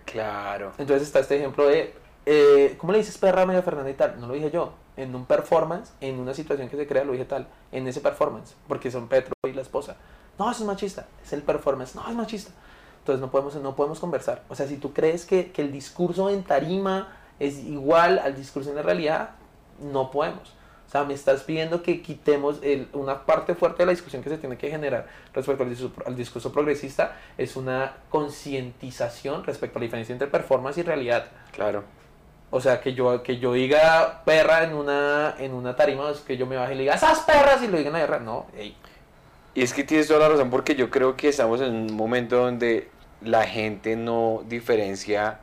claro 0.05 0.71
Entonces 0.77 1.07
está 1.07 1.19
este 1.19 1.37
ejemplo 1.37 1.67
de, 1.67 1.93
eh, 2.25 2.75
¿cómo 2.77 2.91
le 2.91 2.99
dices 2.99 3.17
perra 3.17 3.45
María 3.45 3.61
Fernanda 3.63 3.89
y 3.89 3.93
tal? 3.95 4.19
No 4.19 4.27
lo 4.27 4.33
dije 4.33 4.51
yo. 4.51 4.73
En 4.97 5.15
un 5.15 5.25
performance, 5.25 5.93
en 6.01 6.19
una 6.19 6.33
situación 6.33 6.69
que 6.69 6.77
se 6.77 6.85
crea, 6.85 7.03
lo 7.03 7.13
dije 7.13 7.25
tal. 7.25 7.47
En 7.71 7.87
ese 7.87 8.01
performance, 8.01 8.55
porque 8.67 8.91
son 8.91 9.07
Petro 9.07 9.33
y 9.47 9.53
la 9.53 9.61
esposa. 9.61 9.95
No, 10.37 10.51
eso 10.51 10.63
es 10.63 10.67
machista. 10.67 11.07
Es 11.23 11.33
el 11.33 11.41
performance. 11.41 11.95
No, 11.95 12.07
es 12.09 12.15
machista. 12.15 12.51
Entonces 12.99 13.21
no 13.21 13.31
podemos, 13.31 13.55
no 13.55 13.75
podemos 13.75 13.99
conversar. 13.99 14.43
O 14.49 14.55
sea, 14.55 14.67
si 14.67 14.77
tú 14.77 14.93
crees 14.93 15.25
que, 15.25 15.51
que 15.51 15.61
el 15.61 15.71
discurso 15.71 16.29
en 16.29 16.43
tarima 16.43 17.17
es 17.39 17.57
igual 17.59 18.19
al 18.19 18.35
discurso 18.35 18.69
en 18.69 18.75
la 18.75 18.81
realidad, 18.83 19.31
no 19.79 20.11
podemos. 20.11 20.53
O 20.87 20.91
sea, 20.91 21.05
me 21.05 21.13
estás 21.13 21.43
pidiendo 21.43 21.81
que 21.81 22.01
quitemos 22.01 22.59
el- 22.61 22.89
una 22.93 23.25
parte 23.25 23.55
fuerte 23.55 23.79
de 23.79 23.85
la 23.87 23.91
discusión 23.93 24.21
que 24.21 24.29
se 24.29 24.37
tiene 24.37 24.57
que 24.57 24.69
generar 24.69 25.07
respecto 25.33 25.63
al 25.63 25.69
discurso, 25.69 26.03
al 26.05 26.15
discurso 26.17 26.51
progresista, 26.51 27.15
es 27.37 27.55
una 27.55 27.93
concientización 28.09 29.43
respecto 29.45 29.77
a 29.77 29.79
la 29.79 29.85
diferencia 29.85 30.13
entre 30.13 30.27
performance 30.27 30.77
y 30.77 30.83
realidad. 30.83 31.25
claro 31.53 31.83
O 32.53 32.59
sea, 32.59 32.81
que 32.81 32.93
yo, 32.93 33.23
que 33.23 33.37
yo 33.37 33.53
diga 33.53 34.23
perra 34.25 34.63
en 34.65 34.73
una, 34.73 35.35
en 35.39 35.53
una 35.53 35.75
tarima, 35.75 36.11
que 36.27 36.35
yo 36.35 36.45
me 36.45 36.57
baje 36.57 36.73
y 36.73 36.75
le 36.75 36.81
diga, 36.83 36.95
esas 36.95 37.21
perras, 37.21 37.63
y 37.63 37.67
lo 37.67 37.77
digan 37.77 37.95
a 37.95 37.99
guerra. 37.99 38.19
No, 38.19 38.45
ey. 38.57 38.75
Y 39.53 39.63
es 39.63 39.73
que 39.73 39.83
tienes 39.85 40.07
toda 40.07 40.19
la 40.19 40.29
razón 40.29 40.49
porque 40.49 40.75
yo 40.75 40.89
creo 40.89 41.15
que 41.15 41.29
estamos 41.29 41.61
en 41.61 41.73
un 41.73 41.93
momento 41.95 42.37
donde 42.37 42.89
la 43.21 43.43
gente 43.45 43.95
no 43.95 44.43
diferencia. 44.47 45.39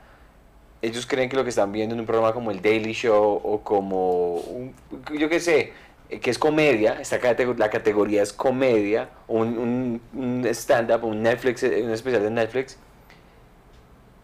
Ellos 0.80 1.06
creen 1.06 1.28
que 1.28 1.36
lo 1.36 1.44
que 1.44 1.50
están 1.50 1.72
viendo 1.72 1.94
en 1.94 2.00
un 2.00 2.06
programa 2.06 2.32
como 2.32 2.50
el 2.50 2.62
Daily 2.62 2.92
Show 2.92 3.40
o 3.42 3.60
como, 3.62 4.34
un- 4.36 4.74
yo 5.18 5.28
qué 5.28 5.40
sé, 5.40 5.72
eh, 6.08 6.20
que 6.20 6.30
es 6.30 6.38
comedia, 6.38 7.00
esta 7.00 7.18
la 7.56 7.68
categoría 7.70 8.22
es 8.22 8.32
comedia, 8.32 9.08
un, 9.26 9.58
un, 9.58 10.00
un 10.14 10.46
stand-up, 10.46 11.04
un 11.04 11.22
Netflix, 11.22 11.62
eh, 11.64 11.82
un 11.82 11.90
especial 11.90 12.22
de 12.22 12.30
Netflix, 12.30 12.78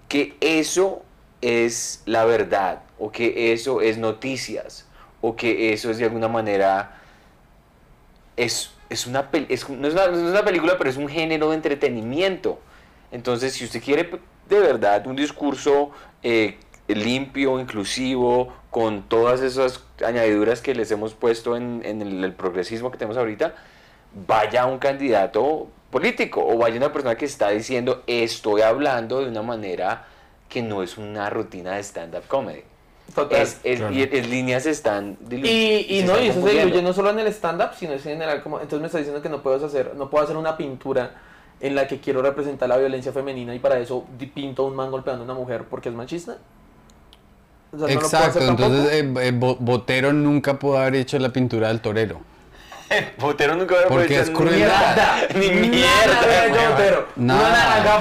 que 0.08 0.36
eso 0.40 1.02
es 1.40 2.02
la 2.06 2.24
verdad, 2.24 2.82
o 2.98 3.10
que 3.10 3.52
eso 3.52 3.80
es 3.80 3.98
noticias, 3.98 4.86
o 5.20 5.36
que 5.36 5.72
eso 5.72 5.90
es 5.90 5.98
de 5.98 6.04
alguna 6.04 6.28
manera 6.28 7.00
es, 8.36 8.70
es 8.88 9.06
una, 9.06 9.28
es, 9.48 9.68
no, 9.68 9.88
es 9.88 9.94
una, 9.94 10.44
película, 10.44 10.76
pero 10.78 10.90
es 10.90 10.96
un 10.96 11.08
género 11.08 11.50
de 11.50 11.56
entretenimiento. 11.56 12.58
Entonces, 13.12 13.52
si 13.52 13.64
usted 13.64 13.82
quiere 13.82 14.10
de 14.48 14.60
verdad 14.60 15.06
un 15.06 15.16
discurso 15.16 15.90
eh, 16.22 16.58
limpio, 16.88 17.60
inclusivo, 17.60 18.52
con 18.70 19.02
todas 19.08 19.40
esas 19.40 19.84
añadiduras 20.04 20.60
que 20.60 20.74
les 20.74 20.90
hemos 20.90 21.14
puesto 21.14 21.56
en, 21.56 21.82
el, 21.84 22.32
progresismo 22.32 22.90
que 22.90 22.98
tenemos 22.98 23.16
ahorita, 23.16 23.54
vaya 24.26 24.66
un 24.66 24.78
candidato 24.78 25.68
político 25.90 26.44
o 26.44 26.58
vaya 26.58 26.76
una 26.76 26.92
persona 26.92 27.14
que 27.14 27.24
está 27.24 27.50
diciendo 27.50 28.02
estoy 28.06 28.62
hablando 28.62 29.20
de 29.20 29.28
una 29.28 29.42
manera 29.42 30.06
que 30.54 30.62
no 30.62 30.82
es 30.82 30.96
una 30.96 31.28
rutina 31.28 31.72
de 31.72 31.82
stand-up 31.82 32.22
comedy. 32.28 32.62
Total. 33.14 33.42
es, 33.42 33.60
es- 33.64 33.80
Claro. 33.80 33.92
y 33.94 34.02
es- 34.02 34.28
líneas 34.28 34.64
están 34.64 35.18
dilu- 35.18 35.44
Y, 35.46 35.86
y 35.90 36.00
se 36.00 36.06
no, 36.06 36.12
están 36.12 36.24
y 36.24 36.28
eso 36.30 36.42
se 36.46 36.50
diluye 36.54 36.80
no 36.82 36.92
solo 36.94 37.10
en 37.10 37.18
el 37.18 37.26
stand-up, 37.26 37.70
sino 37.78 37.92
en 37.92 38.00
general 38.00 38.42
como... 38.42 38.56
Entonces 38.60 38.80
me 38.80 38.86
está 38.86 38.96
diciendo 38.98 39.20
que 39.20 39.28
no 39.28 39.42
puedo 39.42 39.66
hacer, 39.66 39.92
no 39.96 40.08
puedo 40.08 40.24
hacer 40.24 40.36
una 40.38 40.56
pintura 40.56 41.10
en 41.60 41.74
la 41.74 41.86
que 41.86 42.00
quiero 42.00 42.22
representar 42.22 42.68
la 42.68 42.76
violencia 42.78 43.12
femenina 43.12 43.54
y 43.54 43.58
para 43.58 43.78
eso 43.78 44.06
pinto 44.34 44.64
a 44.64 44.66
un 44.68 44.74
man 44.74 44.90
golpeando 44.90 45.22
a 45.22 45.24
una 45.26 45.34
mujer 45.34 45.64
porque 45.68 45.90
es 45.90 45.94
machista. 45.94 46.38
O 47.72 47.78
sea, 47.78 47.88
no 47.88 47.92
Exacto, 47.92 48.38
tampoco. 48.38 48.64
entonces 48.68 48.92
eh, 48.92 49.14
eh, 49.28 49.32
Bo- 49.34 49.56
Botero 49.60 50.12
nunca 50.12 50.58
pudo 50.58 50.78
haber 50.78 50.94
hecho 50.96 51.18
la 51.18 51.28
pintura 51.30 51.68
del 51.68 51.80
torero. 51.80 52.20
Botero 53.18 53.54
nunca 53.56 53.74
hubiera 53.74 53.88
Porque 53.88 54.18
es 54.20 54.30
crueldad. 54.30 55.28
Ni 55.34 55.48
Nada 55.48 55.60
mierda. 55.68 56.20
hubiera 56.24 56.46
hecho 56.46 56.54
weón. 56.56 56.70
Botero. 56.72 57.06
Nada. 57.16 57.40
Una 57.40 57.50
naranja 57.50 57.94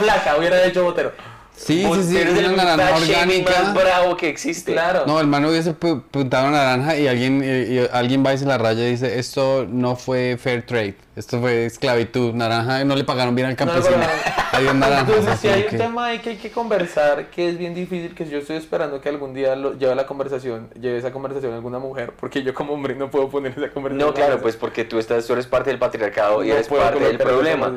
Sí, 1.66 1.84
sí, 1.96 2.04
sí, 2.04 2.18
es 2.18 2.48
una 2.48 2.64
naranja 2.66 3.00
shaming 3.00 3.44
más 3.44 3.54
orgánica. 3.56 3.74
bravo 3.74 4.18
que 4.18 4.30
existe. 4.30 4.74
Claro. 4.74 5.04
No, 5.08 5.20
el 5.20 5.28
man 5.28 5.46
hubiese 5.46 5.74
pintado 5.74 6.48
una 6.50 6.58
naranja 6.66 6.98
y 6.98 7.08
alguien, 7.08 7.44
y- 7.44 7.74
y 7.76 7.88
alguien 7.92 8.26
va 8.26 8.34
y 8.34 8.38
se 8.38 8.46
la 8.46 8.58
raya 8.58 8.88
y 8.88 8.92
dice, 8.92 9.18
esto 9.20 9.66
no 9.70 9.96
fue 9.96 10.38
fair 10.42 10.66
trade, 10.66 10.96
esto 11.16 11.40
fue 11.40 11.66
esclavitud, 11.66 12.34
naranja, 12.34 12.84
no 12.86 12.96
le 12.96 13.04
pagaron 13.04 13.36
bien 13.36 13.48
al 13.48 13.56
campesino. 13.56 13.98
No, 13.98 14.04
Adiós 14.52 14.76
naranja. 14.76 15.12
Entonces, 15.12 15.40
si 15.40 15.48
hay 15.48 15.64
que- 15.64 15.76
un 15.76 15.82
tema 15.82 16.06
ahí 16.08 16.20
que 16.20 16.32
hay 16.32 16.36
que 16.38 16.52
conversar, 16.52 17.30
que 17.30 17.50
es 17.50 17.58
bien 17.58 17.74
difícil, 17.74 18.14
que 18.16 18.28
yo 18.28 18.40
estoy 18.40 18.58
esperando 18.58 19.02
que 19.02 19.10
algún 19.10 19.34
día 19.34 19.56
lo 19.56 19.74
lleve 19.78 19.96
la 19.96 20.06
conversación, 20.06 20.70
lleve 20.80 20.98
esa 20.98 21.12
conversación 21.12 21.54
a 21.54 21.56
alguna 21.56 21.80
mujer, 21.80 22.14
porque 22.20 22.44
yo 22.44 22.54
como 22.54 22.74
hombre 22.74 22.96
no 22.96 23.10
puedo 23.12 23.30
poner 23.30 23.52
esa 23.52 23.70
conversación. 23.70 24.08
No, 24.08 24.14
claro, 24.14 24.42
pues 24.42 24.56
porque 24.56 24.86
tú, 24.86 25.00
estás, 25.00 25.26
tú 25.28 25.34
eres 25.34 25.46
parte 25.48 25.70
del 25.70 25.80
patriarcado 25.80 26.44
y 26.44 26.48
No 26.50 26.54
eres 26.56 26.68
puedo 26.68 26.84
parte 26.84 27.00
del 27.04 27.18
problema. 27.18 27.72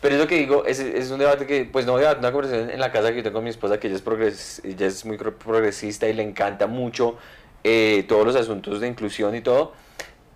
Pero 0.00 0.14
es 0.14 0.20
lo 0.20 0.26
que 0.26 0.36
digo, 0.36 0.64
es, 0.66 0.80
es 0.80 1.10
un 1.10 1.18
debate 1.18 1.46
que, 1.46 1.64
pues 1.70 1.84
no 1.86 1.96
debate, 1.96 2.20
una 2.20 2.32
conversación 2.32 2.70
en 2.70 2.80
la 2.80 2.90
casa 2.90 3.10
que 3.10 3.16
yo 3.18 3.22
tengo 3.22 3.34
con 3.34 3.44
mi 3.44 3.50
esposa, 3.50 3.78
que 3.78 3.86
ella 3.88 3.96
es, 3.96 4.02
progres, 4.02 4.62
ella 4.64 4.86
es 4.86 5.04
muy 5.04 5.16
progresista 5.16 6.08
y 6.08 6.12
le 6.14 6.22
encanta 6.22 6.66
mucho 6.66 7.16
eh, 7.64 8.04
todos 8.08 8.24
los 8.26 8.36
asuntos 8.36 8.80
de 8.80 8.88
inclusión 8.88 9.34
y 9.34 9.42
todo. 9.42 9.72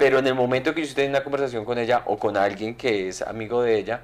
Pero 0.04 0.18
en 0.18 0.26
el 0.26 0.34
momento 0.34 0.74
que 0.74 0.82
yo 0.82 0.86
estoy 0.86 1.04
en 1.04 1.12
una 1.12 1.24
conversación 1.24 1.64
con 1.64 1.78
ella 1.78 2.02
o 2.04 2.18
con 2.18 2.36
alguien 2.36 2.74
que 2.74 3.08
es 3.08 3.22
amigo 3.22 3.62
de 3.62 3.78
ella, 3.78 4.02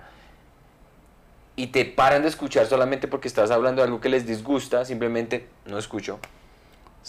y 1.56 1.66
te 1.66 1.84
paran 1.84 2.22
de 2.22 2.28
escuchar 2.28 2.64
solamente 2.64 3.06
porque 3.06 3.28
estás 3.28 3.50
hablando 3.50 3.82
de 3.82 3.88
algo 3.88 4.00
que 4.00 4.08
les 4.08 4.24
disgusta, 4.26 4.86
simplemente 4.86 5.46
no 5.66 5.76
escucho. 5.76 6.18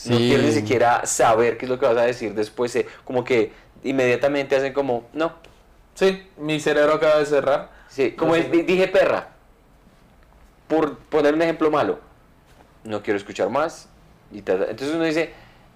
No 0.07 0.17
Sí. 0.17 0.27
quiero 0.27 0.43
ni 0.43 0.51
siquiera 0.51 1.05
saber 1.05 1.57
qué 1.57 1.67
es 1.67 1.69
lo 1.71 1.79
que 1.79 1.85
vas 1.85 1.95
a 1.95 2.01
decir 2.01 2.33
después. 2.33 2.75
eh, 2.75 2.85
como 3.05 3.23
que 3.23 3.53
inmediatamente 3.85 4.57
hacen 4.57 4.73
como, 4.73 5.05
no. 5.13 5.35
Sí, 5.95 6.27
mi 6.35 6.59
cerebro 6.59 6.95
acaba 6.95 7.17
de 7.19 7.25
cerrar. 7.27 7.69
Sí, 7.87 8.11
como 8.11 8.35
No 8.35 8.43
dije 8.43 8.89
perra. 8.89 9.29
Por 10.67 10.97
poner 10.97 11.33
un 11.33 11.41
ejemplo 11.43 11.71
malo. 11.71 11.97
No 12.83 13.01
quiero 13.01 13.15
escuchar 13.15 13.49
más. 13.49 13.87
Y 14.33 14.41
ta- 14.41 14.59
ta. 14.59 14.65
Entonces 14.69 14.93
uno 14.93 15.05
dice, 15.05 15.33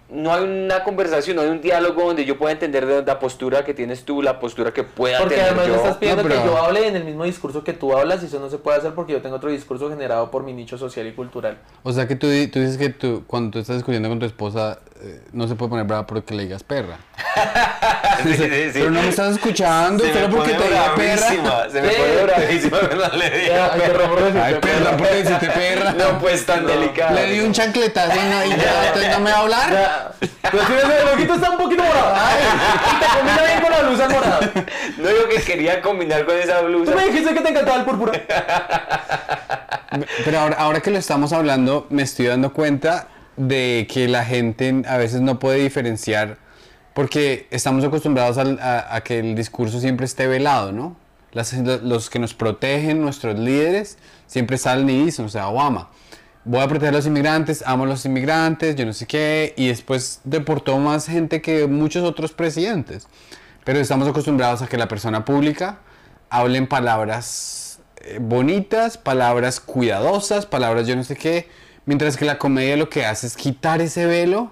no 0.10 0.32
hay 0.34 0.43
una 0.43 0.84
conversación, 0.84 1.36
no 1.36 1.41
hay 1.41 1.49
un 1.49 1.62
diálogo 1.62 2.03
donde 2.03 2.26
yo 2.26 2.38
pueda 2.38 2.51
entender 2.51 2.86
de 2.86 3.03
la 3.03 3.20
postura 3.20 3.66
que 3.66 3.74
tienes 3.74 4.06
tú, 4.06 4.22
la 4.22 4.39
postura 4.39 4.72
que 4.74 4.84
pueda 4.84 5.18
Porque 5.20 5.36
tener 5.36 5.49
además 5.49 5.68
yo. 5.68 5.74
me 5.74 5.78
estás 5.80 5.97
pidiendo 5.97 6.22
No, 6.24 6.30
que 6.30 6.36
yo 6.36 6.58
hable 6.58 6.88
en 6.88 6.95
el 6.95 7.03
mismo 7.03 7.24
discurso 7.24 7.64
que 7.64 7.74
tú 7.74 7.97
hablas 7.97 8.22
y 8.22 8.28
eso 8.28 8.39
no 8.39 8.49
se 8.49 8.58
puede 8.60 8.78
hacer 8.78 8.93
porque 8.93 9.14
yo 9.14 9.22
tengo 9.22 9.38
otro 9.38 9.49
discurso 9.49 9.89
generado 9.89 10.30
por 10.30 10.43
mi 10.43 10.53
nicho 10.53 10.78
social 10.78 11.08
y 11.08 11.14
cultural. 11.14 11.58
O 11.84 11.91
sea 11.91 12.08
que 12.08 12.16
tú, 12.16 12.28
di- 12.28 12.47
tú 12.47 12.60
dices 12.60 12.78
que 12.78 12.89
tú, 12.89 13.24
cuando 13.26 13.51
tú 13.51 13.60
estás 13.60 13.78
discutiendo 13.78 14.08
con 14.10 14.20
tu 14.20 14.26
esposa, 14.26 14.80
eh, 15.02 15.22
no 15.34 15.48
se 15.48 15.56
puede 15.56 15.70
poner 15.70 15.86
brava 15.86 16.08
porque 16.08 16.34
le 16.34 16.43
digas 16.43 16.64
perra. 16.64 16.98
Sí, 18.24 18.34
sí, 18.34 18.43
sí. 18.46 18.70
Pero 18.74 18.91
no 18.91 19.02
me 19.02 19.10
estás 19.10 19.34
escuchando, 19.34 20.02
Se 20.04 20.14
solo 20.14 20.30
porque 20.30 20.54
te 20.54 20.64
diga 20.64 20.96
perra. 20.96 21.16
bravísima, 21.28 21.70
Se 21.70 21.82
me 21.82 21.89
pone 21.89 22.24
bravísima 22.24 22.80
cuando 22.80 23.18
le 23.18 23.30
digo 23.30 23.54
Ya, 23.54 23.74
ay, 23.74 23.80
perra. 23.82 24.60
perdón 24.62 24.98
por 24.98 25.08
decirte 25.10 25.48
perra, 25.48 25.91
perra. 25.91 26.12
No, 26.14 26.20
pues 26.20 26.46
tan 26.46 26.64
No. 26.64 26.70
delicado. 26.70 27.14
Le 27.14 27.26
di 27.32 27.39
un 27.41 27.52
chancletazo 27.52 28.16
y, 28.16 28.30
no, 28.30 28.46
y 28.46 28.50
ya, 28.58 28.88
entonces 28.88 29.12
no 29.12 29.20
me 29.20 29.32
va 29.32 29.38
a 29.38 29.41
hablar. 29.41 29.72
Ya. 29.72 30.12
Pero 30.50 30.64
si 30.66 30.74
el 30.74 31.06
loquito 31.12 31.34
está 31.36 31.50
un 31.52 31.58
poquito 31.58 31.84
morado. 31.84 32.14
Ay, 32.16 32.43
y 32.96 33.00
te 33.00 33.06
combina 33.18 33.43
bien 33.43 33.62
con 33.62 33.72
la 33.72 33.82
blusa 33.82 34.10
morada. 34.10 34.39
No 34.98 35.10
digo 35.10 35.28
que 35.30 35.41
quería 35.41 35.82
combinar 35.82 36.26
con 36.26 36.38
esa 36.38 36.62
blusa. 36.62 36.91
Tú 36.93 36.98
me 36.98 37.06
dijiste 37.08 37.34
que 37.34 37.41
te 37.41 37.50
encantaba 37.50 37.78
el 37.80 37.86
púrpura. 37.86 38.14
Pero 40.26 40.39
ahora, 40.39 40.56
ahora 40.58 40.80
que 40.82 40.91
lo 40.91 40.98
estamos 40.98 41.32
hablando, 41.34 41.88
me 41.89 42.04
estoy 42.04 42.28
dando 42.28 42.52
cuenta 42.54 43.08
de 43.38 43.88
que 43.92 44.08
la 44.08 44.26
gente 44.26 44.84
a 44.88 44.98
veces 44.98 45.22
no 45.22 45.40
puede 45.40 45.60
diferenciar 45.60 46.38
porque 46.96 47.48
estamos 47.52 47.84
acostumbrados 47.84 48.38
a, 48.38 49.02
que 49.02 49.20
el 49.20 49.36
discurso 49.36 49.82
siempre 49.82 50.06
esté 50.06 50.28
velado, 50.28 50.72
¿no? 50.72 50.96
Los 51.34 52.10
que 52.10 52.20
nos 52.20 52.34
protegen, 52.34 53.02
nuestros 53.02 53.38
líderes, 53.38 53.98
siempre 54.28 54.58
salen 54.58 54.90
y 54.90 55.04
dicen, 55.04 55.26
o 55.26 55.30
sea, 55.30 55.50
Obama, 55.50 55.90
voy 56.46 56.62
a 56.62 56.68
proteger 56.70 56.94
a 56.94 56.98
los 56.98 57.06
inmigrantes, 57.06 57.66
amo 57.68 57.84
a 57.84 57.88
los 57.88 58.06
inmigrantes, 58.06 58.78
yo 58.78 58.86
no 58.86 58.94
sé 58.94 59.08
qué, 59.08 59.54
y 59.58 59.68
después 59.68 60.22
deportó 60.24 60.78
más 60.78 61.08
gente 61.08 61.42
que 61.42 61.68
muchos 61.68 62.06
otros 62.06 62.32
presidentes. 62.32 63.10
Pero 63.66 63.80
estamos 63.80 64.08
acostumbrados 64.08 64.62
a 64.62 64.68
que 64.68 64.78
la 64.78 64.88
persona 64.88 65.26
pública 65.26 65.80
hable 66.30 66.58
en 66.58 66.68
palabras 66.68 67.82
eh, 67.98 68.20
bonitas, 68.22 68.98
palabras 68.98 69.60
cuidadosas, 69.60 70.46
palabras 70.46 70.88
yo 70.88 70.96
no 70.96 71.04
sé 71.04 71.18
qué, 71.18 71.50
mientras 71.86 72.18
que 72.18 72.26
la 72.26 72.38
comedia 72.38 72.78
lo 72.78 72.90
que 72.90 73.06
hace 73.06 73.28
es 73.28 73.36
quitar 73.36 73.82
ese 73.82 74.06
velo 74.06 74.52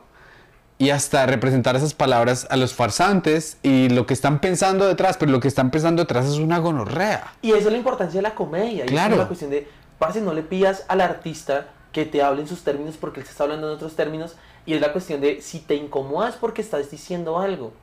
y 0.77 0.89
hasta 0.89 1.25
representar 1.25 1.75
esas 1.75 1.93
palabras 1.93 2.47
a 2.49 2.57
los 2.57 2.73
farsantes 2.73 3.57
y 3.63 3.89
lo 3.89 4.05
que 4.05 4.13
están 4.13 4.39
pensando 4.39 4.87
detrás, 4.87 5.17
pero 5.17 5.31
lo 5.31 5.39
que 5.39 5.47
están 5.47 5.71
pensando 5.71 6.01
detrás 6.01 6.25
es 6.25 6.37
una 6.37 6.57
gonorrea. 6.59 7.33
Y 7.41 7.51
eso 7.51 7.67
es 7.67 7.71
la 7.71 7.77
importancia 7.77 8.17
de 8.17 8.21
la 8.23 8.35
comedia. 8.35 8.85
Y 8.85 8.87
Claro. 8.87 9.13
es 9.13 9.19
una 9.19 9.27
cuestión 9.27 9.51
de, 9.51 9.67
parce, 9.99 10.21
no 10.21 10.33
le 10.33 10.43
pidas 10.43 10.83
al 10.87 11.01
artista 11.01 11.67
que 11.91 12.05
te 12.05 12.23
hable 12.23 12.41
en 12.41 12.47
sus 12.47 12.63
términos 12.63 12.97
porque 12.99 13.19
él 13.19 13.25
se 13.25 13.31
está 13.31 13.43
hablando 13.43 13.67
en 13.69 13.75
otros 13.75 13.95
términos. 13.95 14.35
Y 14.65 14.73
es 14.73 14.81
la 14.81 14.91
cuestión 14.91 15.21
de 15.21 15.41
si 15.41 15.59
te 15.59 15.75
incomodas 15.75 16.35
porque 16.35 16.61
estás 16.61 16.89
diciendo 16.89 17.39
algo. 17.39 17.73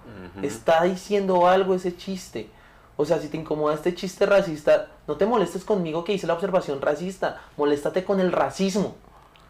Está 0.43 0.83
diciendo 0.85 1.47
algo 1.47 1.75
ese 1.75 1.97
chiste. 1.97 2.49
O 2.97 3.05
sea, 3.05 3.19
si 3.19 3.29
te 3.29 3.37
incomoda 3.37 3.75
este 3.75 3.95
chiste 3.95 4.27
racista, 4.27 4.89
no 5.07 5.17
te 5.17 5.27
molestes 5.27 5.65
conmigo 5.65 6.05
que 6.05 6.13
hice 6.13 6.27
la 6.27 6.35
observación 6.35 6.81
racista. 6.81 7.41
Moléstate 7.57 8.05
con 8.05 8.21
el 8.21 8.33
racismo 8.33 8.97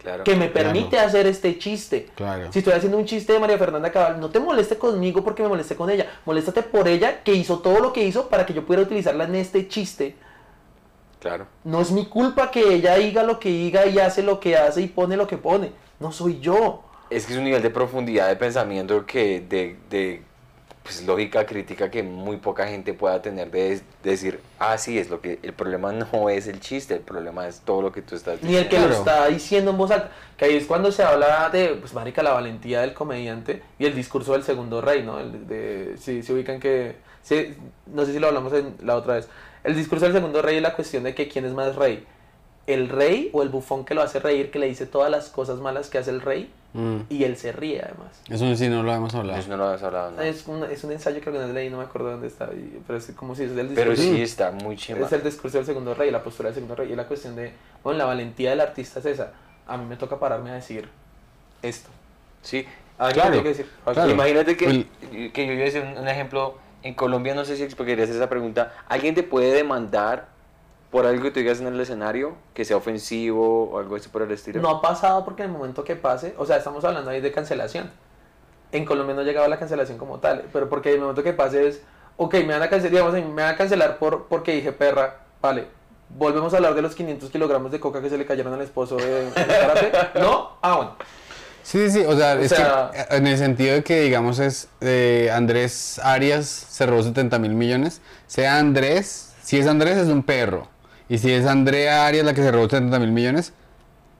Claro. 0.03 0.25
que 0.25 0.35
me 0.35 0.49
permite 0.49 0.99
hacer 0.99 1.27
este 1.27 1.59
chiste. 1.59 2.09
Claro. 2.15 2.51
Si 2.51 2.61
estoy 2.61 2.73
haciendo 2.73 2.97
un 2.97 3.05
chiste 3.05 3.35
de 3.35 3.39
María 3.39 3.59
Fernanda 3.59 3.93
Cabal, 3.93 4.19
no 4.19 4.31
te 4.31 4.41
moleste 4.41 4.79
conmigo 4.79 5.23
porque 5.23 5.43
me 5.43 5.49
molesté 5.49 5.77
con 5.77 5.91
ella. 5.91 6.07
Moléstate 6.25 6.63
por 6.63 6.89
ella 6.89 7.23
que 7.23 7.35
hizo 7.35 7.59
todo 7.59 7.81
lo 7.81 7.93
que 7.93 8.03
hizo 8.05 8.29
para 8.29 8.47
que 8.47 8.55
yo 8.55 8.65
pudiera 8.65 8.83
utilizarla 8.83 9.25
en 9.25 9.35
este 9.35 9.69
chiste. 9.69 10.17
Claro. 11.21 11.47
No 11.65 11.83
es 11.83 11.91
mi 11.91 12.07
culpa 12.07 12.51
que 12.51 12.75
ella 12.75 12.95
diga 12.97 13.23
lo 13.23 13.39
que 13.39 13.51
diga 13.51 13.85
y 13.87 13.99
hace 13.99 14.23
lo 14.23 14.41
que 14.41 14.57
hace 14.57 14.81
y 14.81 14.87
pone 14.89 15.17
lo 15.19 15.27
que 15.27 15.37
pone. 15.37 15.73
No 15.99 16.13
soy 16.13 16.41
yo. 16.41 16.83
Es 17.11 17.27
que 17.27 17.35
es 17.35 17.39
un 17.39 17.45
nivel 17.45 17.61
de 17.61 17.71
profundidad 17.71 18.29
de 18.29 18.37
pensamiento 18.37 19.05
que 19.05 19.41
de, 19.41 19.77
de 19.91 20.23
pues, 20.83 21.05
lógica 21.07 21.47
crítica 21.47 21.91
que 21.91 22.03
muy 22.03 22.39
poca 22.39 22.67
gente 22.67 22.95
pueda 22.95 23.21
tener 23.23 23.51
de, 23.51 23.77
de 24.03 24.11
decir, 24.11 24.41
ah, 24.59 24.79
sí, 24.79 24.99
es 24.99 25.11
lo 25.11 25.21
que 25.21 25.39
el 25.43 25.53
problema 25.53 25.93
no 26.13 26.29
es 26.31 26.47
el 26.47 26.61
chiste, 26.61 26.95
el 26.95 27.01
problema 27.01 27.47
es 27.47 27.61
todo 27.61 27.83
lo 27.83 27.93
que 27.93 28.03
tú 28.03 28.15
estás 28.17 28.43
Ni 28.43 28.57
el 28.57 28.69
que 28.69 28.77
diciendo. 28.77 28.89
lo 28.89 28.95
está 28.95 29.27
diciendo 29.29 29.71
en 29.73 29.79
voz 29.79 29.91
alta. 29.91 30.11
Que 30.37 30.47
ahí 30.47 30.57
es 30.57 30.67
cuando 30.67 30.91
se 30.91 31.03
habla 31.03 31.51
de, 31.51 31.69
pues, 31.75 31.93
marica, 31.95 32.23
la 32.23 32.33
valentía 32.33 32.81
del 32.81 32.95
comediante 32.95 33.63
y 33.79 33.85
el 33.87 33.95
discurso 33.95 34.33
del 34.33 34.43
segundo 34.43 34.81
rey, 34.81 35.03
¿no? 35.03 35.21
El 35.21 35.47
de, 35.47 35.95
sí, 35.99 36.23
se 36.23 36.33
ubican 36.33 36.59
que, 36.61 36.97
sí, 37.23 37.55
no 37.87 38.05
sé 38.07 38.13
si 38.13 38.19
lo 38.19 38.29
hablamos 38.29 38.53
en 38.55 38.75
la 38.83 38.97
otra 38.97 39.15
vez. 39.15 39.29
El 39.65 39.77
discurso 39.77 40.07
del 40.07 40.15
segundo 40.15 40.41
rey 40.41 40.57
es 40.57 40.63
la 40.63 40.75
cuestión 40.75 41.03
de 41.05 41.15
que 41.15 41.29
quién 41.29 41.45
es 41.45 41.53
más 41.53 41.77
rey. 41.77 42.07
El 42.67 42.89
rey 42.89 43.31
o 43.33 43.43
el 43.43 43.49
bufón 43.49 43.85
que 43.85 43.95
lo 43.95 44.03
hace 44.03 44.21
reír, 44.21 44.51
que 44.51 44.59
le 44.59 44.67
dice 44.67 44.87
todas 44.87 45.11
las 45.11 45.29
cosas 45.29 45.59
malas 45.61 45.89
que 45.91 45.99
hace 45.99 46.11
el 46.11 46.21
rey 46.21 46.53
Mm, 46.73 46.99
y 47.09 47.25
él 47.25 47.37
se 47.37 47.51
ríe 47.51 47.83
además. 47.83 48.23
Eso 48.29 48.55
sí 48.55 48.69
no 48.69 48.85
lo 48.85 48.95
hemos 48.95 49.13
hablado. 49.17 49.41
Eso 49.41 49.49
no 49.49 49.57
lo 49.57 49.65
habías 49.65 49.83
hablado, 49.83 50.13
¿no? 50.13 50.23
Es, 50.23 50.47
un, 50.47 50.63
es 50.63 50.85
un 50.85 50.93
ensayo 50.93 51.21
que 51.21 51.29
alguna 51.29 51.47
vez 51.47 51.53
leí, 51.57 51.69
no 51.69 51.79
me 51.79 51.83
acuerdo 51.83 52.13
dónde 52.13 52.29
está, 52.29 52.45
y- 52.53 52.81
pero 52.87 52.97
es 52.97 53.11
como 53.17 53.35
si 53.35 53.43
es 53.43 53.51
el 53.51 53.71
discurso. 53.71 53.75
Pero 53.83 53.97
sí 53.97 54.23
está 54.23 54.53
muy 54.53 54.77
chimba. 54.77 55.05
Es 55.05 55.11
el 55.13 55.25
discurso 55.25 55.57
del 55.59 55.67
segundo 55.67 55.95
rey, 55.95 56.13
la 56.13 56.23
postura 56.23 56.51
del 56.51 56.55
segundo 56.55 56.77
rey. 56.77 56.93
Y 56.93 56.95
la 56.95 57.09
cuestión 57.09 57.35
de, 57.35 57.53
bueno, 57.83 57.99
la 57.99 58.05
valentía 58.05 58.51
del 58.51 58.61
artista 58.61 59.01
es 59.01 59.07
esa. 59.07 59.33
A 59.67 59.77
mí 59.79 59.85
me 59.85 59.97
toca 59.97 60.21
pararme 60.21 60.51
a 60.51 60.55
decir 60.55 60.89
esto. 61.63 61.91
Sí. 62.43 62.65
A 62.99 63.09
mí 63.09 63.09
me 63.09 63.15
Claro, 63.15 63.43
que 63.43 63.49
decir. 63.49 63.67
claro. 63.93 64.09
Imagínate 64.13 64.57
que, 64.57 64.67
El- 64.67 65.33
que 65.33 65.47
yo 65.49 65.53
iba 65.55 65.63
a 65.63 65.65
decir 65.65 65.83
un, 65.83 65.99
un 65.99 66.07
ejemplo. 66.09 66.55
En 66.85 66.95
Colombia, 66.95 67.35
no 67.35 67.45
sé 67.45 67.57
si 67.57 67.67
quería 67.75 68.05
hacer 68.05 68.15
esa 68.15 68.29
pregunta. 68.29 68.73
¿Alguien 68.89 69.17
te 69.17 69.25
puede 69.25 69.53
demandar 69.53 70.29
por 70.91 71.07
algo 71.07 71.23
que 71.23 71.31
tú 71.31 71.41
digas 71.41 71.61
en 71.61 71.67
el 71.69 71.81
escenario? 71.81 72.35
Que 72.55 72.65
sea 72.65 72.77
ofensivo 72.77 73.71
o 73.71 73.79
algo 73.79 73.97
así 73.97 74.09
por 74.09 74.23
el 74.23 74.31
estilo. 74.33 74.61
No 74.61 74.71
ha 74.71 74.83
pasado 74.83 75.25
porque 75.25 75.43
en 75.45 75.51
el 75.51 75.57
momento 75.57 75.85
que 75.85 75.97
pase, 75.97 76.35
o 76.39 76.47
sea, 76.47 76.57
estamos 76.57 76.85
hablando 76.85 77.11
ahí 77.11 77.21
de 77.21 77.33
cancelación. 77.33 77.91
En 78.73 78.85
Colombia 78.85 79.15
no 79.15 79.23
ha 79.23 79.25
llegado 79.25 79.49
la 79.49 79.59
cancelación 79.59 79.99
como 79.99 80.19
tal, 80.19 80.45
pero 80.53 80.69
porque 80.69 80.91
en 80.91 80.97
el 80.97 81.01
momento 81.03 81.23
que 81.23 81.33
pase 81.33 81.67
es, 81.69 81.81
ok, 82.17 82.35
me 82.35 82.53
van 82.55 82.63
a 82.63 82.69
cancelar, 82.71 82.91
digamos, 82.93 83.13
me 83.15 83.43
van 83.43 83.55
a 83.55 83.57
cancelar 83.57 83.99
por, 83.99 84.27
porque 84.27 84.53
dije 84.53 84.73
perra, 84.73 85.19
vale. 85.41 85.67
Volvemos 86.13 86.53
a 86.53 86.57
hablar 86.57 86.75
de 86.75 86.83
los 86.83 86.95
500 86.97 87.31
kilogramos 87.31 87.71
de 87.71 87.79
coca 87.79 88.03
que 88.03 88.11
se 88.11 88.19
le 88.19 88.27
cayeron 88.27 88.53
al 88.53 88.61
esposo 88.63 88.97
de, 88.97 89.27
de 89.27 89.31
karate. 89.33 89.93
¿No? 90.21 90.57
Ah, 90.61 90.77
bueno. 90.77 90.97
Sí, 91.63 91.89
sí, 91.91 92.01
o 92.05 92.17
sea, 92.17 92.33
O 92.35 92.39
es 92.39 92.49
sea- 92.51 92.91
que 93.09 93.17
en 93.17 93.27
el 93.29 93.39
sentido 93.39 93.75
de 93.75 93.85
que, 93.85 94.01
digamos, 94.01 94.39
es 94.41 94.69
eh, 94.81 95.31
Andrés 95.33 96.01
Arias 96.03 96.47
se 96.49 96.87
robó 96.87 97.03
70 97.03 97.39
mil 97.39 97.55
millones, 97.55 98.01
sea 98.27 98.59
Andrés, 98.59 99.33
si 99.43 99.59
es 99.59 99.67
Andrés 99.69 99.99
es 99.99 100.09
un 100.09 100.23
perro, 100.25 100.67
y 101.11 101.19
si 101.19 101.31
es 101.33 101.45
Andrea 101.45 102.07
Arias 102.07 102.25
la 102.25 102.33
que 102.33 102.41
se 102.43 102.51
robó 102.51 102.65
70 102.71 102.99
mil 103.01 103.13
millones, 103.13 103.53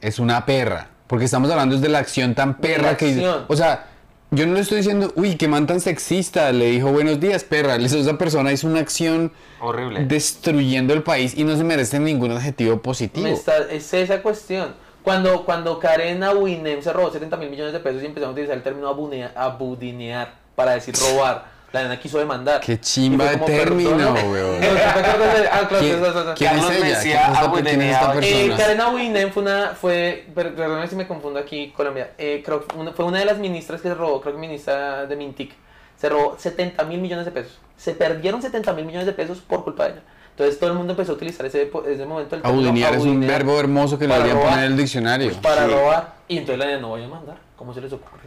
es 0.03 0.19
una 0.19 0.45
perra. 0.45 0.89
Porque 1.07 1.25
estamos 1.25 1.51
hablando 1.51 1.79
de 1.79 1.89
la 1.89 1.99
acción 2.01 2.35
tan 2.35 2.59
perra 2.59 2.97
que 2.99 3.07
dice. 3.07 3.27
O 3.49 3.57
sea, 3.57 3.87
yo 4.31 4.47
no 4.47 4.55
le 4.55 4.61
estoy 4.61 4.79
diciendo, 4.79 5.13
uy, 5.17 5.37
qué 5.37 5.49
man 5.49 5.67
tan 5.67 5.81
sexista. 5.81 6.53
Le 6.53 6.67
dijo 6.71 6.93
buenos 6.93 7.19
días, 7.19 7.43
perra. 7.45 7.77
Esa 7.77 8.19
persona 8.19 8.53
hizo 8.53 8.67
una 8.69 8.81
acción 8.81 9.33
Horrible. 9.61 10.05
destruyendo 10.05 10.93
el 10.95 11.03
país 11.03 11.35
y 11.37 11.45
no 11.45 11.57
se 11.57 11.65
merece 11.65 11.99
ningún 11.99 12.31
adjetivo 12.33 12.81
positivo. 12.83 13.27
Está- 13.27 13.71
es 13.71 13.93
esa 13.95 14.23
cuestión. 14.23 14.75
Cuando, 15.03 15.45
cuando 15.45 15.79
Karen 15.79 16.23
Abuinem 16.23 16.83
se 16.83 16.93
robó 16.93 17.11
70 17.11 17.37
mil 17.39 17.51
millones 17.51 17.73
de 17.73 17.81
pesos 17.81 18.03
y 18.03 18.07
empezaron 18.07 18.31
a 18.31 18.33
utilizar 18.33 18.57
el 18.57 18.63
término 18.63 18.89
abudinear 19.35 20.35
para 20.55 20.73
decir 20.73 20.95
robar, 20.95 21.47
la 21.73 21.83
nena 21.83 21.99
quiso 22.01 22.19
demandar. 22.19 22.61
Qué 22.61 22.81
chimba 22.81 23.27
de 23.31 23.37
término, 23.39 24.13
weón. 24.13 24.61
No, 24.61 24.67
¿te 24.67 24.83
acuerdas 24.83 25.41
de- 25.41 25.49
ah, 25.49 25.69
claro, 25.69 26.35
¿Quién, 26.37 26.59
es 26.59 26.65
ella? 26.71 26.81
Mejía 26.81 27.33
¿Quién 27.63 27.83
es 27.83 27.93
esta. 27.93 28.15
Eh, 28.15 28.17
persona? 28.21 28.57
Karen 28.57 28.81
Abuinem 28.81 29.31
fue 29.33 29.43
una, 29.43 29.69
fue, 29.81 30.27
per- 30.35 30.55
perdóname 30.55 30.89
si 30.89 30.97
me 30.97 31.07
confundo 31.07 31.39
aquí, 31.39 31.73
Colombia, 31.77 32.11
eh, 32.19 32.43
creo 32.45 32.65
una- 32.77 32.93
fue 32.93 33.05
una 33.05 33.19
de 33.21 33.25
las 33.25 33.39
ministras 33.39 33.81
que 33.81 33.89
se 33.89 33.95
robó, 33.95 34.21
creo 34.21 34.35
que 34.35 34.41
ministra 34.41 35.07
de 35.07 35.17
Mintic, 35.17 35.53
se 35.97 36.09
robó 36.09 36.37
70 36.39 36.83
mil 36.85 37.01
millones 37.01 37.25
de 37.27 37.31
pesos. 37.33 37.59
Se 37.77 37.93
perdieron 37.95 38.43
70 38.43 38.73
mil 38.73 38.85
millones 38.85 39.07
de 39.07 39.13
pesos 39.13 39.39
por 39.39 39.63
culpa 39.65 39.85
de 39.85 39.91
ella. 39.91 40.03
Entonces 40.31 40.59
todo 40.59 40.71
el 40.71 40.77
mundo 40.77 40.93
empezó 40.95 41.13
a 41.13 41.15
utilizar 41.17 41.45
ese, 41.47 41.71
ese 41.87 42.07
momento. 42.07 42.35
el 42.37 42.43
término 42.43 42.49
Abudinear 42.69 42.95
es 42.95 43.03
un 43.03 43.21
verbo 43.21 43.61
hermoso 43.61 43.99
que 43.99 44.07
le 44.09 44.15
deberían 44.15 44.37
robar. 44.39 44.51
poner 44.53 44.65
en 44.67 44.73
el 44.73 44.79
diccionario. 44.79 45.29
pues, 45.29 45.39
para 45.39 45.67
Sí. 45.67 45.71
robar. 45.73 46.15
Y 46.29 46.39
entonces 46.39 46.59
la 46.59 46.67
nena 46.67 46.81
no 46.81 46.89
voy 46.89 47.05
a 47.05 47.09
mandar. 47.09 47.37
¿Cómo 47.57 47.75
se 47.75 47.81
les 47.83 47.93
ocurre? 47.93 48.23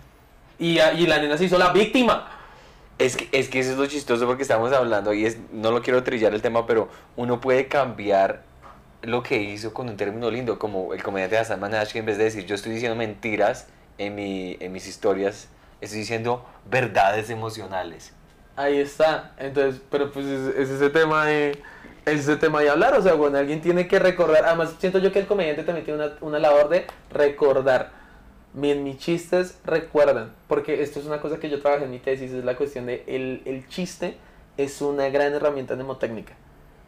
Y, 0.60 0.80
y 0.80 1.08
la 1.08 1.18
nena 1.20 1.38
se 1.38 1.46
hizo 1.46 1.58
la 1.58 1.70
víctima. 1.74 2.28
Es 3.00 3.18
que, 3.18 3.28
es 3.32 3.50
que 3.50 3.60
eso 3.60 3.72
es 3.72 3.78
lo 3.78 3.86
chistoso 3.88 4.26
porque 4.28 4.44
estamos 4.44 4.72
hablando 4.72 5.14
y 5.14 5.26
es, 5.26 5.38
no 5.52 5.72
lo 5.72 5.82
quiero 5.82 6.04
trillar 6.04 6.34
el 6.34 6.42
tema, 6.42 6.68
pero 6.68 6.90
uno 7.16 7.42
puede 7.42 7.68
cambiar 7.68 8.44
lo 9.02 9.24
que 9.24 9.42
hizo 9.42 9.74
con 9.74 9.90
un 9.90 9.98
término 9.98 10.30
lindo, 10.32 10.60
como 10.60 10.94
el 10.94 11.04
comediante 11.04 11.38
Hassan 11.38 11.60
Minhaj, 11.60 11.92
que 11.92 12.00
en 12.00 12.06
vez 12.06 12.18
de 12.18 12.26
decir 12.26 12.46
yo 12.46 12.56
estoy 12.56 12.72
diciendo 12.72 12.96
mentiras 12.96 13.68
en, 13.98 14.16
mi, 14.16 14.58
en 14.60 14.72
mis 14.72 14.88
historias, 14.88 15.50
estoy 15.82 16.00
diciendo 16.00 16.46
verdades 16.70 17.30
emocionales. 17.30 18.14
Ahí 18.56 18.78
está. 18.78 19.32
Entonces, 19.38 19.82
pero 19.90 20.12
pues 20.12 20.26
es, 20.26 20.56
es 20.56 20.70
ese 20.70 20.90
tema 20.90 21.26
de. 21.26 21.60
Es 22.06 22.20
ese 22.20 22.36
tema 22.36 22.62
de 22.62 22.70
hablar. 22.70 22.94
O 22.96 23.02
sea, 23.02 23.14
bueno, 23.14 23.38
alguien 23.38 23.62
tiene 23.62 23.88
que 23.88 23.98
recordar. 23.98 24.46
Además, 24.46 24.76
siento 24.80 25.00
yo 25.00 25.12
que 25.12 25.20
el 25.20 25.26
comediante 25.28 25.64
también 25.64 25.86
tiene 25.86 26.04
una, 26.04 26.14
una 26.22 26.40
labor 26.40 26.70
de 26.70 26.86
recordar. 27.12 27.92
Mi- 28.54 28.72
En 28.72 28.84
mis 28.84 28.98
chistes 28.98 29.60
recuerdan. 29.66 30.34
Porque 30.48 30.82
esto 30.82 31.00
es 31.00 31.06
una 31.06 31.20
cosa 31.22 31.40
que 31.40 31.50
yo 31.50 31.62
trabajé 31.62 31.86
en 31.86 31.92
mi 31.92 32.00
tesis. 32.00 32.32
Es 32.32 32.44
la 32.44 32.56
cuestión 32.56 32.86
de. 32.86 33.04
El, 33.08 33.42
el 33.46 33.68
chiste 33.68 34.18
es 34.58 34.82
una 34.82 35.10
gran 35.10 35.34
herramienta 35.34 35.76
mnemotécnica. 35.76 36.34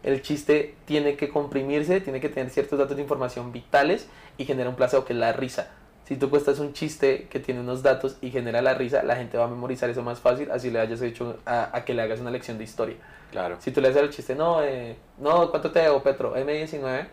El 0.03 0.22
chiste 0.22 0.76
tiene 0.86 1.16
que 1.16 1.30
comprimirse, 1.30 1.99
tiene 1.99 2.20
que 2.22 2.30
tener 2.30 2.51
ciertos 2.51 2.78
datos 2.78 2.95
de 2.95 3.01
información 3.01 3.51
vitales 3.51 4.07
y 4.38 4.45
genera 4.45 4.70
un 4.70 4.76
placebo 4.76 5.03
que 5.03 5.13
es 5.13 5.20
la 5.20 5.34
risa. 5.34 5.72
Si 6.07 6.16
tú 6.16 6.30
cuestas 6.30 6.59
un 6.59 6.74
chiste 6.74 7.28
que 7.32 7.39
tiene 7.39 7.61
unos 7.61 7.82
datos 7.82 8.18
y 8.22 8.30
genera 8.30 8.61
la 8.61 8.76
risa, 8.76 9.01
la 9.01 9.16
gente 9.16 9.39
va 9.39 9.45
a 9.45 9.47
memorizar 9.47 9.89
eso 9.89 10.03
más 10.03 10.20
fácil, 10.20 10.51
así 10.51 10.70
le 10.70 10.80
hayas 10.80 11.01
hecho 11.01 11.39
a, 11.47 11.76
a 11.76 11.84
que 11.86 11.95
le 11.95 12.03
hagas 12.03 12.20
una 12.20 12.30
lección 12.30 12.59
de 12.59 12.66
historia. 12.66 12.97
Claro. 13.36 13.57
Si 13.59 13.71
tú 13.71 13.81
le 13.81 13.89
haces 13.89 14.01
el 14.01 14.09
chiste, 14.11 14.33
no, 14.33 14.63
eh, 14.63 14.95
no, 15.19 15.49
¿cuánto 15.51 15.69
te 15.69 15.79
debo, 15.79 16.01
Petro? 16.01 16.33
M19. 16.38 17.05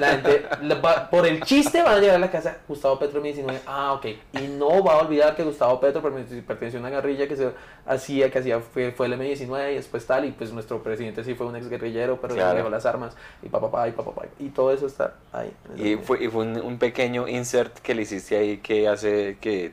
La 0.00 0.08
gente, 0.12 0.46
le 0.62 0.74
va- 0.76 1.10
por 1.10 1.26
el 1.26 1.42
chiste 1.42 1.82
van 1.82 1.98
a 1.98 2.00
llegar 2.00 2.16
a 2.16 2.18
la 2.18 2.30
casa, 2.30 2.56
Gustavo 2.66 2.98
Petro 2.98 3.22
M19. 3.22 3.58
Ah, 3.66 3.92
ok. 3.92 4.06
Y 4.40 4.48
no 4.48 4.82
va 4.82 4.94
a 4.94 4.98
olvidar 5.00 5.36
que 5.36 5.42
Gustavo 5.44 5.78
Petro 5.78 6.00
perteneció 6.00 6.78
a 6.78 6.80
una 6.80 6.88
guerrilla 6.88 7.28
que 7.28 7.36
se 7.36 7.50
hacía, 7.86 8.30
que 8.30 8.38
hacía, 8.38 8.60
fue, 8.60 8.92
fue 8.92 9.04
el 9.06 9.12
M19 9.20 9.72
y 9.72 9.74
después 9.74 10.06
tal, 10.06 10.24
y 10.24 10.30
pues 10.30 10.50
nuestro 10.50 10.82
presidente 10.82 11.22
sí 11.24 11.34
fue 11.34 11.46
un 11.46 11.56
ex 11.56 11.68
guerrillero, 11.68 12.18
pero 12.22 12.34
Claro. 12.34 12.56
dejó 12.56 12.70
las 12.70 12.86
armas, 12.86 13.14
y 13.42 13.50
papá, 13.50 13.70
papá, 13.70 13.88
y 13.88 13.92
papá, 13.92 14.12
papá. 14.14 14.26
Y 14.38 14.48
todo 14.48 14.72
eso 14.72 14.86
está 14.86 15.12
ahí. 15.32 15.52
Y 15.76 15.96
fue, 15.96 16.24
y 16.24 16.28
fue 16.28 16.44
un, 16.44 16.56
un 16.58 16.78
pequeño 16.78 17.28
insert 17.28 17.78
que 17.80 17.94
le 17.94 18.02
hiciste 18.02 18.36
ahí 18.38 18.56
que 18.58 18.88
hace 18.88 19.36
que 19.42 19.72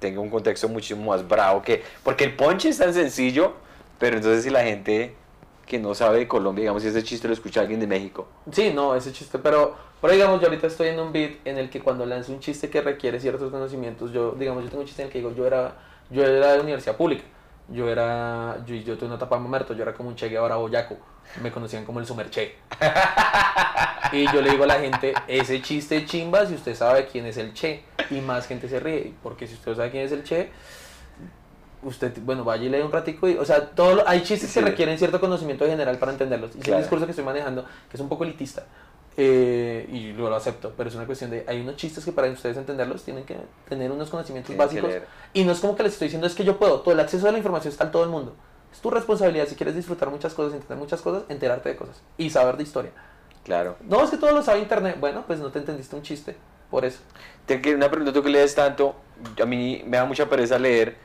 tenga 0.00 0.20
un 0.20 0.28
contexto 0.28 0.68
muchísimo 0.68 1.10
más 1.12 1.26
bravo 1.26 1.62
que... 1.62 1.82
Porque 2.02 2.24
el 2.24 2.36
ponche 2.36 2.68
es 2.68 2.76
tan 2.76 2.92
sencillo, 2.92 3.54
pero 3.98 4.16
entonces 4.16 4.44
si 4.44 4.50
la 4.50 4.62
gente 4.62 5.14
que 5.66 5.78
no 5.78 5.94
sabe 5.94 6.18
de 6.18 6.28
Colombia, 6.28 6.62
digamos, 6.62 6.82
si 6.82 6.88
ese 6.88 7.02
chiste 7.02 7.26
lo 7.26 7.34
escucha 7.34 7.60
alguien 7.60 7.80
de 7.80 7.86
México, 7.86 8.28
Sí, 8.52 8.72
no, 8.74 8.94
ese 8.94 9.12
chiste, 9.12 9.38
pero, 9.38 9.74
pero 10.00 10.12
digamos, 10.12 10.40
yo 10.40 10.48
ahorita 10.48 10.66
estoy 10.66 10.88
en 10.88 11.00
un 11.00 11.12
beat 11.12 11.46
en 11.46 11.58
el 11.58 11.70
que 11.70 11.80
cuando 11.80 12.04
lanzo 12.04 12.32
un 12.32 12.40
chiste 12.40 12.68
que 12.68 12.80
requiere 12.82 13.18
ciertos 13.20 13.50
conocimientos, 13.50 14.12
yo, 14.12 14.32
digamos, 14.32 14.62
yo 14.64 14.68
tengo 14.70 14.82
un 14.82 14.86
chiste 14.86 15.02
en 15.02 15.06
el 15.06 15.12
que 15.12 15.18
digo, 15.18 15.34
yo 15.34 15.46
era, 15.46 15.74
yo 16.10 16.24
era 16.24 16.52
de 16.52 16.60
universidad 16.60 16.96
pública, 16.96 17.24
yo 17.68 17.88
era, 17.88 18.62
yo, 18.66 18.74
yo 18.74 18.96
tuve 18.96 19.06
una 19.06 19.16
etapa 19.16 19.38
mamerto, 19.38 19.74
yo 19.74 19.82
era 19.82 19.94
como 19.94 20.10
un 20.10 20.16
Che 20.16 20.28
Guevara 20.28 20.56
boyaco, 20.56 20.98
me 21.42 21.50
conocían 21.50 21.84
como 21.84 22.00
el 22.00 22.06
Sumerche. 22.06 22.56
Y 24.12 24.30
yo 24.32 24.42
le 24.42 24.50
digo 24.50 24.64
a 24.64 24.66
la 24.68 24.78
gente, 24.78 25.12
ese 25.26 25.60
chiste 25.60 26.04
chimba 26.04 26.46
si 26.46 26.54
usted 26.54 26.74
sabe 26.76 27.06
quién 27.06 27.26
es 27.26 27.36
el 27.36 27.52
Che, 27.52 27.82
y 28.10 28.20
más 28.20 28.46
gente 28.46 28.68
se 28.68 28.78
ríe, 28.78 29.12
porque 29.22 29.46
si 29.46 29.54
usted 29.54 29.74
sabe 29.74 29.90
quién 29.90 30.04
es 30.04 30.12
el 30.12 30.22
Che, 30.22 30.50
usted, 31.84 32.12
bueno, 32.22 32.44
vaya 32.44 32.64
y 32.64 32.68
lee 32.68 32.80
un 32.80 32.90
ratico 32.92 33.28
y, 33.28 33.36
o 33.36 33.44
sea, 33.44 33.70
todo, 33.70 34.02
hay 34.06 34.22
chistes 34.22 34.50
Sí. 34.50 34.60
que 34.60 34.66
requieren 34.66 34.98
cierto 34.98 35.20
conocimiento 35.20 35.66
general 35.66 35.98
para 35.98 36.12
entenderlos. 36.12 36.50
Y 36.50 36.52
es 36.54 36.56
el 36.58 36.62
Claro. 36.64 36.80
discurso 36.80 37.04
que 37.06 37.10
estoy 37.12 37.24
manejando, 37.24 37.64
que 37.90 37.96
es 37.96 38.00
un 38.00 38.08
poco 38.08 38.24
elitista, 38.24 38.64
eh, 39.16 39.88
y 39.92 40.12
lo, 40.12 40.28
lo 40.28 40.34
acepto, 40.36 40.72
pero 40.76 40.88
es 40.88 40.94
una 40.96 41.06
cuestión 41.06 41.30
de, 41.30 41.44
hay 41.46 41.60
unos 41.60 41.76
chistes 41.76 42.04
que 42.04 42.10
para 42.12 42.28
ustedes 42.30 42.56
entenderlos 42.56 43.04
tienen 43.04 43.24
que 43.24 43.36
tener 43.68 43.92
unos 43.92 44.10
conocimientos 44.10 44.48
Tienen 44.56 44.66
básicos, 44.84 45.08
y 45.32 45.44
no 45.44 45.52
es 45.52 45.60
como 45.60 45.76
que 45.76 45.84
les 45.84 45.92
estoy 45.92 46.06
diciendo, 46.08 46.26
es 46.26 46.34
que 46.34 46.44
yo 46.44 46.58
puedo, 46.58 46.80
todo 46.80 46.92
el 46.94 47.00
acceso 47.00 47.28
a 47.28 47.32
la 47.32 47.38
información 47.38 47.70
está 47.72 47.84
en 47.84 47.92
todo 47.92 48.02
el 48.04 48.10
mundo. 48.10 48.34
Es 48.72 48.80
tu 48.80 48.90
responsabilidad, 48.90 49.46
si 49.46 49.54
quieres 49.54 49.76
disfrutar 49.76 50.10
muchas 50.10 50.34
cosas, 50.34 50.52
entender 50.54 50.76
muchas 50.78 51.00
cosas, 51.00 51.22
enterarte 51.28 51.68
de 51.68 51.76
cosas 51.76 52.02
y 52.18 52.30
saber 52.30 52.56
de 52.56 52.64
historia. 52.64 52.90
claro. 53.44 53.76
No, 53.82 54.02
es 54.02 54.10
que 54.10 54.16
todo 54.16 54.32
lo 54.32 54.42
sabe 54.42 54.58
internet. 54.60 54.96
Bueno, 54.98 55.22
pues 55.26 55.38
no 55.38 55.50
te 55.50 55.58
entendiste 55.60 55.94
un 55.94 56.02
chiste, 56.02 56.34
por 56.70 56.84
eso. 56.84 56.98
Tengo 57.46 57.62
que 57.62 57.74
una 57.74 57.88
pregunta, 57.90 58.12
tú 58.12 58.22
que 58.22 58.30
lees 58.30 58.54
tanto, 58.54 58.96
a 59.40 59.44
mí 59.46 59.84
me 59.86 59.96
da 59.98 60.06
mucha 60.06 60.28
pereza 60.28 60.58
leer, 60.58 60.96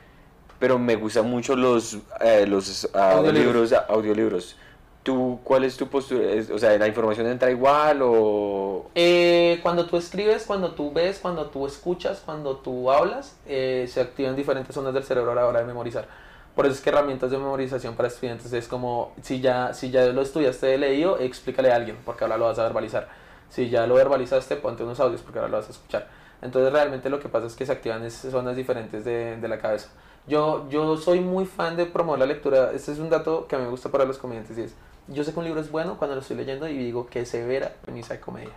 pero 0.60 0.78
me 0.78 0.94
gustan 0.94 1.28
mucho 1.28 1.56
los, 1.56 1.98
eh, 2.20 2.46
los 2.46 2.88
ah, 2.94 3.12
Audiolibros. 3.12 3.72
audiolibros. 3.72 4.56
¿Tú, 5.02 5.40
cuál 5.42 5.64
es 5.64 5.78
tu 5.78 5.88
postura? 5.88 6.26
O 6.54 6.58
sea, 6.58 6.76
¿la 6.76 6.86
información 6.86 7.26
entra 7.26 7.50
igual 7.50 8.00
o...? 8.02 8.90
Eh, 8.94 9.58
cuando 9.62 9.86
tú 9.86 9.96
escribes, 9.96 10.44
cuando 10.46 10.72
tú 10.72 10.92
ves, 10.92 11.18
cuando 11.20 11.46
tú 11.46 11.66
escuchas, 11.66 12.22
cuando 12.22 12.58
tú 12.58 12.90
hablas, 12.92 13.34
eh, 13.46 13.86
se 13.88 14.02
activan 14.02 14.36
diferentes 14.36 14.74
zonas 14.74 14.92
del 14.92 15.02
cerebro 15.02 15.32
a 15.32 15.34
la 15.34 15.46
hora 15.46 15.60
de 15.60 15.64
memorizar. 15.66 16.06
Por 16.54 16.66
eso 16.66 16.74
es 16.74 16.82
que 16.82 16.90
herramientas 16.90 17.30
de 17.30 17.38
memorización 17.38 17.94
para 17.94 18.08
estudiantes 18.08 18.52
es 18.52 18.68
como, 18.68 19.14
si 19.22 19.40
ya, 19.40 19.72
si 19.72 19.90
ya 19.90 20.04
lo 20.08 20.20
estudiaste 20.20 20.66
de 20.66 20.76
leído, 20.76 21.18
explícale 21.18 21.72
a 21.72 21.76
alguien, 21.76 21.96
porque 22.04 22.24
ahora 22.24 22.36
lo 22.36 22.44
vas 22.44 22.58
a 22.58 22.64
verbalizar. 22.64 23.08
Si 23.48 23.70
ya 23.70 23.86
lo 23.86 23.94
verbalizaste, 23.94 24.56
ponte 24.56 24.82
unos 24.82 25.00
audios, 25.00 25.22
porque 25.22 25.38
ahora 25.38 25.50
lo 25.50 25.56
vas 25.56 25.68
a 25.68 25.70
escuchar. 25.70 26.08
Entonces 26.42 26.70
realmente 26.70 27.08
lo 27.08 27.20
que 27.20 27.30
pasa 27.30 27.46
es 27.46 27.54
que 27.54 27.64
se 27.64 27.72
activan 27.72 28.04
esas 28.04 28.32
zonas 28.32 28.54
diferentes 28.54 29.02
de, 29.06 29.38
de 29.38 29.48
la 29.48 29.58
cabeza. 29.58 29.88
Yo, 30.26 30.68
yo 30.68 30.96
soy 30.96 31.20
muy 31.20 31.46
fan 31.46 31.76
de 31.76 31.86
promover 31.86 32.20
la 32.20 32.26
lectura. 32.26 32.72
Este 32.72 32.92
es 32.92 32.98
un 32.98 33.10
dato 33.10 33.46
que 33.46 33.56
a 33.56 33.58
mí 33.58 33.64
me 33.64 33.70
gusta 33.70 33.90
para 33.90 34.04
los 34.04 34.18
comediantes 34.18 34.58
y 34.58 34.62
es, 34.62 34.74
yo 35.08 35.24
sé 35.24 35.32
que 35.32 35.38
un 35.38 35.44
libro 35.44 35.60
es 35.60 35.70
bueno 35.70 35.98
cuando 35.98 36.14
lo 36.14 36.22
estoy 36.22 36.36
leyendo 36.36 36.68
y 36.68 36.76
digo 36.76 37.06
que 37.06 37.26
severa 37.26 37.72
premisa 37.82 38.14
de 38.14 38.20
comedia. 38.20 38.54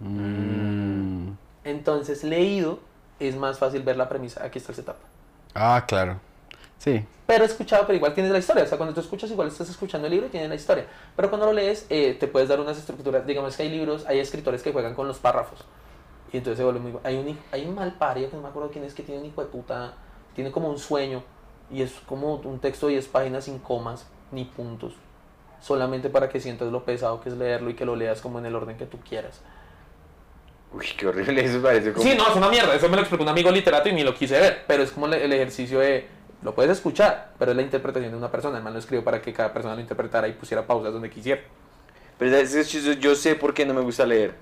Mm. 0.00 1.32
Entonces, 1.64 2.24
leído 2.24 2.78
es 3.18 3.36
más 3.36 3.58
fácil 3.58 3.82
ver 3.82 3.96
la 3.96 4.08
premisa. 4.08 4.44
Aquí 4.44 4.58
está 4.58 4.72
el 4.72 4.76
setup. 4.76 4.96
Ah, 5.54 5.84
claro. 5.86 6.18
Sí. 6.78 7.04
Pero 7.26 7.44
escuchado, 7.44 7.86
pero 7.86 7.96
igual 7.96 8.12
tienes 8.12 8.32
la 8.32 8.38
historia. 8.38 8.64
O 8.64 8.66
sea, 8.66 8.76
cuando 8.76 8.94
tú 8.94 9.00
escuchas, 9.00 9.30
igual 9.30 9.48
estás 9.48 9.70
escuchando 9.70 10.06
el 10.06 10.12
libro 10.12 10.26
y 10.26 10.30
tienes 10.30 10.48
la 10.48 10.54
historia. 10.54 10.86
Pero 11.16 11.30
cuando 11.30 11.46
lo 11.46 11.52
lees, 11.52 11.86
eh, 11.88 12.16
te 12.18 12.26
puedes 12.26 12.48
dar 12.48 12.60
unas 12.60 12.76
estructuras. 12.76 13.26
Digamos 13.26 13.56
que 13.56 13.62
hay 13.62 13.70
libros, 13.70 14.04
hay 14.06 14.18
escritores 14.18 14.62
que 14.62 14.72
juegan 14.72 14.94
con 14.94 15.08
los 15.08 15.18
párrafos. 15.18 15.64
Y 16.32 16.38
entonces 16.38 16.58
se 16.58 16.64
vuelve 16.64 16.80
muy. 16.80 16.92
Hay 17.04 17.16
un, 17.16 17.38
hay 17.52 17.64
un 17.66 17.74
mal 17.74 17.92
pario 17.94 18.28
que 18.28 18.36
no 18.36 18.42
me 18.42 18.48
acuerdo 18.48 18.70
quién 18.70 18.84
es 18.84 18.92
que 18.92 19.02
tiene 19.02 19.20
un 19.20 19.26
hijo 19.26 19.40
de 19.40 19.48
puta. 19.48 19.94
Tiene 20.34 20.50
como 20.50 20.68
un 20.68 20.78
sueño. 20.78 21.22
Y 21.70 21.82
es 21.82 21.92
como 22.06 22.36
un 22.36 22.58
texto 22.58 22.86
de 22.86 22.92
10 22.92 23.08
páginas 23.08 23.44
sin 23.44 23.58
comas 23.58 24.06
ni 24.30 24.44
puntos. 24.44 24.94
Solamente 25.60 26.10
para 26.10 26.28
que 26.28 26.40
sientas 26.40 26.70
lo 26.70 26.84
pesado 26.84 27.20
que 27.20 27.30
es 27.30 27.36
leerlo 27.36 27.70
y 27.70 27.74
que 27.74 27.86
lo 27.86 27.96
leas 27.96 28.20
como 28.20 28.38
en 28.38 28.46
el 28.46 28.54
orden 28.54 28.76
que 28.76 28.86
tú 28.86 28.98
quieras. 28.98 29.40
Uy, 30.72 30.86
qué 30.96 31.06
horrible, 31.06 31.44
eso 31.44 31.62
parece 31.62 31.92
como... 31.92 32.04
Sí, 32.04 32.16
no, 32.16 32.28
es 32.28 32.36
una 32.36 32.48
mierda. 32.48 32.74
Eso 32.74 32.88
me 32.88 32.96
lo 32.96 33.02
explicó 33.02 33.22
un 33.22 33.28
amigo 33.28 33.50
literato 33.50 33.88
y 33.88 33.92
ni 33.92 34.02
lo 34.02 34.14
quise 34.14 34.38
ver. 34.38 34.64
Pero 34.66 34.82
es 34.82 34.90
como 34.90 35.06
el, 35.06 35.32
ejercicio 35.32 35.78
de. 35.78 36.06
Lo 36.42 36.54
puedes 36.54 36.72
escuchar, 36.72 37.32
pero 37.38 37.52
es 37.52 37.56
la 37.56 37.62
interpretación 37.62 38.10
de 38.10 38.18
una 38.18 38.30
persona. 38.30 38.58
El 38.58 38.64
man 38.64 38.72
lo 38.72 38.78
escribió 38.78 39.02
para 39.04 39.22
que 39.22 39.32
cada 39.32 39.52
persona 39.52 39.74
lo 39.74 39.80
interpretara 39.80 40.28
y 40.28 40.32
pusiera 40.32 40.66
pausas 40.66 40.92
donde 40.92 41.08
quisiera. 41.08 41.40
Pero 42.18 42.36
es, 42.36 42.72
yo 43.00 43.14
sé 43.14 43.34
por 43.34 43.54
qué 43.54 43.64
no 43.64 43.72
me 43.72 43.80
gusta 43.80 44.04
leer. 44.04 44.34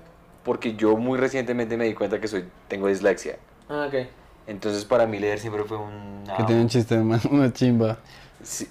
Porque 0.43 0.75
yo 0.75 0.97
muy 0.97 1.17
recientemente 1.17 1.77
me 1.77 1.85
di 1.85 1.93
cuenta 1.93 2.19
que 2.19 2.27
soy 2.27 2.45
tengo 2.67 2.87
dislexia. 2.87 3.37
Ah, 3.69 3.87
ok. 3.87 4.22
Entonces 4.47 4.85
para 4.85 5.05
mí 5.07 5.19
leer 5.19 5.39
siempre 5.39 5.63
fue 5.63 5.77
un... 5.77 6.23
Que 6.37 6.43
tiene 6.43 6.61
un 6.61 6.69
chiste, 6.69 6.97
man, 6.97 7.21
una 7.31 7.51
chimba. 7.53 7.97
Sí, 8.43 8.67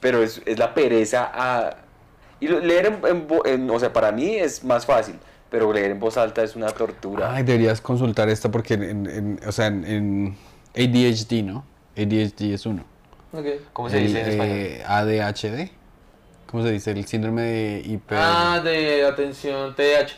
pero 0.00 0.22
es, 0.22 0.42
es 0.46 0.58
la 0.58 0.74
pereza 0.74 1.30
a... 1.32 1.76
Y 2.40 2.48
leer 2.48 2.86
en, 2.86 2.94
en 3.06 3.28
vo- 3.28 3.46
en- 3.46 3.70
O 3.70 3.78
sea, 3.78 3.92
para 3.92 4.12
mí 4.12 4.34
es 4.36 4.62
más 4.64 4.84
fácil, 4.84 5.14
pero 5.50 5.72
leer 5.72 5.92
en 5.92 6.00
voz 6.00 6.16
alta 6.16 6.42
es 6.42 6.54
una 6.56 6.68
tortura. 6.68 7.32
Ay, 7.34 7.44
deberías 7.44 7.80
consultar 7.80 8.28
esta 8.28 8.50
porque, 8.50 8.74
en, 8.74 9.06
en- 9.08 9.40
o 9.46 9.52
sea, 9.52 9.68
en, 9.68 9.84
en 9.84 10.36
ADHD, 10.74 11.42
¿no? 11.44 11.64
ADHD 11.96 12.52
es 12.52 12.66
uno. 12.66 12.84
Ok. 13.32 13.46
¿Cómo 13.72 13.88
se 13.88 13.98
El, 13.98 14.06
dice 14.08 14.20
en 14.20 14.28
español? 14.28 14.56
eh, 14.58 14.84
ADHD. 14.86 15.70
¿Cómo 16.50 16.62
se 16.62 16.70
dice? 16.72 16.90
El 16.90 17.06
síndrome 17.06 17.42
de 17.42 17.82
hiper... 17.86 18.18
Ah, 18.20 18.60
de 18.62 19.04
atención, 19.06 19.74
TH. 19.74 20.12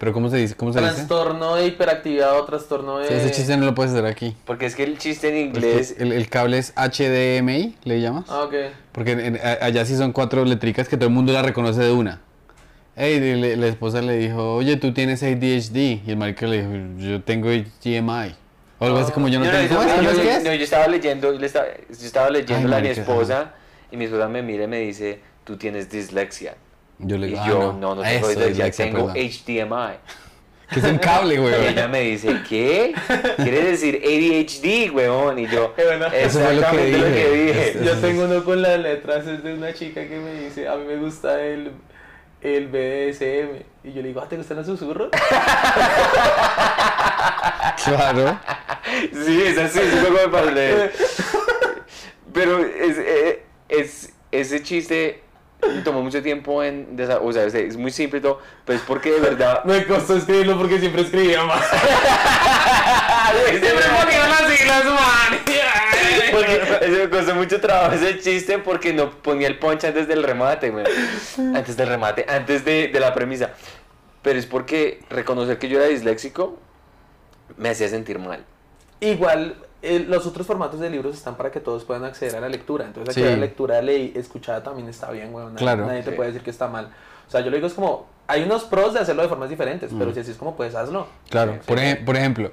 Pero 0.00 0.14
¿cómo 0.14 0.30
se 0.30 0.38
dice? 0.38 0.54
¿Cómo 0.54 0.72
se 0.72 0.80
dice? 0.80 0.94
Trastorno 0.94 1.56
de 1.56 1.66
hiperactividad 1.66 2.40
o 2.40 2.44
trastorno 2.46 2.98
de... 3.00 3.06
Sí, 3.08 3.12
ese 3.14 3.30
chiste 3.32 3.54
no 3.58 3.66
lo 3.66 3.74
puedes 3.74 3.92
hacer 3.92 4.06
aquí. 4.06 4.34
Porque 4.46 4.64
es 4.64 4.74
que 4.74 4.82
el 4.82 4.96
chiste 4.96 5.28
en 5.28 5.36
inglés. 5.36 5.94
el, 5.98 6.12
el 6.12 6.26
cable 6.30 6.56
es 6.56 6.72
HDMI, 6.74 7.76
¿le 7.84 8.00
llamas? 8.00 8.24
Ah, 8.30 8.44
ok. 8.44 8.54
Porque 8.92 9.12
en- 9.12 9.20
en- 9.36 9.40
allá 9.60 9.84
sí 9.84 9.94
son 9.98 10.12
cuatro 10.12 10.42
letricas 10.46 10.88
que 10.88 10.96
todo 10.96 11.08
el 11.08 11.14
mundo 11.14 11.34
la 11.34 11.42
reconoce 11.42 11.82
de 11.82 11.92
una. 11.92 12.22
Ey, 12.96 13.20
le- 13.20 13.56
la 13.58 13.66
esposa 13.66 14.00
le 14.00 14.16
dijo, 14.16 14.54
oye, 14.56 14.76
tú 14.78 14.94
tienes 14.94 15.22
ADHD. 15.22 15.76
Y 15.76 16.02
el 16.06 16.16
marica 16.16 16.46
le 16.46 16.62
dijo, 16.66 16.96
yo 16.98 17.22
tengo 17.22 17.50
HDMI. 17.50 18.34
O 18.78 18.86
algo 18.86 18.98
así 19.00 19.12
como 19.12 19.28
yo 19.28 19.38
no 19.38 19.44
Yo, 19.44 19.52
no, 19.52 19.58
tengo. 19.58 19.68
yo- 19.70 19.76
¿Cómo 19.76 19.82
es? 19.82 19.88
yo- 19.90 19.96
¿Cómo 19.98 20.10
es 20.12 20.16
yo- 20.16 20.22
que 20.22 20.36
es? 20.36 20.44
no, 20.44 20.54
yo 20.54 20.64
estaba 20.64 20.88
leyendo, 20.88 21.30
yo 21.34 21.38
le 21.38 21.46
estaba, 21.46 21.66
yo 21.76 22.06
estaba 22.06 22.30
leyéndole 22.30 22.74
a 22.76 22.80
mi 22.80 22.88
esposa 22.88 23.52
y 23.92 23.98
mi 23.98 24.06
esposa 24.06 24.28
me 24.28 24.40
mira 24.42 24.64
y 24.64 24.66
me 24.66 24.78
dice, 24.80 25.20
tú 25.44 25.58
tienes 25.58 25.90
dislexia. 25.90 26.54
Yo 27.02 27.16
le 27.18 27.28
Y 27.28 27.30
digo, 27.30 27.44
yo, 27.46 27.70
ah, 27.70 27.76
no, 27.78 27.94
no, 27.94 28.04
Eso, 28.04 28.28
tengo 28.28 28.70
tengo 28.70 29.12
perdón. 29.12 29.16
HDMI. 29.16 29.96
Que 30.72 30.78
es 30.78 30.84
un 30.84 30.98
cable, 30.98 31.34
Y 31.36 31.38
güey. 31.38 31.68
ella 31.68 31.88
me 31.88 32.00
dice, 32.00 32.40
¿qué? 32.48 32.94
¿Quieres 33.36 33.64
decir 33.80 34.00
ADHD, 34.04 34.94
weón? 34.94 35.38
Y 35.38 35.48
yo, 35.48 35.72
bueno. 35.76 36.06
Eso 36.06 36.40
fue 36.40 36.54
lo 36.54 36.60
que 36.60 36.66
exactamente 36.66 36.98
lo 36.98 37.04
que 37.06 37.30
dije. 37.30 37.80
Yo 37.84 37.96
tengo 37.98 38.24
uno 38.24 38.44
con 38.44 38.62
las 38.62 38.78
letras, 38.78 39.26
es 39.26 39.42
de 39.42 39.54
una 39.54 39.72
chica 39.74 40.06
que 40.06 40.16
me 40.18 40.34
dice, 40.44 40.68
a 40.68 40.76
mí 40.76 40.84
me 40.84 40.96
gusta 40.96 41.42
el, 41.42 41.72
el 42.42 42.66
BDSM. 42.68 43.64
Y 43.82 43.92
yo 43.92 44.02
le 44.02 44.08
digo, 44.08 44.20
ah, 44.20 44.28
¿te 44.28 44.36
gustan 44.36 44.58
los 44.58 44.66
susurros? 44.66 45.10
Claro. 47.84 48.38
Sí, 49.12 49.42
es 49.42 49.58
así, 49.58 49.78
es 49.78 49.92
un 49.94 50.14
juego 50.14 50.46
de. 50.50 50.90
Pero 52.32 52.58
es, 52.58 52.98
eh, 52.98 53.42
es, 53.68 54.12
ese 54.30 54.62
chiste 54.62 55.22
tomó 55.84 56.02
mucho 56.02 56.22
tiempo 56.22 56.62
en... 56.62 56.96
O 57.22 57.32
sea, 57.32 57.44
es, 57.44 57.76
muy 57.76 57.90
simple 57.90 58.18
y 58.18 58.22
todo, 58.22 58.40
pero 58.64 58.78
es 58.78 58.84
porque 58.84 59.12
de 59.12 59.20
verdad... 59.20 59.64
Me 59.64 59.86
costó 59.86 60.16
escribirlo 60.16 60.58
porque 60.58 60.78
siempre 60.78 61.02
escribía 61.02 61.44
mal. 61.44 61.60
siempre 63.50 63.70
ponía 63.70 64.28
las 64.28 64.52
siglas 64.52 64.84
mal. 64.84 65.40
Porque 66.30 66.62
eso 66.82 66.96
me 66.98 67.10
costó 67.10 67.34
mucho 67.34 67.60
trabajo 67.60 67.94
ese 67.94 68.18
chiste 68.20 68.58
porque 68.58 68.92
no 68.92 69.10
ponía 69.10 69.48
el 69.48 69.58
punch 69.58 69.84
antes 69.84 70.06
del 70.08 70.22
remate, 70.22 70.70
güey. 70.70 70.84
Antes 71.54 71.76
del 71.76 71.88
remate, 71.88 72.24
antes 72.28 72.64
de, 72.64 72.88
de 72.88 73.00
la 73.00 73.14
premisa. 73.14 73.50
Pero 74.22 74.38
es 74.38 74.46
porque 74.46 75.00
reconocer 75.10 75.58
que 75.58 75.68
yo 75.68 75.78
era 75.78 75.88
disléxico 75.88 76.58
me 77.56 77.70
hacía 77.70 77.88
sentir 77.88 78.18
mal. 78.18 78.44
Igual, 79.00 79.56
eh, 79.82 80.04
los 80.08 80.26
otros 80.26 80.46
formatos 80.46 80.80
de 80.80 80.90
libros 80.90 81.16
están 81.16 81.36
para 81.36 81.50
que 81.50 81.60
todos 81.60 81.84
puedan 81.84 82.04
acceder 82.04 82.36
a 82.36 82.40
la 82.40 82.48
lectura. 82.48 82.84
Entonces, 82.84 83.14
Sí. 83.14 83.22
la 83.22 83.36
lectura 83.36 83.80
leí, 83.82 84.12
escuchada 84.14 84.62
también 84.62 84.88
está 84.88 85.10
bien, 85.10 85.32
weón. 85.34 85.54
Nadie, 85.54 85.58
Claro. 85.64 85.86
nadie 85.86 86.02
te 86.02 86.10
Sí. 86.10 86.16
puede 86.16 86.30
decir 86.30 86.42
que 86.44 86.50
está 86.50 86.68
mal. 86.68 86.90
O 87.26 87.30
sea, 87.30 87.40
yo 87.40 87.50
le 87.50 87.56
digo, 87.56 87.66
es 87.66 87.74
como, 87.74 88.06
hay 88.26 88.42
unos 88.42 88.64
pros 88.64 88.92
de 88.94 89.00
hacerlo 89.00 89.22
de 89.22 89.28
formas 89.28 89.48
diferentes, 89.50 89.90
pero 89.98 90.12
si 90.12 90.20
así 90.20 90.30
es 90.32 90.36
como 90.36 90.56
puedes, 90.56 90.74
hazlo. 90.74 91.06
Claro, 91.28 91.54
Sí, 91.54 91.58
por, 91.66 91.78
sí. 91.78 91.84
ejem- 91.84 92.04
por 92.04 92.16
ejemplo, 92.16 92.52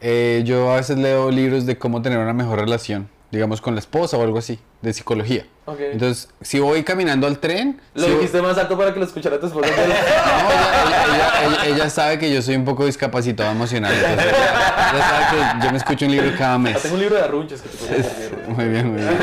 eh, 0.00 0.42
yo 0.44 0.70
a 0.70 0.76
veces 0.76 0.98
leo 0.98 1.30
libros 1.30 1.66
de 1.66 1.76
cómo 1.78 2.00
tener 2.02 2.18
una 2.18 2.32
mejor 2.32 2.60
relación, 2.60 3.08
digamos 3.30 3.60
con 3.60 3.74
la 3.74 3.80
esposa 3.80 4.16
o 4.16 4.22
algo 4.22 4.38
así, 4.38 4.58
de 4.80 4.92
psicología. 4.92 5.44
Ok. 5.66 5.80
Entonces, 5.92 6.30
si 6.40 6.60
voy 6.60 6.82
caminando 6.82 7.26
al 7.26 7.38
tren, 7.38 7.78
Lo 7.94 8.02
si 8.04 8.08
voy- 8.08 8.16
dijiste 8.20 8.40
más 8.40 8.56
alto 8.56 8.78
para 8.78 8.92
que 8.94 9.00
lo 9.00 9.04
escuchara 9.04 9.38
tu 9.38 9.46
esposa. 9.48 9.68
No, 9.78 9.84
ella, 9.84 11.32
ella- 11.44 11.64
ella- 11.64 11.66
ella- 11.76 11.90
sabe 11.90 12.18
que 12.18 12.32
yo 12.32 12.40
soy 12.40 12.56
un 12.56 12.64
poco 12.64 12.86
discapacitado 12.86 13.50
emocional. 13.50 13.92
entonces 13.92 14.26
ella, 14.26 15.08
sabe 15.08 15.26
que 15.60 15.64
yo 15.66 15.70
me 15.72 15.76
escucho 15.78 16.06
un 16.06 16.12
libro 16.12 16.30
cada 16.38 16.54
Ah, 16.54 16.58
mes. 16.58 16.80
tengo 16.82 16.94
un 16.94 17.00
libro 17.00 17.16
de 17.16 17.22
arrunches 17.22 17.60
que 17.60 17.68
te 17.68 18.02
servir. 18.02 18.48
Muy 18.48 18.64
bien, 18.68 18.92
muy 18.92 19.02
bien. 19.02 19.18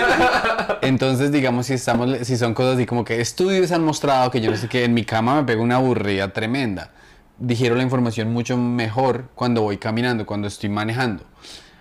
Entonces, 0.82 1.32
digamos, 1.32 1.66
si 1.66 1.74
estamos, 1.74 2.16
si 2.24 2.38
son 2.38 2.54
cosas 2.54 2.76
así 2.76 2.86
como 2.86 3.04
que 3.04 3.22
estudios 3.22 3.72
han 3.72 3.84
mostrado 3.84 4.30
que 4.30 4.40
yo 4.42 4.52
no 4.52 4.58
sé 4.58 4.68
qué, 4.68 4.84
en 4.84 4.94
mi 4.94 5.04
cama 5.04 5.36
me 5.38 5.44
pego 5.44 5.64
una 5.64 5.78
aburrida 5.78 6.32
tremenda. 6.32 6.92
Dijeron 7.40 7.78
la 7.80 7.84
información 7.84 8.32
mucho 8.32 8.56
mejor 8.56 9.26
cuando 9.36 9.62
voy 9.62 9.78
caminando, 9.78 10.26
cuando 10.26 10.48
estoy 10.48 10.70
manejando. 10.70 11.24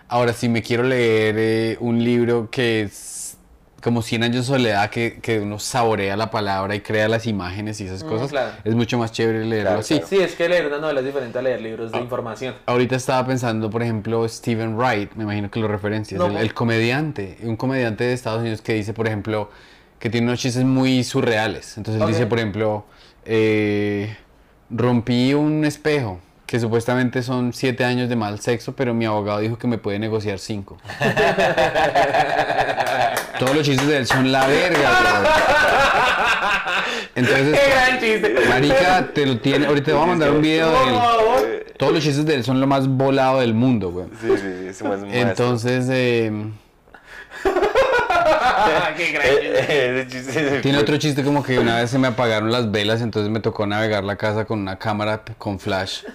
Ahora, 0.08 0.32
si 0.32 0.48
me 0.48 0.62
quiero 0.62 0.82
leer 0.82 1.34
eh, 1.38 1.76
un 1.80 2.02
libro 2.04 2.48
que 2.50 2.82
es 2.82 3.36
como 3.82 4.00
100 4.00 4.22
años 4.22 4.36
de 4.36 4.42
soledad, 4.54 4.88
que, 4.88 5.18
que 5.20 5.40
uno 5.40 5.58
saborea 5.58 6.16
la 6.16 6.30
palabra 6.30 6.74
y 6.74 6.80
crea 6.80 7.06
las 7.08 7.26
imágenes 7.26 7.80
y 7.82 7.86
esas 7.86 8.02
Mm, 8.02 8.08
cosas, 8.08 8.30
claro. 8.30 8.52
es 8.64 8.74
mucho 8.74 8.96
más 8.98 9.12
chévere 9.12 9.44
leerlo 9.44 9.62
Claro, 9.70 9.80
así. 9.80 9.94
claro. 9.94 10.06
Sí, 10.08 10.16
es 10.20 10.34
que 10.34 10.48
leer 10.48 10.66
una 10.66 10.78
novela 10.78 11.00
es 11.00 11.06
diferente 11.06 11.38
a 11.38 11.42
leer 11.42 11.60
libros 11.60 11.90
Ah. 11.92 11.98
de 11.98 12.02
información. 12.02 12.54
Ahorita 12.64 12.96
estaba 12.96 13.26
pensando, 13.26 13.68
por 13.68 13.82
ejemplo, 13.82 14.26
Stephen 14.28 14.76
Wright, 14.78 15.12
me 15.16 15.24
imagino 15.24 15.50
que 15.50 15.60
lo 15.60 15.68
referencias, 15.68 16.18
No, 16.18 16.38
el, 16.38 16.54
comediante, 16.54 17.36
un 17.42 17.56
comediante 17.56 18.04
de 18.04 18.14
Estados 18.14 18.40
Unidos 18.40 18.62
que 18.62 18.72
dice, 18.72 18.94
por 18.94 19.06
ejemplo, 19.06 19.50
que 19.98 20.08
tiene 20.08 20.28
unos 20.28 20.40
chistes 20.40 20.64
muy 20.64 21.04
surreales. 21.04 21.76
Entonces 21.76 22.00
él 22.02 22.08
dice, 22.08 22.26
por 22.26 22.38
ejemplo, 22.38 22.86
eh, 23.26 24.16
rompí 24.70 25.34
un 25.34 25.62
espejo, 25.66 26.20
que 26.46 26.60
supuestamente 26.60 27.22
son 27.22 27.52
siete 27.52 27.84
años 27.84 28.08
de 28.08 28.16
mal 28.16 28.40
sexo, 28.40 28.72
pero 28.74 28.94
mi 28.94 29.04
abogado 29.06 29.40
dijo 29.40 29.58
que 29.58 29.66
me 29.66 29.78
puede 29.78 29.98
negociar 29.98 30.38
cinco. 30.38 30.78
Todos 33.38 33.54
los 33.56 33.64
chistes 33.64 33.86
de 33.88 33.96
él 33.98 34.06
son 34.06 34.30
la 34.30 34.46
verga, 34.46 34.90
bro. 35.00 35.10
Entonces, 37.16 37.58
¡Qué 37.58 37.70
gran 37.70 38.00
chiste! 38.00 38.34
marica, 38.48 39.08
te 39.14 39.26
lo 39.26 39.38
tiene, 39.38 39.66
ahorita 39.66 39.84
te 39.86 39.92
voy 39.92 40.02
a 40.02 40.06
mandar 40.06 40.30
un 40.30 40.42
video 40.42 40.70
de 40.70 40.76
Por 40.76 40.88
él. 40.88 40.94
favor. 40.94 41.64
Todos 41.78 41.92
los 41.92 42.02
chistes 42.02 42.24
de 42.26 42.34
él 42.36 42.44
son 42.44 42.60
lo 42.60 42.66
más 42.66 42.86
volado 42.88 43.40
del 43.40 43.54
mundo, 43.54 43.90
güey. 43.90 44.06
Sí, 44.20 44.28
sí, 44.36 44.66
es 44.68 44.82
más 44.82 45.00
Entonces, 45.10 45.86
eh, 45.90 46.30
¡Qué 48.96 49.12
gran 49.12 49.30
chiste! 49.38 50.00
Ese 50.00 50.08
chiste 50.08 50.60
tiene 50.60 50.78
otro 50.78 50.96
chiste 50.96 51.22
como 51.22 51.42
que 51.42 51.58
una 51.58 51.76
vez 51.76 51.90
se 51.90 51.98
me 51.98 52.08
apagaron 52.08 52.50
las 52.52 52.70
velas, 52.70 53.00
entonces 53.02 53.30
me 53.30 53.40
tocó 53.40 53.66
navegar 53.66 54.04
la 54.04 54.16
casa 54.16 54.44
con 54.44 54.60
una 54.60 54.78
cámara 54.78 55.22
con 55.38 55.58
flash. 55.58 56.02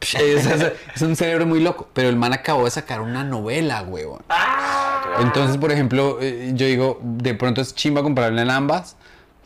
Es, 0.00 0.44
es- 0.44 0.72
es 0.96 1.00
un 1.00 1.16
cerebro 1.16 1.46
muy 1.46 1.60
loco, 1.60 1.88
pero 1.94 2.10
el 2.10 2.16
man 2.16 2.34
acabó 2.34 2.66
de 2.66 2.70
sacar 2.70 3.00
una 3.00 3.24
novela, 3.24 3.80
huevón. 3.82 4.20
Entonces, 5.20 5.56
por 5.56 5.72
ejemplo, 5.72 6.18
eh, 6.20 6.50
yo 6.54 6.66
digo, 6.66 7.00
de 7.02 7.32
pronto 7.34 7.62
es 7.62 7.74
chimba 7.74 8.02
comprarle 8.02 8.42
en 8.42 8.50
ambas, 8.50 8.96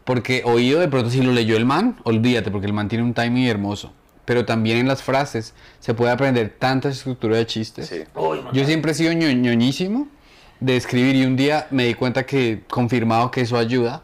porque 0.02 0.42
oído 0.44 0.80
de 0.80 0.88
pronto 0.88 1.10
si 1.10 1.22
lo 1.22 1.30
leyó 1.30 1.56
el 1.56 1.64
man, 1.64 1.96
olvídate, 2.02 2.50
porque 2.50 2.66
el 2.66 2.72
man 2.72 2.88
tiene 2.88 3.04
un 3.04 3.14
timing 3.14 3.46
hermoso. 3.46 3.92
Pero 4.24 4.44
también 4.46 4.78
en 4.78 4.88
las 4.88 5.00
frases 5.00 5.54
se 5.78 5.94
puede 5.94 6.10
aprender 6.10 6.52
tanta 6.58 6.88
estructura 6.88 7.36
de 7.36 7.46
chistes. 7.46 7.86
Sí. 7.86 8.02
Yo 8.52 8.64
siempre 8.64 8.90
he 8.90 8.94
sido 8.94 9.12
ño- 9.12 9.32
ñoñísimo 9.32 10.08
de 10.60 10.76
escribir 10.76 11.16
y 11.16 11.24
un 11.24 11.36
día 11.36 11.66
me 11.70 11.86
di 11.86 11.94
cuenta 11.94 12.26
que 12.26 12.62
confirmado 12.68 13.30
que 13.30 13.42
eso 13.42 13.56
ayuda 13.56 14.02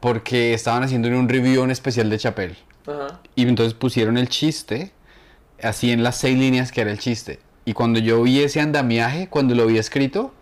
porque 0.00 0.54
estaban 0.54 0.82
haciendo 0.82 1.08
un 1.08 1.28
review 1.28 1.62
un 1.62 1.70
especial 1.70 2.10
de 2.10 2.18
Chapel 2.18 2.56
Ajá. 2.86 3.20
y 3.36 3.46
entonces 3.46 3.74
pusieron 3.74 4.18
el 4.18 4.28
chiste 4.28 4.92
así 5.62 5.92
en 5.92 6.02
las 6.02 6.16
seis 6.16 6.36
líneas 6.36 6.72
que 6.72 6.80
era 6.80 6.90
el 6.90 6.98
chiste 6.98 7.38
y 7.64 7.74
cuando 7.74 8.00
yo 8.00 8.22
vi 8.22 8.40
ese 8.40 8.60
andamiaje 8.60 9.28
cuando 9.28 9.54
lo 9.54 9.66
vi 9.66 9.78
escrito 9.78 10.34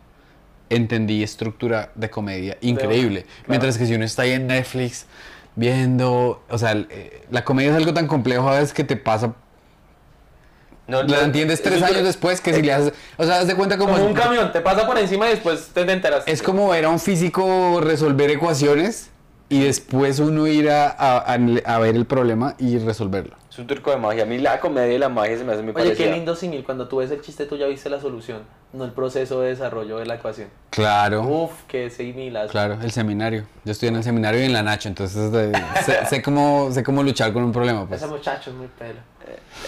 entendí 0.70 1.22
estructura 1.22 1.92
de 1.94 2.08
comedia 2.08 2.56
increíble 2.62 3.22
claro. 3.22 3.44
mientras 3.48 3.76
que 3.76 3.86
si 3.86 3.94
uno 3.94 4.04
está 4.04 4.22
ahí 4.22 4.32
en 4.32 4.46
Netflix 4.46 5.06
viendo 5.54 6.42
o 6.48 6.58
sea 6.58 6.72
eh, 6.72 7.22
la 7.30 7.44
comedia 7.44 7.72
es 7.72 7.76
algo 7.76 7.92
tan 7.92 8.06
complejo 8.06 8.48
a 8.48 8.52
veces 8.52 8.72
que 8.72 8.84
te 8.84 8.96
pasa 8.96 9.34
No, 10.90 11.02
la 11.02 11.18
no, 11.18 11.22
entiendes 11.24 11.60
es 11.60 11.62
tres 11.62 11.82
años 11.82 12.02
después 12.04 12.40
que 12.40 12.52
si 12.52 12.62
le 12.62 12.72
haces 12.72 12.92
o 13.16 13.24
sea 13.24 13.38
haz 13.40 13.46
de 13.46 13.54
cuenta 13.54 13.78
como 13.78 13.92
Como 13.94 14.04
un 14.06 14.14
camión, 14.14 14.52
te 14.52 14.60
pasa 14.60 14.86
por 14.86 14.98
encima 14.98 15.26
y 15.28 15.30
después 15.30 15.68
te 15.72 15.80
enteras. 15.90 16.24
Es 16.26 16.42
como 16.42 16.68
ver 16.68 16.84
a 16.84 16.88
un 16.88 16.98
físico 16.98 17.80
resolver 17.80 18.30
ecuaciones 18.30 19.10
y 19.48 19.62
después 19.64 20.18
uno 20.18 20.46
ir 20.46 20.68
a, 20.70 20.88
a- 20.88 21.18
a- 21.18 21.38
a 21.74 21.78
ver 21.78 21.96
el 21.96 22.04
problema 22.06 22.54
y 22.58 22.78
resolverlo. 22.78 23.36
Es 23.50 23.58
un 23.58 23.66
truco 23.66 23.90
de 23.90 23.96
magia. 23.96 24.22
A 24.22 24.26
mí 24.26 24.38
la 24.38 24.60
comedia 24.60 24.94
y 24.94 24.98
la 24.98 25.08
magia 25.08 25.36
se 25.36 25.42
me 25.42 25.52
hace 25.52 25.62
muy 25.62 25.72
Oye, 25.74 25.94
qué 25.96 26.12
lindo 26.12 26.36
símil. 26.36 26.62
Cuando 26.64 26.86
tú 26.86 26.98
ves 26.98 27.10
el 27.10 27.20
chiste, 27.20 27.46
tú 27.46 27.56
ya 27.56 27.66
viste 27.66 27.90
la 27.90 28.00
solución, 28.00 28.42
no 28.72 28.84
el 28.84 28.92
proceso 28.92 29.40
de 29.40 29.48
desarrollo 29.48 29.98
de 29.98 30.06
la 30.06 30.14
ecuación. 30.14 30.48
Claro, 30.70 31.22
Uf, 31.22 31.50
qué 31.66 31.90
similar. 31.90 32.46
claro, 32.48 32.78
el 32.80 32.92
seminario. 32.92 33.44
Yo 33.64 33.72
estoy 33.72 33.88
en 33.88 33.96
el 33.96 34.04
seminario 34.04 34.40
y 34.40 34.44
en 34.44 34.52
la 34.52 34.62
Nacho, 34.62 34.88
entonces 34.88 35.32
sé, 35.84 36.06
sé 36.08 36.22
cómo, 36.22 36.70
sé 36.70 36.84
cómo 36.84 37.02
luchar 37.02 37.32
con 37.32 37.42
un 37.42 37.50
problema. 37.50 37.88
Pues. 37.88 38.00
Ese 38.00 38.08
muchacho 38.08 38.50
es 38.50 38.56
muy 38.56 38.68
pelo. 38.68 39.00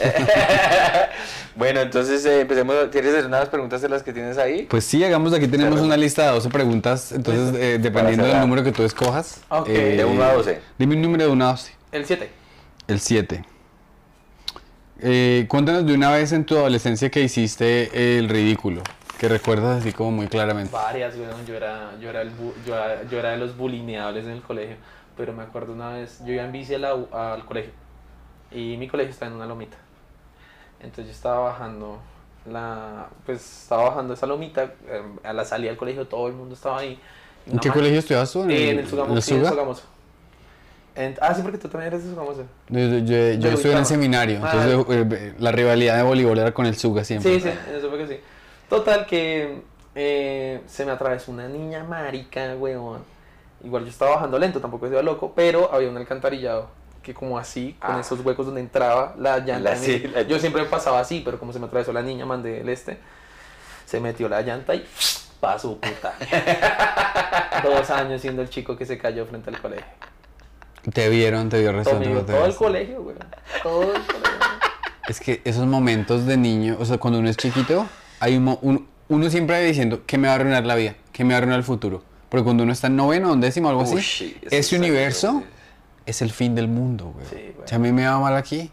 bueno, 1.57 1.81
entonces 1.81 2.25
eh, 2.25 2.43
empecemos. 2.43 2.75
¿Quieres 2.91 3.13
hacer 3.15 3.27
unas 3.27 3.49
preguntas 3.49 3.81
de 3.83 3.89
las 3.89 4.03
que 4.03 4.13
tienes 4.13 4.39
ahí? 4.39 4.63
pues 4.71 4.85
sí, 4.85 5.03
hagamos 5.05 5.33
aquí 5.33 5.49
tenemos 5.49 5.81
una 5.81 5.97
lista 5.97 6.27
de 6.27 6.33
12 6.35 6.49
preguntas, 6.51 7.13
entonces 7.13 7.55
eh, 7.61 7.79
dependiendo 7.81 8.27
del 8.27 8.41
número 8.41 8.63
que 8.63 8.73
tú 8.73 8.83
escojas. 8.85 9.41
Ok. 9.49 9.69
eh, 9.69 9.97
De 9.97 10.05
1 10.05 10.23
a 10.23 10.33
12. 10.35 10.61
Dime 10.79 10.95
un 10.97 11.03
número 11.03 11.25
de 11.25 11.31
1 11.31 11.45
a 11.45 11.51
12. 11.51 11.73
El 11.93 12.07
7. 12.07 12.31
El 12.89 13.01
7. 13.01 13.45
Eh, 15.05 15.47
cuéntanos 15.49 15.85
de 15.85 15.95
una 15.95 16.11
vez 16.13 16.31
en 16.33 16.45
tu 16.45 16.57
adolescencia 16.57 17.11
que 17.11 17.21
hiciste 17.23 18.19
el 18.19 18.29
ridículo, 18.29 18.83
que 19.19 19.29
recuerdas 19.29 19.81
así 19.81 19.93
como 19.93 20.13
muy 20.13 20.29
claramente. 20.29 20.71
Varias, 20.73 21.17
weón. 21.17 21.45
Yo 21.45 21.55
era, 21.57 21.91
yo, 22.01 22.09
era 22.11 22.23
el 22.23 22.31
bu- 22.31 22.55
yo, 22.65 22.77
era, 22.77 23.03
yo 23.09 23.19
era 23.19 23.31
de 23.31 23.39
los 23.39 23.57
bulineables 23.57 24.25
en 24.27 24.33
el 24.33 24.43
colegio. 24.43 24.77
Pero 25.17 25.33
me 25.33 25.43
acuerdo 25.43 25.73
una 25.73 25.91
vez, 25.91 26.21
yo 26.25 26.33
iba 26.33 26.45
en 26.45 26.53
bici 26.53 26.75
a 26.75 26.79
la 26.79 26.95
U- 26.95 27.09
al 27.13 27.45
colegio. 27.45 27.73
Y 28.53 28.77
mi 28.77 28.87
colegio 28.87 29.11
está 29.13 29.27
en 29.27 29.33
una 29.33 29.47
lomita. 29.47 29.77
Entonces 30.81 31.07
yo 31.07 31.11
estaba 31.13 31.41
bajando 31.51 31.99
la, 32.51 33.09
pues 33.27 33.63
estaba 33.63 33.85
bajando 33.91 34.15
esa 34.15 34.27
lomita. 34.27 34.65
eh, 34.87 35.03
a 35.25 35.33
la 35.33 35.45
salida 35.45 35.71
del 35.71 35.79
colegio 35.79 36.07
todo 36.07 36.29
el 36.29 36.35
mundo 36.35 36.55
estaba 36.55 36.79
ahí. 36.79 36.99
¿En 37.47 37.59
qué 37.59 37.71
colegio 37.71 37.99
estudiabas 37.99 38.33
tú? 38.33 38.45
En 38.45 38.51
el 38.51 38.79
en 39.05 39.17
el 39.17 39.23
Suga? 39.23 39.51
En- 40.95 41.17
ah, 41.21 41.35
sí, 41.35 41.41
porque 41.43 41.59
tú 41.59 41.69
también 41.69 41.93
eres 41.93 42.05
famoso. 42.15 42.45
Yo, 42.69 42.79
yo- 42.81 42.99
yo- 42.99 43.33
yo 43.35 43.49
estuve 43.51 43.73
en 43.73 43.79
el 43.79 43.87
seminario, 43.87 44.41
Ah. 44.43 44.51
entonces 44.53 45.13
eh, 45.13 45.35
la 45.39 45.51
rivalidad 45.53 45.97
de 45.97 46.03
voleibol 46.03 46.39
era 46.39 46.53
con 46.53 46.67
el 46.67 46.77
Suga 46.77 47.03
siempre. 47.05 47.35
Sí, 47.35 47.41
sí, 47.41 47.51
eso 47.77 47.89
fue 47.89 47.99
que 47.99 48.07
sí. 48.09 48.21
Total 48.69 49.07
que 49.07 49.63
eh, 49.95 50.61
se 50.67 50.85
me 50.87 50.93
atravesó 50.93 51.31
una 51.33 51.49
niña 51.49 51.85
marica, 51.85 52.55
weón. 52.59 53.01
Igual 53.65 53.85
yo 53.85 53.91
estaba 53.91 54.17
bajando 54.17 54.39
lento, 54.39 54.61
tampoco 54.61 54.87
iba 54.87 55.03
loco, 55.03 55.33
pero 55.37 55.73
había 55.73 55.89
un 55.89 55.97
alcantarillado 55.97 56.69
que 57.03 57.13
como 57.15 57.37
así, 57.39 57.77
con 57.81 57.97
Ah. 57.97 58.01
esos 58.01 58.21
huecos 58.21 58.47
donde 58.47 58.61
entraba 58.61 59.15
la 59.19 59.39
llanta. 59.39 59.59
La- 59.61 59.75
de 59.75 59.81
mi- 59.81 59.85
sí, 59.87 60.09
la- 60.09 60.23
Yo 60.23 60.39
siempre 60.39 60.65
pasaba 60.65 61.01
así, 61.01 61.21
pero 61.25 61.39
como 61.39 61.53
se 61.53 61.59
me 61.59 61.67
atravesó 61.67 61.93
la 61.93 62.03
niña, 62.03 62.25
mandé 62.27 62.61
el 62.61 62.69
este, 62.69 62.99
se 63.87 64.01
metió 64.01 64.29
la 64.29 64.41
llanta 64.43 64.75
y 64.75 64.87
pasó 65.41 65.77
puta. 65.79 66.15
Dos 67.65 67.91
años 67.91 68.21
siendo 68.21 68.43
el 68.43 68.49
chico 68.51 68.77
que 68.77 68.87
se 68.87 68.99
cayó 68.99 69.27
frente 69.27 69.51
al 69.51 69.61
colegio. 69.61 69.85
Te 70.93 71.09
vieron, 71.09 71.49
te 71.49 71.61
vio 71.61 71.71
Todo, 71.71 71.79
rezando. 71.79 72.09
mi- 72.09 72.15
no 72.15 72.21
te 72.23 72.33
todo 72.33 72.47
el 72.47 72.55
colegio, 72.55 73.01
weón. 73.03 73.19
Todo 73.63 73.83
el 73.83 73.89
colegio. 74.03 74.23
Es 75.09 75.19
que 75.21 75.41
esos 75.45 75.67
momentos 75.67 76.27
de 76.27 76.37
niño, 76.37 76.77
o 76.79 76.85
sea, 76.85 76.99
cuando 76.99 77.19
uno 77.19 77.29
es 77.29 77.37
chiquito, 77.37 77.87
hay 78.21 78.37
un, 78.37 78.57
un- 78.63 78.87
uno 79.09 79.31
siempre 79.31 79.57
va 79.57 79.63
diciendo 79.63 80.03
que 80.07 80.17
me 80.17 80.29
va 80.29 80.35
a 80.35 80.37
arruinar 80.37 80.65
la 80.65 80.75
vida, 80.77 80.95
que 81.13 81.25
me 81.25 81.31
va 81.31 81.35
a 81.35 81.39
arruinar 81.39 81.59
el 81.59 81.65
futuro. 81.65 82.03
Porque 82.29 82.45
cuando 82.45 82.63
uno 82.63 82.73
está 82.73 82.87
en 82.87 82.97
noveno 82.97 83.31
o 83.31 83.35
en 83.35 83.41
décimo 83.41 83.69
algo 83.69 83.83
así, 83.83 83.97
Uy, 83.97 84.03
sí, 84.03 84.37
eso 84.43 84.57
ese 84.57 84.77
universo 84.77 85.43
es 86.07 86.23
el 86.23 86.31
fin 86.31 86.55
del 86.55 86.69
mundo, 86.69 87.13
güey. 87.15 87.27
Sí, 87.27 87.53
güey. 87.55 87.69
Si 87.69 87.75
a 87.75 87.79
mí 87.79 87.93
me 87.93 88.07
va 88.07 88.19
mal 88.21 88.37
aquí, 88.37 88.71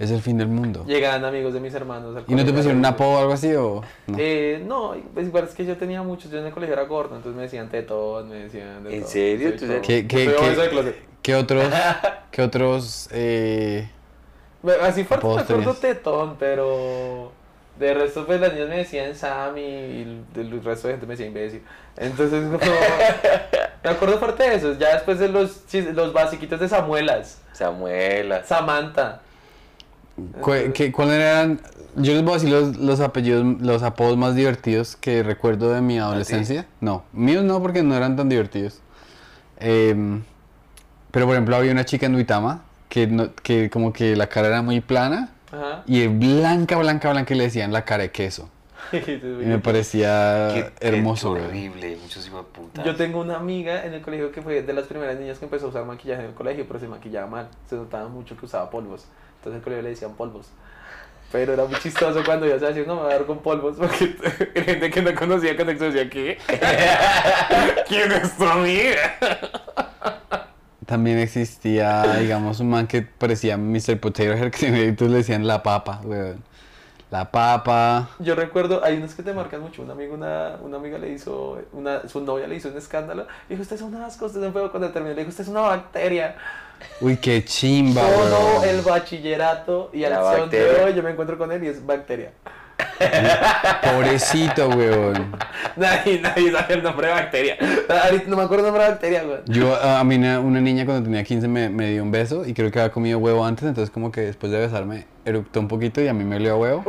es 0.00 0.10
el 0.10 0.20
fin 0.22 0.36
del 0.38 0.48
mundo. 0.48 0.84
Llegaban 0.86 1.24
amigos 1.24 1.52
de 1.54 1.60
mis 1.60 1.72
hermanos. 1.74 2.16
al 2.16 2.24
¿Y 2.26 2.34
no 2.34 2.44
te 2.44 2.52
pusieron 2.52 2.78
un 2.78 2.86
apodo 2.86 3.10
o 3.10 3.18
algo 3.18 3.32
así 3.34 3.54
o 3.54 3.82
no? 4.08 4.16
Eh, 4.18 4.60
no, 4.66 4.94
pues 5.14 5.26
igual 5.28 5.44
es 5.44 5.54
que 5.54 5.64
yo 5.64 5.76
tenía 5.76 6.02
muchos, 6.02 6.30
yo 6.30 6.38
en 6.38 6.46
el 6.46 6.52
colegio 6.52 6.72
era 6.74 6.84
gordo, 6.84 7.14
entonces 7.16 7.36
me 7.36 7.42
decían 7.42 7.68
tetón, 7.68 8.28
me 8.28 8.36
decían 8.44 8.82
de 8.82 8.94
¿En 8.96 9.00
todo. 9.02 9.10
serio? 9.10 9.50
Sí, 9.52 9.56
¿Tú 9.58 9.64
todo. 9.66 9.72
eres- 9.76 9.86
¿Qué, 9.86 10.06
qué, 10.08 10.16
qué- 10.26 10.94
qué 11.22 11.34
otros, 11.36 11.64
qué 12.32 12.42
otros, 12.42 13.08
eh, 13.12 13.88
Así 14.82 15.04
fuerte 15.04 15.26
me 15.26 15.40
acuerdo 15.40 15.74
tetón, 15.74 16.36
pero 16.38 17.32
de 17.78 17.94
resto 17.94 18.26
pues 18.26 18.40
las 18.40 18.52
niñas 18.52 18.68
me 18.68 18.76
decían 18.78 19.14
Sammy 19.14 19.60
y 19.62 20.02
el, 20.36 20.40
el 20.52 20.62
resto 20.64 20.88
de 20.88 20.94
gente 20.94 21.06
me 21.06 21.12
decía 21.14 21.26
imbécil. 21.26 21.62
Entonces 21.96 22.42
como, 22.44 22.58
me 23.84 23.90
acuerdo 23.90 24.18
fuerte 24.18 24.42
de 24.48 24.54
eso, 24.56 24.74
ya 24.78 24.94
después 24.94 25.18
de 25.18 25.28
los, 25.28 25.62
los 25.94 26.12
basiquitos 26.12 26.60
de 26.60 26.68
Samuelas, 26.68 27.40
Samuela. 27.52 28.44
Samantha. 28.44 29.20
Cu- 30.40 30.72
qué- 30.74 30.92
cuáles 30.92 31.14
eran? 31.14 31.60
Yo 31.96 32.12
les 32.14 32.22
voy 32.22 32.32
a 32.32 32.34
decir 32.34 32.50
los, 32.50 32.76
los 32.76 33.00
apellidos, 33.00 33.60
los 33.60 33.82
apodos 33.82 34.16
más 34.16 34.34
divertidos 34.34 34.96
que 34.96 35.22
recuerdo 35.22 35.72
de 35.72 35.80
mi 35.80 35.98
adolescencia. 35.98 36.66
No, 36.80 37.02
míos 37.12 37.42
no 37.44 37.60
porque 37.60 37.82
no 37.82 37.94
eran 37.96 38.16
tan 38.16 38.28
divertidos. 38.28 38.80
Em, 39.58 40.22
pero 41.10 41.26
por 41.26 41.34
ejemplo 41.34 41.56
había 41.56 41.72
una 41.72 41.84
chica 41.84 42.06
en 42.06 42.12
Duitama 42.12 42.62
que, 42.88 43.06
no- 43.06 43.34
que 43.42 43.70
como 43.70 43.92
que 43.92 44.16
la 44.16 44.28
cara 44.28 44.48
era 44.48 44.62
muy 44.62 44.80
plana 44.80 45.30
Ajá. 45.52 45.82
y 45.86 46.06
blanca, 46.06 46.76
blanca, 46.78 47.10
blanca 47.10 47.34
y 47.34 47.36
le 47.36 47.44
decían 47.44 47.72
la 47.72 47.84
cara 47.84 48.04
de 48.04 48.10
queso. 48.10 48.48
Y 48.92 49.44
me 49.46 49.58
parecía 49.58 50.50
Qué- 50.54 50.70
qué 50.80 50.88
hermoso, 50.88 51.30
güey. 51.30 51.44
horrible, 51.44 51.96
muchos 52.02 52.26
hijos 52.26 52.44
de 52.44 52.50
puta. 52.52 52.84
Yo 52.84 52.96
tengo 52.96 53.20
una 53.20 53.36
amiga 53.36 53.84
en 53.84 53.94
el 53.94 54.00
colegio 54.00 54.32
que 54.32 54.40
fue 54.42 54.62
de 54.62 54.72
las 54.72 54.86
primeras 54.86 55.18
niñas 55.18 55.38
que 55.38 55.44
empezó 55.44 55.66
a 55.66 55.68
usar 55.68 55.84
maquillaje 55.84 56.22
en 56.22 56.28
el 56.30 56.34
colegio, 56.34 56.64
pero 56.66 56.78
se 56.80 56.88
maquillaba 56.88 57.26
mal. 57.26 57.48
Se 57.68 57.76
notaba 57.76 58.08
mucho 58.08 58.36
que 58.36 58.46
usaba 58.46 58.70
polvos. 58.70 59.04
Entonces 59.40 59.58
el 59.58 59.64
colegio 59.64 59.82
le 59.82 59.88
decían 59.90 60.14
polvos. 60.14 60.48
Pero 61.32 61.54
era 61.54 61.64
muy 61.64 61.78
chistoso 61.78 62.22
cuando 62.24 62.46
yo 62.46 62.58
se 62.58 62.66
decía, 62.66 62.84
no 62.86 62.96
me 62.96 63.02
voy 63.02 63.10
a 63.12 63.14
dar 63.14 63.26
con 63.26 63.38
polvos, 63.38 63.76
porque 63.78 64.14
gente 64.54 64.90
que 64.90 65.00
no 65.00 65.14
conocía 65.14 65.56
Conexión 65.56 65.92
decía, 65.92 66.10
¿qué? 66.10 66.38
¿Quién 67.88 68.12
es 68.12 68.36
tu 68.36 68.44
amiga? 68.44 69.16
También 70.84 71.18
existía, 71.18 72.16
digamos, 72.18 72.60
un 72.60 72.70
man 72.70 72.86
que 72.86 73.02
parecía 73.02 73.56
Mr. 73.56 73.98
Potato 73.98 74.32
Head 74.32 74.50
que 74.50 74.70
le 74.70 74.92
decían 74.92 75.46
la 75.46 75.62
papa, 75.62 76.00
weón. 76.04 76.42
La 77.10 77.30
papa. 77.30 78.08
Yo 78.20 78.36
recuerdo, 78.36 78.84
hay 78.84 78.96
unos 78.96 79.14
que 79.14 79.24
te 79.24 79.32
marcan 79.32 79.60
mucho. 79.60 79.82
Una 79.82 79.94
amiga, 79.94 80.14
una, 80.14 80.56
una 80.62 80.76
amiga 80.76 80.96
le 80.96 81.10
hizo, 81.10 81.60
una, 81.72 82.08
su 82.08 82.20
novia 82.20 82.46
le 82.46 82.54
hizo 82.54 82.68
un 82.68 82.76
escándalo. 82.76 83.24
Le 83.48 83.56
dijo, 83.56 83.62
usted 83.62 83.76
es 83.76 83.82
un 83.82 83.96
asco, 83.96 84.26
usted 84.26 84.40
es 84.40 84.46
un 84.46 84.52
feo. 84.52 84.70
Cuando 84.70 84.90
terminó, 84.90 85.14
le 85.14 85.22
dijo, 85.22 85.30
usted 85.30 85.42
es 85.42 85.50
una 85.50 85.62
bacteria. 85.62 86.36
Uy, 87.00 87.16
qué 87.16 87.44
chimba, 87.44 88.02
Todo 88.02 88.58
weón. 88.60 88.68
el 88.68 88.80
bachillerato 88.82 89.90
y 89.92 90.04
al 90.04 90.12
La 90.12 90.36
son 90.36 90.50
de 90.50 90.64
hoy 90.84 90.94
yo 90.94 91.02
me 91.02 91.10
encuentro 91.10 91.36
con 91.38 91.50
él 91.52 91.62
y 91.64 91.68
es 91.68 91.84
bacteria. 91.84 92.32
Pobrecito, 93.82 94.68
weón. 94.70 95.32
Nadie, 95.76 96.20
nadie 96.20 96.50
sabe 96.52 96.74
el 96.74 96.82
nombre 96.82 97.08
de 97.08 97.12
bacteria. 97.12 97.56
Ahorita 98.04 98.24
no 98.26 98.36
me 98.36 98.42
acuerdo 98.42 98.66
el 98.66 98.72
nombre 98.72 98.84
de 98.84 98.90
bacteria, 98.90 99.22
güey. 99.22 99.38
Yo, 99.46 99.74
a 99.76 100.02
mí 100.04 100.16
una, 100.16 100.40
una 100.40 100.60
niña 100.60 100.84
cuando 100.84 101.04
tenía 101.04 101.22
15 101.24 101.48
me, 101.48 101.68
me 101.68 101.90
dio 101.90 102.02
un 102.02 102.10
beso 102.10 102.46
y 102.46 102.54
creo 102.54 102.70
que 102.70 102.80
había 102.80 102.92
comido 102.92 103.18
huevo 103.18 103.44
antes, 103.44 103.64
entonces 103.66 103.90
como 103.90 104.10
que 104.12 104.22
después 104.22 104.50
de 104.52 104.58
besarme 104.58 105.06
eructó 105.24 105.60
un 105.60 105.68
poquito 105.68 106.00
y 106.00 106.08
a 106.08 106.14
mí 106.14 106.24
me 106.24 106.36
olió 106.36 106.54
a 106.54 106.56
huevo. 106.56 106.84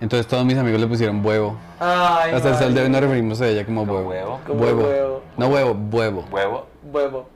Entonces 0.00 0.26
todos 0.26 0.44
mis 0.44 0.56
amigos 0.56 0.80
le 0.80 0.86
pusieron 0.86 1.24
huevo. 1.24 1.58
Ay, 1.78 2.32
Hasta 2.32 2.50
el 2.50 2.54
sol 2.56 2.74
de 2.74 2.82
hoy 2.82 2.88
nos 2.88 3.00
referimos 3.00 3.40
a 3.40 3.48
ella 3.48 3.64
como 3.64 3.86
¿Como 3.86 3.94
huevo. 3.98 4.08
huevo? 4.10 4.40
Como 4.46 4.60
Huevo. 4.62 4.82
huevo. 4.88 5.22
No 5.36 5.48
huevo, 5.48 5.76
huevo. 5.92 6.24
Huevo. 6.30 6.66
Huevo. 6.92 7.28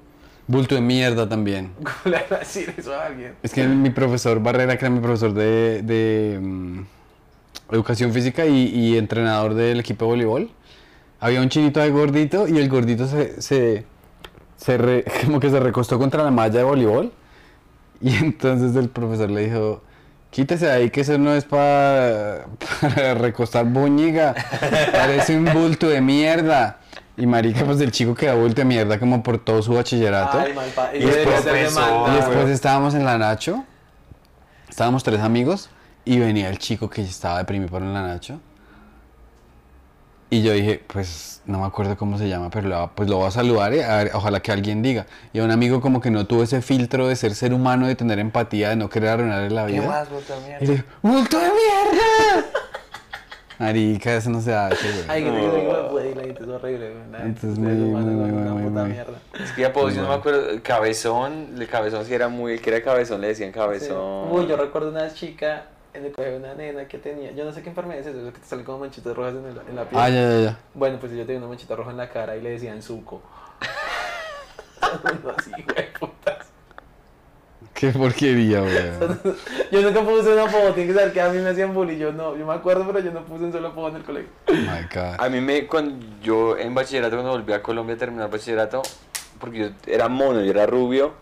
Bulto 0.46 0.74
de 0.74 0.80
mierda 0.80 1.28
también. 1.28 1.72
¿Cómo 1.82 1.94
le 2.16 2.22
van 2.28 2.34
a 2.34 2.38
decir 2.38 2.74
eso 2.76 2.94
a 2.94 3.06
alguien? 3.06 3.34
Es 3.42 3.52
que 3.52 3.66
mi 3.66 3.90
profesor 3.90 4.40
Barrera, 4.42 4.76
que 4.76 4.84
era 4.84 4.94
mi 4.94 5.00
profesor 5.00 5.32
de, 5.32 5.82
de, 5.82 6.38
mm, 6.40 6.80
educación 7.70 8.12
física 8.12 8.44
y, 8.46 8.66
y 8.68 8.98
entrenador 8.98 9.54
del 9.54 9.80
equipo 9.80 10.04
de 10.04 10.10
voleibol, 10.10 10.50
había 11.20 11.40
un 11.40 11.48
chinito 11.48 11.80
de 11.80 11.90
gordito 11.90 12.46
y 12.46 12.58
el 12.58 12.68
gordito 12.68 13.06
se, 13.06 13.40
se, 13.40 13.84
se 14.56 14.76
re- 14.76 15.04
como 15.24 15.40
que 15.40 15.48
se 15.50 15.58
recostó 15.60 15.98
contra 15.98 16.22
la 16.22 16.30
malla 16.30 16.58
de 16.58 16.64
voleibol 16.64 17.12
y 18.02 18.14
entonces 18.16 18.76
el 18.76 18.90
profesor 18.90 19.30
le 19.30 19.46
dijo, 19.48 19.82
quítese 20.30 20.66
de 20.66 20.72
ahí 20.72 20.90
que 20.90 21.00
eso 21.00 21.16
no 21.16 21.32
es 21.34 21.44
para, 21.46 22.44
para 22.80 23.14
recostar 23.14 23.64
boñiga, 23.64 24.34
parece 24.92 25.36
un 25.38 25.46
bulto 25.46 25.88
de 25.88 26.02
mierda. 26.02 26.80
Y 27.16 27.26
marica, 27.26 27.64
pues 27.64 27.80
el 27.80 27.92
chico 27.92 28.14
quedó 28.14 28.36
bulto 28.38 28.62
de 28.62 28.64
mierda 28.64 28.98
como 28.98 29.22
por 29.22 29.38
todo 29.38 29.62
su 29.62 29.72
bachillerato. 29.74 30.38
Ay, 30.38 30.52
Y 30.94 31.04
después 31.04 31.44
de 31.44 31.60
Y 31.60 32.16
después 32.16 32.48
estábamos 32.50 32.94
en 32.94 33.04
la 33.04 33.18
Nacho, 33.18 33.64
estábamos 34.68 35.04
tres 35.04 35.20
amigos 35.20 35.70
y 36.04 36.18
venía 36.18 36.48
el 36.50 36.58
chico 36.58 36.90
que 36.90 37.02
estaba 37.02 37.38
deprimido 37.38 37.70
por 37.70 37.82
la 37.82 38.02
Nacho. 38.02 38.40
Y 40.30 40.42
yo 40.42 40.52
dije, 40.52 40.82
pues 40.92 41.42
no 41.46 41.60
me 41.60 41.66
acuerdo 41.66 41.96
cómo 41.96 42.18
se 42.18 42.28
llama, 42.28 42.50
pero 42.50 42.68
lo, 42.68 42.90
pues 42.96 43.08
lo 43.08 43.18
voy 43.18 43.28
a 43.28 43.30
saludar 43.30 43.72
y 43.72 43.80
a 43.80 43.96
ver, 43.98 44.10
ojalá 44.14 44.40
que 44.40 44.50
alguien 44.50 44.82
diga. 44.82 45.06
Y 45.32 45.38
a 45.38 45.44
un 45.44 45.52
amigo 45.52 45.80
como 45.80 46.00
que 46.00 46.10
no 46.10 46.26
tuvo 46.26 46.42
ese 46.42 46.60
filtro 46.62 47.06
de 47.06 47.14
ser 47.14 47.36
ser 47.36 47.54
humano, 47.54 47.86
de 47.86 47.94
tener 47.94 48.18
empatía, 48.18 48.70
de 48.70 48.76
no 48.76 48.88
querer 48.88 49.10
arruinarle 49.10 49.50
la 49.50 49.66
¿Qué 49.66 49.72
vida. 49.74 49.86
más, 49.86 50.08
puta 50.08 50.34
Y 50.36 50.42
mierda? 50.44 50.64
le 50.66 50.72
dije, 50.72 50.84
¡bulto 51.02 51.38
de 51.38 51.44
mierda! 51.46 52.46
Marica, 53.58 54.14
eso 54.16 54.30
no 54.30 54.40
se 54.40 54.52
hace, 54.54 54.90
güey. 54.90 55.04
Ay, 55.08 55.24
que 55.24 55.30
te 55.30 55.36
digo, 55.38 55.58
hijo 55.58 55.76
de 55.76 55.88
puta, 55.88 56.06
y 56.06 56.14
la 56.14 56.22
gente 56.22 56.42
es 56.42 56.48
horrible, 56.48 56.90
güey. 56.90 57.22
Entonces, 57.22 57.50
es 57.52 57.58
muy, 57.58 57.72
muy, 57.72 58.04
no, 58.04 58.10
muy, 58.10 58.30
una 58.30 58.52
muy, 58.52 58.62
puta 58.68 58.80
muy. 58.82 58.90
mierda. 58.92 59.18
Es 59.42 59.52
que 59.52 59.60
ya 59.62 59.72
puedo, 59.72 59.90
yo 59.90 60.02
no 60.02 60.08
me 60.08 60.14
acuerdo. 60.14 60.46
Cabezón, 60.62 61.54
el 61.58 61.68
cabezón 61.68 62.04
sí 62.04 62.14
era 62.14 62.28
muy. 62.28 62.54
El 62.54 62.60
que 62.60 62.70
era 62.70 62.82
cabezón 62.82 63.20
le 63.20 63.28
decían 63.28 63.50
Sí. 63.50 63.54
cabezón. 63.54 64.32
Uy, 64.32 64.46
yo 64.46 64.56
recuerdo 64.56 64.90
una 64.90 65.12
chica 65.12 65.66
en 65.92 66.04
el 66.04 66.10
colegio 66.12 66.40
de 66.40 66.44
una 66.44 66.54
nena 66.54 66.88
que 66.88 66.98
tenía, 66.98 67.30
yo 67.32 67.44
no 67.44 67.52
sé 67.52 67.62
qué 67.62 67.68
enfermedad 67.68 68.00
es 68.00 68.06
eso, 68.08 68.26
es 68.26 68.34
que 68.34 68.40
te 68.40 68.46
salen 68.46 68.64
como 68.64 68.78
manchitas 68.80 69.14
rojas 69.14 69.34
en, 69.34 69.44
el- 69.44 69.68
en 69.68 69.76
la 69.76 69.84
piel. 69.88 70.00
Ah, 70.02 70.08
ya, 70.08 70.28
ya, 70.28 70.40
ya. 70.40 70.58
Bueno, 70.74 70.98
pues 70.98 71.12
ella 71.12 71.24
tenía 71.24 71.38
una 71.38 71.46
manchita 71.48 71.76
roja 71.76 71.92
en 71.92 71.96
la 71.98 72.08
cara 72.10 72.36
y 72.36 72.40
le 72.42 72.50
decían 72.50 72.82
suco. 72.82 73.22
así, 75.38 75.50
güey, 75.52 75.92
putas. 75.98 76.33
Qué 77.74 77.90
porquería, 77.90 78.60
güey. 78.60 78.72
Yo 79.72 79.82
nunca 79.82 80.00
puse 80.02 80.32
un 80.32 80.38
apodo, 80.38 80.72
tiene 80.72 80.92
que 80.92 80.98
saber 80.98 81.12
que 81.12 81.20
a 81.20 81.28
mí 81.28 81.38
me 81.40 81.50
hacían 81.50 81.74
bullying, 81.74 81.98
yo 81.98 82.12
no, 82.12 82.36
yo 82.36 82.46
me 82.46 82.54
acuerdo, 82.54 82.86
pero 82.86 83.00
yo 83.00 83.10
no 83.10 83.24
puse 83.24 83.44
un 83.44 83.52
solo 83.52 83.68
apodo 83.68 83.88
en 83.88 83.96
el 83.96 84.02
colegio. 84.04 84.30
My 84.48 84.86
God. 84.92 85.16
A 85.18 85.28
mí 85.28 85.40
me, 85.40 85.66
cuando 85.66 86.06
yo 86.22 86.56
en 86.56 86.72
bachillerato, 86.72 87.16
cuando 87.16 87.32
volví 87.32 87.52
a 87.52 87.62
Colombia 87.62 87.96
a 87.96 87.98
terminar 87.98 88.30
bachillerato, 88.30 88.82
porque 89.40 89.58
yo 89.58 89.68
era 89.86 90.08
mono, 90.08 90.40
yo 90.40 90.50
era 90.50 90.66
rubio, 90.66 91.14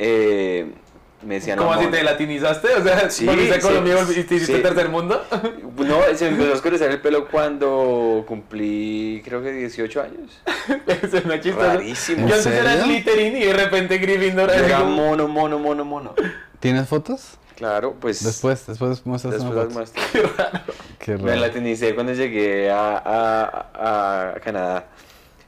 eh, 0.00 0.74
me 1.22 1.34
decían 1.34 1.58
¿Cómo 1.58 1.72
así 1.72 1.86
te 1.88 2.02
latinizaste? 2.02 2.74
O 2.74 2.82
sea, 2.82 3.10
Sí, 3.10 3.26
volviste 3.26 3.54
a 3.54 3.60
sí, 3.60 3.66
Colombia 3.66 3.94
y 4.08 4.20
y 4.20 4.24
te 4.24 4.34
hiciste 4.36 4.56
sí. 4.56 4.62
tercer 4.62 4.88
mundo. 4.88 5.22
No, 5.78 6.00
se 6.14 6.24
me 6.26 6.30
empezó 6.32 6.50
a 6.50 6.54
oscurecer 6.54 6.90
el 6.90 7.00
pelo 7.00 7.28
cuando 7.28 8.24
cumplí, 8.26 9.22
creo 9.24 9.42
que 9.42 9.52
18 9.52 10.02
años. 10.02 10.40
Es 10.86 11.24
una 11.24 11.40
chistosa. 11.40 11.74
Rarísimo. 11.74 12.26
Yo 12.28 12.34
antes 12.34 12.46
era? 12.46 12.82
Slytherin 12.82 13.36
y 13.36 13.44
de 13.44 13.52
repente 13.52 13.98
Gryffindor. 13.98 14.50
Era 14.50 14.66
era 14.66 14.78
como- 14.80 14.96
mono, 14.96 15.28
mono, 15.28 15.58
mono, 15.58 15.84
mono. 15.84 16.14
¿Tienes 16.60 16.88
fotos? 16.88 17.38
Claro, 17.56 17.96
pues 18.00 18.22
Después, 18.24 18.66
después 18.66 19.04
muestras 19.06 19.34
después 19.34 19.52
una 19.52 19.84
foto. 19.86 20.72
Qué 20.98 21.16
Me 21.16 21.30
raro. 21.30 21.40
latinicé 21.40 21.94
cuando 21.94 22.12
llegué 22.12 22.70
a, 22.70 22.96
a, 23.04 24.30
a 24.34 24.40
Canadá. 24.40 24.86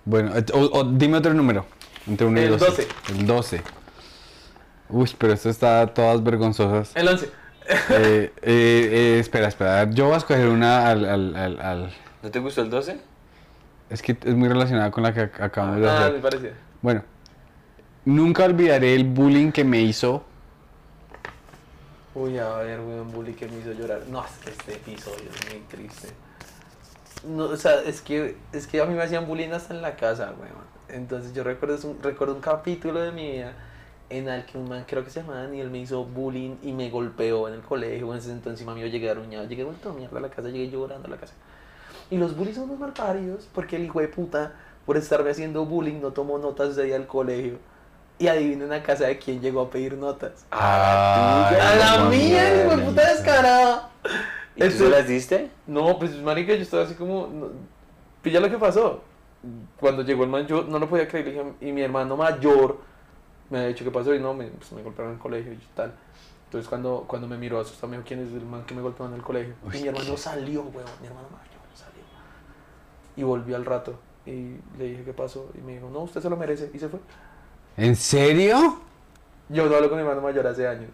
Bueno, 0.05 0.33
o, 0.55 0.59
o 0.59 0.85
dime 0.85 1.19
otro 1.19 1.35
número. 1.35 1.67
Entre 2.09 2.27
1 2.27 2.41
y 2.41 2.45
El 2.45 2.51
12. 2.59 2.65
12. 2.67 2.89
El 3.11 3.27
12. 3.27 3.63
Uy, 4.91 5.11
pero 5.19 5.33
esto 5.33 5.49
está 5.51 5.87
todas 5.89 6.23
vergonzosas. 6.23 6.95
El 6.97 7.09
11. 7.09 7.27
Eh, 7.27 7.31
eh, 7.91 8.33
eh, 8.43 9.17
espera, 9.21 9.49
espera. 9.49 9.89
Yo 9.91 10.07
voy 10.07 10.15
a 10.15 10.19
escoger 10.19 10.49
una 10.49 10.89
al, 10.89 11.05
al, 11.05 11.37
al, 11.37 11.61
al- 11.61 11.95
¿No 12.23 12.31
te 12.31 12.39
gustó 12.41 12.63
el 12.63 12.71
12? 12.71 12.99
Es 13.89 14.03
que 14.03 14.17
es 14.25 14.35
muy 14.35 14.49
relacionada 14.49 14.91
con 14.91 15.03
la 15.05 15.15
que 15.15 15.31
ac- 15.33 15.41
acabamos 15.43 15.81
de 15.81 15.89
Ah, 15.89 15.93
me 16.01 16.05
hacer. 16.07 16.21
parecía. 16.21 16.53
Bueno. 16.83 17.03
nunca 18.05 18.45
olvidaré 18.45 18.95
el 18.95 19.05
bullying 19.05 19.53
que 19.53 19.63
me 19.65 19.81
hizo. 19.81 20.25
Uy, 22.15 22.39
a 22.39 22.49
ver, 22.57 22.81
weón, 22.81 23.13
bully 23.13 23.35
que 23.35 23.47
me 23.47 23.59
hizo 23.61 23.73
llorar. 23.73 24.03
No, 24.09 24.25
es 24.25 24.31
que 24.43 24.51
este 24.51 24.73
episodio 24.75 25.31
es 25.33 25.53
muy 25.53 25.61
triste. 25.69 26.09
No, 27.25 27.45
o 27.45 27.57
sea, 27.57 27.83
es 27.87 28.01
que, 28.01 28.37
es 28.53 28.67
que 28.67 28.81
a 28.81 28.87
mí 28.87 28.95
me 28.95 29.03
hacían 29.03 29.27
bullying 29.27 29.51
hasta 29.51 29.75
en 29.75 29.83
la 29.83 29.95
casa, 29.95 30.33
weón. 30.41 30.71
Entonces 30.89 31.33
yo 31.35 31.45
recuerdo 31.45 31.77
es 31.77 31.85
un, 31.85 32.03
recuerdo 32.03 32.35
un 32.35 32.41
capítulo 32.41 33.01
de 33.01 33.13
mi 33.13 33.31
vida 33.31 33.53
en 34.11 34.29
el 34.29 34.45
que 34.45 34.59
un 34.59 34.69
man, 34.69 34.85
creo 34.87 35.05
que 35.05 35.11
se 35.11 35.21
llamaba 35.21 35.43
Daniel, 35.43 35.71
me 35.71 35.79
hizo 35.79 36.05
bullying 36.05 36.57
y 36.63 36.73
me 36.73 36.91
golpeó 36.91 37.49
en 37.49 37.55
el 37.55 37.61
colegio. 37.61 38.13
En 38.13 38.19
ese 38.19 38.29
entonces 38.31 38.53
encima 38.61 38.75
mío 38.75 38.87
llegué 38.89 39.09
aruñado, 39.09 39.47
llegué 39.47 39.65
vuelto 39.65 39.91
a 39.91 39.93
mierda 39.95 40.19
a 40.19 40.21
la 40.23 40.29
casa, 40.31 40.49
llegué 40.49 40.69
llorando 40.71 41.07
a 41.07 41.11
la 41.11 41.17
casa. 41.17 41.33
Y 42.11 42.17
los 42.19 42.37
bullies 42.37 42.57
son 42.57 42.65
unos 42.65 42.79
malparidos 42.81 43.49
porque 43.55 43.77
el 43.77 43.85
hijo 43.85 44.01
de 44.01 44.09
puta, 44.09 44.53
por 44.85 44.97
estarme 44.97 45.31
haciendo 45.31 45.65
bullying, 45.65 46.01
no 46.01 46.11
tomó 46.11 46.39
notas 46.39 46.77
de 46.77 46.83
ahí 46.85 46.93
al 46.93 47.07
colegio. 47.07 47.59
Y 48.19 48.27
adivinen 48.29 48.73
a 48.73 48.83
casa 48.83 49.07
de 49.07 49.19
quién 49.19 49.41
llegó 49.41 49.63
a 49.63 49.71
pedir 49.71 49.95
notas. 49.95 50.45
Ah, 50.51 51.49
Ay, 51.51 51.57
A 51.61 51.77
la 52.01 52.05
mía, 52.11 52.53
el 52.53 52.67
hijo 52.67 52.77
de 52.77 52.83
puta 52.85 53.03
no. 53.05 53.09
descarado. 53.11 53.83
¿Y 54.57 54.61
tú 54.61 54.65
Esto- 54.67 54.89
las 54.91 55.07
diste? 55.07 55.51
No, 55.67 55.99
pues 55.99 56.15
marica, 56.21 56.53
yo 56.55 56.61
estaba 56.63 56.83
así 56.83 56.95
como... 56.95 57.29
no- 57.29 57.49
Pilla 58.21 58.41
lo 58.41 58.51
que 58.51 58.59
pasó. 58.59 59.03
Cuando 59.79 60.03
llegó 60.03 60.25
el 60.25 60.29
man, 60.29 60.47
yo 60.47 60.63
no 60.65 60.79
lo 60.79 60.87
podía 60.89 61.09
creer. 61.09 61.43
y 61.63 61.73
mi 61.73 61.81
hermano 61.81 62.15
mayor 62.17 62.79
me 63.51 63.59
había 63.59 63.69
dicho 63.69 63.85
qué 63.85 63.91
pasó 63.91 64.15
y 64.15 64.21
no, 64.21 64.33
me, 64.33 64.47
pues, 64.47 64.73
me 64.73 64.83
golpearon 64.83 65.13
en 65.13 65.17
el 65.17 65.23
colegio 65.23 65.53
y 65.53 65.59
tal. 65.75 65.93
Entonces 66.47 66.69
cuando, 66.69 67.05
cuando 67.07 67.29
me 67.29 67.37
miró 67.37 67.61
asustado, 67.61 67.89
me 67.89 67.97
dijo, 67.97 68.09
¿quién 68.09 68.27
es 68.27 68.33
el 68.33 68.45
man 68.45 68.65
que 68.65 68.75
me 68.75 68.83
golpeó 68.83 69.07
en 69.07 69.15
el 69.15 69.23
colegio? 69.23 69.55
Uy, 69.65 69.79
y 69.79 69.83
mi 69.83 69.89
hermano 69.89 70.17
salió, 70.17 70.63
weón, 70.63 70.89
mi 71.01 71.07
hermano 71.07 71.29
mayor 71.31 71.61
salió. 71.75 72.03
Y 73.17 73.23
volvió 73.23 73.57
al 73.57 73.65
rato. 73.65 73.99
Y 74.27 74.57
le 74.79 74.85
dije, 74.85 75.05
¿qué 75.05 75.13
pasó? 75.13 75.51
Y 75.55 75.59
me 75.59 75.75
dijo, 75.75 75.89
no, 75.91 76.01
usted 76.01 76.21
se 76.21 76.31
lo 76.31 76.37
merece. 76.37 76.71
Y 76.75 76.79
se 76.79 76.89
fue. 76.89 77.01
¿En 77.77 77.95
serio? 77.97 78.81
Yo 79.49 79.67
no 79.67 79.75
hablo 79.75 79.89
con 79.89 79.99
mi 79.99 80.03
hermano 80.03 80.21
mayor 80.21 80.47
hace 80.47 80.67
años. 80.67 80.91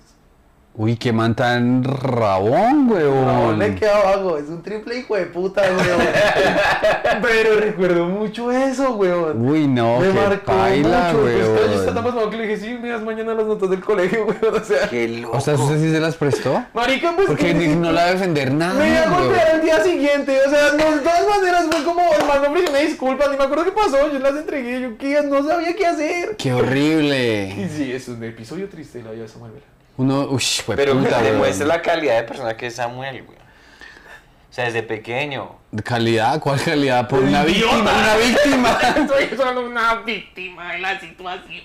Uy, 0.78 0.97
qué 0.98 1.11
man 1.11 1.35
tan 1.35 1.82
rabón, 1.85 2.86
No, 2.89 2.93
weón. 2.94 3.59
le 3.59 3.74
queda 3.77 3.97
abajo, 3.98 4.36
es 4.36 4.48
un 4.51 4.62
triple 4.62 4.98
hijo 4.98 5.16
de 5.16 5.24
puta, 5.24 5.62
weón. 5.62 7.20
Pero 7.23 7.57
recuerdo 7.61 8.05
mucho 8.07 8.53
eso, 8.53 8.90
weón. 8.94 9.48
Uy, 9.48 9.66
no, 9.66 10.01
me 10.01 10.09
qué 10.09 10.12
marcó 10.12 10.53
paila, 10.53 11.12
mucho. 11.12 11.23
Pues, 11.23 11.39
yo 11.39 11.44
estaba 11.55 11.66
weón. 11.77 11.94
tan 11.94 12.05
pasmado 12.05 12.31
que 12.31 12.36
le 12.36 12.47
dije, 12.48 12.61
sí, 12.61 12.78
miras 12.82 13.03
mañana 13.03 13.32
las 13.32 13.47
notas 13.47 13.70
del 13.70 13.81
colegio, 13.82 14.27
weón. 14.43 14.55
O 14.55 14.65
sea, 14.65 14.86
Qué 14.90 15.09
loco. 15.09 15.39
O 15.39 15.40
sea, 15.40 15.55
¿usted 15.55 15.81
sí 15.81 15.90
se 15.90 15.98
las 15.98 16.15
prestó? 16.16 16.62
marica, 16.74 17.12
pues. 17.16 17.27
Porque 17.28 17.55
que- 17.59 17.69
no 17.69 17.90
la 17.93 18.03
va 18.03 18.09
a 18.09 18.12
defender 18.12 18.53
nada, 18.53 18.74
Me 18.78 18.90
iba 18.90 19.01
a 19.01 19.11
weón. 19.11 19.24
golpear 19.28 19.55
el 19.55 19.62
día 19.62 19.81
siguiente, 19.82 20.39
o 20.47 20.51
sea, 20.51 20.73
no, 20.77 20.94
de 20.94 21.01
todas 21.03 21.27
maneras 21.39 21.66
fue 21.70 21.85
como, 21.85 22.01
hermano, 22.20 22.48
hombre, 22.48 22.65
me 22.70 22.85
disculpa, 22.85 23.28
ni 23.31 23.39
me 23.39 23.44
acuerdo 23.44 23.65
qué 23.65 23.73
pasó, 23.73 24.12
yo 24.12 24.19
las 24.19 24.35
entregué, 24.36 24.82
yo 24.82 24.98
¿qué? 24.98 25.23
no 25.23 25.43
sabía 25.43 25.74
qué 25.74 25.86
hacer. 25.86 26.36
Qué 26.36 26.51
Y 26.51 26.53
horrible. 26.53 27.69
sí, 27.74 27.90
es 27.93 28.09
un 28.09 28.23
episodio 28.24 28.69
triste 28.69 29.03
la 29.03 29.12
vida 29.12 29.23
de 29.23 29.28
Samuel 29.28 29.53
Vela. 29.53 29.65
Uno, 29.98 30.27
uy, 30.31 30.40
fue 30.40 30.77
Pero 30.77 30.94
puta, 30.94 31.23
demuestra 31.23 31.66
la 31.66 31.81
calidad 31.81 32.16
de 32.16 32.24
persona 32.24 32.56
que 32.56 32.66
es 32.66 32.74
Samuel, 32.74 33.23
güey. 33.23 33.39
O 33.39 34.52
sea, 34.56 34.64
desde 34.64 34.82
pequeño. 34.82 35.56
¿Calidad? 35.85 36.40
¿Cuál 36.40 36.59
calidad? 36.62 37.06
Por 37.09 37.20
una 37.20 37.44
víctima, 37.44 37.78
una 37.78 38.16
víctima. 38.16 38.78
Soy 39.09 39.36
solo 39.36 39.66
una 39.66 39.97
víctima 39.97 40.73
de 40.73 40.78
la 40.78 40.98
situación. 40.98 41.64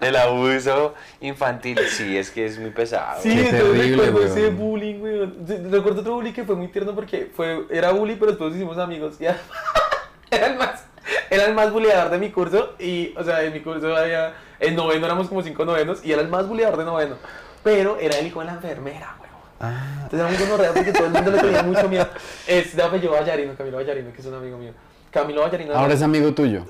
Del 0.00 0.16
abuso 0.16 0.94
infantil. 1.20 1.78
Sí, 1.88 2.16
es 2.16 2.30
que 2.30 2.46
es 2.46 2.58
muy 2.58 2.70
pesado. 2.70 3.20
Sí, 3.20 3.34
Qué 3.34 3.50
terrible, 3.50 4.04
recuerdo 4.04 4.24
ese 4.24 4.50
bullying. 4.50 5.02
Sí, 5.46 5.56
Recuerdo 5.70 6.00
otro 6.02 6.14
bullying 6.14 6.32
que 6.32 6.44
fue 6.44 6.54
muy 6.54 6.68
tierno 6.68 6.94
porque 6.94 7.28
fue, 7.34 7.66
era 7.70 7.90
bullying, 7.90 8.16
pero 8.16 8.32
después 8.32 8.54
hicimos 8.54 8.78
amigos. 8.78 9.16
Y 9.20 9.24
era, 10.30 10.46
el 10.46 10.58
más, 10.58 10.84
era 11.28 11.44
el 11.46 11.54
más 11.54 11.72
bulleador 11.72 12.10
de 12.10 12.18
mi 12.18 12.30
curso. 12.30 12.74
Y, 12.78 13.14
o 13.16 13.24
sea, 13.24 13.42
en 13.42 13.52
mi 13.52 13.60
curso 13.60 13.96
había, 13.96 14.34
en 14.60 14.76
noveno 14.76 15.06
éramos 15.06 15.28
como 15.28 15.42
cinco 15.42 15.64
novenos. 15.64 16.04
Y 16.04 16.12
era 16.12 16.22
el 16.22 16.28
más 16.28 16.46
bulleador 16.46 16.78
de 16.78 16.84
noveno. 16.84 17.16
Pero 17.62 17.96
era 17.98 18.18
el 18.18 18.26
hijo 18.26 18.40
de 18.40 18.46
la 18.46 18.52
enfermera, 18.54 19.16
weón. 19.20 19.32
Ah, 19.60 20.00
Entonces 20.02 20.20
era 20.20 20.28
muy 20.28 20.36
gonorrea 20.38 20.72
porque 20.72 20.92
todo 20.92 21.06
el 21.06 21.12
mundo 21.12 21.30
le 21.30 21.38
tenía 21.38 21.62
mucho 21.64 21.88
miedo. 21.88 22.06
Es 22.46 22.74
de 22.76 22.82
apellido 22.82 23.12
Vallarino, 23.12 23.54
Camilo 23.56 23.76
Vallarino, 23.76 24.12
que 24.12 24.20
es 24.20 24.26
un 24.26 24.34
amigo 24.34 24.58
mío. 24.58 24.72
Camilo 25.12 25.42
Vallarino. 25.42 25.74
ahora 25.74 25.92
es 25.94 26.00
amigo 26.02 26.32
tuyo. 26.32 26.64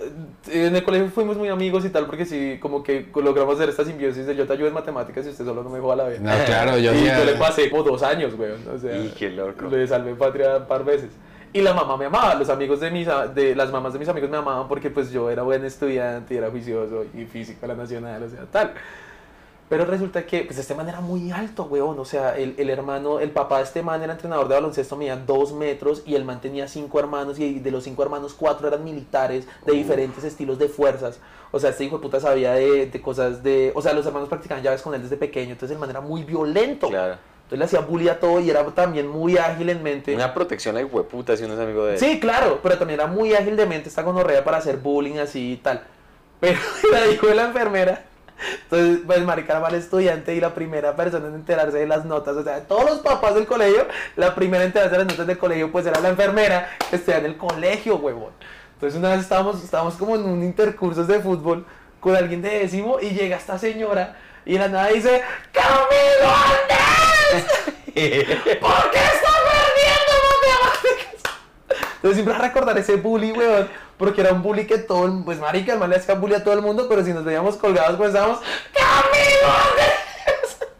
Eh, 0.50 0.66
En 0.66 0.74
el 0.76 0.82
colegio 0.82 1.08
fuimos 1.08 1.36
muy 1.36 1.48
amigos 1.48 1.84
y 1.84 1.90
tal, 1.90 2.06
porque 2.06 2.26
sí, 2.26 2.58
como 2.60 2.82
que 2.82 3.06
logramos 3.14 3.54
hacer 3.54 3.68
esta 3.68 3.84
simbiosis 3.84 4.26
de 4.26 4.34
yo 4.34 4.46
te 4.46 4.52
ayudo 4.52 4.66
en 4.68 4.74
matemáticas 4.74 5.24
y 5.24 5.28
usted 5.30 5.44
solo 5.44 5.62
no 5.62 5.70
me 5.70 5.78
joda 5.80 5.96
la 5.96 6.08
vida. 6.08 6.18
No, 6.20 6.44
claro, 6.44 6.76
yo 6.76 6.92
y 6.94 7.04
yo 7.06 7.24
le 7.24 7.34
pasé 7.36 7.70
como 7.70 7.84
dos 7.84 8.02
años. 8.02 8.34
O 8.34 8.78
sea, 8.78 8.96
Y 8.98 9.10
qué 9.16 9.30
loco. 9.30 9.66
Le 9.70 9.86
salvé 9.86 10.14
patria 10.16 10.56
un 10.56 10.66
par 10.66 10.84
veces. 10.84 11.10
Y 11.54 11.60
la 11.62 11.72
mamá 11.74 11.96
me 11.96 12.06
amaba, 12.06 12.34
los 12.34 12.48
amigos 12.48 12.80
de 12.80 12.90
mis, 12.90 13.06
a- 13.08 13.26
de 13.28 13.54
las 13.54 13.70
mamás 13.70 13.92
de 13.92 13.98
mis 14.00 14.08
amigos 14.08 14.28
me 14.28 14.38
amaban 14.38 14.66
porque 14.68 14.90
pues 14.90 15.10
yo 15.12 15.30
era 15.30 15.42
buen 15.42 15.64
estudiante 15.64 16.34
y 16.34 16.38
era 16.38 16.50
juicioso 16.50 17.04
y 17.14 17.24
físico 17.26 17.64
a 17.64 17.68
la 17.68 17.74
nacional, 17.74 18.22
o 18.24 18.28
sea, 18.28 18.40
tal. 18.50 18.72
Pero 19.72 19.86
resulta 19.86 20.26
que, 20.26 20.44
pues 20.44 20.58
este 20.58 20.74
man 20.74 20.86
era 20.86 21.00
muy 21.00 21.30
alto, 21.30 21.64
weón. 21.64 21.98
O 21.98 22.04
sea, 22.04 22.36
el, 22.36 22.54
el 22.58 22.68
hermano, 22.68 23.20
el 23.20 23.30
papá 23.30 23.56
de 23.56 23.64
este 23.64 23.82
man 23.82 24.02
era 24.02 24.12
entrenador 24.12 24.46
de 24.46 24.52
baloncesto, 24.52 24.98
medía 24.98 25.16
dos 25.16 25.54
metros 25.54 26.02
y 26.04 26.14
el 26.14 26.26
man 26.26 26.42
tenía 26.42 26.68
cinco 26.68 26.98
hermanos 27.00 27.38
y 27.38 27.58
de 27.58 27.70
los 27.70 27.84
cinco 27.84 28.02
hermanos, 28.02 28.34
cuatro 28.38 28.68
eran 28.68 28.84
militares 28.84 29.46
de 29.64 29.72
diferentes 29.72 30.24
estilos 30.24 30.58
de 30.58 30.68
fuerzas. 30.68 31.20
O 31.52 31.58
sea, 31.58 31.70
este 31.70 31.84
hijo 31.84 31.96
de 31.96 32.02
puta 32.02 32.20
sabía 32.20 32.52
de, 32.52 32.84
de 32.84 33.00
cosas 33.00 33.42
de... 33.42 33.72
O 33.74 33.80
sea, 33.80 33.94
los 33.94 34.04
hermanos 34.04 34.28
practicaban 34.28 34.62
llaves 34.62 34.82
con 34.82 34.94
él 34.94 35.00
desde 35.00 35.16
pequeño, 35.16 35.52
entonces 35.52 35.74
el 35.74 35.80
man 35.80 35.88
era 35.88 36.02
muy 36.02 36.22
violento. 36.22 36.88
Claro. 36.88 37.16
Entonces 37.44 37.58
le 37.58 37.64
hacía 37.64 37.80
bully 37.80 38.10
a 38.10 38.20
todo 38.20 38.40
y 38.40 38.50
era 38.50 38.66
también 38.74 39.08
muy 39.08 39.38
ágil 39.38 39.70
en 39.70 39.82
mente. 39.82 40.14
Una 40.14 40.34
protección 40.34 40.76
a 40.76 40.84
hueputa 40.84 41.34
si 41.34 41.44
uno 41.44 41.54
es 41.54 41.60
amigo 41.60 41.86
de 41.86 41.94
él. 41.94 41.98
Sí, 41.98 42.20
claro, 42.20 42.60
pero 42.62 42.76
también 42.76 43.00
era 43.00 43.08
muy 43.08 43.32
ágil 43.32 43.56
de 43.56 43.64
mente 43.64 43.88
esta 43.88 44.02
gonorrea 44.02 44.44
para 44.44 44.58
hacer 44.58 44.76
bullying 44.76 45.16
así 45.16 45.52
y 45.52 45.56
tal. 45.56 45.82
Pero 46.40 46.58
hijo 47.10 47.26
de 47.26 47.34
la 47.36 47.46
enfermera. 47.46 48.11
Entonces, 48.64 49.00
pues 49.06 49.22
marica 49.22 49.52
era 49.52 49.60
mal 49.60 49.74
estudiante 49.74 50.34
y 50.34 50.40
la 50.40 50.54
primera 50.54 50.96
persona 50.96 51.28
en 51.28 51.34
enterarse 51.34 51.78
de 51.78 51.86
las 51.86 52.04
notas, 52.04 52.36
o 52.36 52.42
sea, 52.42 52.56
de 52.56 52.62
todos 52.62 52.84
los 52.84 52.98
papás 53.00 53.34
del 53.34 53.46
colegio, 53.46 53.86
la 54.16 54.34
primera 54.34 54.64
en 54.64 54.68
enterarse 54.68 54.92
de 54.92 54.98
las 54.98 55.06
notas 55.08 55.26
del 55.26 55.38
colegio, 55.38 55.70
pues 55.70 55.86
era 55.86 56.00
la 56.00 56.08
enfermera 56.08 56.70
que 56.90 56.96
estudia 56.96 57.18
en 57.18 57.26
el 57.26 57.36
colegio, 57.36 57.96
huevón. 57.96 58.32
Entonces 58.74 58.98
una 58.98 59.10
vez 59.10 59.20
estábamos, 59.20 59.62
estábamos 59.62 59.94
como 59.94 60.16
en 60.16 60.24
un 60.24 60.42
intercursos 60.42 61.06
de 61.06 61.20
fútbol 61.20 61.64
con 62.00 62.16
alguien 62.16 62.42
de 62.42 62.48
décimo 62.58 62.98
y 63.00 63.10
llega 63.10 63.36
esta 63.36 63.58
señora 63.58 64.16
y 64.44 64.54
de 64.54 64.58
la 64.58 64.68
nada 64.68 64.88
dice, 64.88 65.22
¡Camilo 65.52 66.34
Andrés! 66.34 67.46
¿Por 68.60 68.90
qué? 68.90 69.11
Entonces 72.02 72.16
siempre 72.24 72.36
recordar 72.36 72.76
ese 72.78 72.96
bully, 72.96 73.32
weón. 73.32 73.68
Porque 73.96 74.20
era 74.22 74.32
un 74.32 74.42
bully 74.42 74.66
que 74.66 74.78
todo, 74.78 75.06
el- 75.06 75.22
pues 75.24 75.38
marica, 75.38 75.72
el 75.74 75.78
man 75.78 75.90
le 75.90 75.96
hacía 75.96 76.16
bully 76.16 76.34
a 76.34 76.42
todo 76.42 76.54
el 76.54 76.62
mundo, 76.62 76.86
pero 76.88 77.04
si 77.04 77.12
nos 77.12 77.24
veíamos 77.24 77.56
colgados, 77.56 77.96
pues 77.96 78.08
estábamos, 78.08 78.40
¡Camilo! 78.72 79.52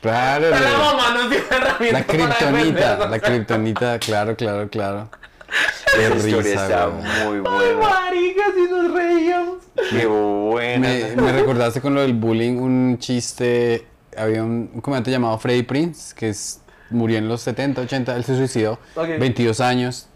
Claro. 0.00 0.50
La 0.50 0.58
la- 0.60 0.78
mamá 0.78 1.10
nos 1.14 1.30
dio 1.30 1.38
herramientas 1.48 1.92
La 1.92 2.04
kriptonita, 2.06 3.08
la 3.08 3.18
kriptonita, 3.20 3.98
claro, 4.00 4.34
claro, 4.36 4.68
claro. 4.68 5.08
Qué 5.94 6.06
Esa 6.06 6.14
historia 6.16 6.42
risa, 6.42 6.62
está 6.64 6.88
weón. 6.88 7.02
muy 7.02 7.36
Ay, 7.36 7.74
buena. 7.74 7.88
marica, 7.88 8.42
si 8.54 8.62
nos 8.72 8.92
reíamos. 8.92 9.56
Qué 9.90 10.06
buena. 10.06 10.88
Me, 10.88 11.16
me 11.22 11.32
recordaste 11.32 11.80
con 11.80 11.94
lo 11.94 12.00
del 12.00 12.14
bullying 12.14 12.56
un 12.58 12.98
chiste. 12.98 13.86
Había 14.16 14.42
un, 14.42 14.70
un 14.74 14.80
comediante 14.80 15.10
llamado 15.12 15.38
Freddy 15.38 15.62
Prince 15.62 16.14
que 16.16 16.30
es, 16.30 16.60
murió 16.90 17.18
en 17.18 17.28
los 17.28 17.42
70, 17.42 17.82
80. 17.82 18.16
Él 18.16 18.24
se 18.24 18.36
suicidó. 18.36 18.78
Ok. 18.96 19.06
22 19.20 19.60
años. 19.60 20.08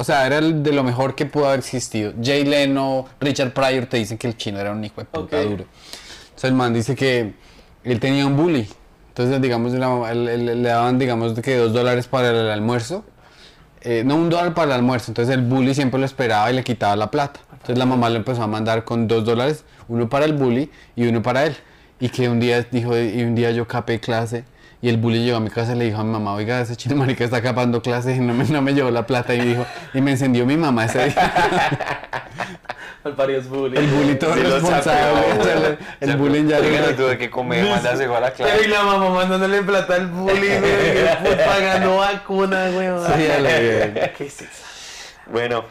O 0.00 0.04
sea, 0.04 0.26
era 0.26 0.40
de 0.40 0.72
lo 0.72 0.82
mejor 0.82 1.14
que 1.14 1.26
pudo 1.26 1.48
haber 1.48 1.58
existido. 1.58 2.14
Jay 2.22 2.42
Leno, 2.42 3.06
Richard 3.20 3.52
Pryor 3.52 3.84
te 3.84 3.98
dicen 3.98 4.16
que 4.16 4.28
el 4.28 4.36
chino 4.38 4.58
era 4.58 4.72
un 4.72 4.82
hijo 4.82 4.98
de 4.98 5.04
puta 5.04 5.42
duro. 5.42 5.66
Entonces 6.22 6.44
el 6.44 6.54
man 6.54 6.72
dice 6.72 6.96
que 6.96 7.34
él 7.84 8.00
tenía 8.00 8.26
un 8.26 8.34
bully. 8.34 8.66
Entonces, 9.08 9.42
digamos, 9.42 9.72
le 9.72 10.62
daban, 10.62 10.98
digamos, 10.98 11.38
que 11.40 11.54
dos 11.54 11.74
dólares 11.74 12.06
para 12.06 12.30
el 12.30 12.48
almuerzo. 12.48 13.04
Eh, 13.82 14.02
no, 14.02 14.16
un 14.16 14.30
dólar 14.30 14.54
para 14.54 14.68
el 14.68 14.72
almuerzo. 14.72 15.10
Entonces 15.10 15.34
el 15.34 15.42
bully 15.42 15.74
siempre 15.74 16.00
lo 16.00 16.06
esperaba 16.06 16.50
y 16.50 16.54
le 16.54 16.64
quitaba 16.64 16.96
la 16.96 17.10
plata. 17.10 17.40
Entonces 17.52 17.76
la 17.76 17.84
mamá 17.84 18.08
le 18.08 18.16
empezó 18.16 18.42
a 18.42 18.46
mandar 18.46 18.84
con 18.84 19.06
dos 19.06 19.26
dólares, 19.26 19.64
uno 19.86 20.08
para 20.08 20.24
el 20.24 20.32
bully 20.32 20.70
y 20.96 21.08
uno 21.08 21.20
para 21.20 21.44
él. 21.44 21.54
Y 22.00 22.08
que 22.08 22.30
un 22.30 22.40
día 22.40 22.66
dijo, 22.70 22.98
y 22.98 23.22
un 23.22 23.34
día 23.34 23.50
yo 23.50 23.68
capé 23.68 24.00
clase 24.00 24.44
y 24.82 24.88
el 24.88 24.96
bully 24.96 25.24
llegó 25.24 25.36
a 25.36 25.40
mi 25.40 25.50
casa 25.50 25.72
y 25.74 25.78
le 25.78 25.84
dijo 25.86 25.98
a 25.98 26.04
mi 26.04 26.10
mamá, 26.10 26.32
oiga, 26.34 26.60
ese 26.60 26.74
chino 26.76 26.96
marica 26.96 27.24
está 27.24 27.42
capando 27.42 27.82
clase 27.82 28.16
y 28.16 28.20
no 28.20 28.32
me, 28.34 28.44
no 28.44 28.62
me 28.62 28.72
llevó 28.72 28.90
la 28.90 29.06
plata 29.06 29.34
y 29.34 29.40
dijo, 29.40 29.66
y 29.94 30.00
me 30.00 30.12
encendió 30.12 30.46
mi 30.46 30.56
mamá 30.56 30.86
ese 30.86 31.06
día. 31.06 32.10
Al 33.02 33.14
varios 33.14 33.48
bully. 33.48 33.78
El 33.78 33.86
bully 33.86 34.14
todo 34.16 34.34
Sí 34.34 34.40
lo 34.42 34.50
responsable. 34.56 35.00
sacó, 35.00 35.40
o 35.40 35.44
sea, 35.44 35.54
el- 36.00 36.10
el 36.10 36.16
bullying 36.18 36.46
ya 36.48 36.58
Oiga, 36.58 36.80
no 36.90 36.94
tuve 36.96 37.16
que 37.16 37.30
comer, 37.30 37.64
mandarse 37.64 38.04
igual 38.04 38.24
a 38.24 38.30
Pero 38.32 38.48
y 38.50 38.52
clase. 38.52 38.68
la 38.68 38.82
mamá 38.82 39.08
mandándole 39.10 39.62
plata 39.62 39.94
al 39.94 40.06
bully, 40.08 40.36
güey, 40.48 40.60
pues, 41.24 41.36
pagando 41.46 41.96
vacuna, 41.96 42.68
güey. 42.70 42.88
Sí, 42.88 43.28
la. 43.42 44.12
¿Qué 44.12 44.26
es 44.26 44.42
eso? 44.42 44.50
Bueno, 45.32 45.64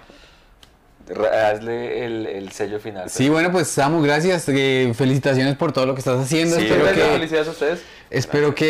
hazle 1.46 2.06
el, 2.06 2.26
el 2.28 2.52
sello 2.52 2.80
final. 2.80 3.10
Sí, 3.12 3.30
bueno, 3.30 3.52
pues 3.52 3.68
Samu, 3.68 4.02
gracias. 4.02 4.46
eh, 4.50 4.92
felicitaciones 4.96 5.56
por 5.56 5.72
todo 5.72 5.86
lo 5.86 5.94
que 5.94 6.00
estás 6.00 6.20
haciendo. 6.20 6.56
Sí, 6.56 6.66
espero 6.66 6.86
que, 6.86 6.94
Felicidades 7.02 7.48
a 7.48 7.52
ustedes. 7.52 7.82
Espero 8.10 8.56
que 8.56 8.66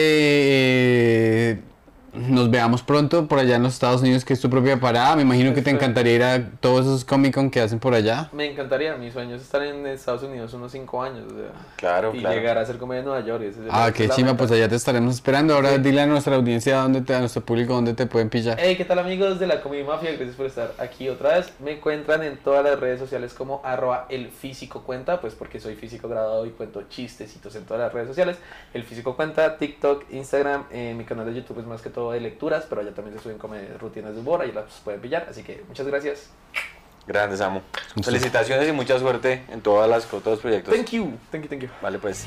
eh, 1.56 1.69
nos 2.14 2.50
veamos 2.50 2.82
pronto 2.84 3.28
por 3.28 3.40
allá 3.40 3.56
en 3.56 3.64
los 3.64 3.74
Estados 3.74 4.02
Unidos, 4.02 4.26
que 4.26 4.34
es 4.34 4.42
tu 4.42 4.50
propia 4.50 4.80
parada. 4.80 5.16
Me 5.16 5.22
imagino 5.24 5.54
que 5.54 5.62
te 5.62 5.70
encantaría 5.70 6.14
ir 6.16 6.24
a 6.24 6.50
todos 6.60 6.86
esos 6.86 7.06
Comic 7.06 7.34
Con 7.34 7.50
que 7.50 7.62
hacen 7.62 7.80
por 7.80 7.94
allá. 7.94 8.30
Me 8.34 8.46
encantaría, 8.52 8.96
mi 8.96 9.12
sueño 9.12 9.36
es 9.36 9.42
estar 9.42 9.62
en 9.64 9.86
Estados 9.88 10.24
Unidos 10.24 10.54
unos 10.54 10.72
5 10.72 11.04
años. 11.04 11.26
o 11.32 11.36
sea, 11.36 11.52
Claro, 11.76 12.14
y 12.14 12.20
claro. 12.20 12.36
llegar 12.36 12.58
a 12.58 12.66
ser 12.66 12.78
comedia 12.78 13.00
en 13.00 13.06
Nueva 13.06 13.26
York. 13.26 13.42
ese 13.44 13.60
es 13.62 13.66
el- 13.66 13.70
Ah, 13.72 13.92
qué 13.94 14.10
chima, 14.10 14.36
pues 14.36 14.52
allá 14.52 14.68
te 14.68 14.76
estaremos 14.76 15.16
esperando. 15.16 15.54
Ahora 15.56 15.76
Sí. 15.76 15.82
dile 15.82 16.02
a 16.02 16.06
nuestra 16.08 16.36
audiencia 16.36 16.78
dónde 16.78 17.02
te, 17.02 17.14
a 17.16 17.20
nuestro 17.20 17.42
público 17.44 17.74
dónde 17.74 17.94
te 17.94 18.06
pueden 18.06 18.30
pillar. 18.30 18.58
Hey, 18.60 18.76
¿qué 18.76 18.86
tal 18.86 19.00
amigos 19.00 19.40
de 19.40 19.48
la 19.48 19.62
Comedy 19.62 19.84
Mafia? 19.84 20.12
Gracias 20.12 20.36
por 20.36 20.46
estar 20.46 20.74
aquí 20.80 21.10
otra 21.10 21.36
vez. 21.38 21.54
Me 21.64 21.74
encuentran 21.74 22.24
en 22.24 22.38
todas 22.38 22.64
las 22.64 22.80
redes 22.80 23.00
sociales 23.00 23.34
como 23.34 23.62
arroba 23.64 24.06
el 24.10 24.30
físico 24.30 24.84
cuenta, 24.84 25.22
pues 25.22 25.36
porque 25.36 25.60
soy 25.60 25.76
físico 25.76 26.08
graduado 26.10 26.46
y 26.46 26.50
cuento 26.52 26.84
chistecitos 26.90 27.56
en 27.56 27.64
todas 27.66 27.82
las 27.84 27.94
redes 27.94 28.08
sociales. 28.08 28.38
El 28.74 28.84
físico 28.84 29.16
cuenta, 29.16 29.58
TikTok, 29.58 30.06
Instagram, 30.12 30.66
eh, 30.72 30.94
mi 30.98 31.04
canal 31.06 31.26
de 31.26 31.34
YouTube 31.36 31.60
es 31.60 31.66
más 31.66 31.82
que 31.82 31.90
todo 31.90 31.99
de 32.12 32.20
lecturas, 32.22 32.66
pero 32.70 32.82
allá 32.82 32.94
también 32.94 33.16
se 33.18 33.24
suben 33.24 33.38
como 33.38 33.56
rutinas 33.80 34.14
de 34.14 34.22
humor, 34.22 34.42
ahí 34.42 34.52
las 34.52 34.66
pueden 34.84 35.02
pillar. 35.02 35.28
Así 35.30 35.44
que 35.44 35.64
muchas 35.68 35.86
gracias. 35.88 36.30
Grande, 37.08 37.36
Samu. 37.38 37.62
Muchas- 37.96 38.06
Felicitaciones 38.06 38.70
y 38.70 38.72
mucha 38.72 38.98
suerte 39.00 39.44
en 39.50 39.62
todas 39.62 39.90
las 39.90 40.06
todos 40.06 40.26
los 40.26 40.40
proyectos. 40.40 40.74
Thank 40.76 40.90
you, 40.92 41.18
thank 41.32 41.44
you, 41.44 41.50
thank 41.50 41.62
you. 41.64 41.70
Vale, 41.82 42.00
pues. 42.00 42.26